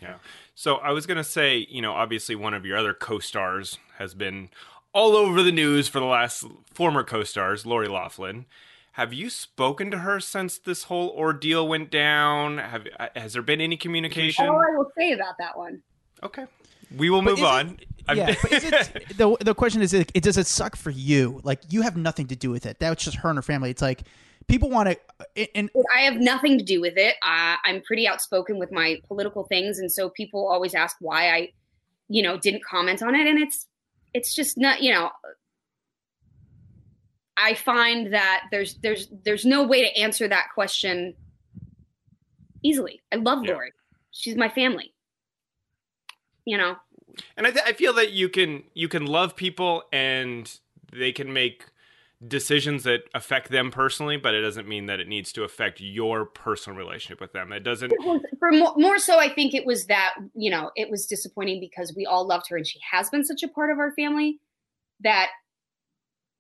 Yeah. 0.01 0.17
So 0.55 0.77
I 0.77 0.91
was 0.93 1.07
gonna 1.07 1.25
say, 1.25 1.67
you 1.71 1.81
know, 1.81 1.93
obviously 1.93 2.35
one 2.35 2.55
of 2.55 2.67
your 2.67 2.77
other 2.77 2.95
co-stars 2.95 3.79
has 3.99 4.15
been 4.15 4.51
all 4.93 5.17
over 5.17 5.43
the 5.43 5.53
news 5.53 5.89
for 5.89 6.01
the 6.01 6.07
last 6.07 6.45
former 6.75 7.05
co-stars, 7.05 7.65
Lori 7.65 7.89
Laughlin. 7.89 8.47
Have 8.93 9.15
you 9.15 9.31
spoken 9.31 9.91
to 9.91 9.99
her 9.99 10.21
since 10.21 10.59
this 10.59 10.85
whole 10.85 11.11
ordeal 11.11 11.67
went 11.67 11.91
down? 11.91 12.59
Have 12.59 12.87
uh, 13.01 13.09
has 13.17 13.33
there 13.33 13.43
been 13.43 13.61
any 13.61 13.77
communication? 13.77 14.47
All 14.47 14.57
I 14.57 14.77
will 14.77 14.91
say 14.99 15.13
about 15.13 15.37
that 15.39 15.57
one. 15.57 15.83
Okay. 16.23 16.45
We 16.97 17.11
will 17.11 17.21
But 17.23 17.31
move 17.31 17.39
is 17.39 17.45
it- 17.45 17.47
on. 17.47 17.79
Yeah. 18.15 18.35
but 18.43 18.53
is 18.53 18.65
it, 18.65 19.05
the 19.17 19.37
the 19.41 19.55
question 19.55 19.81
is, 19.81 19.95
it, 19.95 20.13
does 20.15 20.37
it 20.37 20.47
suck 20.47 20.75
for 20.77 20.91
you? 20.91 21.41
Like 21.45 21.61
you 21.71 21.83
have 21.83 21.97
nothing 21.97 22.27
to 22.29 22.37
do 22.37 22.51
with 22.51 22.67
it. 22.67 22.79
That's 22.81 23.05
just 23.05 23.17
her 23.19 23.29
and 23.31 23.39
her 23.39 23.43
family. 23.43 23.71
It's 23.71 23.81
like 23.83 24.03
people 24.49 24.69
want 24.71 24.89
to, 25.37 25.57
and 25.57 25.71
I 25.97 26.01
have 26.01 26.17
nothing 26.17 26.59
to 26.59 26.65
do 26.65 26.81
with 26.81 26.95
it. 26.97 27.15
Uh, 27.23 27.55
I'm 27.65 27.81
pretty 27.83 28.09
outspoken 28.09 28.59
with 28.59 28.73
my 28.73 28.97
political 29.07 29.45
things, 29.45 29.79
and 29.79 29.91
so 29.91 30.11
people 30.11 30.49
always 30.49 30.75
ask 30.75 30.97
why 31.01 31.31
I, 31.31 31.49
you 32.09 32.23
know, 32.25 32.37
didn't 32.39 32.65
comment 32.65 33.03
on 33.05 33.15
it, 33.15 33.27
and 33.29 33.39
it's 33.39 33.69
it's 34.13 34.35
just 34.35 34.59
not, 34.59 34.83
you 34.83 34.93
know. 34.93 35.11
I 37.37 37.55
find 37.55 38.13
that 38.13 38.45
there's 38.51 38.75
there's 38.83 39.09
there's 39.25 39.45
no 39.45 39.63
way 39.67 39.83
to 39.83 39.97
answer 39.99 40.29
that 40.29 40.49
question 40.55 41.15
easily. 42.63 43.01
I 43.13 43.17
love 43.17 43.45
Yeah. 43.45 43.53
Lori; 43.53 43.73
she's 44.11 44.37
my 44.37 44.49
family. 44.49 44.92
You 46.45 46.59
know, 46.59 46.77
And 47.37 47.47
I, 47.47 47.51
th- 47.51 47.65
I 47.67 47.73
feel 47.73 47.93
that 47.95 48.13
you 48.13 48.29
can 48.29 48.65
you 48.75 48.89
can 48.89 49.07
love 49.07 49.37
people 49.37 49.85
and 49.93 50.51
they 50.93 51.13
can 51.13 51.33
make 51.33 51.67
decisions 52.27 52.85
that 52.85 53.03
affect 53.15 53.51
them 53.51 53.71
personally, 53.71 54.17
but 54.17 54.35
it 54.35 54.43
doesn't 54.43 54.69
mean 54.69 54.87
that 54.87 55.01
it 55.01 55.09
needs 55.09 55.33
to 55.33 55.43
affect 55.43 55.81
your 55.81 56.25
personal 56.25 56.79
relationship 56.79 57.21
with 57.21 57.33
them. 57.33 57.53
It 57.53 57.65
doesn't. 57.65 57.93
It 57.93 57.99
was- 58.01 58.21
for 58.39 58.51
more, 58.51 58.75
more 58.77 58.99
so 58.99 59.21
i 59.21 59.29
think 59.29 59.55
it 59.55 59.65
was 59.65 59.87
that 59.87 60.15
you 60.35 60.51
know 60.51 60.73
it 60.75 60.91
was 60.91 61.07
disappointing 61.07 61.61
because 61.61 61.95
we 61.97 62.05
all 62.07 62.27
loved 62.27 62.47
her 62.49 62.57
and 62.57 62.67
she 62.67 62.81
has 62.91 63.09
been 63.09 63.25
such 63.25 63.45
a 63.45 63.49
part 63.49 63.71
of 63.71 63.79
our 63.79 63.93
family 63.95 64.41
that 65.01 65.29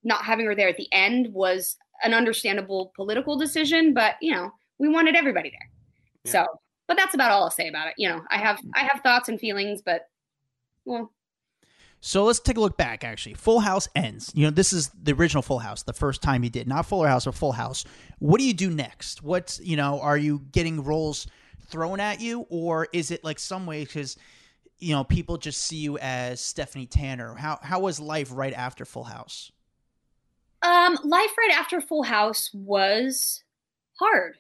not 0.03 0.25
having 0.25 0.45
her 0.47 0.55
there 0.57 0.69
at 0.69 0.77
the 0.77 0.89
end 0.93 1.29
was 1.33 1.77
an 2.03 2.13
understandable 2.13 2.93
political 2.97 3.37
decision 3.39 3.95
but 3.95 4.17
you 4.21 4.33
know 4.33 4.51
we 4.79 4.89
wanted 4.89 5.15
everybody 5.15 5.51
there 5.51 6.33
so 6.33 6.45
but 6.87 6.97
that's 6.97 7.15
about 7.15 7.31
all 7.31 7.45
i'll 7.45 7.51
say 7.51 7.69
about 7.69 7.89
it 7.89 7.95
you 7.97 8.09
know 8.09 8.23
i 8.31 8.39
have 8.39 8.61
i 8.75 8.81
have 8.81 9.01
thoughts 9.03 9.29
and 9.29 9.41
feelings 9.41 9.83
but 9.83 10.09
well 10.85 11.13
So 12.05 12.25
let's 12.25 12.41
take 12.41 12.57
a 12.57 12.61
look 12.61 12.77
back. 12.77 13.05
Actually, 13.05 13.35
Full 13.35 13.61
House 13.61 13.89
ends. 13.95 14.33
You 14.35 14.47
know, 14.47 14.51
this 14.51 14.73
is 14.73 14.91
the 15.01 15.13
original 15.13 15.41
Full 15.41 15.61
House, 15.61 15.85
the 15.85 15.93
first 15.93 16.21
time 16.21 16.43
you 16.43 16.51
did, 16.51 16.67
not 16.67 16.85
Fuller 16.85 17.07
House 17.07 17.29
or 17.29 17.33
Full 17.33 17.53
House. 17.53 17.85
What 18.19 18.39
do 18.39 18.45
you 18.45 18.55
do 18.55 18.71
next? 18.71 19.23
What's 19.23 19.61
you 19.61 19.77
know, 19.77 20.01
are 20.01 20.19
you 20.19 20.41
getting 20.51 20.83
roles 20.83 21.29
thrown 21.69 22.01
at 22.01 22.21
you, 22.21 22.41
or 22.51 22.89
is 22.93 23.13
it 23.13 23.23
like 23.23 23.39
some 23.39 23.67
way 23.67 23.85
because 23.85 24.17
you 24.79 24.93
know 24.93 25.05
people 25.05 25.37
just 25.39 25.63
see 25.63 25.77
you 25.77 25.97
as 25.99 26.41
Stephanie 26.41 26.87
Tanner? 26.87 27.37
How 27.37 27.61
how 27.63 27.79
was 27.79 28.01
life 28.01 28.31
right 28.33 28.53
after 28.53 28.85
Full 28.85 29.05
House? 29.05 29.53
Um, 30.63 30.99
life 31.05 31.31
right 31.39 31.57
after 31.57 31.81
Full 31.81 32.03
House 32.03 32.51
was 32.53 33.45
hard. 34.01 34.39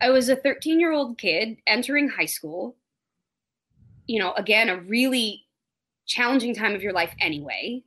I 0.00 0.10
was 0.10 0.28
a 0.28 0.36
13 0.36 0.80
year 0.80 0.92
old 0.92 1.18
kid 1.18 1.56
entering 1.66 2.08
high 2.08 2.26
school. 2.26 2.76
You 4.06 4.20
know, 4.20 4.32
again, 4.34 4.68
a 4.68 4.78
really 4.78 5.46
challenging 6.06 6.54
time 6.54 6.74
of 6.74 6.82
your 6.82 6.92
life 6.92 7.14
anyway. 7.20 7.82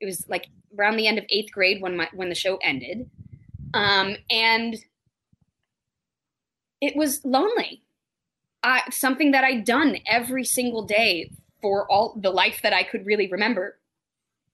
It 0.00 0.06
was 0.06 0.26
like 0.28 0.48
around 0.78 0.96
the 0.96 1.08
end 1.08 1.18
of 1.18 1.24
eighth 1.30 1.52
grade 1.52 1.80
when 1.80 1.96
my 1.96 2.08
when 2.14 2.28
the 2.28 2.34
show 2.34 2.58
ended. 2.58 3.10
Um, 3.74 4.16
and 4.30 4.76
it 6.80 6.94
was 6.96 7.24
lonely. 7.24 7.82
I, 8.62 8.82
something 8.90 9.30
that 9.32 9.44
I'd 9.44 9.64
done 9.64 9.98
every 10.06 10.44
single 10.44 10.84
day 10.84 11.30
for 11.62 11.90
all 11.90 12.18
the 12.20 12.30
life 12.30 12.60
that 12.62 12.72
I 12.72 12.82
could 12.82 13.06
really 13.06 13.28
remember, 13.28 13.78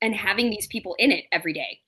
and 0.01 0.15
having 0.15 0.51
these 0.51 0.67
people 0.67 0.95
in 0.99 1.11
it 1.11 1.25
every 1.33 1.53
day 1.53 1.81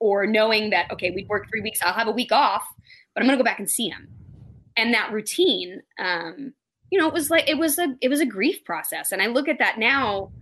or 0.00 0.26
knowing 0.26 0.70
that 0.70 0.90
okay 0.92 1.10
we'd 1.10 1.28
work 1.28 1.48
three 1.48 1.60
weeks 1.60 1.80
i'll 1.82 1.92
have 1.92 2.08
a 2.08 2.12
week 2.12 2.30
off 2.30 2.66
but 3.14 3.22
i'm 3.22 3.28
to 3.28 3.36
go 3.36 3.42
back 3.42 3.58
and 3.58 3.70
see 3.70 3.88
him 3.88 4.08
and 4.76 4.92
that 4.92 5.12
routine 5.12 5.82
um 5.98 6.52
you 6.90 6.98
know 6.98 7.06
it 7.06 7.12
was 7.14 7.30
like 7.30 7.48
it 7.48 7.58
was 7.58 7.78
a 7.78 7.94
it 8.00 8.08
was 8.08 8.20
a 8.20 8.26
grief 8.26 8.64
process. 8.64 9.12
And 9.12 9.22
i 9.22 9.26
look 9.26 9.48
at 9.48 9.58
that 9.58 9.78
now 9.78 10.32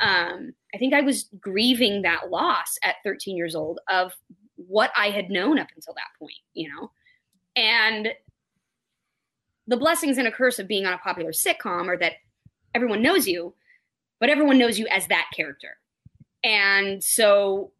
um 0.00 0.52
i 0.74 0.78
think 0.78 0.92
i 0.94 1.00
was 1.00 1.28
grieving 1.40 2.02
that 2.02 2.30
loss 2.30 2.78
at 2.82 2.96
13 3.04 3.36
years 3.36 3.54
old 3.54 3.80
of 3.88 4.12
what 4.56 4.90
i 4.96 5.10
had 5.10 5.30
known 5.30 5.58
up 5.58 5.68
until 5.74 5.94
that 5.94 6.18
point 6.18 6.34
you 6.54 6.68
know? 6.68 6.90
And 7.56 8.08
the 9.66 9.76
blessings 9.76 10.18
and 10.18 10.26
a 10.26 10.32
curse 10.32 10.58
of 10.58 10.66
being 10.66 10.86
on 10.86 10.92
a 10.92 10.98
popular 10.98 11.30
sitcom 11.30 11.86
are 11.86 11.96
that 11.98 12.14
everyone 12.74 13.00
knows 13.00 13.28
you 13.28 13.54
but 14.24 14.30
everyone 14.30 14.56
knows 14.56 14.78
you 14.78 14.86
as 14.88 15.06
that 15.08 15.26
character. 15.36 15.76
And 16.42 17.04
so 17.04 17.72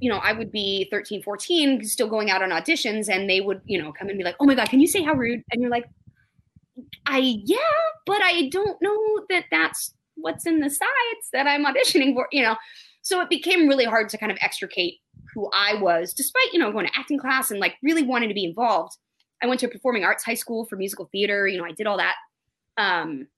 you 0.00 0.10
know, 0.10 0.18
I 0.18 0.32
would 0.32 0.52
be 0.52 0.88
13, 0.90 1.22
14, 1.22 1.84
still 1.84 2.08
going 2.08 2.30
out 2.30 2.42
on 2.42 2.50
auditions, 2.50 3.08
and 3.08 3.28
they 3.28 3.40
would, 3.40 3.60
you 3.64 3.80
know, 3.80 3.92
come 3.92 4.08
and 4.08 4.18
be 4.18 4.24
like, 4.24 4.36
oh 4.40 4.44
my 4.44 4.54
God, 4.54 4.68
can 4.68 4.80
you 4.80 4.86
say 4.86 5.02
how 5.02 5.14
rude? 5.14 5.42
And 5.50 5.60
you're 5.60 5.70
like, 5.70 5.86
I, 7.06 7.18
yeah, 7.44 7.58
but 8.06 8.22
I 8.22 8.48
don't 8.48 8.80
know 8.80 9.26
that 9.30 9.46
that's 9.50 9.94
what's 10.14 10.46
in 10.46 10.60
the 10.60 10.70
sides 10.70 11.28
that 11.32 11.46
I'm 11.46 11.64
auditioning 11.64 12.14
for, 12.14 12.28
you 12.32 12.42
know. 12.42 12.56
So 13.02 13.20
it 13.20 13.30
became 13.30 13.68
really 13.68 13.84
hard 13.84 14.08
to 14.10 14.18
kind 14.18 14.30
of 14.30 14.38
extricate 14.40 14.94
who 15.34 15.50
I 15.54 15.74
was, 15.80 16.12
despite, 16.12 16.52
you 16.52 16.58
know, 16.58 16.70
going 16.70 16.86
to 16.86 16.98
acting 16.98 17.18
class 17.18 17.50
and 17.50 17.60
like 17.60 17.76
really 17.82 18.02
wanting 18.02 18.28
to 18.28 18.34
be 18.34 18.44
involved. 18.44 18.96
I 19.42 19.46
went 19.46 19.60
to 19.60 19.66
a 19.66 19.70
performing 19.70 20.04
arts 20.04 20.24
high 20.24 20.34
school 20.34 20.66
for 20.66 20.76
musical 20.76 21.08
theater, 21.10 21.46
you 21.46 21.58
know, 21.58 21.64
I 21.64 21.72
did 21.72 21.86
all 21.86 21.96
that. 21.98 22.14
Um, 22.76 23.28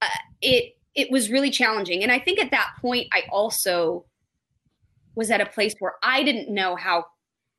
uh, 0.00 0.06
it, 0.40 0.76
it 0.94 1.10
was 1.10 1.30
really 1.30 1.50
challenging. 1.50 2.02
And 2.02 2.12
I 2.12 2.18
think 2.18 2.38
at 2.38 2.50
that 2.50 2.72
point, 2.80 3.08
I 3.12 3.24
also 3.30 4.04
was 5.14 5.30
at 5.30 5.40
a 5.40 5.46
place 5.46 5.74
where 5.78 5.94
I 6.02 6.22
didn't 6.22 6.52
know 6.52 6.76
how 6.76 7.06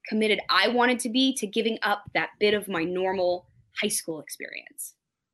committed 0.08 0.40
I 0.50 0.68
wanted 0.68 1.00
to 1.00 1.10
be 1.10 1.34
to 1.36 1.48
giving 1.48 1.80
up 1.82 2.04
that 2.14 2.30
bit 2.40 2.54
of 2.54 2.68
my 2.68 2.84
normal 2.84 3.48
high 3.82 3.88
school 3.90 4.20
experience. 4.20 4.94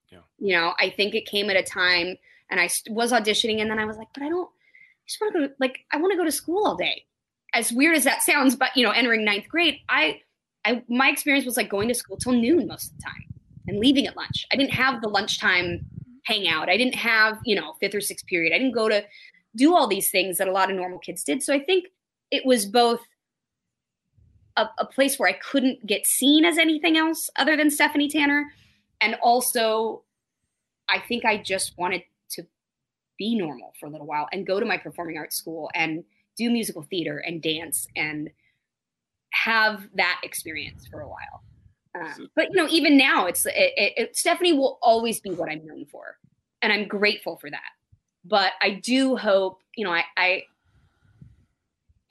Yeah. 0.10 0.20
You 0.40 0.56
know, 0.56 0.74
I 0.80 0.90
think 0.90 1.16
it 1.16 1.26
came 1.26 1.50
at 1.50 1.58
a 1.58 1.64
time 1.64 2.18
and 2.50 2.60
I 2.60 2.70
was 2.90 3.12
auditioning 3.12 3.62
and 3.62 3.70
then 3.70 3.80
I 3.80 3.86
was 3.86 3.98
like, 3.98 4.08
but 4.14 4.24
I 4.24 4.30
don't 4.30 4.50
I 4.50 5.08
just 5.08 5.20
want 5.20 5.34
to 5.34 5.40
go 5.40 5.48
to, 5.48 5.54
like 5.60 5.80
I 5.92 5.98
want 5.98 6.12
to 6.12 6.18
go 6.18 6.26
to 6.26 6.32
school 6.32 6.66
all 6.66 6.76
day. 6.76 7.06
As 7.54 7.72
weird 7.72 7.98
as 7.98 8.06
that 8.06 8.22
sounds, 8.22 8.56
but 8.56 8.70
you 8.76 8.84
know, 8.84 8.92
entering 8.92 9.26
ninth 9.26 9.48
grade, 9.50 9.80
I 9.90 10.22
I 10.64 10.84
my 10.88 11.10
experience 11.10 11.46
was 11.46 11.58
like 11.58 11.70
going 11.70 11.88
to 11.88 11.94
school 11.94 12.18
till 12.18 12.34
noon 12.34 12.68
most 12.68 12.92
of 12.92 12.98
the 12.98 13.04
time 13.04 13.26
and 13.68 13.80
leaving 13.80 14.08
at 14.08 14.16
lunch. 14.16 14.46
I 14.52 14.56
didn't 14.56 14.74
have 14.74 15.02
the 15.02 15.10
lunchtime 15.10 15.86
hangout. 16.26 16.70
I 16.70 16.78
didn't 16.78 16.96
have, 16.96 17.40
you 17.46 17.56
know, 17.56 17.74
fifth 17.80 17.96
or 17.96 18.02
sixth 18.02 18.26
period. 18.28 18.54
I 18.54 18.58
didn't 18.58 18.74
go 18.74 18.88
to 18.90 19.04
do 19.56 19.76
all 19.76 19.88
these 19.88 20.10
things 20.10 20.38
that 20.38 20.48
a 20.48 20.52
lot 20.52 20.70
of 20.70 20.78
normal 20.78 21.00
kids 21.00 21.24
did. 21.24 21.44
So 21.44 21.54
I 21.54 21.60
think 21.60 21.88
it 22.32 22.46
was 22.46 22.66
both 22.66 23.02
a, 24.58 24.68
a, 24.80 24.86
place 24.86 25.20
where 25.20 25.30
I 25.30 25.34
couldn't 25.34 25.86
get 25.86 26.06
seen 26.06 26.46
as 26.46 26.58
anything 26.58 26.98
else 26.98 27.30
other 27.38 27.56
than 27.56 27.70
Stephanie 27.70 28.10
Tanner. 28.10 28.52
And 29.00 29.16
also, 29.22 30.04
I 30.90 31.00
think 31.00 31.26
I 31.26 31.38
just 31.38 31.78
wanted 31.78 32.04
to 32.32 32.44
be 33.18 33.36
normal 33.36 33.74
for 33.80 33.86
a 33.86 33.90
little 33.90 34.08
while 34.08 34.28
and 34.32 34.46
go 34.46 34.60
to 34.60 34.66
my 34.66 34.78
performing 34.78 35.18
arts 35.18 35.36
school 35.36 35.70
and 35.74 36.04
do 36.38 36.50
musical 36.50 36.84
theater 36.84 37.18
and 37.18 37.42
dance 37.42 37.88
and 37.96 38.30
have 39.32 39.88
that 39.96 40.20
experience 40.24 40.88
for 40.88 41.02
a 41.02 41.08
while. 41.08 41.44
Um, 41.94 42.30
but 42.36 42.50
you 42.52 42.56
know, 42.56 42.68
even 42.70 42.98
now, 42.98 43.26
it's 43.26 43.46
it, 43.46 43.54
it, 43.56 43.94
it, 43.98 44.18
Stephanie 44.18 44.54
will 44.54 44.80
always 44.82 45.20
be 45.20 45.32
what 45.32 45.50
I'm 45.50 45.66
known 45.66 45.86
for, 45.86 46.18
and 46.62 46.72
I'm 46.72 46.88
grateful 46.88 47.38
for 47.38 47.50
that. 47.50 47.72
But 48.24 48.54
I 48.62 48.72
do 48.72 49.18
hope, 49.18 49.60
you 49.76 49.84
know, 49.84 49.92
I, 49.92 50.04
I 50.16 50.44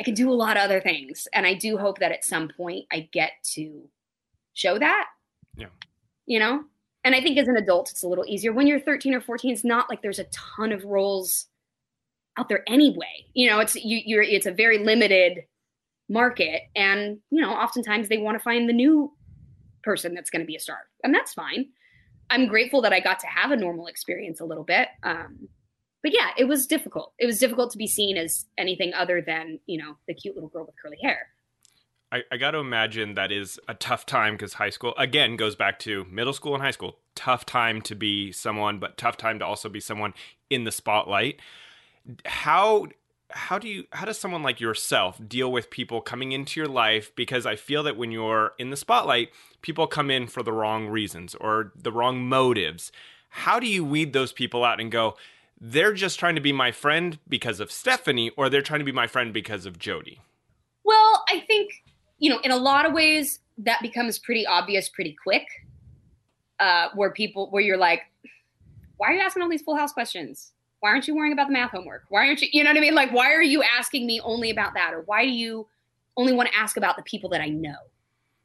I 0.00 0.02
can 0.02 0.14
do 0.14 0.30
a 0.30 0.34
lot 0.34 0.56
of 0.56 0.62
other 0.62 0.80
things. 0.80 1.28
And 1.34 1.46
I 1.46 1.52
do 1.52 1.76
hope 1.76 1.98
that 1.98 2.10
at 2.10 2.24
some 2.24 2.48
point 2.56 2.86
I 2.90 3.08
get 3.12 3.32
to 3.52 3.82
show 4.54 4.78
that. 4.78 5.06
Yeah. 5.54 5.66
You 6.24 6.38
know? 6.38 6.64
And 7.04 7.14
I 7.14 7.20
think 7.20 7.36
as 7.38 7.48
an 7.48 7.56
adult, 7.56 7.90
it's 7.90 8.02
a 8.02 8.08
little 8.08 8.24
easier. 8.26 8.52
When 8.52 8.66
you're 8.66 8.80
13 8.80 9.14
or 9.14 9.20
14, 9.20 9.52
it's 9.52 9.64
not 9.64 9.90
like 9.90 10.00
there's 10.00 10.18
a 10.18 10.24
ton 10.24 10.72
of 10.72 10.84
roles 10.84 11.46
out 12.38 12.48
there 12.48 12.64
anyway. 12.66 13.26
You 13.34 13.50
know, 13.50 13.60
it's 13.60 13.74
you 13.76 14.00
you're 14.04 14.22
it's 14.22 14.46
a 14.46 14.52
very 14.52 14.78
limited 14.78 15.44
market. 16.08 16.62
And, 16.74 17.18
you 17.30 17.40
know, 17.40 17.52
oftentimes 17.52 18.08
they 18.08 18.18
want 18.18 18.38
to 18.38 18.42
find 18.42 18.68
the 18.68 18.74
new 18.74 19.12
person 19.82 20.14
that's 20.14 20.30
going 20.30 20.40
to 20.40 20.46
be 20.46 20.56
a 20.56 20.60
star. 20.60 20.78
And 21.04 21.14
that's 21.14 21.34
fine. 21.34 21.66
I'm 22.30 22.48
grateful 22.48 22.80
that 22.82 22.92
I 22.92 23.00
got 23.00 23.20
to 23.20 23.26
have 23.26 23.50
a 23.50 23.56
normal 23.56 23.86
experience 23.86 24.40
a 24.40 24.44
little 24.44 24.64
bit. 24.64 24.88
Um, 25.02 25.48
but 26.02 26.12
yeah, 26.12 26.30
it 26.36 26.44
was 26.44 26.66
difficult. 26.66 27.12
It 27.18 27.26
was 27.26 27.38
difficult 27.38 27.70
to 27.72 27.78
be 27.78 27.86
seen 27.86 28.16
as 28.16 28.46
anything 28.56 28.94
other 28.94 29.22
than, 29.24 29.60
you 29.66 29.78
know, 29.78 29.96
the 30.08 30.14
cute 30.14 30.34
little 30.34 30.48
girl 30.48 30.64
with 30.64 30.74
curly 30.80 30.98
hair. 31.02 31.28
I, 32.12 32.22
I 32.32 32.36
got 32.38 32.52
to 32.52 32.58
imagine 32.58 33.14
that 33.14 33.30
is 33.30 33.60
a 33.68 33.74
tough 33.74 34.06
time 34.06 34.34
because 34.34 34.54
high 34.54 34.70
school, 34.70 34.94
again, 34.98 35.36
goes 35.36 35.54
back 35.54 35.78
to 35.80 36.06
middle 36.10 36.32
school 36.32 36.54
and 36.54 36.62
high 36.62 36.70
school. 36.72 36.96
Tough 37.14 37.46
time 37.46 37.82
to 37.82 37.94
be 37.94 38.32
someone, 38.32 38.78
but 38.78 38.96
tough 38.96 39.16
time 39.16 39.38
to 39.38 39.46
also 39.46 39.68
be 39.68 39.80
someone 39.80 40.14
in 40.48 40.64
the 40.64 40.72
spotlight. 40.72 41.40
How 42.24 42.88
how 43.32 43.58
do 43.58 43.68
you 43.68 43.84
how 43.92 44.04
does 44.04 44.18
someone 44.18 44.42
like 44.42 44.60
yourself 44.60 45.20
deal 45.28 45.52
with 45.52 45.70
people 45.70 46.00
coming 46.00 46.32
into 46.32 46.58
your 46.58 46.68
life 46.68 47.14
because 47.14 47.46
i 47.46 47.54
feel 47.54 47.82
that 47.84 47.96
when 47.96 48.10
you're 48.10 48.54
in 48.58 48.70
the 48.70 48.76
spotlight 48.76 49.30
people 49.62 49.86
come 49.86 50.10
in 50.10 50.26
for 50.26 50.42
the 50.42 50.52
wrong 50.52 50.88
reasons 50.88 51.36
or 51.36 51.72
the 51.76 51.92
wrong 51.92 52.22
motives 52.28 52.90
how 53.28 53.60
do 53.60 53.68
you 53.68 53.84
weed 53.84 54.12
those 54.12 54.32
people 54.32 54.64
out 54.64 54.80
and 54.80 54.90
go 54.90 55.14
they're 55.60 55.92
just 55.92 56.18
trying 56.18 56.34
to 56.34 56.40
be 56.40 56.52
my 56.52 56.72
friend 56.72 57.18
because 57.28 57.60
of 57.60 57.70
Stephanie, 57.70 58.30
or 58.36 58.48
they're 58.48 58.62
trying 58.62 58.80
to 58.80 58.84
be 58.84 58.92
my 58.92 59.06
friend 59.06 59.32
because 59.32 59.66
of 59.66 59.78
Jodie? 59.78 60.18
Well, 60.84 61.24
I 61.28 61.40
think, 61.46 61.70
you 62.18 62.30
know, 62.30 62.40
in 62.40 62.50
a 62.50 62.56
lot 62.56 62.86
of 62.86 62.92
ways, 62.92 63.40
that 63.58 63.82
becomes 63.82 64.18
pretty 64.18 64.46
obvious 64.46 64.88
pretty 64.88 65.16
quick. 65.22 65.46
Uh, 66.58 66.88
where 66.94 67.10
people, 67.10 67.48
where 67.50 67.62
you're 67.62 67.78
like, 67.78 68.02
why 68.98 69.08
are 69.08 69.14
you 69.14 69.20
asking 69.20 69.42
all 69.42 69.48
these 69.48 69.62
full 69.62 69.76
house 69.76 69.92
questions? 69.92 70.52
Why 70.80 70.90
aren't 70.90 71.08
you 71.08 71.14
worrying 71.14 71.32
about 71.32 71.46
the 71.46 71.54
math 71.54 71.70
homework? 71.70 72.04
Why 72.10 72.26
aren't 72.26 72.42
you, 72.42 72.48
you 72.52 72.62
know 72.62 72.70
what 72.70 72.76
I 72.76 72.80
mean? 72.80 72.94
Like, 72.94 73.12
why 73.12 73.32
are 73.32 73.42
you 73.42 73.62
asking 73.62 74.06
me 74.06 74.20
only 74.20 74.50
about 74.50 74.74
that? 74.74 74.92
Or 74.92 75.00
why 75.06 75.24
do 75.24 75.30
you 75.30 75.66
only 76.18 76.34
want 76.34 76.50
to 76.50 76.54
ask 76.54 76.76
about 76.76 76.96
the 76.96 77.02
people 77.02 77.30
that 77.30 77.40
I 77.40 77.48
know? 77.48 77.76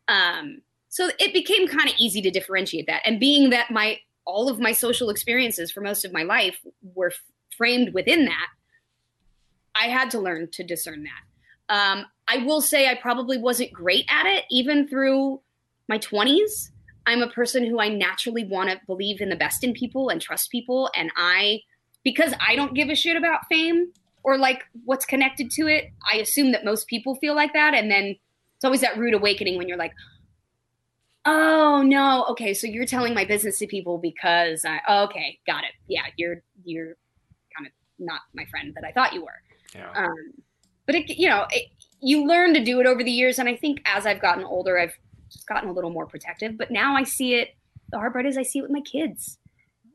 Um, 0.07 0.61
so 0.87 1.09
it 1.19 1.33
became 1.33 1.67
kind 1.67 1.89
of 1.89 1.95
easy 1.97 2.21
to 2.21 2.31
differentiate 2.31 2.87
that. 2.87 3.01
And 3.05 3.19
being 3.19 3.49
that 3.49 3.69
my 3.69 3.99
all 4.25 4.49
of 4.49 4.59
my 4.59 4.71
social 4.71 5.09
experiences 5.09 5.71
for 5.71 5.81
most 5.81 6.05
of 6.05 6.13
my 6.13 6.23
life 6.23 6.57
were 6.95 7.11
f- 7.11 7.21
framed 7.57 7.93
within 7.93 8.25
that, 8.25 8.47
I 9.75 9.87
had 9.87 10.09
to 10.11 10.19
learn 10.19 10.49
to 10.53 10.63
discern 10.63 11.03
that. 11.03 11.73
Um, 11.73 12.05
I 12.27 12.37
will 12.37 12.61
say 12.61 12.87
I 12.87 12.95
probably 12.95 13.37
wasn't 13.37 13.73
great 13.73 14.05
at 14.09 14.25
it 14.25 14.45
even 14.49 14.87
through 14.87 15.41
my 15.87 15.99
20s. 15.99 16.69
I'm 17.05 17.21
a 17.21 17.29
person 17.29 17.65
who 17.65 17.79
I 17.79 17.89
naturally 17.89 18.45
want 18.45 18.69
to 18.69 18.79
believe 18.87 19.21
in 19.21 19.29
the 19.29 19.35
best 19.35 19.63
in 19.63 19.73
people 19.73 20.09
and 20.09 20.21
trust 20.21 20.49
people. 20.49 20.89
And 20.95 21.11
I, 21.15 21.61
because 22.03 22.33
I 22.45 22.55
don't 22.55 22.73
give 22.73 22.89
a 22.89 22.95
shit 22.95 23.15
about 23.15 23.47
fame 23.49 23.91
or 24.23 24.37
like 24.37 24.63
what's 24.85 25.05
connected 25.05 25.51
to 25.51 25.67
it, 25.67 25.91
I 26.11 26.17
assume 26.17 26.51
that 26.51 26.65
most 26.65 26.87
people 26.87 27.15
feel 27.15 27.35
like 27.35 27.53
that. 27.53 27.75
And 27.75 27.91
then 27.91 28.15
it's 28.55 28.65
always 28.65 28.81
that 28.81 28.97
rude 28.97 29.13
awakening 29.13 29.57
when 29.57 29.67
you're 29.67 29.77
like, 29.77 29.93
Oh 31.25 31.81
no. 31.83 32.25
Okay, 32.29 32.53
so 32.53 32.67
you're 32.67 32.85
telling 32.85 33.13
my 33.13 33.25
business 33.25 33.57
to 33.59 33.67
people 33.67 33.97
because 33.97 34.63
I 34.63 34.79
okay, 35.05 35.39
got 35.47 35.63
it. 35.63 35.71
Yeah, 35.87 36.03
you're 36.17 36.43
you're 36.63 36.95
kind 37.55 37.65
of 37.65 37.71
not 37.97 38.21
my 38.33 38.45
friend 38.45 38.73
that 38.75 38.83
I 38.83 38.91
thought 38.91 39.13
you 39.13 39.21
were. 39.21 39.41
Yeah. 39.73 39.91
Um, 39.95 40.33
but 40.85 40.95
it, 40.95 41.09
you 41.17 41.27
know, 41.27 41.47
it, 41.49 41.71
you 41.99 42.27
learn 42.27 42.53
to 42.53 42.63
do 42.63 42.79
it 42.79 42.85
over 42.85 43.03
the 43.03 43.11
years, 43.11 43.39
and 43.39 43.49
I 43.49 43.55
think 43.55 43.81
as 43.85 44.05
I've 44.05 44.21
gotten 44.21 44.43
older, 44.43 44.77
I've 44.77 44.93
just 45.31 45.47
gotten 45.47 45.69
a 45.69 45.73
little 45.73 45.89
more 45.89 46.05
protective. 46.05 46.57
But 46.57 46.69
now 46.69 46.95
I 46.95 47.03
see 47.03 47.33
it. 47.35 47.55
The 47.89 47.97
hard 47.97 48.13
part 48.13 48.27
is 48.27 48.37
I 48.37 48.43
see 48.43 48.59
it 48.59 48.63
with 48.63 48.71
my 48.71 48.81
kids. 48.81 49.39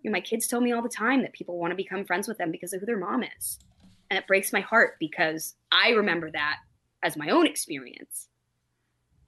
You 0.03 0.11
know, 0.11 0.13
my 0.13 0.21
kids 0.21 0.49
tell 0.49 0.61
me 0.61 0.73
all 0.73 0.83
the 0.83 0.89
time 0.89 1.23
that 1.23 1.33
people 1.33 1.59
want 1.59 1.71
to 1.71 1.77
become 1.77 2.05
friends 2.05 2.27
with 2.27 2.39
them 2.39 2.51
because 2.51 2.73
of 2.73 2.81
who 2.81 2.87
their 2.87 2.99
mom 2.99 3.23
is, 3.23 3.61
and 4.11 4.19
it 4.19 4.27
breaks 4.27 4.53
my 4.53 4.61
heart 4.61 4.95
because 4.99 5.55
I 5.71 5.91
remember 5.91 6.31
that 6.33 6.57
as 7.05 7.17
my 7.17 7.29
own 7.29 7.47
experience, 7.47 8.27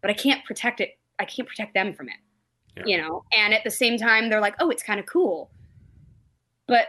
but 0.01 0.11
I 0.11 0.15
can't 0.15 0.45
protect 0.45 0.81
it 0.81 0.99
I 1.23 1.25
can't 1.25 1.49
protect 1.49 1.73
them 1.73 1.95
from 1.95 2.09
it. 2.09 2.17
Yeah. 2.77 2.83
You 2.87 2.99
know, 2.99 3.25
and 3.33 3.55
at 3.55 3.65
the 3.65 3.71
same 3.71 3.97
time, 3.99 4.29
they're 4.29 4.41
like, 4.41 4.57
oh, 4.59 4.71
it's 4.71 4.83
kind 4.83 4.99
of 4.99 5.07
cool. 5.07 5.51
But 6.67 6.87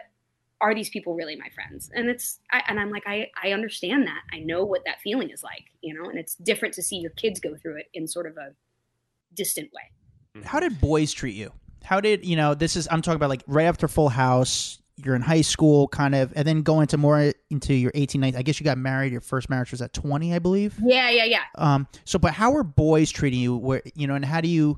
are 0.61 0.73
these 0.73 0.89
people 0.89 1.13
really 1.13 1.35
my 1.35 1.49
friends? 1.53 1.91
And 1.93 2.09
it's, 2.09 2.39
I, 2.51 2.63
and 2.67 2.79
I'm 2.79 2.89
like, 2.89 3.03
I, 3.05 3.29
I 3.41 3.51
understand 3.51 4.07
that. 4.07 4.21
I 4.31 4.39
know 4.39 4.63
what 4.63 4.85
that 4.85 5.01
feeling 5.01 5.29
is 5.29 5.43
like, 5.43 5.65
you 5.81 5.93
know, 5.93 6.09
and 6.09 6.17
it's 6.17 6.35
different 6.35 6.73
to 6.75 6.81
see 6.81 6.97
your 6.97 7.11
kids 7.11 7.39
go 7.39 7.55
through 7.55 7.77
it 7.79 7.87
in 7.93 8.07
sort 8.07 8.27
of 8.27 8.37
a 8.37 8.53
distant 9.33 9.71
way. 9.73 9.91
Mm-hmm. 10.37 10.47
How 10.47 10.61
did 10.61 10.79
boys 10.79 11.11
treat 11.11 11.35
you? 11.35 11.51
How 11.83 11.99
did, 11.99 12.23
you 12.23 12.37
know, 12.37 12.53
this 12.53 12.77
is, 12.77 12.87
I'm 12.89 13.01
talking 13.01 13.17
about 13.17 13.29
like 13.29 13.43
right 13.45 13.65
after 13.65 13.89
Full 13.89 14.07
House, 14.07 14.79
you're 14.97 15.15
in 15.15 15.21
high 15.21 15.41
school 15.41 15.87
kind 15.87 16.13
of 16.13 16.31
and 16.35 16.47
then 16.47 16.61
go 16.61 16.79
into 16.81 16.97
more 16.97 17.33
into 17.49 17.73
your 17.73 17.91
18 17.95 18.21
19 18.21 18.39
i 18.39 18.43
guess 18.43 18.59
you 18.59 18.63
got 18.63 18.77
married 18.77 19.11
your 19.11 19.21
first 19.21 19.49
marriage 19.49 19.71
was 19.71 19.81
at 19.81 19.93
20 19.93 20.33
i 20.33 20.39
believe? 20.39 20.75
Yeah 20.83 21.09
yeah 21.09 21.25
yeah. 21.25 21.43
Um 21.55 21.87
so 22.05 22.19
but 22.19 22.33
how 22.33 22.55
are 22.55 22.63
boys 22.63 23.11
treating 23.11 23.39
you? 23.39 23.55
Where 23.55 23.81
you 23.95 24.07
know 24.07 24.15
and 24.15 24.23
how 24.23 24.41
do 24.41 24.47
you 24.47 24.77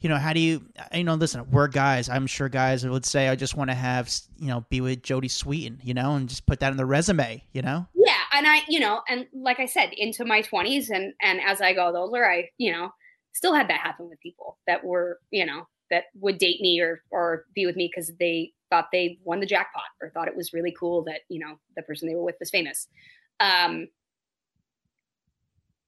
you 0.00 0.08
know 0.08 0.16
how 0.16 0.32
do 0.32 0.40
you 0.40 0.64
you 0.94 1.04
know 1.04 1.14
listen 1.14 1.50
we're 1.50 1.68
guys. 1.68 2.08
I'm 2.08 2.26
sure 2.26 2.48
guys 2.48 2.86
would 2.86 3.04
say 3.04 3.28
i 3.28 3.36
just 3.36 3.56
want 3.56 3.70
to 3.70 3.74
have 3.74 4.10
you 4.38 4.48
know 4.48 4.64
be 4.70 4.80
with 4.80 5.02
jodie 5.02 5.30
sweetin 5.30 5.78
you 5.82 5.94
know 5.94 6.14
and 6.14 6.28
just 6.28 6.46
put 6.46 6.60
that 6.60 6.70
in 6.70 6.76
the 6.76 6.86
resume 6.86 7.42
you 7.52 7.62
know? 7.62 7.86
Yeah 7.94 8.16
and 8.32 8.46
i 8.46 8.62
you 8.68 8.80
know 8.80 9.02
and 9.08 9.26
like 9.34 9.60
i 9.60 9.66
said 9.66 9.90
into 9.96 10.24
my 10.24 10.42
20s 10.42 10.90
and 10.90 11.12
and 11.20 11.40
as 11.40 11.60
i 11.60 11.72
got 11.74 11.94
older 11.94 12.24
i 12.24 12.48
you 12.58 12.72
know 12.72 12.90
still 13.32 13.54
had 13.54 13.68
that 13.68 13.80
happen 13.80 14.08
with 14.08 14.20
people 14.20 14.58
that 14.66 14.84
were 14.84 15.18
you 15.30 15.44
know 15.44 15.66
that 15.90 16.04
would 16.14 16.38
date 16.38 16.60
me 16.60 16.80
or 16.80 17.02
or 17.10 17.44
be 17.54 17.66
with 17.66 17.76
me 17.76 17.90
because 17.92 18.12
they 18.18 18.52
thought 18.70 18.88
they 18.92 19.18
won 19.24 19.40
the 19.40 19.46
jackpot 19.46 19.82
or 20.00 20.10
thought 20.10 20.28
it 20.28 20.36
was 20.36 20.52
really 20.52 20.74
cool 20.78 21.02
that 21.04 21.20
you 21.28 21.38
know 21.38 21.58
the 21.76 21.82
person 21.82 22.08
they 22.08 22.14
were 22.14 22.24
with 22.24 22.36
was 22.40 22.50
famous 22.50 22.88
um 23.40 23.88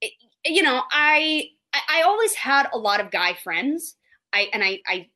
it, 0.00 0.12
you 0.44 0.62
know 0.62 0.82
I, 0.90 1.48
I 1.88 2.02
always 2.02 2.34
had 2.34 2.68
a 2.72 2.78
lot 2.78 3.00
of 3.00 3.10
guy 3.10 3.34
friends 3.34 3.96
i 4.32 4.48
and 4.52 4.62
i 4.62 4.80
i, 4.86 5.06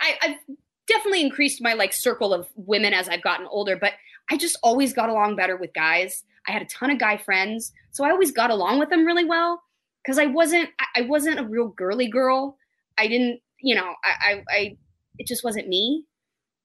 I 0.00 0.14
i've 0.22 0.56
definitely 0.88 1.20
increased 1.20 1.62
my 1.62 1.74
like 1.74 1.92
circle 1.92 2.32
of 2.32 2.48
women 2.54 2.94
as 2.94 3.08
i've 3.08 3.22
gotten 3.22 3.46
older 3.46 3.76
but 3.76 3.92
i 4.30 4.36
just 4.36 4.58
always 4.62 4.92
got 4.92 5.08
along 5.08 5.36
better 5.36 5.56
with 5.56 5.74
guys 5.74 6.24
I 6.48 6.52
had 6.52 6.62
a 6.62 6.66
ton 6.66 6.90
of 6.90 6.98
guy 6.98 7.16
friends, 7.16 7.72
so 7.90 8.04
I 8.04 8.10
always 8.10 8.30
got 8.30 8.50
along 8.50 8.78
with 8.78 8.90
them 8.90 9.04
really 9.04 9.24
well 9.24 9.62
because 10.04 10.18
I 10.18 10.26
wasn't 10.26 10.70
I, 10.78 11.00
I 11.00 11.02
wasn't 11.02 11.40
a 11.40 11.44
real 11.44 11.68
girly 11.68 12.08
girl. 12.08 12.56
I 12.98 13.08
didn't, 13.08 13.40
you 13.60 13.74
know, 13.74 13.94
I, 14.04 14.30
I, 14.30 14.44
I 14.50 14.76
it 15.18 15.26
just 15.26 15.44
wasn't 15.44 15.68
me. 15.68 16.04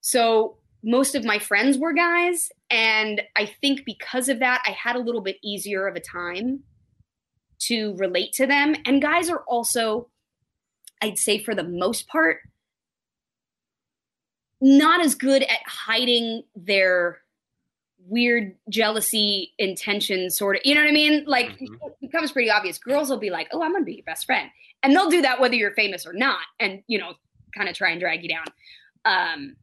So 0.01 0.57
most 0.83 1.15
of 1.15 1.23
my 1.23 1.39
friends 1.39 1.77
were 1.77 1.93
guys, 1.93 2.49
and 2.69 3.21
I 3.35 3.45
think 3.61 3.85
because 3.85 4.29
of 4.29 4.39
that, 4.39 4.63
I 4.65 4.71
had 4.71 4.95
a 4.95 4.99
little 4.99 5.21
bit 5.21 5.37
easier 5.43 5.87
of 5.87 5.95
a 5.95 5.99
time 5.99 6.63
to 7.67 7.95
relate 7.97 8.33
to 8.33 8.47
them. 8.47 8.75
And 8.85 9.01
guys 9.01 9.29
are 9.29 9.43
also, 9.47 10.09
I'd 11.01 11.19
say, 11.19 11.41
for 11.41 11.53
the 11.53 11.63
most 11.63 12.07
part, 12.07 12.39
not 14.59 15.01
as 15.01 15.15
good 15.15 15.43
at 15.43 15.59
hiding 15.65 16.43
their 16.55 17.19
weird 18.07 18.55
jealousy 18.69 19.53
intentions 19.59 20.35
sort 20.35 20.55
of 20.55 20.61
you 20.65 20.73
know 20.73 20.81
what 20.81 20.89
i 20.89 20.93
mean 20.93 21.23
like 21.27 21.49
mm-hmm. 21.49 21.73
it 21.85 21.95
becomes 22.01 22.31
pretty 22.31 22.49
obvious 22.49 22.79
girls 22.79 23.09
will 23.09 23.19
be 23.19 23.29
like 23.29 23.47
oh 23.51 23.61
i'm 23.61 23.71
gonna 23.71 23.85
be 23.85 23.93
your 23.93 24.03
best 24.03 24.25
friend 24.25 24.49
and 24.81 24.95
they'll 24.95 25.09
do 25.09 25.21
that 25.21 25.39
whether 25.39 25.53
you're 25.53 25.73
famous 25.75 26.05
or 26.05 26.13
not 26.13 26.39
and 26.59 26.81
you 26.87 26.97
know 26.97 27.13
kind 27.55 27.69
of 27.69 27.75
try 27.75 27.91
and 27.91 28.01
drag 28.01 28.23
you 28.23 28.29
down 28.29 28.45
um 29.05 29.55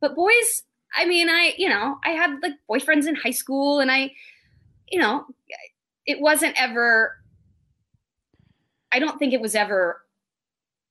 but 0.00 0.14
boys 0.14 0.62
i 0.94 1.04
mean 1.04 1.28
i 1.28 1.54
you 1.56 1.68
know 1.68 1.98
i 2.04 2.10
had 2.10 2.36
like 2.42 2.52
boyfriends 2.70 3.06
in 3.06 3.14
high 3.14 3.30
school 3.30 3.80
and 3.80 3.90
i 3.90 4.10
you 4.88 4.98
know 4.98 5.24
it 6.06 6.20
wasn't 6.20 6.54
ever 6.60 7.16
i 8.92 8.98
don't 8.98 9.18
think 9.18 9.32
it 9.32 9.40
was 9.40 9.54
ever 9.54 10.02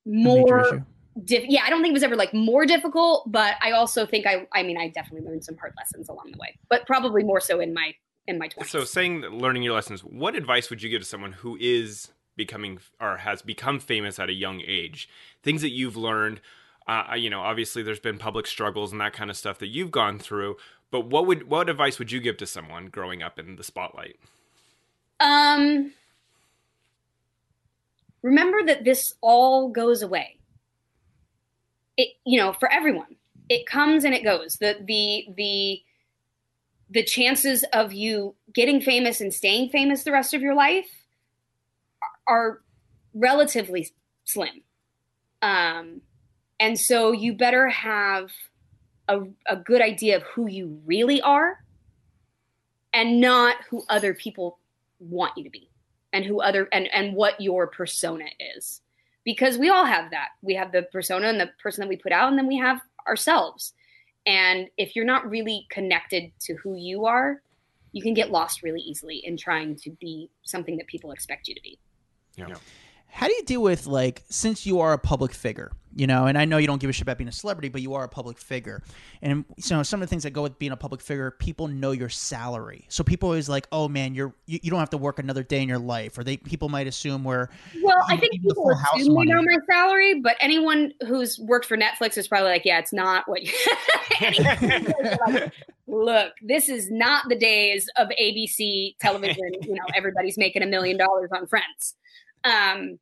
more 0.05 0.85
Diff- 1.23 1.45
yeah, 1.47 1.61
I 1.65 1.69
don't 1.69 1.81
think 1.81 1.91
it 1.91 1.93
was 1.93 2.03
ever 2.03 2.17
like 2.17 2.33
more 2.33 2.65
difficult, 2.65 3.31
but 3.31 3.55
I 3.61 3.71
also 3.71 4.05
think 4.05 4.27
I 4.27 4.47
I 4.53 4.63
mean 4.63 4.77
I 4.77 4.89
definitely 4.89 5.25
learned 5.25 5.45
some 5.45 5.55
hard 5.55 5.73
lessons 5.77 6.09
along 6.09 6.31
the 6.33 6.37
way, 6.37 6.57
but 6.69 6.85
probably 6.85 7.23
more 7.23 7.39
so 7.39 7.61
in 7.61 7.73
my 7.73 7.93
in 8.27 8.37
my 8.37 8.49
20s. 8.49 8.67
So 8.67 8.83
saying 8.83 9.21
learning 9.21 9.63
your 9.63 9.73
lessons, 9.73 10.01
what 10.03 10.35
advice 10.35 10.69
would 10.69 10.83
you 10.83 10.89
give 10.89 11.01
to 11.01 11.07
someone 11.07 11.31
who 11.31 11.57
is 11.57 12.09
becoming 12.35 12.79
or 12.99 13.17
has 13.17 13.41
become 13.41 13.79
famous 13.79 14.19
at 14.19 14.27
a 14.27 14.33
young 14.33 14.61
age? 14.67 15.07
Things 15.41 15.61
that 15.61 15.69
you've 15.69 15.95
learned 15.95 16.41
uh, 16.88 17.15
you 17.17 17.29
know, 17.29 17.41
obviously 17.41 17.81
there's 17.81 17.99
been 17.99 18.17
public 18.17 18.45
struggles 18.45 18.91
and 18.91 19.01
that 19.01 19.13
kind 19.13 19.29
of 19.29 19.38
stuff 19.38 19.57
that 19.59 19.67
you've 19.67 19.91
gone 19.91 20.19
through, 20.19 20.55
but 20.91 21.07
what 21.07 21.25
would 21.25 21.49
what 21.49 21.69
advice 21.69 21.97
would 21.99 22.11
you 22.11 22.19
give 22.19 22.38
to 22.38 22.45
someone 22.45 22.88
growing 22.88 23.23
up 23.23 23.39
in 23.39 23.55
the 23.55 23.63
spotlight? 23.63 24.17
Um 25.19 25.93
remember 28.21 28.63
that 28.65 28.83
this 28.83 29.15
all 29.21 29.69
goes 29.69 30.01
away. 30.01 30.38
It 31.97 32.09
you 32.25 32.39
know 32.39 32.53
for 32.53 32.71
everyone 32.71 33.15
it 33.49 33.65
comes 33.65 34.03
and 34.03 34.13
it 34.13 34.23
goes. 34.23 34.57
The 34.57 34.77
the 34.86 35.25
the 35.36 35.81
the 36.91 37.03
chances 37.03 37.63
of 37.73 37.93
you 37.93 38.36
getting 38.53 38.79
famous 38.79 39.21
and 39.21 39.33
staying 39.33 39.69
famous 39.69 40.03
the 40.03 40.11
rest 40.11 40.36
of 40.36 40.41
your 40.41 40.53
life 40.53 40.89
are 42.27 42.61
relatively 43.15 43.91
slim. 44.23 44.61
Um 45.41 46.01
and 46.59 46.79
so 46.79 47.11
you 47.11 47.33
better 47.33 47.69
have 47.69 48.31
a, 49.07 49.21
a 49.47 49.55
good 49.55 49.81
idea 49.81 50.17
of 50.17 50.23
who 50.23 50.47
you 50.47 50.79
really 50.85 51.21
are 51.21 51.63
and 52.93 53.19
not 53.19 53.57
who 53.69 53.83
other 53.89 54.13
people 54.13 54.59
want 54.99 55.33
you 55.37 55.43
to 55.43 55.49
be 55.49 55.69
and 56.13 56.25
who 56.25 56.41
other 56.41 56.67
and 56.71 56.87
and 56.93 57.13
what 57.13 57.39
your 57.41 57.67
persona 57.67 58.25
is 58.55 58.81
because 59.25 59.57
we 59.57 59.69
all 59.69 59.85
have 59.85 60.11
that. 60.11 60.29
We 60.41 60.53
have 60.53 60.71
the 60.71 60.83
persona 60.83 61.27
and 61.27 61.41
the 61.41 61.49
person 61.61 61.81
that 61.81 61.89
we 61.89 61.97
put 61.97 62.13
out, 62.13 62.29
and 62.29 62.37
then 62.37 62.47
we 62.47 62.57
have 62.57 62.79
ourselves. 63.07 63.73
And 64.25 64.69
if 64.77 64.95
you're 64.95 65.05
not 65.05 65.29
really 65.29 65.67
connected 65.69 66.31
to 66.41 66.55
who 66.55 66.75
you 66.75 67.05
are, 67.05 67.41
you 67.91 68.01
can 68.01 68.13
get 68.13 68.31
lost 68.31 68.63
really 68.63 68.81
easily 68.81 69.17
in 69.17 69.35
trying 69.35 69.75
to 69.77 69.91
be 69.99 70.29
something 70.43 70.77
that 70.77 70.87
people 70.87 71.11
expect 71.11 71.47
you 71.47 71.55
to 71.55 71.61
be. 71.61 71.79
Yeah. 72.35 72.55
How 73.16 73.28
do 73.30 73.34
you 73.34 73.43
deal 73.43 73.61
with 73.61 73.88
like 73.88 74.24
since 74.30 74.66
you 74.66 74.82
are 74.82 74.91
a 74.91 74.97
public 74.97 75.32
figure, 75.32 75.72
you 75.95 76.05
know, 76.05 76.26
and 76.26 76.38
I 76.38 76.43
know 76.43 76.57
you 76.57 76.68
don't 76.68 76.82
give 76.82 76.89
a 76.89 76.93
shit 76.93 77.03
about 77.03 77.18
being 77.18 77.30
a 77.30 77.32
celebrity, 77.32 77.70
but 77.70 77.82
you 77.82 77.93
are 77.93 78.03
a 78.03 78.09
public 78.09 78.38
figure, 78.38 78.84
and 79.22 79.45
you 79.55 79.63
know 79.74 79.84
some 79.84 80.01
of 80.01 80.09
the 80.09 80.09
things 80.09 80.24
that 80.24 80.32
go 80.32 80.41
with 80.41 80.59
being 80.59 80.74
a 80.74 80.78
public 80.78 80.99
figure, 80.99 81.32
people 81.32 81.70
know 81.70 81.91
your 81.91 82.09
salary, 82.09 82.84
so 82.89 83.05
people 83.05 83.30
always 83.30 83.47
like, 83.47 83.68
oh 83.72 83.88
man, 83.88 84.16
you're 84.16 84.36
you, 84.47 84.59
you 84.61 84.70
don't 84.70 84.82
have 84.82 84.89
to 84.89 84.97
work 84.97 85.18
another 85.18 85.43
day 85.43 85.61
in 85.61 85.70
your 85.70 85.80
life, 85.80 86.18
or 86.18 86.26
they 86.26 86.36
people 86.36 86.68
might 86.68 86.88
assume 86.88 87.24
where. 87.24 87.49
Well, 87.82 88.03
I 88.09 88.18
think 88.18 88.34
people 88.34 88.70
assume 88.70 89.16
they 89.16 89.24
know 89.24 89.41
my 89.41 89.59
salary, 89.72 90.20
but 90.20 90.36
anyone 90.41 90.91
who's 91.07 91.39
worked 91.39 91.68
for 91.68 91.78
Netflix 91.78 92.18
is 92.18 92.28
probably 92.28 92.49
like, 92.49 92.66
yeah, 92.66 92.80
it's 92.80 92.91
not 92.91 93.30
what. 93.30 93.43
You 93.43 93.53
like, 95.28 95.53
Look, 95.88 96.34
this 96.41 96.68
is 96.68 96.91
not 96.91 97.30
the 97.30 97.36
days 97.36 97.88
of 97.95 98.09
ABC 98.22 98.97
television. 98.99 99.51
You 99.61 99.76
know, 99.76 99.86
everybody's 99.95 100.38
making 100.38 100.63
a 100.63 100.66
million 100.66 100.97
dollars 100.97 101.30
on 101.32 101.47
Friends. 101.47 101.95
Um, 102.45 102.99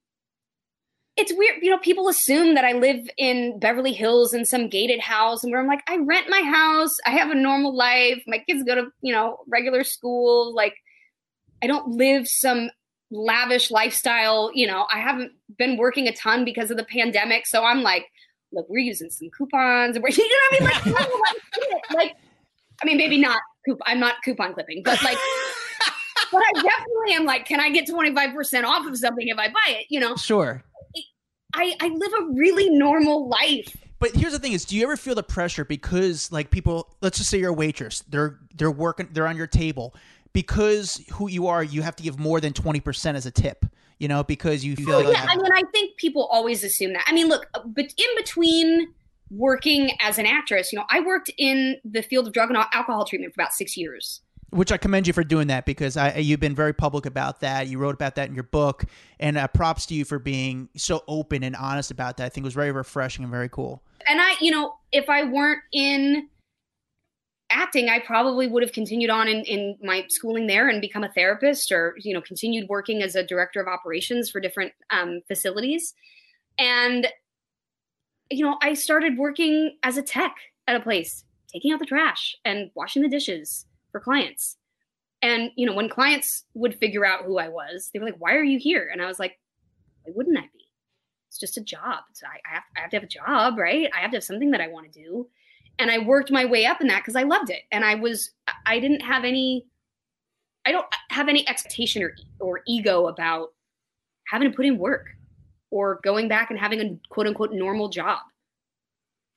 it's 1.15 1.31
weird, 1.35 1.61
you 1.61 1.69
know, 1.69 1.77
people 1.77 2.09
assume 2.09 2.55
that 2.55 2.65
I 2.65 2.71
live 2.71 3.07
in 3.17 3.59
Beverly 3.59 3.93
Hills 3.93 4.33
in 4.33 4.45
some 4.45 4.67
gated 4.67 4.99
house 4.99 5.43
and 5.43 5.51
where 5.51 5.61
I'm 5.61 5.67
like, 5.67 5.83
I 5.87 5.97
rent 5.97 6.27
my 6.27 6.41
house, 6.41 6.97
I 7.05 7.11
have 7.11 7.29
a 7.29 7.35
normal 7.35 7.75
life, 7.75 8.23
my 8.25 8.39
kids 8.39 8.63
go 8.63 8.73
to, 8.75 8.87
you 9.01 9.13
know, 9.13 9.37
regular 9.47 9.83
school, 9.83 10.55
like 10.55 10.75
I 11.61 11.67
don't 11.67 11.87
live 11.89 12.27
some 12.27 12.71
lavish 13.11 13.69
lifestyle, 13.69 14.49
you 14.55 14.65
know, 14.65 14.87
I 14.91 14.99
haven't 14.99 15.33
been 15.55 15.77
working 15.77 16.07
a 16.07 16.13
ton 16.13 16.45
because 16.45 16.71
of 16.71 16.77
the 16.77 16.85
pandemic, 16.85 17.45
so 17.45 17.63
I'm 17.63 17.83
like, 17.83 18.07
look, 18.51 18.65
we're 18.67 18.79
using 18.79 19.11
some 19.11 19.29
coupons, 19.37 19.99
we're, 19.99 20.09
you 20.09 20.27
know 20.27 20.57
what 20.59 20.71
I 20.71 20.85
mean? 20.85 20.93
Like, 20.93 21.93
like, 21.93 22.15
I 22.81 22.85
mean, 22.85 22.97
maybe 22.97 23.19
not 23.19 23.39
coupon. 23.65 23.83
I'm 23.85 23.99
not 23.99 24.15
coupon 24.23 24.53
clipping, 24.53 24.81
but 24.83 25.01
like, 25.03 25.17
but 26.33 26.41
I 26.41 26.51
definitely 26.53 27.13
am 27.13 27.25
like, 27.25 27.45
can 27.45 27.59
I 27.59 27.69
get 27.69 27.87
25% 27.87 28.63
off 28.63 28.85
of 28.85 28.97
something 28.97 29.27
if 29.27 29.37
I 29.37 29.47
buy 29.47 29.67
it? 29.67 29.85
You 29.89 29.99
know? 29.99 30.15
Sure. 30.15 30.63
I, 31.53 31.75
I 31.79 31.87
live 31.87 32.11
a 32.19 32.33
really 32.33 32.69
normal 32.69 33.29
life. 33.29 33.77
But 33.99 34.11
here's 34.15 34.33
the 34.33 34.39
thing: 34.39 34.51
is 34.51 34.65
do 34.65 34.75
you 34.75 34.83
ever 34.83 34.97
feel 34.97 35.15
the 35.15 35.23
pressure 35.23 35.63
because, 35.63 36.29
like, 36.29 36.51
people? 36.51 36.93
Let's 37.01 37.19
just 37.19 37.29
say 37.29 37.39
you're 37.39 37.51
a 37.51 37.53
waitress. 37.53 38.03
They're 38.09 38.39
they're 38.53 38.69
working. 38.69 39.07
They're 39.13 39.27
on 39.27 39.37
your 39.37 39.47
table 39.47 39.95
because 40.33 41.01
who 41.09 41.29
you 41.29 41.47
are. 41.47 41.63
You 41.63 41.83
have 41.83 41.95
to 41.95 42.03
give 42.03 42.19
more 42.19 42.41
than 42.41 42.51
twenty 42.51 42.81
percent 42.81 43.15
as 43.15 43.25
a 43.25 43.31
tip. 43.31 43.65
You 43.99 44.09
know, 44.09 44.21
because 44.21 44.65
you 44.65 44.75
feel. 44.75 45.09
yeah, 45.09 45.25
I 45.29 45.37
mean, 45.37 45.53
I 45.53 45.63
think 45.71 45.95
people 45.95 46.25
always 46.25 46.65
assume 46.65 46.91
that. 46.91 47.05
I 47.07 47.13
mean, 47.13 47.29
look, 47.29 47.45
uh, 47.53 47.61
but 47.65 47.85
in 47.85 48.15
between 48.17 48.89
working 49.29 49.91
as 50.01 50.17
an 50.17 50.25
actress, 50.25 50.73
you 50.73 50.79
know, 50.79 50.85
I 50.89 50.99
worked 50.99 51.31
in 51.37 51.77
the 51.85 52.01
field 52.01 52.27
of 52.27 52.33
drug 52.33 52.49
and 52.49 52.57
alcohol 52.57 53.05
treatment 53.05 53.33
for 53.33 53.41
about 53.41 53.53
six 53.53 53.77
years 53.77 54.19
which 54.53 54.71
I 54.71 54.77
commend 54.77 55.07
you 55.07 55.13
for 55.13 55.23
doing 55.23 55.47
that 55.47 55.65
because 55.65 55.97
I, 55.97 56.17
you've 56.17 56.39
been 56.39 56.55
very 56.55 56.73
public 56.73 57.05
about 57.05 57.39
that. 57.41 57.67
You 57.67 57.79
wrote 57.79 57.95
about 57.95 58.15
that 58.15 58.29
in 58.29 58.35
your 58.35 58.43
book, 58.43 58.85
and 59.19 59.37
uh, 59.37 59.47
props 59.47 59.85
to 59.87 59.95
you 59.95 60.05
for 60.05 60.19
being 60.19 60.69
so 60.77 61.03
open 61.07 61.43
and 61.43 61.55
honest 61.55 61.91
about 61.91 62.17
that. 62.17 62.25
I 62.25 62.29
think 62.29 62.43
it 62.43 62.47
was 62.47 62.53
very 62.53 62.71
refreshing 62.71 63.23
and 63.23 63.31
very 63.31 63.49
cool. 63.49 63.81
And 64.07 64.21
I, 64.21 64.35
you 64.39 64.51
know, 64.51 64.75
if 64.91 65.09
I 65.09 65.23
weren't 65.23 65.61
in 65.71 66.27
acting, 67.49 67.89
I 67.89 67.99
probably 67.99 68.47
would 68.47 68.63
have 68.63 68.71
continued 68.71 69.09
on 69.09 69.27
in, 69.27 69.43
in 69.45 69.77
my 69.81 70.05
schooling 70.09 70.47
there 70.47 70.69
and 70.69 70.81
become 70.81 71.03
a 71.03 71.09
therapist, 71.09 71.71
or 71.71 71.95
you 71.97 72.13
know, 72.13 72.21
continued 72.21 72.69
working 72.69 73.01
as 73.01 73.15
a 73.15 73.25
director 73.25 73.59
of 73.59 73.67
operations 73.67 74.29
for 74.29 74.39
different 74.39 74.73
um, 74.91 75.21
facilities. 75.27 75.93
And 76.59 77.07
you 78.29 78.45
know, 78.45 78.57
I 78.61 78.73
started 78.73 79.17
working 79.17 79.77
as 79.83 79.97
a 79.97 80.01
tech 80.01 80.35
at 80.67 80.75
a 80.75 80.79
place, 80.79 81.23
taking 81.51 81.71
out 81.71 81.79
the 81.79 81.85
trash 81.85 82.35
and 82.45 82.71
washing 82.75 83.01
the 83.01 83.09
dishes 83.09 83.65
for 83.93 84.01
clients. 84.01 84.57
And, 85.21 85.51
you 85.55 85.65
know, 85.65 85.73
when 85.73 85.87
clients 85.87 86.43
would 86.53 86.77
figure 86.77 87.05
out 87.05 87.23
who 87.23 87.37
I 87.37 87.47
was, 87.47 87.89
they 87.93 87.99
were 87.99 88.05
like, 88.05 88.19
why 88.19 88.35
are 88.35 88.43
you 88.43 88.59
here? 88.59 88.89
And 88.91 89.01
I 89.01 89.05
was 89.05 89.19
like, 89.19 89.39
why 90.01 90.11
wouldn't 90.13 90.37
I 90.37 90.41
be? 90.41 90.67
It's 91.29 91.39
just 91.39 91.57
a 91.57 91.61
job. 91.61 92.03
So 92.11 92.27
I, 92.27 92.39
I, 92.45 92.53
have, 92.55 92.63
I 92.75 92.79
have 92.81 92.89
to 92.89 92.97
have 92.97 93.03
a 93.03 93.07
job, 93.07 93.57
right? 93.57 93.89
I 93.95 94.01
have 94.01 94.11
to 94.11 94.17
have 94.17 94.23
something 94.25 94.51
that 94.51 94.59
I 94.59 94.67
want 94.67 94.91
to 94.91 94.99
do. 94.99 95.27
And 95.79 95.89
I 95.89 95.99
worked 95.99 96.29
my 96.29 96.43
way 96.43 96.65
up 96.65 96.81
in 96.81 96.87
that 96.87 97.03
because 97.03 97.15
I 97.15 97.23
loved 97.23 97.49
it. 97.49 97.61
And 97.71 97.85
I 97.85 97.95
was, 97.95 98.31
I 98.65 98.79
didn't 98.79 98.99
have 98.99 99.23
any, 99.23 99.65
I 100.65 100.71
don't 100.71 100.85
have 101.09 101.29
any 101.29 101.47
expectation 101.47 102.03
or, 102.03 102.15
or 102.39 102.61
ego 102.67 103.07
about 103.07 103.53
having 104.27 104.51
to 104.51 104.55
put 104.55 104.65
in 104.65 104.77
work 104.77 105.07
or 105.71 106.01
going 106.03 106.27
back 106.27 106.51
and 106.51 106.59
having 106.59 106.81
a 106.81 106.99
quote 107.09 107.27
unquote 107.27 107.53
normal 107.53 107.89
job. 107.89 108.19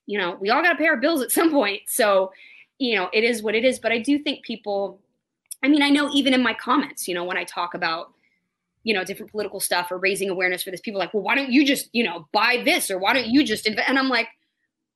You 0.07 0.19
know, 0.19 0.37
we 0.41 0.51
all 0.51 0.63
got 0.63 0.73
to 0.73 0.79
pay 0.79 0.89
our 0.89 0.97
bills 0.97 1.23
at 1.23 1.31
some 1.31 1.51
point. 1.51 1.83
So 1.87 2.33
you 2.79 2.97
know, 2.97 3.09
it 3.13 3.25
is 3.25 3.43
what 3.43 3.55
it 3.55 3.65
is. 3.65 3.79
But 3.79 3.93
I 3.93 3.99
do 3.99 4.19
think 4.19 4.45
people, 4.45 5.01
I 5.63 5.69
mean, 5.69 5.83
I 5.83 5.91
know 5.91 6.11
even 6.13 6.35
in 6.35 6.43
my 6.43 6.55
comments, 6.55 7.09
you 7.09 7.15
know, 7.15 7.25
when 7.25 7.37
I 7.37 7.45
talk 7.45 7.75
about, 7.75 8.13
you 8.85 8.95
know, 8.95 9.05
different 9.05 9.33
political 9.33 9.61
stuff 9.61 9.91
or 9.91 9.99
raising 9.99 10.31
awareness 10.31 10.63
for 10.63 10.71
this, 10.71 10.81
people 10.81 11.01
like, 11.01 11.13
well, 11.13 11.23
why 11.23 11.35
don't 11.35 11.51
you 11.51 11.65
just, 11.65 11.89
you 11.93 12.05
know, 12.05 12.29
buy 12.33 12.63
this 12.65 12.91
or 12.91 12.99
why 12.99 13.13
don't 13.13 13.27
you 13.27 13.45
just 13.45 13.67
invest? 13.67 13.89
And 13.89 13.99
I'm 13.99 14.09
like, 14.09 14.29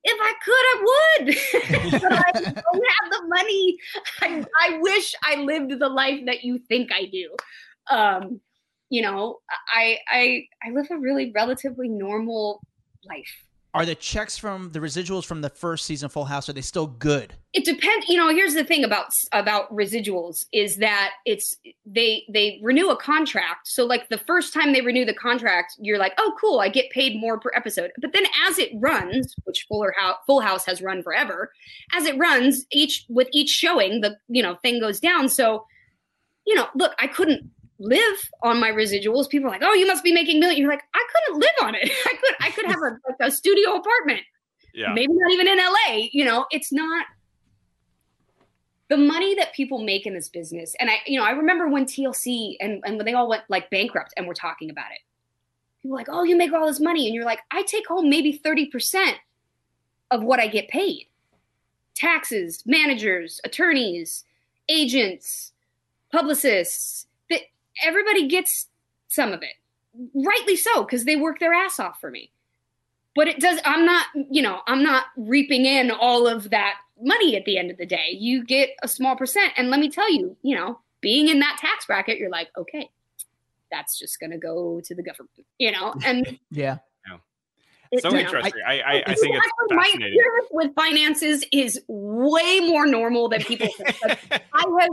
if 0.03 0.19
I 0.21 0.33
could, 0.45 0.55
I 0.55 1.93
would. 1.93 2.01
but 2.01 2.13
I 2.13 2.33
don't 2.33 2.55
have 2.55 3.11
the 3.11 3.23
money. 3.29 3.79
I, 4.23 4.45
I, 4.61 4.79
wish 4.79 5.15
I 5.23 5.37
lived 5.37 5.79
the 5.79 5.89
life 5.89 6.21
that 6.27 6.43
you 6.43 6.59
think 6.59 6.91
I 6.93 7.05
do. 7.05 7.35
Um, 7.91 8.41
you 8.89 9.03
know, 9.03 9.39
I 9.73 9.99
I 10.09 10.47
I 10.65 10.71
live 10.71 10.87
a 10.91 10.99
really 10.99 11.31
relatively 11.33 11.89
normal 11.89 12.61
life. 13.05 13.45
Are 13.73 13.87
the 13.87 13.95
checks 13.95 14.37
from 14.37 14.71
the 14.71 14.81
residuals 14.81 15.25
from 15.25 15.43
the 15.43 15.49
first 15.49 15.87
season 15.87 16.09
Full 16.09 16.25
House 16.25 16.49
are 16.49 16.53
they 16.53 16.61
still 16.61 16.87
good? 16.87 17.35
it 17.53 17.65
depends 17.65 18.09
you 18.09 18.17
know 18.17 18.29
here's 18.29 18.55
the 18.55 18.63
thing 18.63 18.85
about 18.85 19.07
about 19.33 19.75
residuals 19.75 20.45
is 20.53 20.77
that 20.77 21.15
it's 21.27 21.57
they 21.85 22.25
they 22.33 22.61
renew 22.63 22.91
a 22.91 22.97
contract. 22.97 23.67
So 23.67 23.85
like 23.85 24.09
the 24.09 24.19
first 24.19 24.55
time 24.55 24.73
they 24.73 24.81
renew 24.81 25.05
the 25.05 25.15
contract 25.15 25.75
you're 25.79 25.99
like 25.99 26.13
oh 26.19 26.33
cool 26.41 26.61
i 26.61 26.69
get 26.69 26.91
paid 26.91 27.19
more 27.21 27.41
per 27.41 27.51
episode. 27.55 27.91
But 28.01 28.13
then 28.13 28.25
as 28.49 28.59
it 28.59 28.71
runs 28.77 29.35
which 29.45 29.67
fuller 29.69 29.93
house 29.99 30.17
full 30.27 30.41
house 30.41 30.65
has 30.67 30.81
run 30.81 31.03
forever 31.03 31.51
as 31.93 32.05
it 32.05 32.17
runs 32.19 32.67
each 32.71 33.05
with 33.09 33.29
each 33.33 33.51
showing 33.51 34.01
the 34.01 34.17
you 34.29 34.43
know 34.43 34.55
thing 34.57 34.81
goes 34.81 35.01
down. 35.01 35.29
So 35.29 35.67
you 36.47 36.55
know 36.55 36.69
look 36.75 36.93
i 36.99 37.07
couldn't 37.07 37.51
live 37.83 38.19
on 38.43 38.61
my 38.61 38.71
residuals. 38.71 39.29
People 39.29 39.49
are 39.49 39.53
like 39.53 39.63
oh 39.65 39.75
you 39.75 39.87
must 39.87 40.05
be 40.05 40.13
making 40.13 40.39
million 40.39 40.61
you're 40.61 40.71
like 40.71 40.85
couldn't 41.27 41.41
live 41.41 41.51
on 41.63 41.75
it 41.75 41.91
i 42.07 42.11
could 42.11 42.35
i 42.41 42.51
could 42.51 42.67
have 42.67 42.79
a, 42.79 42.99
like 43.09 43.17
a 43.21 43.31
studio 43.31 43.75
apartment 43.77 44.21
Yeah. 44.75 44.93
maybe 44.95 45.13
not 45.13 45.33
even 45.33 45.49
in 45.49 45.59
LA. 45.59 46.09
You 46.13 46.25
know, 46.25 46.47
it's 46.51 46.73
not 46.73 47.07
the 48.89 48.97
money 48.97 49.35
that 49.37 49.53
people 49.55 49.79
make 49.83 50.07
in 50.07 50.15
this 50.15 50.29
business. 50.29 50.75
And 50.81 50.91
I, 50.91 50.95
you 51.07 51.19
know, 51.19 51.25
I 51.25 51.31
remember 51.31 51.69
when 51.69 51.85
TLC 51.87 52.57
and, 52.61 52.83
and 52.85 52.97
when 52.97 53.07
they 53.07 53.15
all 53.15 53.29
went 53.29 53.43
like 53.49 53.71
bankrupt 53.71 54.13
and 54.17 54.27
we're 54.27 54.35
talking 54.35 54.71
about 54.71 54.91
it. 54.93 55.01
People 55.83 55.97
like, 55.97 56.09
oh, 56.11 56.25
you 56.25 56.37
make 56.37 56.53
all 56.53 56.67
this 56.67 56.81
money. 56.81 57.07
And 57.07 57.15
you're 57.15 57.25
like, 57.25 57.41
I 57.51 57.63
take 57.63 57.87
home 57.87 58.09
maybe 58.11 58.39
30% 58.39 59.15
of 60.11 60.23
what 60.23 60.41
I 60.41 60.47
get 60.49 60.69
paid. 60.69 61.07
Taxes, 61.95 62.63
managers, 62.67 63.41
attorneys, 63.45 64.25
agents, 64.69 65.53
publicists, 66.13 67.07
that 67.29 67.41
everybody 67.85 68.29
gets 68.29 68.67
some 69.09 69.33
of 69.33 69.43
it. 69.43 69.55
Rightly 70.15 70.57
so, 70.57 70.83
because 70.85 71.05
they 71.05 71.17
work 71.17 71.39
their 71.41 71.53
ass 71.53 71.79
off 71.81 72.01
for 72.01 72.11
me 72.11 72.31
but 73.17 73.27
it 73.27 73.41
does 73.41 73.59
i'm 73.65 73.85
not 73.85 74.07
you 74.31 74.41
know 74.41 74.61
i'm 74.69 74.85
not 74.85 75.07
reaping 75.17 75.67
in 75.67 75.91
all 75.91 76.29
of 76.29 76.51
that 76.51 76.75
money 77.03 77.35
at 77.35 77.45
the 77.45 77.59
end 77.59 77.69
of 77.69 77.77
the 77.77 77.85
day 77.85 78.17
you 78.17 78.45
get 78.45 78.71
a 78.85 78.89
small 78.89 79.17
percent 79.17 79.53
and 79.57 79.69
let 79.69 79.81
me 79.81 79.91
tell 79.91 80.09
you 80.13 80.37
you 80.43 80.55
know 80.55 80.79
being 81.01 81.27
in 81.29 81.41
that 81.41 81.57
tax 81.61 81.87
bracket 81.87 82.19
you're 82.19 82.31
like 82.31 82.49
okay 82.57 82.89
that's 83.69 83.99
just 83.99 84.21
going 84.21 84.31
to 84.31 84.39
go 84.39 84.81
to 84.85 84.95
the 84.95 85.03
government 85.03 85.45
you 85.59 85.73
know 85.73 85.93
and 86.05 86.39
Yeah. 86.53 86.79
it- 87.91 88.01
So 88.03 88.11
you 88.11 88.15
know, 88.15 88.21
interesting. 88.21 88.63
I, 88.65 88.79
I, 88.81 88.93
I 88.93 88.95
it's 89.13 89.21
think 89.21 89.35
it's 89.35 89.45
actually 89.45 89.77
my 89.77 89.83
fascinating. 89.83 90.15
experience 90.19 90.49
with 90.53 90.75
finances 90.77 91.45
is 91.53 91.81
way 91.89 92.61
more 92.61 92.87
normal 92.87 93.29
than 93.29 93.43
people 93.43 93.67
think. 93.77 93.91
Like, 94.05 94.19
I 94.55 94.65
have 94.83 94.91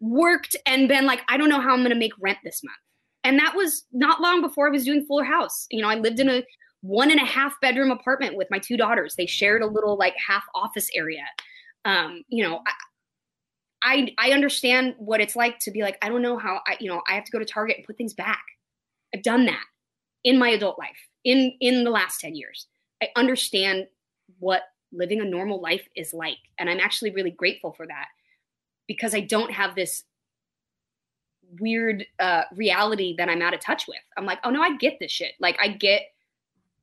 worked 0.00 0.56
and 0.66 0.88
been 0.88 1.06
like, 1.06 1.20
I 1.28 1.36
don't 1.36 1.48
know 1.48 1.60
how 1.60 1.70
I'm 1.72 1.78
going 1.80 1.90
to 1.90 1.94
make 1.96 2.12
rent 2.18 2.38
this 2.42 2.62
month. 2.64 2.76
And 3.24 3.38
that 3.38 3.54
was 3.56 3.84
not 3.92 4.20
long 4.20 4.42
before 4.42 4.68
I 4.68 4.70
was 4.70 4.84
doing 4.84 5.04
Fuller 5.06 5.24
House. 5.24 5.66
You 5.70 5.82
know, 5.82 5.88
I 5.88 5.96
lived 5.96 6.20
in 6.20 6.28
a 6.28 6.44
one 6.82 7.10
and 7.10 7.20
a 7.20 7.24
half 7.24 7.54
bedroom 7.62 7.90
apartment 7.90 8.36
with 8.36 8.48
my 8.50 8.58
two 8.58 8.76
daughters. 8.76 9.14
They 9.16 9.26
shared 9.26 9.62
a 9.62 9.66
little 9.66 9.96
like 9.96 10.14
half 10.16 10.44
office 10.54 10.88
area. 10.94 11.24
Um, 11.86 12.22
you 12.28 12.44
know, 12.44 12.60
I, 13.82 14.14
I 14.18 14.28
I 14.28 14.32
understand 14.32 14.94
what 14.98 15.20
it's 15.20 15.34
like 15.34 15.58
to 15.60 15.70
be 15.70 15.82
like, 15.82 15.96
I 16.02 16.08
don't 16.10 16.22
know 16.22 16.36
how 16.38 16.60
I, 16.66 16.76
you 16.80 16.88
know, 16.88 17.02
I 17.08 17.14
have 17.14 17.24
to 17.24 17.32
go 17.32 17.38
to 17.38 17.44
Target 17.44 17.78
and 17.78 17.86
put 17.86 17.96
things 17.96 18.14
back. 18.14 18.44
I've 19.14 19.22
done 19.22 19.46
that 19.46 19.64
in 20.24 20.38
my 20.38 20.50
adult 20.50 20.78
life 20.78 21.08
in 21.24 21.52
in 21.60 21.84
the 21.84 21.90
last 21.90 22.20
10 22.20 22.34
years. 22.34 22.66
I 23.02 23.08
understand 23.16 23.86
what 24.38 24.62
living 24.92 25.20
a 25.20 25.24
normal 25.24 25.60
life 25.60 25.86
is 25.96 26.14
like. 26.14 26.38
And 26.58 26.70
I'm 26.70 26.80
actually 26.80 27.10
really 27.10 27.30
grateful 27.30 27.72
for 27.72 27.86
that 27.86 28.06
because 28.86 29.14
I 29.14 29.20
don't 29.20 29.52
have 29.52 29.74
this 29.74 30.04
weird 31.60 32.06
uh, 32.18 32.42
reality 32.54 33.14
that 33.18 33.28
I'm 33.28 33.42
out 33.42 33.54
of 33.54 33.60
touch 33.60 33.86
with. 33.86 33.98
I'm 34.16 34.26
like, 34.26 34.38
oh 34.44 34.50
no, 34.50 34.62
I 34.62 34.76
get 34.76 34.98
this 35.00 35.12
shit. 35.12 35.32
Like 35.40 35.56
I 35.60 35.68
get 35.68 36.02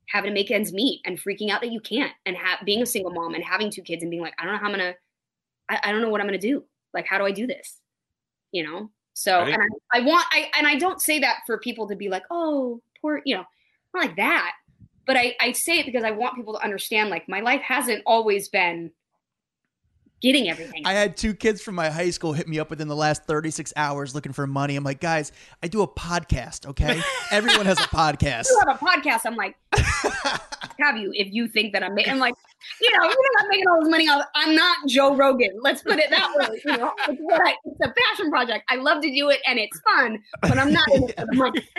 having 0.08 0.30
to 0.30 0.34
make 0.34 0.50
ends 0.50 0.72
meet 0.72 1.00
and 1.04 1.18
freaking 1.18 1.50
out 1.50 1.60
that 1.60 1.72
you 1.72 1.80
can't 1.80 2.12
and 2.26 2.36
ha- 2.36 2.60
being 2.64 2.82
a 2.82 2.86
single 2.86 3.12
mom 3.12 3.34
and 3.34 3.42
having 3.42 3.70
two 3.70 3.82
kids 3.82 4.02
and 4.02 4.10
being 4.10 4.22
like, 4.22 4.34
I 4.38 4.44
don't 4.44 4.52
know 4.52 4.58
how 4.58 4.66
I'm 4.66 4.72
gonna, 4.72 4.94
I, 5.68 5.80
I 5.84 5.92
don't 5.92 6.02
know 6.02 6.10
what 6.10 6.20
I'm 6.20 6.26
gonna 6.26 6.38
do. 6.38 6.64
Like, 6.92 7.06
how 7.06 7.18
do 7.18 7.24
I 7.24 7.30
do 7.30 7.46
this? 7.46 7.78
You 8.50 8.64
know? 8.64 8.90
So, 9.14 9.38
I 9.38 9.48
and 9.48 9.62
I, 9.92 9.98
I 9.98 10.00
want, 10.00 10.24
I, 10.30 10.50
and 10.58 10.66
I 10.66 10.76
don't 10.76 11.00
say 11.00 11.18
that 11.20 11.40
for 11.46 11.58
people 11.58 11.88
to 11.88 11.96
be 11.96 12.08
like, 12.08 12.24
oh, 12.30 12.80
poor, 13.00 13.22
you 13.24 13.36
know, 13.36 13.44
not 13.94 14.06
like 14.06 14.16
that. 14.16 14.52
But 15.06 15.16
I, 15.16 15.34
I 15.40 15.52
say 15.52 15.78
it 15.78 15.86
because 15.86 16.04
I 16.04 16.12
want 16.12 16.36
people 16.36 16.54
to 16.54 16.62
understand, 16.62 17.10
like, 17.10 17.28
my 17.28 17.40
life 17.40 17.60
hasn't 17.60 18.02
always 18.06 18.48
been 18.48 18.90
getting 20.22 20.48
everything. 20.48 20.86
I 20.86 20.92
had 20.92 21.16
two 21.16 21.34
kids 21.34 21.60
from 21.60 21.74
my 21.74 21.90
high 21.90 22.10
school 22.10 22.32
hit 22.32 22.48
me 22.48 22.58
up 22.58 22.70
within 22.70 22.88
the 22.88 22.96
last 22.96 23.24
36 23.24 23.72
hours 23.76 24.14
looking 24.14 24.32
for 24.32 24.46
money. 24.46 24.76
I'm 24.76 24.84
like, 24.84 25.00
guys, 25.00 25.32
I 25.62 25.68
do 25.68 25.82
a 25.82 25.88
podcast, 25.88 26.66
okay? 26.66 27.00
Everyone 27.30 27.66
has 27.66 27.78
a 27.78 27.82
podcast. 27.82 28.48
you 28.48 28.62
have 28.66 28.80
a 28.80 28.84
podcast. 28.84 29.20
I'm 29.26 29.36
like, 29.36 29.56
have 30.80 30.96
you 30.96 31.12
if 31.14 31.32
you 31.32 31.48
think 31.48 31.72
that 31.72 31.82
I'm 31.82 31.94
making 31.94 32.18
like, 32.18 32.34
you 32.80 32.90
know, 32.96 33.04
you're 33.04 33.38
not 33.38 33.48
making 33.48 33.68
all 33.68 33.80
this 33.80 33.90
money 33.90 34.08
off. 34.08 34.24
I'm 34.34 34.54
not 34.54 34.78
Joe 34.88 35.14
Rogan. 35.16 35.50
Let's 35.60 35.82
put 35.82 35.98
it 35.98 36.10
that 36.10 36.32
way. 36.36 36.60
You 36.64 36.76
know, 36.76 36.92
it's, 37.08 37.20
what 37.20 37.40
I, 37.44 37.54
it's 37.64 37.80
a 37.82 37.92
passion 38.10 38.30
project. 38.30 38.64
I 38.68 38.76
love 38.76 39.02
to 39.02 39.10
do 39.12 39.30
it 39.30 39.40
and 39.46 39.58
it's 39.58 39.80
fun, 39.80 40.22
but 40.40 40.58
I'm 40.58 40.72
not 40.72 40.88
in 40.92 41.04
it 41.04 41.18
for 41.18 41.26
the 41.26 41.34
money. 41.34 41.68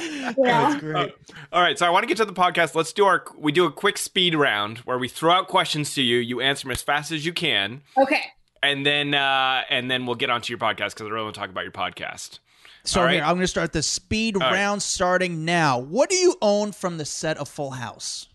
You 0.00 0.22
know? 0.22 0.32
That's 0.44 0.80
great. 0.80 0.94
Uh, 0.94 1.08
all 1.52 1.60
right, 1.60 1.76
so 1.76 1.84
I 1.84 1.90
want 1.90 2.04
to 2.04 2.06
get 2.06 2.18
to 2.18 2.24
the 2.24 2.32
podcast. 2.32 2.76
Let's 2.76 2.92
do 2.92 3.04
our 3.04 3.24
we 3.36 3.50
do 3.50 3.64
a 3.64 3.72
quick 3.72 3.98
speed 3.98 4.36
round 4.36 4.78
where 4.78 4.96
we 4.96 5.08
throw 5.08 5.32
out 5.32 5.48
questions 5.48 5.92
to 5.94 6.02
you. 6.02 6.18
You 6.18 6.40
answer 6.40 6.64
them 6.64 6.70
as 6.70 6.82
fast 6.82 7.10
as 7.10 7.26
you 7.26 7.32
can, 7.32 7.77
Okay. 7.96 8.22
and 8.62 8.84
then 8.84 9.14
uh, 9.14 9.62
and 9.70 9.90
then 9.90 10.06
we'll 10.06 10.16
get 10.16 10.30
onto 10.30 10.50
your 10.52 10.58
podcast 10.58 10.90
because 10.94 11.02
I 11.02 11.10
really 11.10 11.24
want 11.24 11.34
to 11.34 11.40
talk 11.40 11.50
about 11.50 11.64
your 11.64 11.72
podcast. 11.72 12.38
So 12.84 13.00
All 13.00 13.06
right. 13.06 13.14
here, 13.14 13.22
I'm 13.22 13.30
going 13.34 13.40
to 13.42 13.46
start 13.48 13.72
the 13.72 13.82
speed 13.82 14.36
All 14.36 14.40
right. 14.40 14.52
round 14.52 14.82
starting 14.82 15.44
now. 15.44 15.78
What 15.78 16.08
do 16.08 16.16
you 16.16 16.36
own 16.40 16.72
from 16.72 16.96
the 16.96 17.04
set 17.04 17.36
of 17.36 17.48
Full 17.48 17.72
House? 17.72 18.28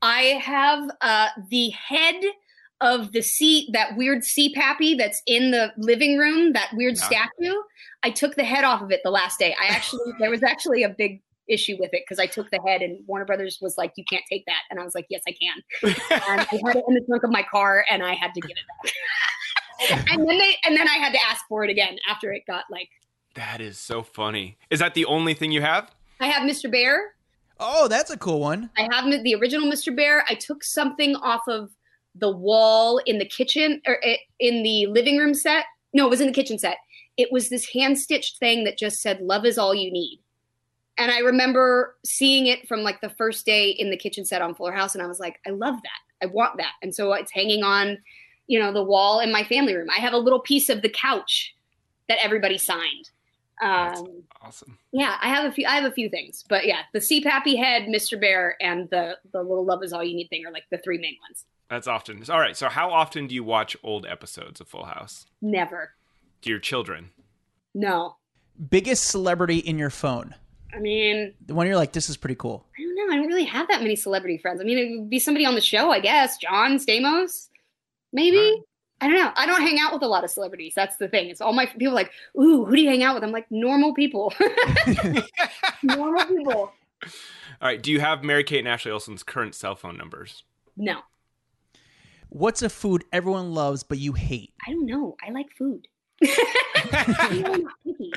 I 0.00 0.40
have 0.42 0.88
uh, 1.00 1.28
the 1.50 1.70
head 1.70 2.14
of 2.80 3.10
the 3.12 3.20
sea, 3.22 3.68
that 3.72 3.96
weird 3.96 4.24
sea 4.24 4.54
pappy 4.54 4.94
that's 4.94 5.20
in 5.26 5.50
the 5.50 5.72
living 5.76 6.16
room, 6.16 6.52
that 6.52 6.70
weird 6.74 6.94
Yeah. 6.96 7.02
statue. 7.02 7.54
I 8.04 8.10
took 8.10 8.36
the 8.36 8.44
head 8.44 8.64
off 8.64 8.80
of 8.82 8.92
it 8.92 9.00
the 9.02 9.10
last 9.10 9.38
day. 9.40 9.54
I 9.60 9.66
actually, 9.66 10.12
there 10.20 10.30
was 10.30 10.44
actually 10.44 10.84
a 10.84 10.88
big 10.88 11.20
issue 11.48 11.76
with 11.78 11.92
it 11.92 12.02
because 12.06 12.18
I 12.18 12.26
took 12.26 12.50
the 12.50 12.60
head 12.66 12.82
and 12.82 12.98
Warner 13.06 13.24
Brothers 13.24 13.58
was 13.60 13.76
like, 13.78 13.92
you 13.96 14.04
can't 14.08 14.24
take 14.30 14.44
that. 14.46 14.62
And 14.70 14.78
I 14.78 14.84
was 14.84 14.94
like, 14.94 15.06
yes, 15.08 15.22
I 15.26 15.32
can. 15.32 15.96
and 16.10 16.40
I 16.40 16.60
had 16.66 16.76
it 16.76 16.84
in 16.88 16.94
the 16.94 17.04
trunk 17.06 17.24
of 17.24 17.30
my 17.30 17.42
car 17.42 17.84
and 17.90 18.02
I 18.02 18.14
had 18.14 18.34
to 18.34 18.40
give 18.40 18.50
it 18.50 19.90
back. 19.90 20.06
and 20.10 20.28
then 20.28 20.38
they, 20.38 20.56
and 20.64 20.76
then 20.76 20.88
I 20.88 20.96
had 20.96 21.12
to 21.12 21.18
ask 21.28 21.44
for 21.48 21.64
it 21.64 21.70
again 21.70 21.96
after 22.08 22.32
it 22.32 22.42
got 22.46 22.64
like, 22.70 22.88
That 23.34 23.60
is 23.60 23.78
so 23.78 24.02
funny. 24.02 24.58
Is 24.70 24.80
that 24.80 24.94
the 24.94 25.04
only 25.04 25.34
thing 25.34 25.52
you 25.52 25.62
have? 25.62 25.90
I 26.20 26.26
have 26.26 26.48
Mr. 26.48 26.70
Bear. 26.70 27.14
Oh, 27.60 27.88
that's 27.88 28.10
a 28.10 28.16
cool 28.16 28.40
one. 28.40 28.70
I 28.76 28.88
have 28.92 29.10
the 29.22 29.34
original 29.34 29.70
Mr. 29.70 29.94
Bear. 29.94 30.24
I 30.28 30.34
took 30.34 30.62
something 30.62 31.16
off 31.16 31.42
of 31.48 31.70
the 32.14 32.30
wall 32.30 32.98
in 32.98 33.18
the 33.18 33.24
kitchen 33.24 33.80
or 33.86 33.98
eh, 34.04 34.16
in 34.38 34.62
the 34.62 34.86
living 34.86 35.18
room 35.18 35.34
set. 35.34 35.64
No, 35.92 36.06
it 36.06 36.10
was 36.10 36.20
in 36.20 36.28
the 36.28 36.32
kitchen 36.32 36.58
set. 36.58 36.76
It 37.16 37.32
was 37.32 37.48
this 37.48 37.68
hand 37.72 37.98
stitched 37.98 38.38
thing 38.38 38.64
that 38.64 38.78
just 38.78 39.00
said, 39.00 39.20
Love 39.20 39.44
is 39.44 39.58
all 39.58 39.74
you 39.74 39.90
need. 39.90 40.20
And 40.98 41.10
I 41.12 41.18
remember 41.20 41.96
seeing 42.04 42.46
it 42.46 42.66
from 42.68 42.80
like 42.80 43.00
the 43.00 43.10
first 43.10 43.46
day 43.46 43.70
in 43.70 43.90
the 43.90 43.96
kitchen 43.96 44.24
set 44.24 44.42
on 44.42 44.54
Fuller 44.54 44.72
House. 44.72 44.94
And 44.94 45.02
I 45.02 45.06
was 45.06 45.20
like, 45.20 45.38
I 45.46 45.50
love 45.50 45.76
that. 45.76 46.26
I 46.26 46.26
want 46.26 46.56
that. 46.58 46.72
And 46.82 46.94
so 46.94 47.12
it's 47.12 47.30
hanging 47.32 47.62
on, 47.62 47.98
you 48.48 48.58
know, 48.58 48.72
the 48.72 48.82
wall 48.82 49.20
in 49.20 49.30
my 49.30 49.44
family 49.44 49.74
room. 49.74 49.88
I 49.90 50.00
have 50.00 50.12
a 50.12 50.18
little 50.18 50.40
piece 50.40 50.68
of 50.68 50.82
the 50.82 50.88
couch 50.88 51.54
that 52.08 52.18
everybody 52.22 52.58
signed. 52.58 53.10
Um, 53.60 54.22
Awesome. 54.40 54.78
yeah, 54.92 55.16
I 55.20 55.28
have 55.28 55.44
a 55.44 55.50
few. 55.52 55.66
I 55.66 55.74
have 55.74 55.84
a 55.84 55.90
few 55.90 56.08
things, 56.08 56.44
but 56.48 56.64
yeah, 56.64 56.82
the 56.92 57.00
CPAPy 57.00 57.56
head, 57.56 57.82
Mr. 57.88 58.18
Bear, 58.20 58.56
and 58.60 58.88
the 58.90 59.18
the 59.32 59.42
little 59.42 59.64
love 59.64 59.82
is 59.82 59.92
all 59.92 60.04
you 60.04 60.14
need 60.14 60.28
thing 60.28 60.46
are 60.46 60.52
like 60.52 60.62
the 60.70 60.78
three 60.78 60.96
main 60.98 61.16
ones. 61.28 61.44
That's 61.68 61.88
often. 61.88 62.22
All 62.30 62.38
right. 62.38 62.56
So 62.56 62.68
how 62.68 62.90
often 62.92 63.26
do 63.26 63.34
you 63.34 63.42
watch 63.42 63.76
old 63.82 64.06
episodes 64.06 64.60
of 64.60 64.68
Full 64.68 64.84
House? 64.84 65.26
Never. 65.42 65.90
Do 66.40 66.50
your 66.50 66.60
children? 66.60 67.10
No. 67.74 68.16
Biggest 68.70 69.04
celebrity 69.04 69.58
in 69.58 69.76
your 69.76 69.90
phone? 69.90 70.36
I 70.74 70.78
mean, 70.80 71.34
The 71.46 71.54
one 71.54 71.66
you're 71.66 71.76
like, 71.76 71.92
this 71.92 72.10
is 72.10 72.16
pretty 72.16 72.34
cool. 72.34 72.66
I 72.78 72.82
don't 72.82 72.94
know. 72.94 73.14
I 73.14 73.16
don't 73.16 73.26
really 73.26 73.44
have 73.44 73.68
that 73.68 73.80
many 73.82 73.96
celebrity 73.96 74.38
friends. 74.38 74.60
I 74.60 74.64
mean, 74.64 74.78
it 74.78 74.98
would 74.98 75.10
be 75.10 75.18
somebody 75.18 75.46
on 75.46 75.54
the 75.54 75.60
show, 75.60 75.90
I 75.90 76.00
guess. 76.00 76.36
John 76.38 76.78
Stamos, 76.78 77.48
maybe. 78.12 78.62
I 79.00 79.06
don't 79.06 79.16
know. 79.16 79.32
I 79.36 79.46
don't 79.46 79.60
hang 79.62 79.78
out 79.80 79.92
with 79.92 80.02
a 80.02 80.06
lot 80.08 80.24
of 80.24 80.30
celebrities. 80.30 80.72
That's 80.74 80.96
the 80.96 81.08
thing. 81.08 81.30
It's 81.30 81.40
all 81.40 81.52
my 81.52 81.66
people 81.66 81.88
are 81.88 81.94
like, 81.94 82.10
ooh, 82.38 82.64
who 82.64 82.74
do 82.76 82.82
you 82.82 82.88
hang 82.88 83.02
out 83.02 83.14
with? 83.14 83.22
I'm 83.24 83.30
like, 83.30 83.46
normal 83.50 83.94
people. 83.94 84.32
normal 85.82 86.24
people. 86.26 86.52
All 86.52 86.72
right. 87.62 87.80
Do 87.80 87.92
you 87.92 88.00
have 88.00 88.24
Mary 88.24 88.44
Kate 88.44 88.58
and 88.58 88.68
Ashley 88.68 88.90
Olsen's 88.90 89.22
current 89.22 89.54
cell 89.54 89.74
phone 89.76 89.96
numbers? 89.96 90.42
No, 90.76 91.00
What's 92.30 92.60
a 92.62 92.68
food 92.68 93.04
everyone 93.12 93.54
loves 93.54 93.82
but 93.82 93.98
you 93.98 94.12
hate? 94.12 94.52
I 94.66 94.72
don't 94.72 94.86
know. 94.86 95.16
I 95.26 95.30
like 95.30 95.46
food. 95.56 95.88
I'm 96.22 97.62
not 97.62 97.72
picky. 97.84 98.12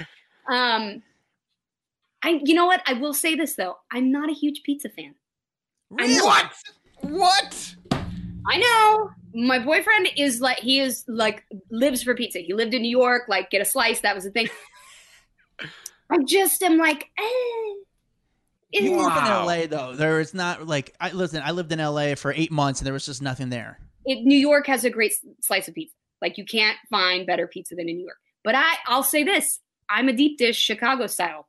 Um, 0.50 1.02
I, 2.24 2.40
you 2.44 2.54
know 2.54 2.66
what? 2.66 2.82
I 2.86 2.94
will 2.94 3.14
say 3.14 3.36
this 3.36 3.56
though. 3.56 3.78
I'm 3.92 4.12
not 4.12 4.30
a 4.30 4.34
huge 4.34 4.62
pizza 4.64 4.90
fan. 4.90 5.16
I 6.00 6.08
know. 6.08 6.26
What? 6.26 6.54
What? 7.02 7.76
I 8.48 8.58
know. 8.58 9.10
My 9.34 9.60
boyfriend 9.60 10.10
is 10.18 10.42
like 10.42 10.60
he 10.60 10.80
is 10.80 11.04
like 11.08 11.44
lives 11.70 12.04
for 12.04 12.16
pizza. 12.16 12.40
He 12.40 12.54
lived 12.54 12.74
in 12.74 12.82
New 12.82 12.90
York, 12.90 13.24
like 13.28 13.50
get 13.50 13.62
a 13.62 13.66
slice, 13.66 14.02
that 14.02 14.16
was 14.16 14.24
the 14.24 14.32
thing. 14.32 14.50
I 16.10 16.18
just 16.26 16.62
am 16.64 16.78
like, 16.78 17.10
eh. 17.18 17.74
You 18.74 18.92
grew 18.92 19.08
up 19.08 19.18
in 19.18 19.46
LA 19.46 19.68
though. 19.68 19.96
There 19.96 20.20
is 20.20 20.34
not 20.34 20.66
like 20.66 20.96
I 21.00 21.12
listen. 21.12 21.42
I 21.44 21.52
lived 21.52 21.72
in 21.72 21.80
LA 21.80 22.16
for 22.16 22.32
eight 22.32 22.52
months, 22.52 22.80
and 22.80 22.86
there 22.86 22.94
was 22.94 23.06
just 23.06 23.22
nothing 23.22 23.50
there. 23.50 23.80
It, 24.06 24.24
New 24.24 24.38
York 24.38 24.68
has 24.68 24.86
a 24.86 24.90
great 24.90 25.14
slice 25.42 25.68
of 25.68 25.76
pizza. 25.76 25.94
Like 26.22 26.38
you 26.38 26.46
can't 26.46 26.78
find 26.90 27.28
better 27.28 27.48
pizza 27.48 27.76
than 27.76 27.90
in 27.90 27.98
New 27.98 28.06
York. 28.06 28.18
But 28.44 28.56
I, 28.56 28.76
I'll 28.88 29.04
say 29.04 29.24
this: 29.24 29.60
I'm 29.90 30.08
a 30.08 30.14
deep 30.14 30.38
dish 30.38 30.58
Chicago 30.58 31.08
style 31.08 31.48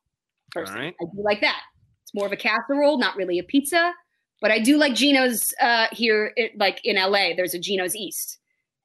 person. 0.52 0.76
All 0.76 0.82
right. 0.82 0.94
I 1.00 1.04
do 1.04 1.22
like 1.22 1.40
that. 1.40 1.60
It's 2.02 2.14
more 2.14 2.26
of 2.26 2.32
a 2.32 2.36
casserole, 2.36 2.98
not 2.98 3.16
really 3.16 3.38
a 3.38 3.44
pizza. 3.44 3.92
But 4.40 4.50
I 4.50 4.58
do 4.58 4.76
like 4.76 4.94
Gino's 4.94 5.54
uh, 5.60 5.86
here, 5.92 6.32
it, 6.36 6.58
like 6.58 6.80
in 6.84 6.96
LA. 6.96 7.34
There's 7.36 7.54
a 7.54 7.60
Gino's 7.60 7.94
East, 7.94 8.38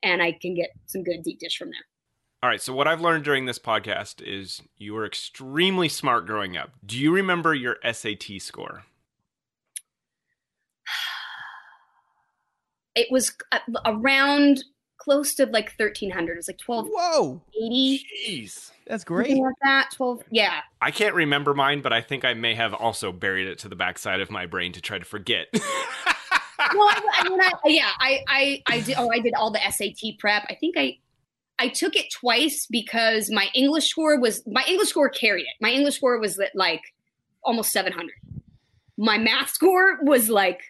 and 0.04 0.22
I 0.22 0.34
can 0.34 0.54
get 0.54 0.70
some 0.86 1.04
good 1.04 1.24
deep 1.24 1.40
dish 1.40 1.58
from 1.58 1.70
there. 1.70 1.86
All 2.44 2.50
right. 2.50 2.62
So 2.62 2.74
what 2.74 2.88
I've 2.88 3.02
learned 3.02 3.24
during 3.24 3.46
this 3.46 3.58
podcast 3.58 4.22
is 4.22 4.62
you 4.78 4.94
were 4.94 5.06
extremely 5.06 5.90
smart 5.90 6.28
growing 6.28 6.56
up. 6.56 6.72
Do 6.86 6.98
you 6.98 7.12
remember 7.12 7.56
your 7.56 7.78
SAT 7.92 8.40
score? 8.40 8.84
It 13.00 13.12
was 13.12 13.32
uh, 13.52 13.60
around 13.86 14.64
close 14.98 15.36
to 15.36 15.46
like 15.46 15.72
1300. 15.78 16.32
It 16.32 16.38
was 16.38 16.48
like 16.48 16.60
1280. 16.66 16.96
Whoa, 16.98 17.42
80. 17.56 18.06
Jeez. 18.28 18.72
That's 18.88 19.04
Something 19.04 19.38
great. 19.38 19.42
like 19.44 19.56
that. 19.64 19.90
12. 19.96 20.24
Yeah. 20.32 20.62
I 20.82 20.92
can't 20.92 21.16
remember 21.16 21.54
mine, 21.54 21.82
but 21.82 21.94
I 21.94 22.02
think 22.02 22.26
I 22.26 22.34
may 22.34 22.56
have 22.56 22.74
also 22.74 23.12
buried 23.12 23.48
it 23.48 23.60
to 23.60 23.70
the 23.70 23.76
backside 23.76 24.22
of 24.22 24.32
my 24.32 24.46
brain 24.46 24.72
to 24.74 24.82
try 24.82 24.98
to 25.00 25.06
forget. 25.06 25.48
well, 25.54 25.62
I, 26.90 27.02
I 27.14 27.30
mean, 27.30 27.42
I, 27.42 27.52
yeah, 27.66 27.92
I, 28.00 28.24
I, 28.28 28.64
I 28.68 28.80
did. 28.82 28.96
Oh, 28.98 29.10
I 29.12 29.20
did 29.20 29.34
all 29.34 29.52
the 29.52 29.60
SAT 29.70 30.18
prep. 30.20 30.44
I 30.50 30.56
think 30.56 30.76
I, 30.78 30.98
I 31.60 31.70
took 31.70 31.96
it 31.96 32.12
twice 32.12 32.68
because 32.70 33.30
my 33.32 33.48
English 33.54 33.90
score 33.90 34.20
was 34.20 34.44
my 34.48 34.64
English 34.68 34.90
score 34.90 35.10
carried 35.10 35.44
it. 35.44 35.56
My 35.62 35.70
English 35.72 35.96
score 35.96 36.20
was 36.20 36.40
like 36.54 36.82
almost 37.44 37.72
seven 37.72 37.94
hundred. 37.94 38.16
My 38.98 39.18
math 39.18 39.50
score 39.50 39.98
was 40.04 40.30
like 40.30 40.62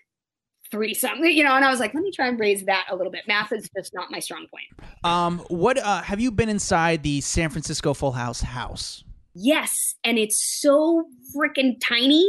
three 0.71 0.93
something, 0.93 1.31
you 1.31 1.43
know. 1.43 1.55
And 1.55 1.65
I 1.65 1.69
was 1.69 1.79
like, 1.79 1.93
let 1.93 2.03
me 2.03 2.11
try 2.11 2.27
and 2.27 2.39
raise 2.39 2.63
that 2.65 2.87
a 2.89 2.95
little 2.95 3.11
bit. 3.11 3.27
Math 3.27 3.51
is 3.51 3.69
just 3.75 3.93
not 3.93 4.11
my 4.11 4.19
strong 4.19 4.47
point. 4.47 4.65
Um, 5.03 5.39
what 5.49 5.77
uh, 5.77 6.01
have 6.01 6.19
you 6.19 6.31
been 6.31 6.49
inside 6.49 7.03
the 7.03 7.21
San 7.21 7.49
Francisco 7.49 7.93
Full 7.93 8.11
House 8.11 8.41
house? 8.41 9.03
Yes, 9.33 9.95
and 10.03 10.17
it's 10.17 10.43
so 10.61 11.05
freaking 11.35 11.77
tiny. 11.81 12.27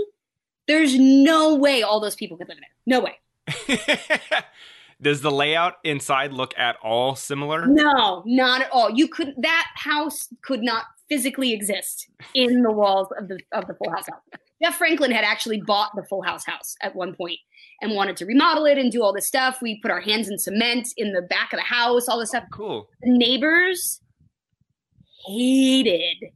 There's 0.67 0.99
no 0.99 1.55
way 1.55 1.83
all 1.83 2.01
those 2.01 2.15
people 2.15 2.37
could 2.37 2.49
live 2.49 2.59
in 2.59 2.65
it. 2.65 2.71
No 2.87 3.01
way. 3.01 3.19
Does 5.01 5.21
the 5.21 5.31
layout 5.31 5.75
inside 5.85 6.33
look 6.33 6.53
at 6.59 6.77
all 6.83 7.15
similar? 7.15 7.67
No, 7.67 8.23
not 8.27 8.63
at 8.63 8.71
all. 8.73 8.91
You 8.91 9.09
could 9.09 9.35
that 9.39 9.69
house 9.77 10.29
could 10.43 10.63
not 10.63 10.85
physically 11.09 11.53
exist 11.53 12.09
in 12.35 12.63
the 12.63 12.73
walls 12.73 13.09
of 13.19 13.29
the 13.29 13.39
of 13.53 13.67
the 13.67 13.75
Full 13.75 13.91
House 13.91 14.07
house. 14.09 14.21
Jeff 14.63 14.77
Franklin 14.77 15.11
had 15.11 15.25
actually 15.25 15.61
bought 15.61 15.93
the 15.95 16.03
Full 16.05 16.23
House 16.23 16.45
house 16.45 16.75
at 16.83 16.95
one 16.95 17.15
point 17.15 17.39
and 17.81 17.95
wanted 17.95 18.17
to 18.17 18.27
remodel 18.27 18.67
it 18.67 18.79
and 18.79 18.91
do 18.91 19.03
all 19.03 19.13
this 19.13 19.27
stuff. 19.27 19.63
We 19.63 19.81
put 19.81 19.91
our 19.91 20.01
hands 20.01 20.29
in 20.29 20.39
cement 20.39 20.89
in 20.97 21.13
the 21.13 21.23
back 21.23 21.53
of 21.53 21.59
the 21.59 21.65
house, 21.65 22.09
all 22.09 22.19
this 22.19 22.31
stuff. 22.31 22.45
Cool. 22.53 22.89
The 23.03 23.11
neighbors 23.17 24.01
hated 25.27 26.33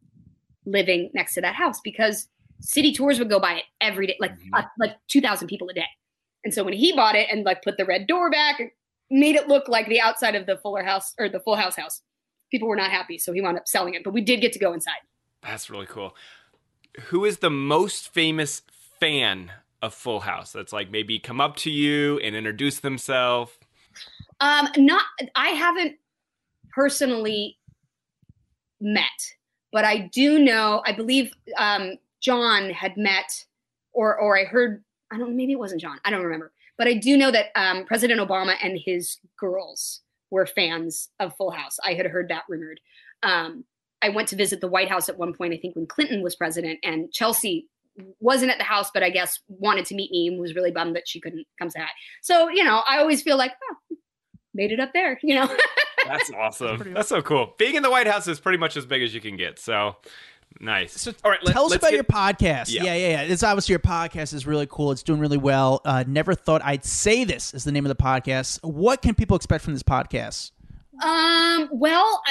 living 0.64 1.10
next 1.14 1.34
to 1.34 1.40
that 1.40 1.54
house 1.54 1.80
because 1.82 2.28
city 2.60 2.92
tours 2.92 3.18
would 3.18 3.30
go 3.30 3.40
by 3.40 3.54
it 3.54 3.64
every 3.80 4.06
day, 4.06 4.16
like 4.20 4.32
uh, 4.52 4.62
like 4.78 4.96
two 5.08 5.20
thousand 5.20 5.48
people 5.48 5.68
a 5.68 5.74
day. 5.74 5.86
And 6.44 6.54
so 6.54 6.62
when 6.62 6.74
he 6.74 6.92
bought 6.94 7.16
it 7.16 7.28
and 7.30 7.44
like 7.44 7.62
put 7.62 7.76
the 7.76 7.84
red 7.84 8.06
door 8.06 8.30
back, 8.30 8.60
made 9.10 9.34
it 9.34 9.48
look 9.48 9.68
like 9.68 9.88
the 9.88 10.00
outside 10.00 10.34
of 10.34 10.46
the 10.46 10.56
Fuller 10.58 10.84
House 10.84 11.14
or 11.18 11.28
the 11.28 11.40
Full 11.40 11.56
House 11.56 11.76
house, 11.76 12.02
people 12.50 12.68
were 12.68 12.76
not 12.76 12.90
happy. 12.90 13.18
So 13.18 13.32
he 13.32 13.40
wound 13.40 13.56
up 13.56 13.66
selling 13.66 13.94
it. 13.94 14.04
But 14.04 14.12
we 14.12 14.20
did 14.20 14.40
get 14.40 14.52
to 14.52 14.58
go 14.58 14.72
inside. 14.72 14.94
That's 15.42 15.70
really 15.70 15.86
cool. 15.86 16.14
Who 17.00 17.24
is 17.24 17.38
the 17.38 17.50
most 17.50 18.12
famous 18.12 18.62
fan 19.00 19.50
of 19.80 19.94
Full 19.94 20.20
House? 20.20 20.52
That's 20.52 20.72
like 20.72 20.90
maybe 20.90 21.18
come 21.18 21.40
up 21.40 21.56
to 21.56 21.70
you 21.70 22.18
and 22.18 22.36
introduce 22.36 22.80
themselves. 22.80 23.52
Um, 24.40 24.68
not 24.76 25.04
I 25.34 25.48
haven't 25.50 25.96
personally 26.74 27.58
met, 28.80 29.04
but 29.72 29.84
I 29.84 30.10
do 30.12 30.38
know. 30.38 30.82
I 30.84 30.92
believe 30.92 31.32
um, 31.56 31.96
John 32.20 32.70
had 32.70 32.96
met, 32.96 33.44
or 33.92 34.18
or 34.18 34.38
I 34.38 34.44
heard. 34.44 34.82
I 35.10 35.18
don't. 35.18 35.36
Maybe 35.36 35.52
it 35.52 35.58
wasn't 35.58 35.80
John. 35.80 35.98
I 36.04 36.10
don't 36.10 36.22
remember. 36.22 36.52
But 36.78 36.88
I 36.88 36.94
do 36.94 37.16
know 37.16 37.30
that 37.30 37.46
um, 37.54 37.84
President 37.84 38.20
Obama 38.20 38.54
and 38.62 38.78
his 38.78 39.18
girls 39.38 40.00
were 40.30 40.46
fans 40.46 41.10
of 41.20 41.36
Full 41.36 41.50
House. 41.50 41.78
I 41.84 41.94
had 41.94 42.06
heard 42.06 42.28
that 42.28 42.44
rumored. 42.48 42.80
Um, 43.22 43.64
I 44.02 44.08
went 44.10 44.28
to 44.28 44.36
visit 44.36 44.60
the 44.60 44.68
White 44.68 44.88
House 44.88 45.08
at 45.08 45.18
one 45.18 45.32
point. 45.34 45.54
I 45.54 45.56
think 45.58 45.76
when 45.76 45.86
Clinton 45.86 46.22
was 46.22 46.34
president, 46.34 46.80
and 46.82 47.12
Chelsea 47.12 47.66
wasn't 48.20 48.50
at 48.50 48.58
the 48.58 48.64
house, 48.64 48.90
but 48.92 49.02
I 49.02 49.10
guess 49.10 49.38
wanted 49.48 49.84
to 49.86 49.94
meet 49.94 50.10
me 50.10 50.28
and 50.28 50.40
was 50.40 50.54
really 50.54 50.70
bummed 50.70 50.96
that 50.96 51.06
she 51.06 51.20
couldn't 51.20 51.46
come 51.58 51.70
say 51.70 51.80
hi. 51.80 51.88
So 52.22 52.48
you 52.48 52.64
know, 52.64 52.82
I 52.88 52.98
always 52.98 53.22
feel 53.22 53.36
like, 53.36 53.52
oh, 53.70 53.96
made 54.54 54.72
it 54.72 54.80
up 54.80 54.90
there. 54.92 55.18
You 55.22 55.36
know. 55.36 55.56
That's 56.06 56.32
awesome. 56.32 56.94
That's 56.94 57.08
so 57.08 57.22
cool. 57.22 57.54
Being 57.58 57.76
in 57.76 57.82
the 57.84 57.90
White 57.90 58.08
House 58.08 58.26
is 58.26 58.40
pretty 58.40 58.58
much 58.58 58.76
as 58.76 58.84
big 58.84 59.02
as 59.02 59.14
you 59.14 59.20
can 59.20 59.36
get. 59.36 59.60
So 59.60 59.94
nice. 60.60 61.00
So 61.00 61.12
All 61.24 61.30
right, 61.30 61.38
let, 61.44 61.52
Tell 61.52 61.66
us 61.66 61.70
let's 61.70 61.82
about 61.82 61.90
get- 61.90 61.94
your 61.94 62.04
podcast. 62.04 62.74
Yeah. 62.74 62.82
Yeah. 62.82 62.94
yeah, 62.94 63.08
yeah, 63.08 63.32
It's 63.32 63.44
obviously 63.44 63.74
your 63.74 63.78
podcast 63.78 64.34
is 64.34 64.44
really 64.44 64.66
cool. 64.68 64.90
It's 64.90 65.04
doing 65.04 65.20
really 65.20 65.36
well. 65.36 65.80
Uh, 65.84 66.02
never 66.06 66.34
thought 66.34 66.60
I'd 66.64 66.84
say 66.84 67.22
this 67.22 67.54
is 67.54 67.62
the 67.62 67.70
name 67.70 67.86
of 67.86 67.96
the 67.96 68.02
podcast. 68.02 68.58
What 68.64 69.00
can 69.00 69.14
people 69.14 69.36
expect 69.36 69.62
from 69.62 69.74
this 69.74 69.84
podcast? 69.84 70.50
Um, 71.02 71.68
well, 71.72 72.22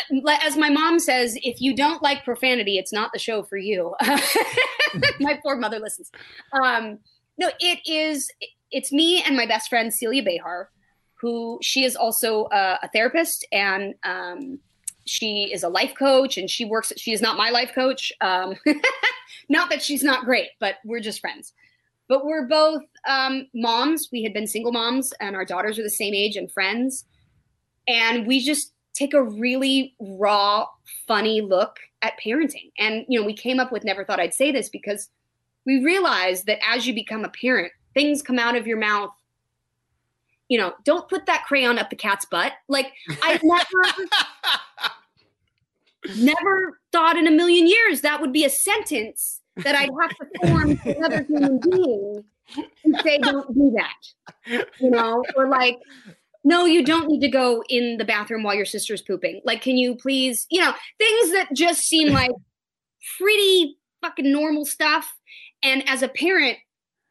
as 0.43 0.55
my 0.55 0.69
mom 0.69 0.99
says, 0.99 1.37
if 1.43 1.59
you 1.59 1.75
don't 1.75 2.01
like 2.01 2.23
profanity, 2.23 2.77
it's 2.77 2.93
not 2.93 3.11
the 3.11 3.19
show 3.19 3.43
for 3.43 3.57
you. 3.57 3.93
my 5.19 5.37
poor 5.43 5.57
mother 5.57 5.79
listens. 5.79 6.09
Um, 6.53 6.99
no, 7.37 7.49
it 7.59 7.79
is, 7.85 8.31
it's 8.71 8.91
me 8.91 9.21
and 9.23 9.35
my 9.35 9.45
best 9.45 9.69
friend, 9.69 9.93
Celia 9.93 10.23
Behar, 10.23 10.69
who 11.15 11.59
she 11.61 11.83
is 11.83 11.97
also 11.97 12.45
uh, 12.45 12.77
a 12.81 12.87
therapist 12.89 13.45
and, 13.51 13.93
um, 14.03 14.59
she 15.05 15.51
is 15.51 15.63
a 15.63 15.69
life 15.69 15.93
coach 15.97 16.37
and 16.37 16.49
she 16.49 16.63
works, 16.63 16.93
she 16.95 17.11
is 17.11 17.21
not 17.21 17.35
my 17.35 17.49
life 17.49 17.71
coach. 17.75 18.13
Um, 18.21 18.55
not 19.49 19.69
that 19.69 19.81
she's 19.81 20.03
not 20.03 20.23
great, 20.23 20.49
but 20.59 20.75
we're 20.85 20.99
just 21.01 21.19
friends. 21.19 21.53
But 22.07 22.25
we're 22.25 22.47
both 22.47 22.83
um, 23.07 23.47
moms. 23.53 24.09
We 24.11 24.23
had 24.23 24.33
been 24.33 24.47
single 24.47 24.71
moms 24.71 25.11
and 25.19 25.35
our 25.35 25.43
daughters 25.43 25.79
are 25.79 25.83
the 25.83 25.89
same 25.89 26.13
age 26.13 26.37
and 26.37 26.49
friends 26.51 27.05
and 27.87 28.27
we 28.27 28.39
just 28.39 28.73
take 28.93 29.13
a 29.13 29.23
really 29.23 29.95
raw 29.99 30.65
funny 31.07 31.41
look 31.41 31.79
at 32.01 32.13
parenting. 32.23 32.71
And 32.77 33.05
you 33.07 33.19
know 33.19 33.25
we 33.25 33.33
came 33.33 33.59
up 33.59 33.71
with 33.71 33.83
never 33.83 34.03
thought 34.03 34.19
i'd 34.19 34.33
say 34.33 34.51
this 34.51 34.69
because 34.69 35.09
we 35.65 35.83
realized 35.83 36.45
that 36.47 36.59
as 36.67 36.87
you 36.87 36.93
become 36.93 37.23
a 37.23 37.29
parent 37.29 37.71
things 37.93 38.21
come 38.21 38.39
out 38.39 38.55
of 38.55 38.65
your 38.67 38.77
mouth. 38.77 39.11
You 40.49 40.57
know 40.57 40.73
don't 40.83 41.07
put 41.07 41.25
that 41.27 41.45
crayon 41.45 41.77
up 41.79 41.89
the 41.89 41.95
cat's 41.95 42.25
butt. 42.25 42.53
Like 42.67 42.91
i 43.21 43.39
never 43.43 43.83
never 46.17 46.79
thought 46.91 47.17
in 47.17 47.27
a 47.27 47.31
million 47.31 47.67
years 47.67 48.01
that 48.01 48.19
would 48.19 48.33
be 48.33 48.43
a 48.43 48.49
sentence 48.49 49.39
that 49.57 49.75
i'd 49.75 49.89
have 50.01 50.09
to 50.17 50.47
form 50.47 50.77
to 50.77 50.97
another 50.97 51.23
human 51.23 51.59
being 51.59 52.23
and 52.83 52.95
say 53.03 53.19
don't 53.19 53.53
do 53.53 53.71
that 53.75 53.93
you 54.79 54.89
know? 54.89 55.23
Or 55.35 55.47
like 55.47 55.79
no, 56.43 56.65
you 56.65 56.83
don't 56.83 57.07
need 57.07 57.21
to 57.21 57.29
go 57.29 57.63
in 57.69 57.97
the 57.97 58.05
bathroom 58.05 58.43
while 58.43 58.55
your 58.55 58.65
sister's 58.65 59.01
pooping. 59.01 59.41
Like, 59.43 59.61
can 59.61 59.77
you 59.77 59.95
please, 59.95 60.47
you 60.49 60.59
know, 60.59 60.73
things 60.97 61.31
that 61.33 61.49
just 61.53 61.81
seem 61.81 62.07
like 62.13 62.31
pretty 63.17 63.77
fucking 64.01 64.31
normal 64.31 64.65
stuff. 64.65 65.13
And 65.63 65.87
as 65.87 66.01
a 66.01 66.07
parent, 66.07 66.57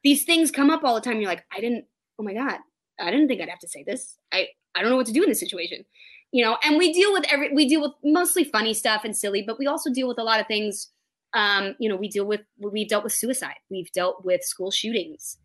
these 0.03 0.25
things 0.25 0.51
come 0.51 0.71
up 0.71 0.83
all 0.85 0.95
the 0.95 1.01
time. 1.01 1.21
You're 1.21 1.31
like, 1.31 1.45
I 1.53 1.61
didn't, 1.61 1.85
oh 2.19 2.23
my 2.23 2.35
God, 2.35 2.59
I 3.01 3.11
didn't 3.11 3.29
think 3.29 3.41
I'd 3.41 3.49
have 3.49 3.59
to 3.61 3.69
say 3.69 3.85
this. 3.87 4.17
I, 4.33 4.49
I 4.75 4.81
don't 4.81 4.91
know 4.91 4.97
what 4.97 5.07
to 5.07 5.13
do 5.13 5.23
in 5.23 5.29
this 5.29 5.41
situation. 5.41 5.85
You 6.33 6.45
know, 6.45 6.57
and 6.63 6.79
we 6.79 6.93
deal 6.93 7.13
with 7.13 7.25
every, 7.31 7.53
we 7.53 7.69
deal 7.69 7.81
with 7.81 7.93
mostly 8.05 8.45
funny 8.45 8.73
stuff 8.73 9.05
and 9.05 9.17
silly, 9.17 9.43
but 9.45 9.59
we 9.59 9.67
also 9.67 9.91
deal 9.93 10.07
with 10.07 10.19
a 10.19 10.23
lot 10.23 10.41
of 10.41 10.47
things. 10.47 10.91
Um, 11.35 11.75
you 11.79 11.89
know, 11.89 11.97
we 11.97 12.09
deal 12.09 12.25
with, 12.25 12.41
we've 12.59 12.89
dealt 12.89 13.05
with 13.05 13.13
suicide. 13.13 13.57
We've 13.69 13.91
dealt 13.93 14.25
with 14.25 14.43
school 14.43 14.71
shootings. 14.71 15.39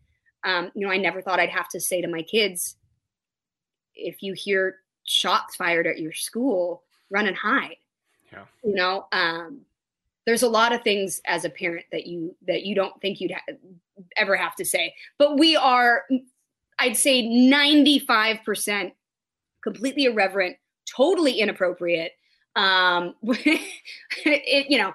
Um, 0.44 0.70
you 0.74 0.86
know, 0.86 0.92
I 0.92 0.96
never 0.96 1.22
thought 1.22 1.40
I'd 1.40 1.50
have 1.50 1.68
to 1.70 1.80
say 1.80 2.00
to 2.00 2.08
my 2.08 2.22
kids, 2.22 2.76
if 3.96 4.22
you 4.22 4.34
hear 4.34 4.78
shots 5.04 5.56
fired 5.56 5.86
at 5.86 5.98
your 5.98 6.12
school, 6.12 6.82
run 7.10 7.26
and 7.26 7.36
hide. 7.36 7.76
Yeah. 8.32 8.44
You 8.64 8.74
know, 8.74 9.06
um, 9.12 9.60
there's 10.26 10.42
a 10.42 10.48
lot 10.48 10.72
of 10.72 10.82
things 10.82 11.20
as 11.26 11.44
a 11.44 11.50
parent 11.50 11.86
that 11.92 12.06
you 12.06 12.34
that 12.46 12.64
you 12.64 12.74
don't 12.74 13.00
think 13.00 13.20
you'd 13.20 13.32
ha- 13.32 13.54
ever 14.16 14.36
have 14.36 14.56
to 14.56 14.64
say, 14.64 14.94
but 15.18 15.38
we 15.38 15.56
are, 15.56 16.04
I'd 16.78 16.96
say, 16.96 17.22
95 17.22 18.38
percent 18.44 18.92
completely 19.62 20.04
irreverent, 20.04 20.56
totally 20.94 21.40
inappropriate. 21.40 22.12
Um, 22.56 23.14
it, 23.22 24.70
you 24.70 24.78
know, 24.78 24.92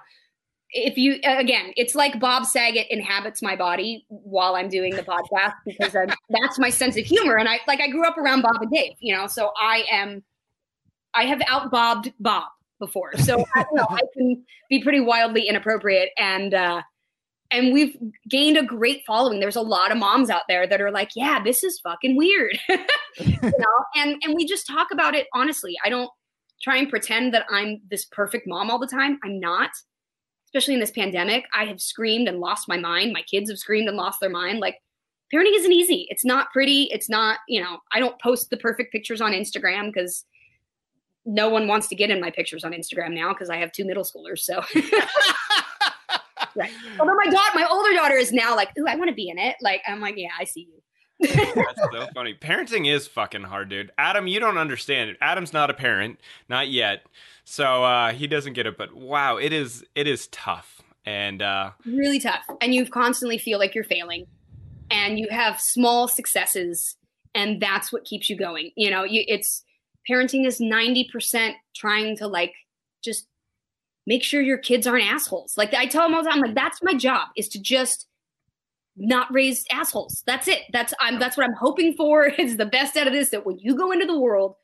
if 0.72 0.96
you 0.96 1.20
again, 1.24 1.72
it's 1.76 1.94
like 1.94 2.18
Bob 2.18 2.46
Saget 2.46 2.86
inhabits 2.90 3.42
my 3.42 3.56
body 3.56 4.06
while 4.08 4.56
I'm 4.56 4.68
doing 4.68 4.94
the 4.94 5.02
podcast 5.02 5.54
because 5.66 5.94
I'm, 5.94 6.08
that's 6.30 6.58
my 6.58 6.70
sense 6.70 6.96
of 6.96 7.04
humor, 7.04 7.36
and 7.36 7.48
I 7.48 7.60
like 7.66 7.80
I 7.80 7.88
grew 7.88 8.06
up 8.06 8.16
around 8.16 8.42
Bob 8.42 8.56
and 8.60 8.70
Dave, 8.70 8.94
you 9.00 9.14
know, 9.14 9.26
so 9.26 9.52
I 9.60 9.84
am, 9.90 10.22
I 11.14 11.24
have 11.24 11.42
out 11.46 11.70
bobbed 11.70 12.12
Bob 12.20 12.44
before, 12.78 13.16
so 13.18 13.44
I, 13.54 13.60
you 13.60 13.76
know, 13.76 13.86
I 13.90 14.00
can 14.14 14.44
be 14.70 14.82
pretty 14.82 15.00
wildly 15.00 15.46
inappropriate, 15.46 16.10
and 16.16 16.54
uh, 16.54 16.82
and 17.50 17.72
we've 17.72 17.96
gained 18.30 18.56
a 18.56 18.64
great 18.64 19.02
following. 19.06 19.40
There's 19.40 19.56
a 19.56 19.62
lot 19.62 19.92
of 19.92 19.98
moms 19.98 20.30
out 20.30 20.42
there 20.48 20.66
that 20.66 20.80
are 20.80 20.90
like, 20.90 21.10
"Yeah, 21.14 21.42
this 21.42 21.62
is 21.62 21.78
fucking 21.80 22.16
weird," 22.16 22.58
you 23.18 23.38
know. 23.42 23.84
And 23.96 24.20
and 24.22 24.34
we 24.34 24.46
just 24.46 24.66
talk 24.66 24.88
about 24.90 25.14
it 25.14 25.26
honestly. 25.34 25.74
I 25.84 25.90
don't 25.90 26.10
try 26.62 26.78
and 26.78 26.88
pretend 26.88 27.34
that 27.34 27.44
I'm 27.50 27.80
this 27.90 28.06
perfect 28.06 28.46
mom 28.46 28.70
all 28.70 28.78
the 28.78 28.86
time. 28.86 29.18
I'm 29.22 29.38
not. 29.38 29.70
Especially 30.52 30.74
in 30.74 30.80
this 30.80 30.90
pandemic, 30.90 31.46
I 31.54 31.64
have 31.64 31.80
screamed 31.80 32.28
and 32.28 32.38
lost 32.38 32.68
my 32.68 32.76
mind. 32.76 33.12
My 33.12 33.22
kids 33.22 33.48
have 33.50 33.58
screamed 33.58 33.88
and 33.88 33.96
lost 33.96 34.20
their 34.20 34.30
mind. 34.30 34.60
Like 34.60 34.82
parenting 35.32 35.56
isn't 35.56 35.72
easy. 35.72 36.06
It's 36.10 36.24
not 36.24 36.52
pretty. 36.52 36.84
It's 36.92 37.08
not, 37.08 37.38
you 37.48 37.62
know, 37.62 37.78
I 37.92 38.00
don't 38.00 38.20
post 38.20 38.50
the 38.50 38.58
perfect 38.58 38.92
pictures 38.92 39.22
on 39.22 39.32
Instagram 39.32 39.92
because 39.92 40.24
no 41.24 41.48
one 41.48 41.68
wants 41.68 41.88
to 41.88 41.94
get 41.94 42.10
in 42.10 42.20
my 42.20 42.30
pictures 42.30 42.64
on 42.64 42.72
Instagram 42.72 43.14
now 43.14 43.32
because 43.32 43.48
I 43.48 43.56
have 43.56 43.72
two 43.72 43.86
middle 43.86 44.04
schoolers. 44.04 44.40
So 44.40 44.60
right. 46.56 46.70
Although 46.98 47.14
my 47.14 47.30
daughter, 47.30 47.50
my 47.54 47.66
older 47.70 47.94
daughter 47.94 48.16
is 48.16 48.32
now 48.32 48.54
like, 48.54 48.70
ooh, 48.78 48.86
I 48.86 48.96
want 48.96 49.08
to 49.08 49.14
be 49.14 49.28
in 49.28 49.38
it. 49.38 49.56
Like, 49.60 49.82
I'm 49.86 50.00
like, 50.00 50.16
yeah, 50.16 50.30
I 50.38 50.44
see 50.44 50.68
you. 50.70 50.82
That's 51.22 51.80
so 51.92 52.06
funny. 52.14 52.34
Parenting 52.34 52.92
is 52.92 53.06
fucking 53.06 53.42
hard, 53.42 53.68
dude. 53.68 53.90
Adam, 53.98 54.26
you 54.26 54.40
don't 54.40 54.58
understand. 54.58 55.10
It. 55.10 55.16
Adam's 55.20 55.52
not 55.52 55.70
a 55.70 55.74
parent, 55.74 56.18
not 56.48 56.68
yet. 56.68 57.04
So 57.44 57.84
uh, 57.84 58.12
he 58.12 58.26
doesn't 58.26 58.52
get 58.52 58.66
it, 58.66 58.76
but 58.76 58.94
wow, 58.94 59.36
it 59.36 59.52
is 59.52 59.84
it 59.94 60.06
is 60.06 60.26
tough. 60.28 60.82
And 61.04 61.42
uh 61.42 61.72
really 61.84 62.20
tough. 62.20 62.44
And 62.60 62.74
you 62.74 62.86
constantly 62.86 63.38
feel 63.38 63.58
like 63.58 63.74
you're 63.74 63.84
failing. 63.84 64.26
And 64.90 65.18
you 65.18 65.28
have 65.30 65.58
small 65.58 66.06
successes 66.06 66.96
and 67.34 67.60
that's 67.60 67.92
what 67.92 68.04
keeps 68.04 68.28
you 68.28 68.36
going. 68.36 68.70
You 68.76 68.90
know, 68.90 69.04
you, 69.04 69.24
it's 69.26 69.64
parenting 70.08 70.46
is 70.46 70.60
90% 70.60 71.54
trying 71.74 72.16
to 72.18 72.26
like 72.26 72.52
just 73.02 73.26
make 74.06 74.22
sure 74.22 74.40
your 74.40 74.58
kids 74.58 74.86
aren't 74.86 75.04
assholes. 75.04 75.54
Like 75.56 75.74
I 75.74 75.86
tell 75.86 76.02
them 76.02 76.14
all 76.14 76.22
the 76.22 76.30
time, 76.30 76.40
like 76.40 76.54
that's 76.54 76.82
my 76.82 76.94
job 76.94 77.28
is 77.36 77.48
to 77.50 77.60
just 77.60 78.06
not 78.96 79.32
raised 79.32 79.66
assholes. 79.70 80.22
That's 80.26 80.48
it. 80.48 80.60
That's 80.72 80.92
I'm 81.00 81.18
that's 81.18 81.36
what 81.36 81.46
I'm 81.46 81.54
hoping 81.54 81.94
for. 81.94 82.26
Is 82.38 82.56
the 82.56 82.66
best 82.66 82.96
out 82.96 83.06
of 83.06 83.12
this 83.12 83.30
that 83.30 83.46
when 83.46 83.58
you 83.58 83.74
go 83.74 83.92
into 83.92 84.06
the 84.06 84.18
world, 84.18 84.56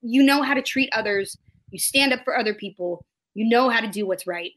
you 0.00 0.22
know 0.22 0.42
how 0.42 0.54
to 0.54 0.62
treat 0.62 0.90
others, 0.92 1.36
you 1.70 1.78
stand 1.78 2.12
up 2.12 2.20
for 2.24 2.38
other 2.38 2.54
people, 2.54 3.04
you 3.34 3.48
know 3.48 3.68
how 3.68 3.80
to 3.80 3.88
do 3.88 4.06
what's 4.06 4.26
right. 4.26 4.52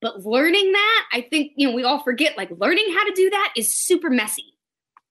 But 0.00 0.24
learning 0.24 0.72
that, 0.72 1.04
I 1.12 1.22
think, 1.22 1.52
you 1.56 1.68
know, 1.68 1.74
we 1.74 1.82
all 1.82 2.02
forget 2.02 2.36
like 2.36 2.50
learning 2.58 2.86
how 2.94 3.04
to 3.04 3.12
do 3.14 3.30
that 3.30 3.54
is 3.56 3.74
super 3.74 4.10
messy. 4.10 4.54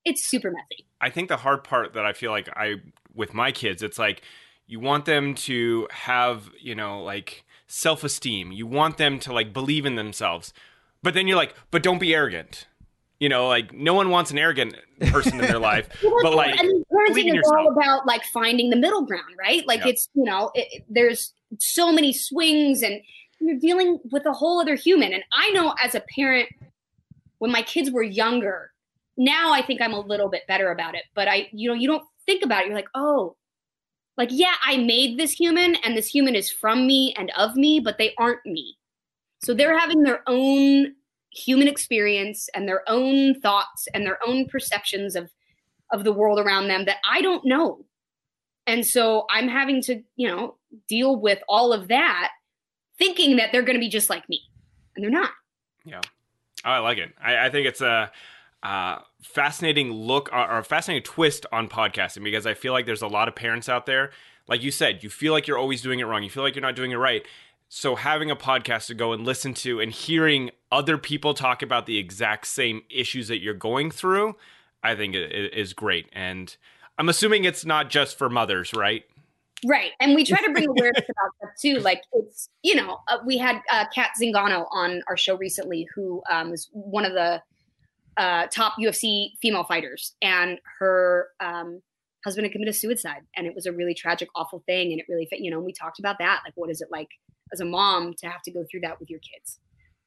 It's 0.06 0.24
super 0.24 0.52
messy. 0.52 0.86
I 1.02 1.10
think 1.10 1.30
the 1.30 1.38
hard 1.38 1.64
part 1.64 1.94
that 1.94 2.06
I 2.06 2.14
feel 2.14 2.32
like 2.32 2.48
I 2.56 2.76
with 3.14 3.34
my 3.34 3.52
kids, 3.52 3.82
it's 3.82 3.98
like 3.98 4.22
you 4.68 4.80
want 4.80 5.06
them 5.06 5.34
to 5.36 5.88
have, 5.92 6.50
you 6.60 6.76
know, 6.76 7.02
like 7.02 7.44
self-esteem. 7.68 8.52
You 8.52 8.68
want 8.68 8.98
them 8.98 9.20
to 9.20 9.34
like 9.34 9.54
believe 9.54 9.86
in 9.86 9.96
themselves. 9.96 10.54
But 11.02 11.14
then 11.14 11.28
you're 11.28 11.38
like, 11.38 11.56
but 11.72 11.84
don't 11.84 12.00
be 12.00 12.14
arrogant. 12.14 12.68
You 13.26 13.30
know, 13.30 13.48
like 13.48 13.74
no 13.74 13.96
one 13.96 14.12
wants 14.12 14.30
an 14.30 14.38
arrogant 14.38 14.76
person 15.08 15.40
in 15.40 15.48
their 15.48 15.58
life. 15.72 15.90
but 16.22 16.36
like, 16.36 16.60
I 16.60 16.62
mean, 16.62 16.84
parenting 16.94 17.40
is 17.40 17.52
all 17.58 17.72
about 17.72 18.06
like 18.06 18.24
finding 18.26 18.70
the 18.70 18.76
middle 18.76 19.02
ground, 19.02 19.34
right? 19.40 19.66
Like 19.66 19.80
yeah. 19.80 19.88
it's 19.88 20.08
you 20.14 20.26
know, 20.26 20.52
it, 20.54 20.84
there's 20.88 21.34
so 21.60 21.92
many 21.92 22.14
swings, 22.14 22.84
and 22.84 23.02
you're 23.40 23.58
dealing 23.58 23.98
with 24.12 24.28
a 24.28 24.32
whole 24.32 24.62
other 24.62 24.76
human. 24.76 25.12
And 25.12 25.24
I 25.34 25.50
know 25.54 25.74
as 25.84 25.96
a 25.96 26.04
parent, 26.14 26.50
when 27.40 27.52
my 27.52 27.64
kids 27.64 27.90
were 27.90 28.04
younger, 28.04 28.70
now 29.18 29.52
I 29.52 29.64
think 29.64 29.82
I'm 29.82 29.94
a 29.94 30.00
little 30.00 30.30
bit 30.30 30.44
better 30.48 30.70
about 30.70 30.94
it. 30.94 31.06
But 31.16 31.28
I, 31.28 31.48
you 31.52 31.68
know, 31.68 31.74
you 31.74 31.88
don't 31.88 32.04
think 32.28 32.46
about 32.46 32.62
it. 32.62 32.68
You're 32.68 32.76
like, 32.76 32.90
oh, 32.94 33.38
like 34.18 34.30
yeah 34.32 34.54
i 34.64 34.78
made 34.78 35.20
this 35.20 35.34
human 35.34 35.76
and 35.84 35.98
this 35.98 36.08
human 36.08 36.36
is 36.36 36.50
from 36.50 36.88
me 36.88 37.14
and 37.18 37.34
of 37.36 37.58
me 37.58 37.82
but 37.82 37.98
they 37.98 38.14
aren't 38.18 38.46
me 38.46 38.78
so 39.44 39.54
they're 39.54 39.78
having 39.78 40.04
their 40.04 40.22
own 40.26 40.96
human 41.36 41.68
experience 41.68 42.50
and 42.56 42.68
their 42.68 42.82
own 42.88 43.40
thoughts 43.42 43.88
and 43.94 44.06
their 44.06 44.18
own 44.26 44.48
perceptions 44.48 45.16
of 45.16 45.30
of 45.92 46.04
the 46.04 46.14
world 46.14 46.40
around 46.40 46.68
them 46.68 46.86
that 46.86 46.98
i 47.10 47.22
don't 47.22 47.46
know 47.46 47.84
and 48.66 48.86
so 48.86 49.26
i'm 49.30 49.48
having 49.48 49.82
to 49.82 50.02
you 50.16 50.28
know 50.28 50.56
deal 50.88 51.16
with 51.16 51.40
all 51.48 51.74
of 51.74 51.90
that 51.90 52.30
thinking 52.98 53.36
that 53.36 53.52
they're 53.52 53.64
going 53.64 53.76
to 53.76 53.80
be 53.80 53.90
just 53.90 54.10
like 54.10 54.28
me 54.30 54.42
and 54.96 55.04
they're 55.04 55.12
not 55.12 55.32
yeah 55.84 56.02
oh, 56.64 56.70
i 56.70 56.80
like 56.80 56.98
it 56.98 57.12
I, 57.22 57.46
I 57.46 57.50
think 57.50 57.68
it's 57.68 57.82
a 57.82 58.12
uh, 58.66 58.98
fascinating 59.22 59.92
look 59.92 60.30
or, 60.34 60.58
or 60.58 60.64
fascinating 60.64 61.04
twist 61.04 61.46
on 61.52 61.70
podcasting 61.70 62.24
because 62.24 62.48
I 62.48 62.56
feel 62.56 62.74
like 62.74 62.88
there's 62.88 63.04
a 63.04 63.08
lot 63.08 63.28
of 63.28 63.36
parents 63.36 63.70
out 63.70 63.86
there. 63.86 64.10
Like 64.48 64.64
you 64.64 64.72
said, 64.72 65.04
you 65.04 65.10
feel 65.12 65.34
like 65.34 65.48
you're 65.48 65.58
always 65.58 65.84
doing 65.84 66.00
it 66.00 66.06
wrong. 66.06 66.24
You 66.24 66.32
feel 66.32 66.42
like 66.42 66.56
you're 66.56 66.64
not 66.64 66.76
doing 66.76 66.90
it 66.90 66.96
right. 66.96 67.24
So 67.70 67.96
having 67.96 68.32
a 68.32 68.36
podcast 68.36 68.88
to 68.88 68.96
go 68.96 69.14
and 69.14 69.24
listen 69.24 69.54
to 69.56 69.80
and 69.80 69.92
hearing 69.92 70.50
other 70.76 70.98
people 70.98 71.34
talk 71.34 71.62
about 71.62 71.86
the 71.86 71.98
exact 71.98 72.46
same 72.48 72.82
issues 72.90 73.30
that 73.30 73.42
you're 73.42 73.54
going 73.54 73.90
through, 73.90 74.36
I 74.84 74.94
think 74.94 75.16
is 75.16 75.74
great. 75.74 76.10
And 76.12 76.56
I'm 76.98 77.08
assuming 77.08 77.46
it's 77.46 77.66
not 77.66 77.90
just 77.90 78.18
for 78.18 78.30
mothers, 78.30 78.74
right? 78.74 79.06
Right. 79.66 79.92
And 80.02 80.14
we 80.16 80.26
try 80.26 80.38
to 80.38 80.52
bring 80.52 80.68
awareness 80.78 81.06
about 81.06 81.32
that 81.42 81.52
too. 81.60 81.80
Like 81.80 82.02
it's, 82.12 82.50
you 82.62 82.76
know, 82.76 83.00
uh, 83.08 83.20
we 83.26 83.38
had 83.38 83.62
uh, 83.72 83.86
Cat 83.96 84.12
Zingano 84.22 84.68
on 84.70 85.02
our 85.08 85.16
show 85.16 85.38
recently, 85.38 85.88
who 85.96 86.22
um, 86.30 86.52
is 86.52 86.70
one 86.74 87.06
of 87.06 87.14
the 87.14 87.42
uh, 88.18 88.48
top 88.48 88.74
UFC 88.78 89.32
female 89.42 89.64
fighters, 89.64 90.14
and 90.22 90.60
her 90.80 91.30
um, 91.40 91.82
husband 92.26 92.46
had 92.46 92.52
committed 92.52 92.76
suicide, 92.76 93.22
and 93.36 93.48
it 93.48 93.56
was 93.56 93.66
a 93.66 93.72
really 93.72 93.94
tragic, 93.94 94.28
awful 94.36 94.62
thing. 94.66 94.92
And 94.92 95.00
it 95.00 95.06
really, 95.10 95.26
fit, 95.26 95.40
you 95.40 95.52
know, 95.52 95.60
we 95.62 95.72
talked 95.72 96.00
about 96.00 96.18
that. 96.20 96.42
Like, 96.46 96.54
what 96.56 96.70
is 96.70 96.82
it 96.82 96.90
like 96.92 97.10
as 97.54 97.62
a 97.62 97.66
mom 97.66 98.14
to 98.20 98.28
have 98.28 98.42
to 98.44 98.52
go 98.52 98.66
through 98.70 98.82
that 98.82 99.00
with 99.00 99.10
your 99.10 99.20
kids? 99.20 99.60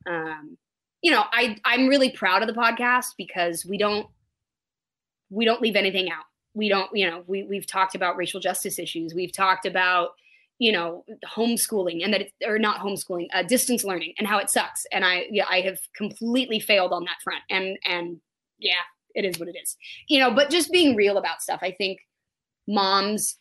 Um, 0.06 0.56
you 1.02 1.10
know, 1.10 1.24
I 1.32 1.56
I'm 1.64 1.88
really 1.88 2.10
proud 2.10 2.42
of 2.42 2.48
the 2.48 2.60
podcast 2.60 3.14
because 3.16 3.64
we 3.64 3.78
don't 3.78 4.06
we 5.30 5.44
don't 5.44 5.60
leave 5.60 5.76
anything 5.76 6.10
out. 6.10 6.24
We 6.54 6.68
don't, 6.68 6.90
you 6.96 7.08
know, 7.08 7.22
we 7.26 7.44
we've 7.44 7.66
talked 7.66 7.94
about 7.94 8.16
racial 8.16 8.40
justice 8.40 8.78
issues. 8.78 9.14
We've 9.14 9.32
talked 9.32 9.66
about 9.66 10.10
you 10.58 10.72
know 10.72 11.04
homeschooling 11.24 12.04
and 12.04 12.12
that 12.12 12.22
it's 12.22 12.32
or 12.44 12.58
not 12.58 12.80
homeschooling 12.80 13.28
uh, 13.32 13.42
distance 13.42 13.84
learning 13.84 14.12
and 14.18 14.26
how 14.26 14.38
it 14.38 14.50
sucks 14.50 14.86
and 14.92 15.04
i 15.04 15.26
yeah 15.30 15.44
i 15.48 15.60
have 15.60 15.78
completely 15.94 16.58
failed 16.58 16.92
on 16.92 17.04
that 17.04 17.16
front 17.22 17.42
and 17.48 17.78
and 17.86 18.20
yeah 18.58 18.82
it 19.14 19.24
is 19.24 19.38
what 19.38 19.48
it 19.48 19.56
is 19.62 19.76
you 20.08 20.18
know 20.18 20.32
but 20.32 20.50
just 20.50 20.72
being 20.72 20.96
real 20.96 21.16
about 21.16 21.40
stuff 21.40 21.60
i 21.62 21.70
think 21.70 22.00
moms 22.66 23.36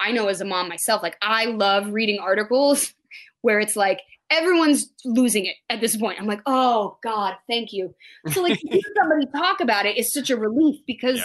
i 0.00 0.10
know 0.10 0.26
as 0.26 0.40
a 0.40 0.44
mom 0.44 0.68
myself 0.68 1.02
like 1.02 1.16
i 1.22 1.44
love 1.46 1.92
reading 1.92 2.18
articles 2.18 2.92
where 3.42 3.60
it's 3.60 3.76
like 3.76 4.00
everyone's 4.30 4.90
losing 5.04 5.46
it 5.46 5.54
at 5.70 5.80
this 5.80 5.96
point 5.96 6.20
i'm 6.20 6.26
like 6.26 6.42
oh 6.46 6.98
god 7.02 7.34
thank 7.48 7.72
you 7.72 7.94
so 8.32 8.42
like 8.42 8.58
to 8.58 8.68
hear 8.70 8.80
somebody 8.96 9.26
talk 9.32 9.60
about 9.60 9.86
it 9.86 9.96
is 9.96 10.12
such 10.12 10.30
a 10.30 10.36
relief 10.36 10.80
because 10.86 11.18
yeah. 11.18 11.24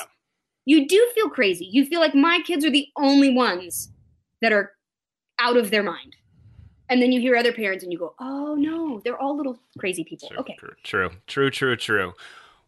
you 0.66 0.88
do 0.88 1.12
feel 1.16 1.30
crazy 1.30 1.68
you 1.72 1.86
feel 1.86 2.00
like 2.00 2.14
my 2.14 2.40
kids 2.46 2.64
are 2.64 2.72
the 2.72 2.88
only 2.98 3.34
ones 3.34 3.92
that 4.42 4.52
are 4.52 4.74
out 5.42 5.58
of 5.58 5.72
their 5.72 5.84
mind. 5.84 6.16
And 6.90 7.02
then 7.02 7.12
you 7.12 7.22
hear 7.22 7.36
other 7.36 7.54
parents 7.54 7.84
and 7.84 7.92
you 7.92 7.98
go, 7.98 8.14
oh 8.20 8.56
no, 8.56 9.02
they're 9.04 9.20
all 9.20 9.36
little 9.36 9.58
crazy 9.78 10.04
people. 10.04 10.30
True, 10.30 10.38
okay. 10.40 10.58
True, 10.84 11.10
true, 11.28 11.50
true, 11.50 11.76
true. 11.76 12.14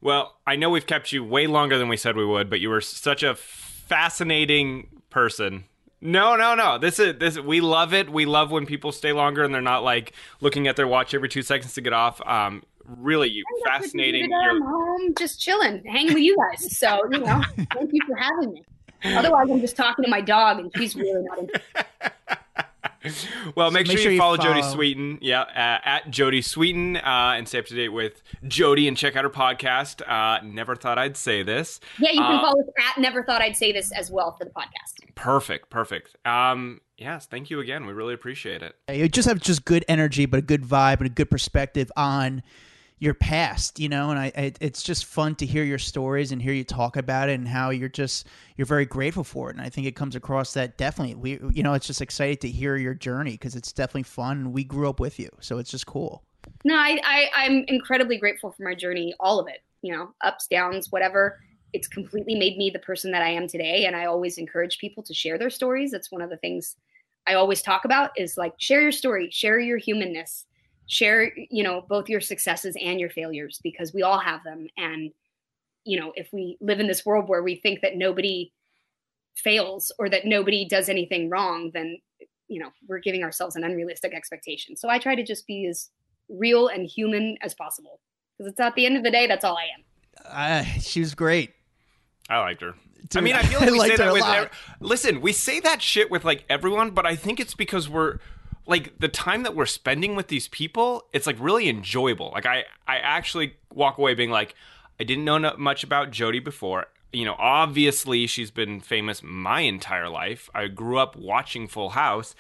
Well, 0.02 0.36
I 0.48 0.56
know 0.56 0.70
we've 0.70 0.86
kept 0.86 1.12
you 1.12 1.24
way 1.24 1.48
longer 1.48 1.78
than 1.78 1.88
we 1.88 1.98
said 1.98 2.16
we 2.16 2.26
would, 2.26 2.50
but 2.50 2.60
you 2.60 2.70
were 2.70 2.82
such 2.82 3.24
a 3.24 3.36
fascinating 3.36 5.02
person. 5.10 5.66
No, 6.06 6.36
no, 6.36 6.54
no. 6.54 6.78
This 6.78 7.00
is 7.00 7.18
this. 7.18 7.40
We 7.40 7.62
love 7.62 7.94
it. 7.94 8.10
We 8.10 8.26
love 8.26 8.52
when 8.52 8.66
people 8.66 8.92
stay 8.92 9.14
longer 9.14 9.42
and 9.42 9.54
they're 9.54 9.62
not 9.62 9.86
like 9.86 10.12
looking 10.42 10.68
at 10.68 10.76
their 10.76 10.86
watch 10.86 11.14
every 11.14 11.30
two 11.30 11.42
seconds 11.42 11.74
to 11.76 11.82
get 11.82 11.94
off. 11.94 12.20
Um, 12.28 12.62
really, 12.86 13.30
you 13.30 13.46
fascinating. 13.64 14.30
I'm 14.34 14.62
home, 14.62 15.16
just 15.18 15.40
chilling, 15.40 15.82
hanging 15.86 16.14
with 16.14 16.24
you 16.24 16.36
guys. 16.36 16.78
So 16.78 17.00
you 17.10 17.20
know, 17.20 17.42
thank 17.74 17.92
you 17.94 18.02
for 18.06 18.18
having 18.18 18.52
me. 18.52 18.64
Otherwise, 19.18 19.50
I'm 19.50 19.62
just 19.62 19.78
talking 19.78 20.04
to 20.04 20.12
my 20.12 20.20
dog, 20.20 20.60
and 20.60 20.72
she's 20.76 20.94
really 20.94 21.24
not. 21.24 21.40
Interested. 21.40 21.86
well, 23.56 23.72
make, 23.72 23.86
so 23.86 23.92
sure, 23.92 23.98
make, 23.98 24.04
sure, 24.04 24.12
you 24.12 24.18
follow, 24.18 24.38
follow. 24.38 24.54
Jodie 24.54 24.64
Sweetin. 24.64 25.18
Yeah, 25.22 25.42
uh, 25.42 25.80
at 25.84 26.06
Jodie 26.08 26.40
Sweetin 26.40 26.98
uh, 26.98 27.38
and 27.38 27.48
stay 27.48 27.60
up 27.60 27.66
to 27.66 27.76
date 27.76 27.90
with 27.90 28.22
Jodie 28.46 28.88
and 28.88 28.96
check 28.96 29.16
out 29.16 29.24
her 29.24 29.30
podcast. 29.30 30.02
Uh, 30.08 30.44
Never 30.44 30.76
thought 30.76 30.98
I'd 30.98 31.18
say 31.18 31.44
this. 31.44 31.80
Yeah, 32.00 32.12
you 32.12 32.22
can 32.22 32.38
uh, 32.38 32.42
follow 32.42 32.62
us 32.62 32.70
at 32.80 33.02
Never 33.02 33.24
Thought 33.24 33.42
I'd 33.42 33.58
Say 33.58 33.72
This 33.72 33.92
as 33.92 34.12
well 34.12 34.36
for 34.38 34.46
the 34.46 34.52
podcast. 34.52 35.14
Perfect, 35.16 35.70
perfect. 35.70 36.16
Um, 36.26 36.82
yes, 36.98 37.26
thank 37.26 37.50
you 37.50 37.60
again. 37.60 37.86
We 37.86 37.94
really 37.94 38.14
appreciate 38.14 38.62
it. 38.62 38.76
You 38.90 39.10
just 39.10 39.28
have 39.28 39.40
just 39.40 39.66
good 39.66 39.84
energy, 39.88 40.26
but 40.26 40.40
a 40.40 40.44
good 40.44 40.64
vibe 40.64 40.98
and 40.98 41.08
a 41.08 41.14
good 41.14 41.30
perspective 41.30 41.92
on 41.98 42.44
your 43.04 43.14
past, 43.14 43.82
you 43.82 43.90
know, 43.90 44.12
and 44.12 44.18
I, 44.18 44.32
I, 44.34 44.54
it's 44.62 44.82
just 44.82 45.04
fun 45.04 45.36
to 45.36 45.46
hear 45.46 45.66
your 45.66 45.78
stories 45.78 46.32
and 46.32 46.42
hear 46.42 46.54
you 46.54 46.64
talk 46.64 46.96
about 46.96 47.28
it 47.28 47.34
and 47.34 47.46
how 47.46 47.70
you're 47.70 47.90
just 47.90 48.28
you're 48.56 48.66
very 48.66 48.86
grateful 48.86 49.26
for 49.26 49.50
it. 49.50 49.58
And 49.58 49.66
I 49.66 49.68
think 49.68 49.88
it 49.88 49.94
comes 49.94 50.16
across 50.16 50.54
that 50.54 50.78
definitely 50.78 51.16
we 51.16 51.32
you 51.54 51.64
know 51.64 51.74
it's 51.74 51.86
just 51.86 52.02
excited 52.02 52.40
to 52.42 52.50
hear 52.50 52.78
your 52.78 52.94
journey 52.94 53.32
because 53.32 53.58
it's 53.58 53.74
definitely 53.74 54.04
fun. 54.04 54.54
We 54.54 54.64
grew 54.64 54.88
up 54.88 55.02
with 55.02 55.20
you, 55.20 55.28
so 55.42 55.58
it's 55.58 55.70
just 55.70 55.86
cool. 55.86 56.24
No, 56.64 56.76
I, 56.76 56.98
I 57.04 57.30
I'm 57.36 57.66
incredibly 57.68 58.18
grateful 58.18 58.52
for 58.52 58.64
my 58.64 58.74
journey, 58.74 59.14
all 59.20 59.38
of 59.38 59.50
it. 59.50 59.60
You 59.82 59.92
know, 59.92 60.14
ups, 60.22 60.48
downs, 60.48 60.90
whatever. 60.90 61.42
It's 61.74 61.90
completely 61.90 62.36
made 62.36 62.56
me 62.56 62.70
the 62.70 62.80
person 62.80 63.12
that 63.12 63.22
I 63.22 63.32
am 63.32 63.50
today, 63.50 63.86
and 63.86 63.98
I 63.98 64.06
always 64.06 64.38
encourage 64.38 64.78
people 64.78 65.04
to 65.04 65.14
share 65.14 65.38
their 65.38 65.50
stories. 65.50 65.92
That's 65.92 66.10
one 66.10 66.22
of 66.22 66.30
the 66.30 66.38
things 66.38 66.78
I 67.28 67.34
always 67.34 67.62
talk 67.62 67.84
about 67.84 68.12
is 68.16 68.38
like 68.38 68.54
share 68.60 68.80
your 68.80 68.94
story, 68.94 69.30
share 69.30 69.60
your 69.60 69.78
humanness 69.78 70.46
share 70.88 71.32
you 71.50 71.64
know 71.64 71.86
both 71.88 72.10
your 72.10 72.22
successes 72.22 72.76
and 72.82 73.00
your 73.00 73.10
failures 73.10 73.60
because 73.64 73.94
we 73.94 74.02
all 74.04 74.20
have 74.20 74.44
them 74.44 74.68
and 74.78 75.12
you 75.86 76.00
know 76.00 76.12
if 76.16 76.30
we 76.34 76.58
live 76.62 76.80
in 76.80 76.88
this 76.88 77.06
world 77.06 77.28
where 77.30 77.42
we 77.44 77.56
think 77.56 77.82
that 77.82 77.96
nobody 77.96 78.52
fails 79.36 79.92
or 79.98 80.10
that 80.10 80.26
nobody 80.26 80.66
does 80.66 80.90
anything 80.90 81.30
wrong 81.30 81.72
then 81.74 81.98
you 82.48 82.60
know 82.60 82.70
we're 82.88 83.00
giving 83.00 83.24
ourselves 83.24 83.56
an 83.56 83.64
unrealistic 83.64 84.14
expectation 84.14 84.76
so 84.76 84.90
i 84.90 85.00
try 85.00 85.16
to 85.16 85.24
just 85.24 85.48
be 85.48 85.66
as 85.68 85.90
real 86.30 86.68
and 86.68 86.86
human 86.86 87.38
as 87.42 87.54
possible 87.54 88.00
because 88.38 88.52
it's 88.52 88.60
at 88.60 88.76
the 88.76 88.86
end 88.86 88.96
of 88.98 89.04
the 89.04 89.10
day 89.12 89.26
that's 89.26 89.44
all 89.44 89.58
i 89.58 89.68
am 89.76 89.84
Uh, 90.26 90.64
she 90.80 91.00
was 91.00 91.16
great. 91.16 91.52
I 92.30 92.40
liked 92.40 92.62
her. 92.62 92.76
I 93.16 93.22
mean, 93.22 93.36
I 93.36 93.44
feel 93.44 93.60
like 93.62 93.70
I 93.70 93.72
we 93.72 93.80
say 93.80 93.88
liked 93.90 93.98
her 94.00 94.06
that 94.06 94.10
a 94.10 94.14
with. 94.14 94.22
lot. 94.22 94.52
listen, 94.80 95.20
we 95.22 95.34
say 95.34 95.60
that 95.62 95.82
shit 95.82 96.10
with 96.12 96.24
like 96.24 96.46
everyone, 96.50 96.92
but 96.92 97.06
I 97.06 97.16
think 97.16 97.40
it's 97.40 97.54
because 97.56 97.90
we're 97.90 98.20
like 98.66 98.98
the 99.00 99.08
time 99.08 99.44
that 99.44 99.56
we're 99.56 99.66
spending 99.66 100.16
with 100.16 100.28
these 100.28 100.48
people. 100.48 101.06
It's 101.14 101.28
like 101.28 101.38
really 101.40 101.70
enjoyable. 101.70 102.32
Like 102.34 102.46
I, 102.46 102.66
I 102.88 102.98
actually 102.98 103.56
walk 103.74 103.98
away 103.98 104.14
being 104.14 104.32
like, 104.32 104.56
I 105.00 105.04
didn't 105.04 105.26
know 105.26 105.54
much 105.58 105.84
about 105.84 106.12
Jodie 106.12 106.44
before. 106.44 106.88
You 107.12 107.26
know, 107.26 107.36
obviously 107.38 108.26
she's 108.26 108.52
been 108.52 108.80
famous 108.80 109.22
my 109.22 109.62
entire 109.62 110.10
life. 110.10 110.50
I 110.56 110.68
grew 110.68 110.98
up 110.98 111.16
watching 111.16 111.68
Full 111.68 111.92
House, 111.92 112.36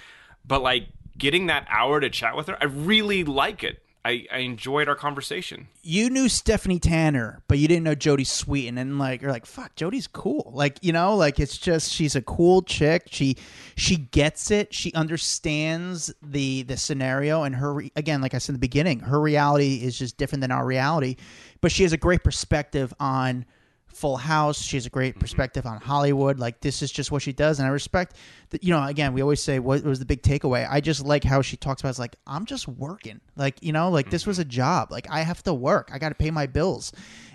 but 0.45 0.61
like 0.61 0.87
getting 1.17 1.47
that 1.47 1.67
hour 1.69 1.99
to 1.99 2.09
chat 2.09 2.35
with 2.35 2.47
her, 2.47 2.57
I 2.61 2.65
really 2.65 3.23
like 3.23 3.63
it. 3.63 3.82
I, 4.05 4.25
I 4.31 4.39
enjoyed 4.39 4.89
our 4.89 4.95
conversation. 4.95 5.69
you 5.81 6.09
knew 6.09 6.27
Stephanie 6.27 6.79
Tanner, 6.79 7.41
but 7.47 7.57
you 7.57 7.69
didn't 7.69 7.83
know 7.83 7.95
Jodie 7.95 8.25
Sweetin, 8.25 8.77
and 8.77 8.99
like 8.99 9.21
you're 9.21 9.31
like, 9.31 9.45
fuck, 9.45 9.75
Jodie's 9.75 10.07
cool. 10.07 10.51
Like 10.53 10.77
you 10.81 10.91
know, 10.91 11.15
like 11.15 11.39
it's 11.39 11.57
just 11.57 11.89
she's 11.91 12.15
a 12.15 12.21
cool 12.21 12.63
chick. 12.63 13.03
She 13.09 13.37
she 13.75 13.95
gets 13.95 14.51
it. 14.51 14.73
She 14.73 14.93
understands 14.93 16.13
the 16.21 16.63
the 16.63 16.75
scenario, 16.75 17.43
and 17.43 17.55
her 17.55 17.81
again, 17.95 18.19
like 18.19 18.33
I 18.33 18.39
said 18.39 18.49
in 18.49 18.55
the 18.55 18.59
beginning, 18.59 18.99
her 18.99 19.21
reality 19.21 19.75
is 19.83 19.97
just 19.97 20.17
different 20.17 20.41
than 20.41 20.51
our 20.51 20.65
reality, 20.65 21.15
but 21.61 21.71
she 21.71 21.83
has 21.83 21.93
a 21.93 21.97
great 21.97 22.23
perspective 22.23 22.93
on. 22.99 23.45
Full 23.95 24.17
House. 24.17 24.61
She 24.61 24.77
has 24.77 24.85
a 24.85 24.89
great 24.89 25.19
perspective 25.19 25.65
on 25.65 25.79
Hollywood. 25.79 26.39
Like 26.39 26.61
this 26.61 26.81
is 26.81 26.91
just 26.91 27.11
what 27.11 27.21
she 27.21 27.33
does, 27.33 27.59
and 27.59 27.67
I 27.67 27.71
respect 27.71 28.15
that. 28.51 28.63
You 28.63 28.71
know, 28.71 28.83
again, 28.83 29.13
we 29.13 29.21
always 29.21 29.41
say 29.41 29.59
what 29.59 29.83
was 29.83 29.99
the 29.99 30.05
big 30.05 30.21
takeaway. 30.21 30.67
I 30.69 30.81
just 30.81 31.05
like 31.05 31.23
how 31.23 31.41
she 31.41 31.57
talks 31.57 31.81
about. 31.81 31.89
It's 31.89 31.99
like 31.99 32.15
I'm 32.27 32.45
just 32.45 32.67
working. 32.67 33.21
Like 33.35 33.61
you 33.61 33.71
know, 33.71 33.89
like 33.89 34.09
this 34.09 34.25
was 34.25 34.39
a 34.39 34.45
job. 34.45 34.91
Like 34.91 35.07
I 35.09 35.21
have 35.21 35.43
to 35.43 35.53
work. 35.53 35.89
I 35.93 35.99
got 35.99 36.09
to 36.09 36.15
pay 36.15 36.31
my 36.31 36.47
bills. 36.47 36.91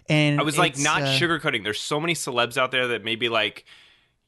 And 0.09 0.41
I 0.41 0.43
was 0.43 0.57
like 0.57 0.79
not 0.79 1.03
uh, 1.03 1.07
sugarcoating. 1.07 1.65
There's 1.65 1.81
so 1.81 2.01
many 2.01 2.15
celebs 2.15 2.57
out 2.57 2.71
there 2.71 2.89
that 2.89 3.05
maybe 3.05 3.29
like 3.29 3.65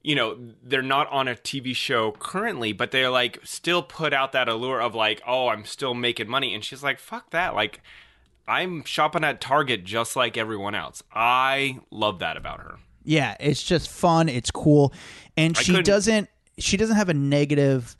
you 0.02 0.14
know, 0.14 0.38
they're 0.62 0.82
not 0.82 1.08
on 1.08 1.28
a 1.28 1.34
TV 1.34 1.76
show 1.76 2.12
currently, 2.12 2.72
but 2.72 2.90
they're 2.90 3.10
like 3.10 3.38
still 3.44 3.82
put 3.82 4.12
out 4.12 4.32
that 4.32 4.48
allure 4.48 4.80
of 4.80 4.94
like, 4.94 5.20
oh, 5.26 5.48
I'm 5.48 5.64
still 5.64 5.94
making 5.94 6.28
money. 6.28 6.54
And 6.54 6.64
she's 6.64 6.82
like, 6.82 6.98
fuck 6.98 7.30
that. 7.30 7.54
Like, 7.54 7.82
I'm 8.50 8.84
shopping 8.84 9.22
at 9.22 9.40
Target 9.40 9.84
just 9.84 10.16
like 10.16 10.36
everyone 10.36 10.74
else. 10.74 11.04
I 11.12 11.78
love 11.92 12.18
that 12.18 12.36
about 12.36 12.58
her. 12.58 12.78
Yeah, 13.04 13.36
it's 13.38 13.62
just 13.62 13.88
fun. 13.88 14.28
It's 14.28 14.50
cool, 14.50 14.92
and 15.36 15.56
I 15.56 15.62
she 15.62 15.80
doesn't. 15.82 16.28
She 16.58 16.76
doesn't 16.76 16.96
have 16.96 17.08
a 17.08 17.14
negative. 17.14 17.96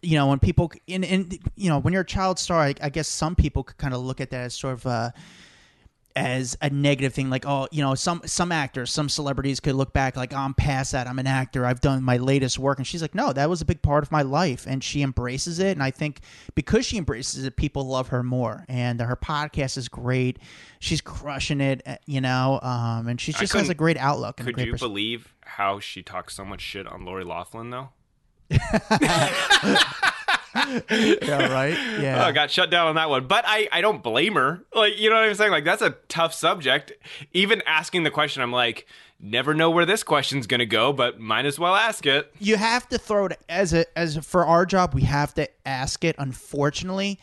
You 0.00 0.14
know, 0.16 0.28
when 0.28 0.38
people 0.38 0.72
in 0.86 1.04
in 1.04 1.38
you 1.56 1.68
know 1.68 1.78
when 1.78 1.92
you're 1.92 2.02
a 2.02 2.06
child 2.06 2.38
star, 2.38 2.60
I, 2.62 2.74
I 2.80 2.88
guess 2.88 3.06
some 3.06 3.34
people 3.36 3.64
could 3.64 3.76
kind 3.76 3.92
of 3.92 4.00
look 4.00 4.18
at 4.20 4.30
that 4.30 4.44
as 4.46 4.54
sort 4.54 4.72
of 4.72 4.86
a 4.86 5.12
as 6.16 6.56
a 6.62 6.70
negative 6.70 7.12
thing. 7.12 7.28
Like, 7.28 7.46
oh, 7.46 7.68
you 7.70 7.82
know, 7.82 7.94
some 7.94 8.22
some 8.24 8.50
actors, 8.50 8.90
some 8.90 9.08
celebrities 9.08 9.60
could 9.60 9.74
look 9.74 9.92
back 9.92 10.16
like, 10.16 10.32
oh, 10.32 10.38
I'm 10.38 10.54
past 10.54 10.92
that. 10.92 11.06
I'm 11.06 11.18
an 11.18 11.26
actor. 11.26 11.66
I've 11.66 11.80
done 11.80 12.02
my 12.02 12.16
latest 12.16 12.58
work, 12.58 12.78
and 12.78 12.86
she's 12.86 13.02
like, 13.02 13.14
no, 13.14 13.32
that 13.34 13.48
was 13.50 13.60
a 13.60 13.64
big 13.64 13.82
part 13.82 14.02
of 14.02 14.10
my 14.10 14.22
life, 14.22 14.66
and 14.66 14.82
she 14.82 15.02
embraces 15.02 15.58
it. 15.58 15.72
And 15.72 15.82
I 15.82 15.90
think 15.90 16.20
because 16.54 16.86
she 16.86 16.96
embraces 16.96 17.44
it, 17.44 17.56
people 17.56 17.84
love 17.86 18.08
her 18.08 18.22
more. 18.22 18.64
And 18.68 19.00
her 19.00 19.16
podcast 19.16 19.76
is 19.76 19.88
great. 19.88 20.38
She's 20.80 21.00
crushing 21.00 21.60
it, 21.60 21.82
uh, 21.86 21.96
you 22.06 22.20
know, 22.20 22.58
um, 22.62 23.06
and 23.06 23.20
she 23.20 23.32
just 23.32 23.52
has 23.52 23.68
a 23.68 23.74
great 23.74 23.98
outlook. 23.98 24.38
Could 24.38 24.54
great 24.54 24.66
you 24.66 24.72
pers- 24.72 24.80
believe 24.80 25.34
how 25.42 25.78
she 25.78 26.02
talks 26.02 26.34
so 26.34 26.44
much 26.44 26.62
shit 26.62 26.86
on 26.86 27.04
Lori 27.04 27.24
Loughlin 27.24 27.70
though? 27.70 27.90
yeah, 30.90 31.52
right. 31.52 31.76
Yeah. 32.00 32.22
Oh, 32.24 32.28
I 32.28 32.32
got 32.32 32.50
shut 32.50 32.70
down 32.70 32.88
on 32.88 32.94
that 32.96 33.08
one. 33.10 33.26
But 33.26 33.44
I, 33.46 33.68
I 33.72 33.80
don't 33.80 34.02
blame 34.02 34.34
her. 34.34 34.62
Like, 34.74 34.98
you 34.98 35.08
know 35.10 35.16
what 35.16 35.28
I'm 35.28 35.34
saying? 35.34 35.50
Like, 35.50 35.64
that's 35.64 35.82
a 35.82 35.90
tough 36.08 36.34
subject. 36.34 36.92
Even 37.32 37.62
asking 37.66 38.02
the 38.02 38.10
question, 38.10 38.42
I'm 38.42 38.52
like, 38.52 38.86
never 39.20 39.54
know 39.54 39.70
where 39.70 39.86
this 39.86 40.02
question's 40.02 40.46
going 40.46 40.58
to 40.60 40.66
go, 40.66 40.92
but 40.92 41.18
might 41.18 41.46
as 41.46 41.58
well 41.58 41.74
ask 41.74 42.04
it. 42.06 42.30
you 42.38 42.56
have 42.56 42.88
to 42.90 42.98
throw 42.98 43.26
it 43.26 43.38
as 43.48 43.72
a 43.72 43.98
as 43.98 44.18
for 44.18 44.44
our 44.44 44.66
job 44.66 44.92
we 44.94 45.02
have 45.02 45.32
to 45.34 45.48
ask 45.66 46.04
it 46.04 46.14
unfortunately 46.18 47.18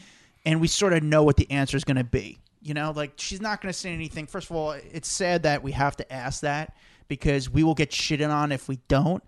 and 0.46 0.60
we 0.60 0.68
sort 0.68 0.94
of 0.94 1.04
know 1.04 1.24
what 1.24 1.38
the 1.38 1.50
answer 1.52 1.78
is 1.78 1.84
going 1.84 1.98
to 1.98 2.04
be 2.04 2.40
you 2.64 2.74
know 2.74 2.92
like 2.96 3.14
she's 3.18 3.40
not 3.42 3.62
going 3.62 3.72
to 3.72 3.78
say 3.78 3.94
anything 3.94 4.26
first 4.26 4.50
of 4.50 4.56
all 4.56 4.72
it's 4.72 5.08
sad 5.08 5.44
that 5.44 5.62
we 5.64 5.72
have 5.72 5.96
to 5.96 6.12
ask 6.14 6.42
that 6.42 6.76
because 7.08 7.50
we 7.50 7.64
will 7.64 7.76
get 7.76 7.92
shitted 7.92 8.30
on 8.30 8.52
if 8.52 8.68
we 8.68 8.78
don't 8.88 9.24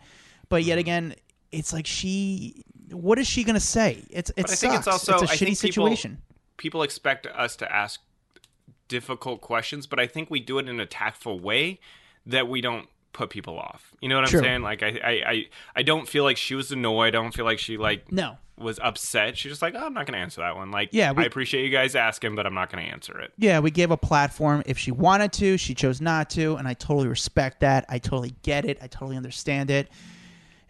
but 0.50 0.62
Mm-hmm. 0.62 0.70
yet 0.70 0.78
again 0.80 1.16
it's 1.52 1.72
like 1.72 1.86
she 1.86 2.64
what 2.92 3.18
is 3.20 3.28
she 3.28 3.44
going 3.44 3.56
to 3.56 3.60
say 3.60 4.04
it's 4.10 4.30
it 4.32 4.44
But 4.44 4.52
I 4.52 4.56
think 4.56 4.74
it's 4.76 4.88
also 4.88 5.14
it's 5.14 5.24
a 5.24 5.26
I 5.26 5.36
shitty 5.36 5.38
think 5.38 5.60
people- 5.60 5.86
situation 5.88 6.22
People 6.58 6.84
expect 6.84 7.28
us 7.28 7.56
to 7.58 7.70
ask 7.72 8.00
difficult 8.88 9.42
questions, 9.42 9.88
but 9.88 10.00
I 10.00 10.08
think 10.08 10.30
we 10.30 10.40
do 10.40 10.58
it 10.60 10.70
in 10.70 10.80
a 10.80 10.86
tactful 10.86 11.40
way 11.40 11.80
that 12.26 12.48
we 12.48 12.62
don't 12.62 12.88
put 13.14 13.30
people 13.30 13.58
off. 13.60 13.94
You 14.02 14.10
know 14.10 14.16
what 14.16 14.26
I'm 14.26 14.30
True. 14.32 14.40
saying? 14.42 14.62
Like, 14.62 14.84
I, 14.84 14.88
I, 15.04 15.30
I, 15.32 15.46
I 15.78 15.84
don't 15.84 16.08
feel 16.08 16.24
like 16.24 16.38
she 16.38 16.56
was 16.56 16.72
annoyed. 16.72 17.10
I 17.16 17.22
don't 17.22 17.34
feel 17.34 17.46
like 17.46 17.60
she 17.60 17.78
like 17.78 18.12
no 18.12 18.38
was 18.58 18.80
upset. 18.82 19.38
She's 19.38 19.52
just 19.52 19.62
like, 19.62 19.74
oh, 19.76 19.86
I'm 19.86 19.94
not 19.94 20.06
going 20.06 20.14
to 20.18 20.20
answer 20.24 20.40
that 20.40 20.56
one. 20.56 20.72
Like, 20.72 20.90
Yeah, 20.94 21.12
we- 21.12 21.24
I 21.24 21.26
appreciate 21.26 21.66
you 21.66 21.72
guys 21.72 21.94
asking, 21.94 22.36
but 22.36 22.46
I'm 22.46 22.54
not 22.54 22.72
going 22.72 22.86
to 22.86 22.90
answer 22.90 23.20
it. 23.20 23.34
Yeah, 23.38 23.60
we 23.60 23.70
gave 23.70 23.92
a 23.92 23.98
platform 23.98 24.64
if 24.66 24.78
she 24.78 24.92
wanted 24.92 25.34
to. 25.34 25.58
She 25.58 25.74
chose 25.76 26.00
not 26.00 26.30
to, 26.32 26.56
and 26.56 26.66
I 26.68 26.74
totally 26.74 27.10
respect 27.10 27.60
that. 27.60 27.86
I 27.90 28.00
totally 28.00 28.34
get 28.44 28.64
it. 28.64 28.78
I 28.82 28.88
totally 28.88 29.18
understand 29.18 29.70
it. 29.72 29.90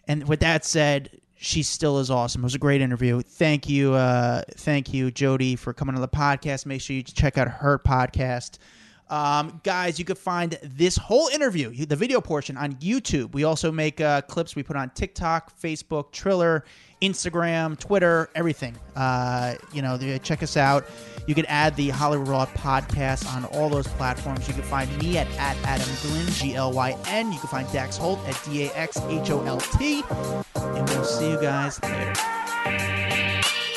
And 0.08 0.26
with 0.26 0.40
that 0.40 0.64
said, 0.64 1.20
she 1.36 1.62
still 1.62 1.98
is 1.98 2.10
awesome. 2.10 2.42
It 2.42 2.44
was 2.44 2.54
a 2.54 2.58
great 2.58 2.80
interview. 2.80 3.20
Thank 3.22 3.68
you, 3.68 3.94
uh, 3.94 4.42
thank 4.56 4.92
you, 4.92 5.10
Jodie, 5.10 5.58
for 5.58 5.72
coming 5.72 5.94
on 5.94 6.00
the 6.00 6.08
podcast. 6.08 6.66
Make 6.66 6.80
sure 6.80 6.96
you 6.96 7.02
check 7.02 7.38
out 7.38 7.48
her 7.48 7.78
podcast. 7.78 8.58
Um, 9.08 9.60
guys, 9.62 9.98
you 9.98 10.04
can 10.04 10.16
find 10.16 10.58
this 10.64 10.96
whole 10.96 11.28
interview, 11.28 11.86
the 11.86 11.94
video 11.94 12.20
portion, 12.20 12.56
on 12.56 12.74
YouTube. 12.76 13.34
We 13.34 13.44
also 13.44 13.70
make 13.70 14.00
uh, 14.00 14.22
clips 14.22 14.56
we 14.56 14.64
put 14.64 14.76
on 14.76 14.90
TikTok, 14.90 15.60
Facebook, 15.60 16.10
Triller, 16.10 16.64
Instagram, 17.00 17.78
Twitter, 17.78 18.30
everything. 18.34 18.76
Uh, 18.96 19.54
you 19.72 19.82
know, 19.82 20.18
check 20.18 20.42
us 20.42 20.56
out. 20.56 20.86
You 21.26 21.34
can 21.34 21.46
add 21.46 21.74
the 21.74 21.90
Hollywood 21.90 22.28
Raw 22.28 22.46
podcast 22.46 23.26
on 23.34 23.44
all 23.46 23.68
those 23.68 23.88
platforms. 23.88 24.46
You 24.46 24.54
can 24.54 24.62
find 24.62 24.96
me 24.98 25.18
at, 25.18 25.26
at 25.38 25.56
Adam 25.64 25.88
Glyn, 26.02 26.26
G 26.28 26.54
L 26.54 26.72
Y 26.72 26.96
N. 27.08 27.32
You 27.32 27.38
can 27.38 27.48
find 27.48 27.70
Dax 27.72 27.96
Holt 27.96 28.20
at 28.28 28.40
D 28.44 28.66
A 28.66 28.74
X 28.76 28.98
H 29.08 29.30
O 29.30 29.44
L 29.44 29.58
T. 29.58 30.04
And 30.54 30.88
we'll 30.88 31.04
see 31.04 31.30
you 31.30 31.40
guys 31.40 31.82
later. 31.82 32.12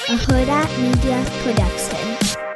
A 0.10 0.18
Huda 0.18 0.68
Media 0.80 1.24
Production. 1.44 2.49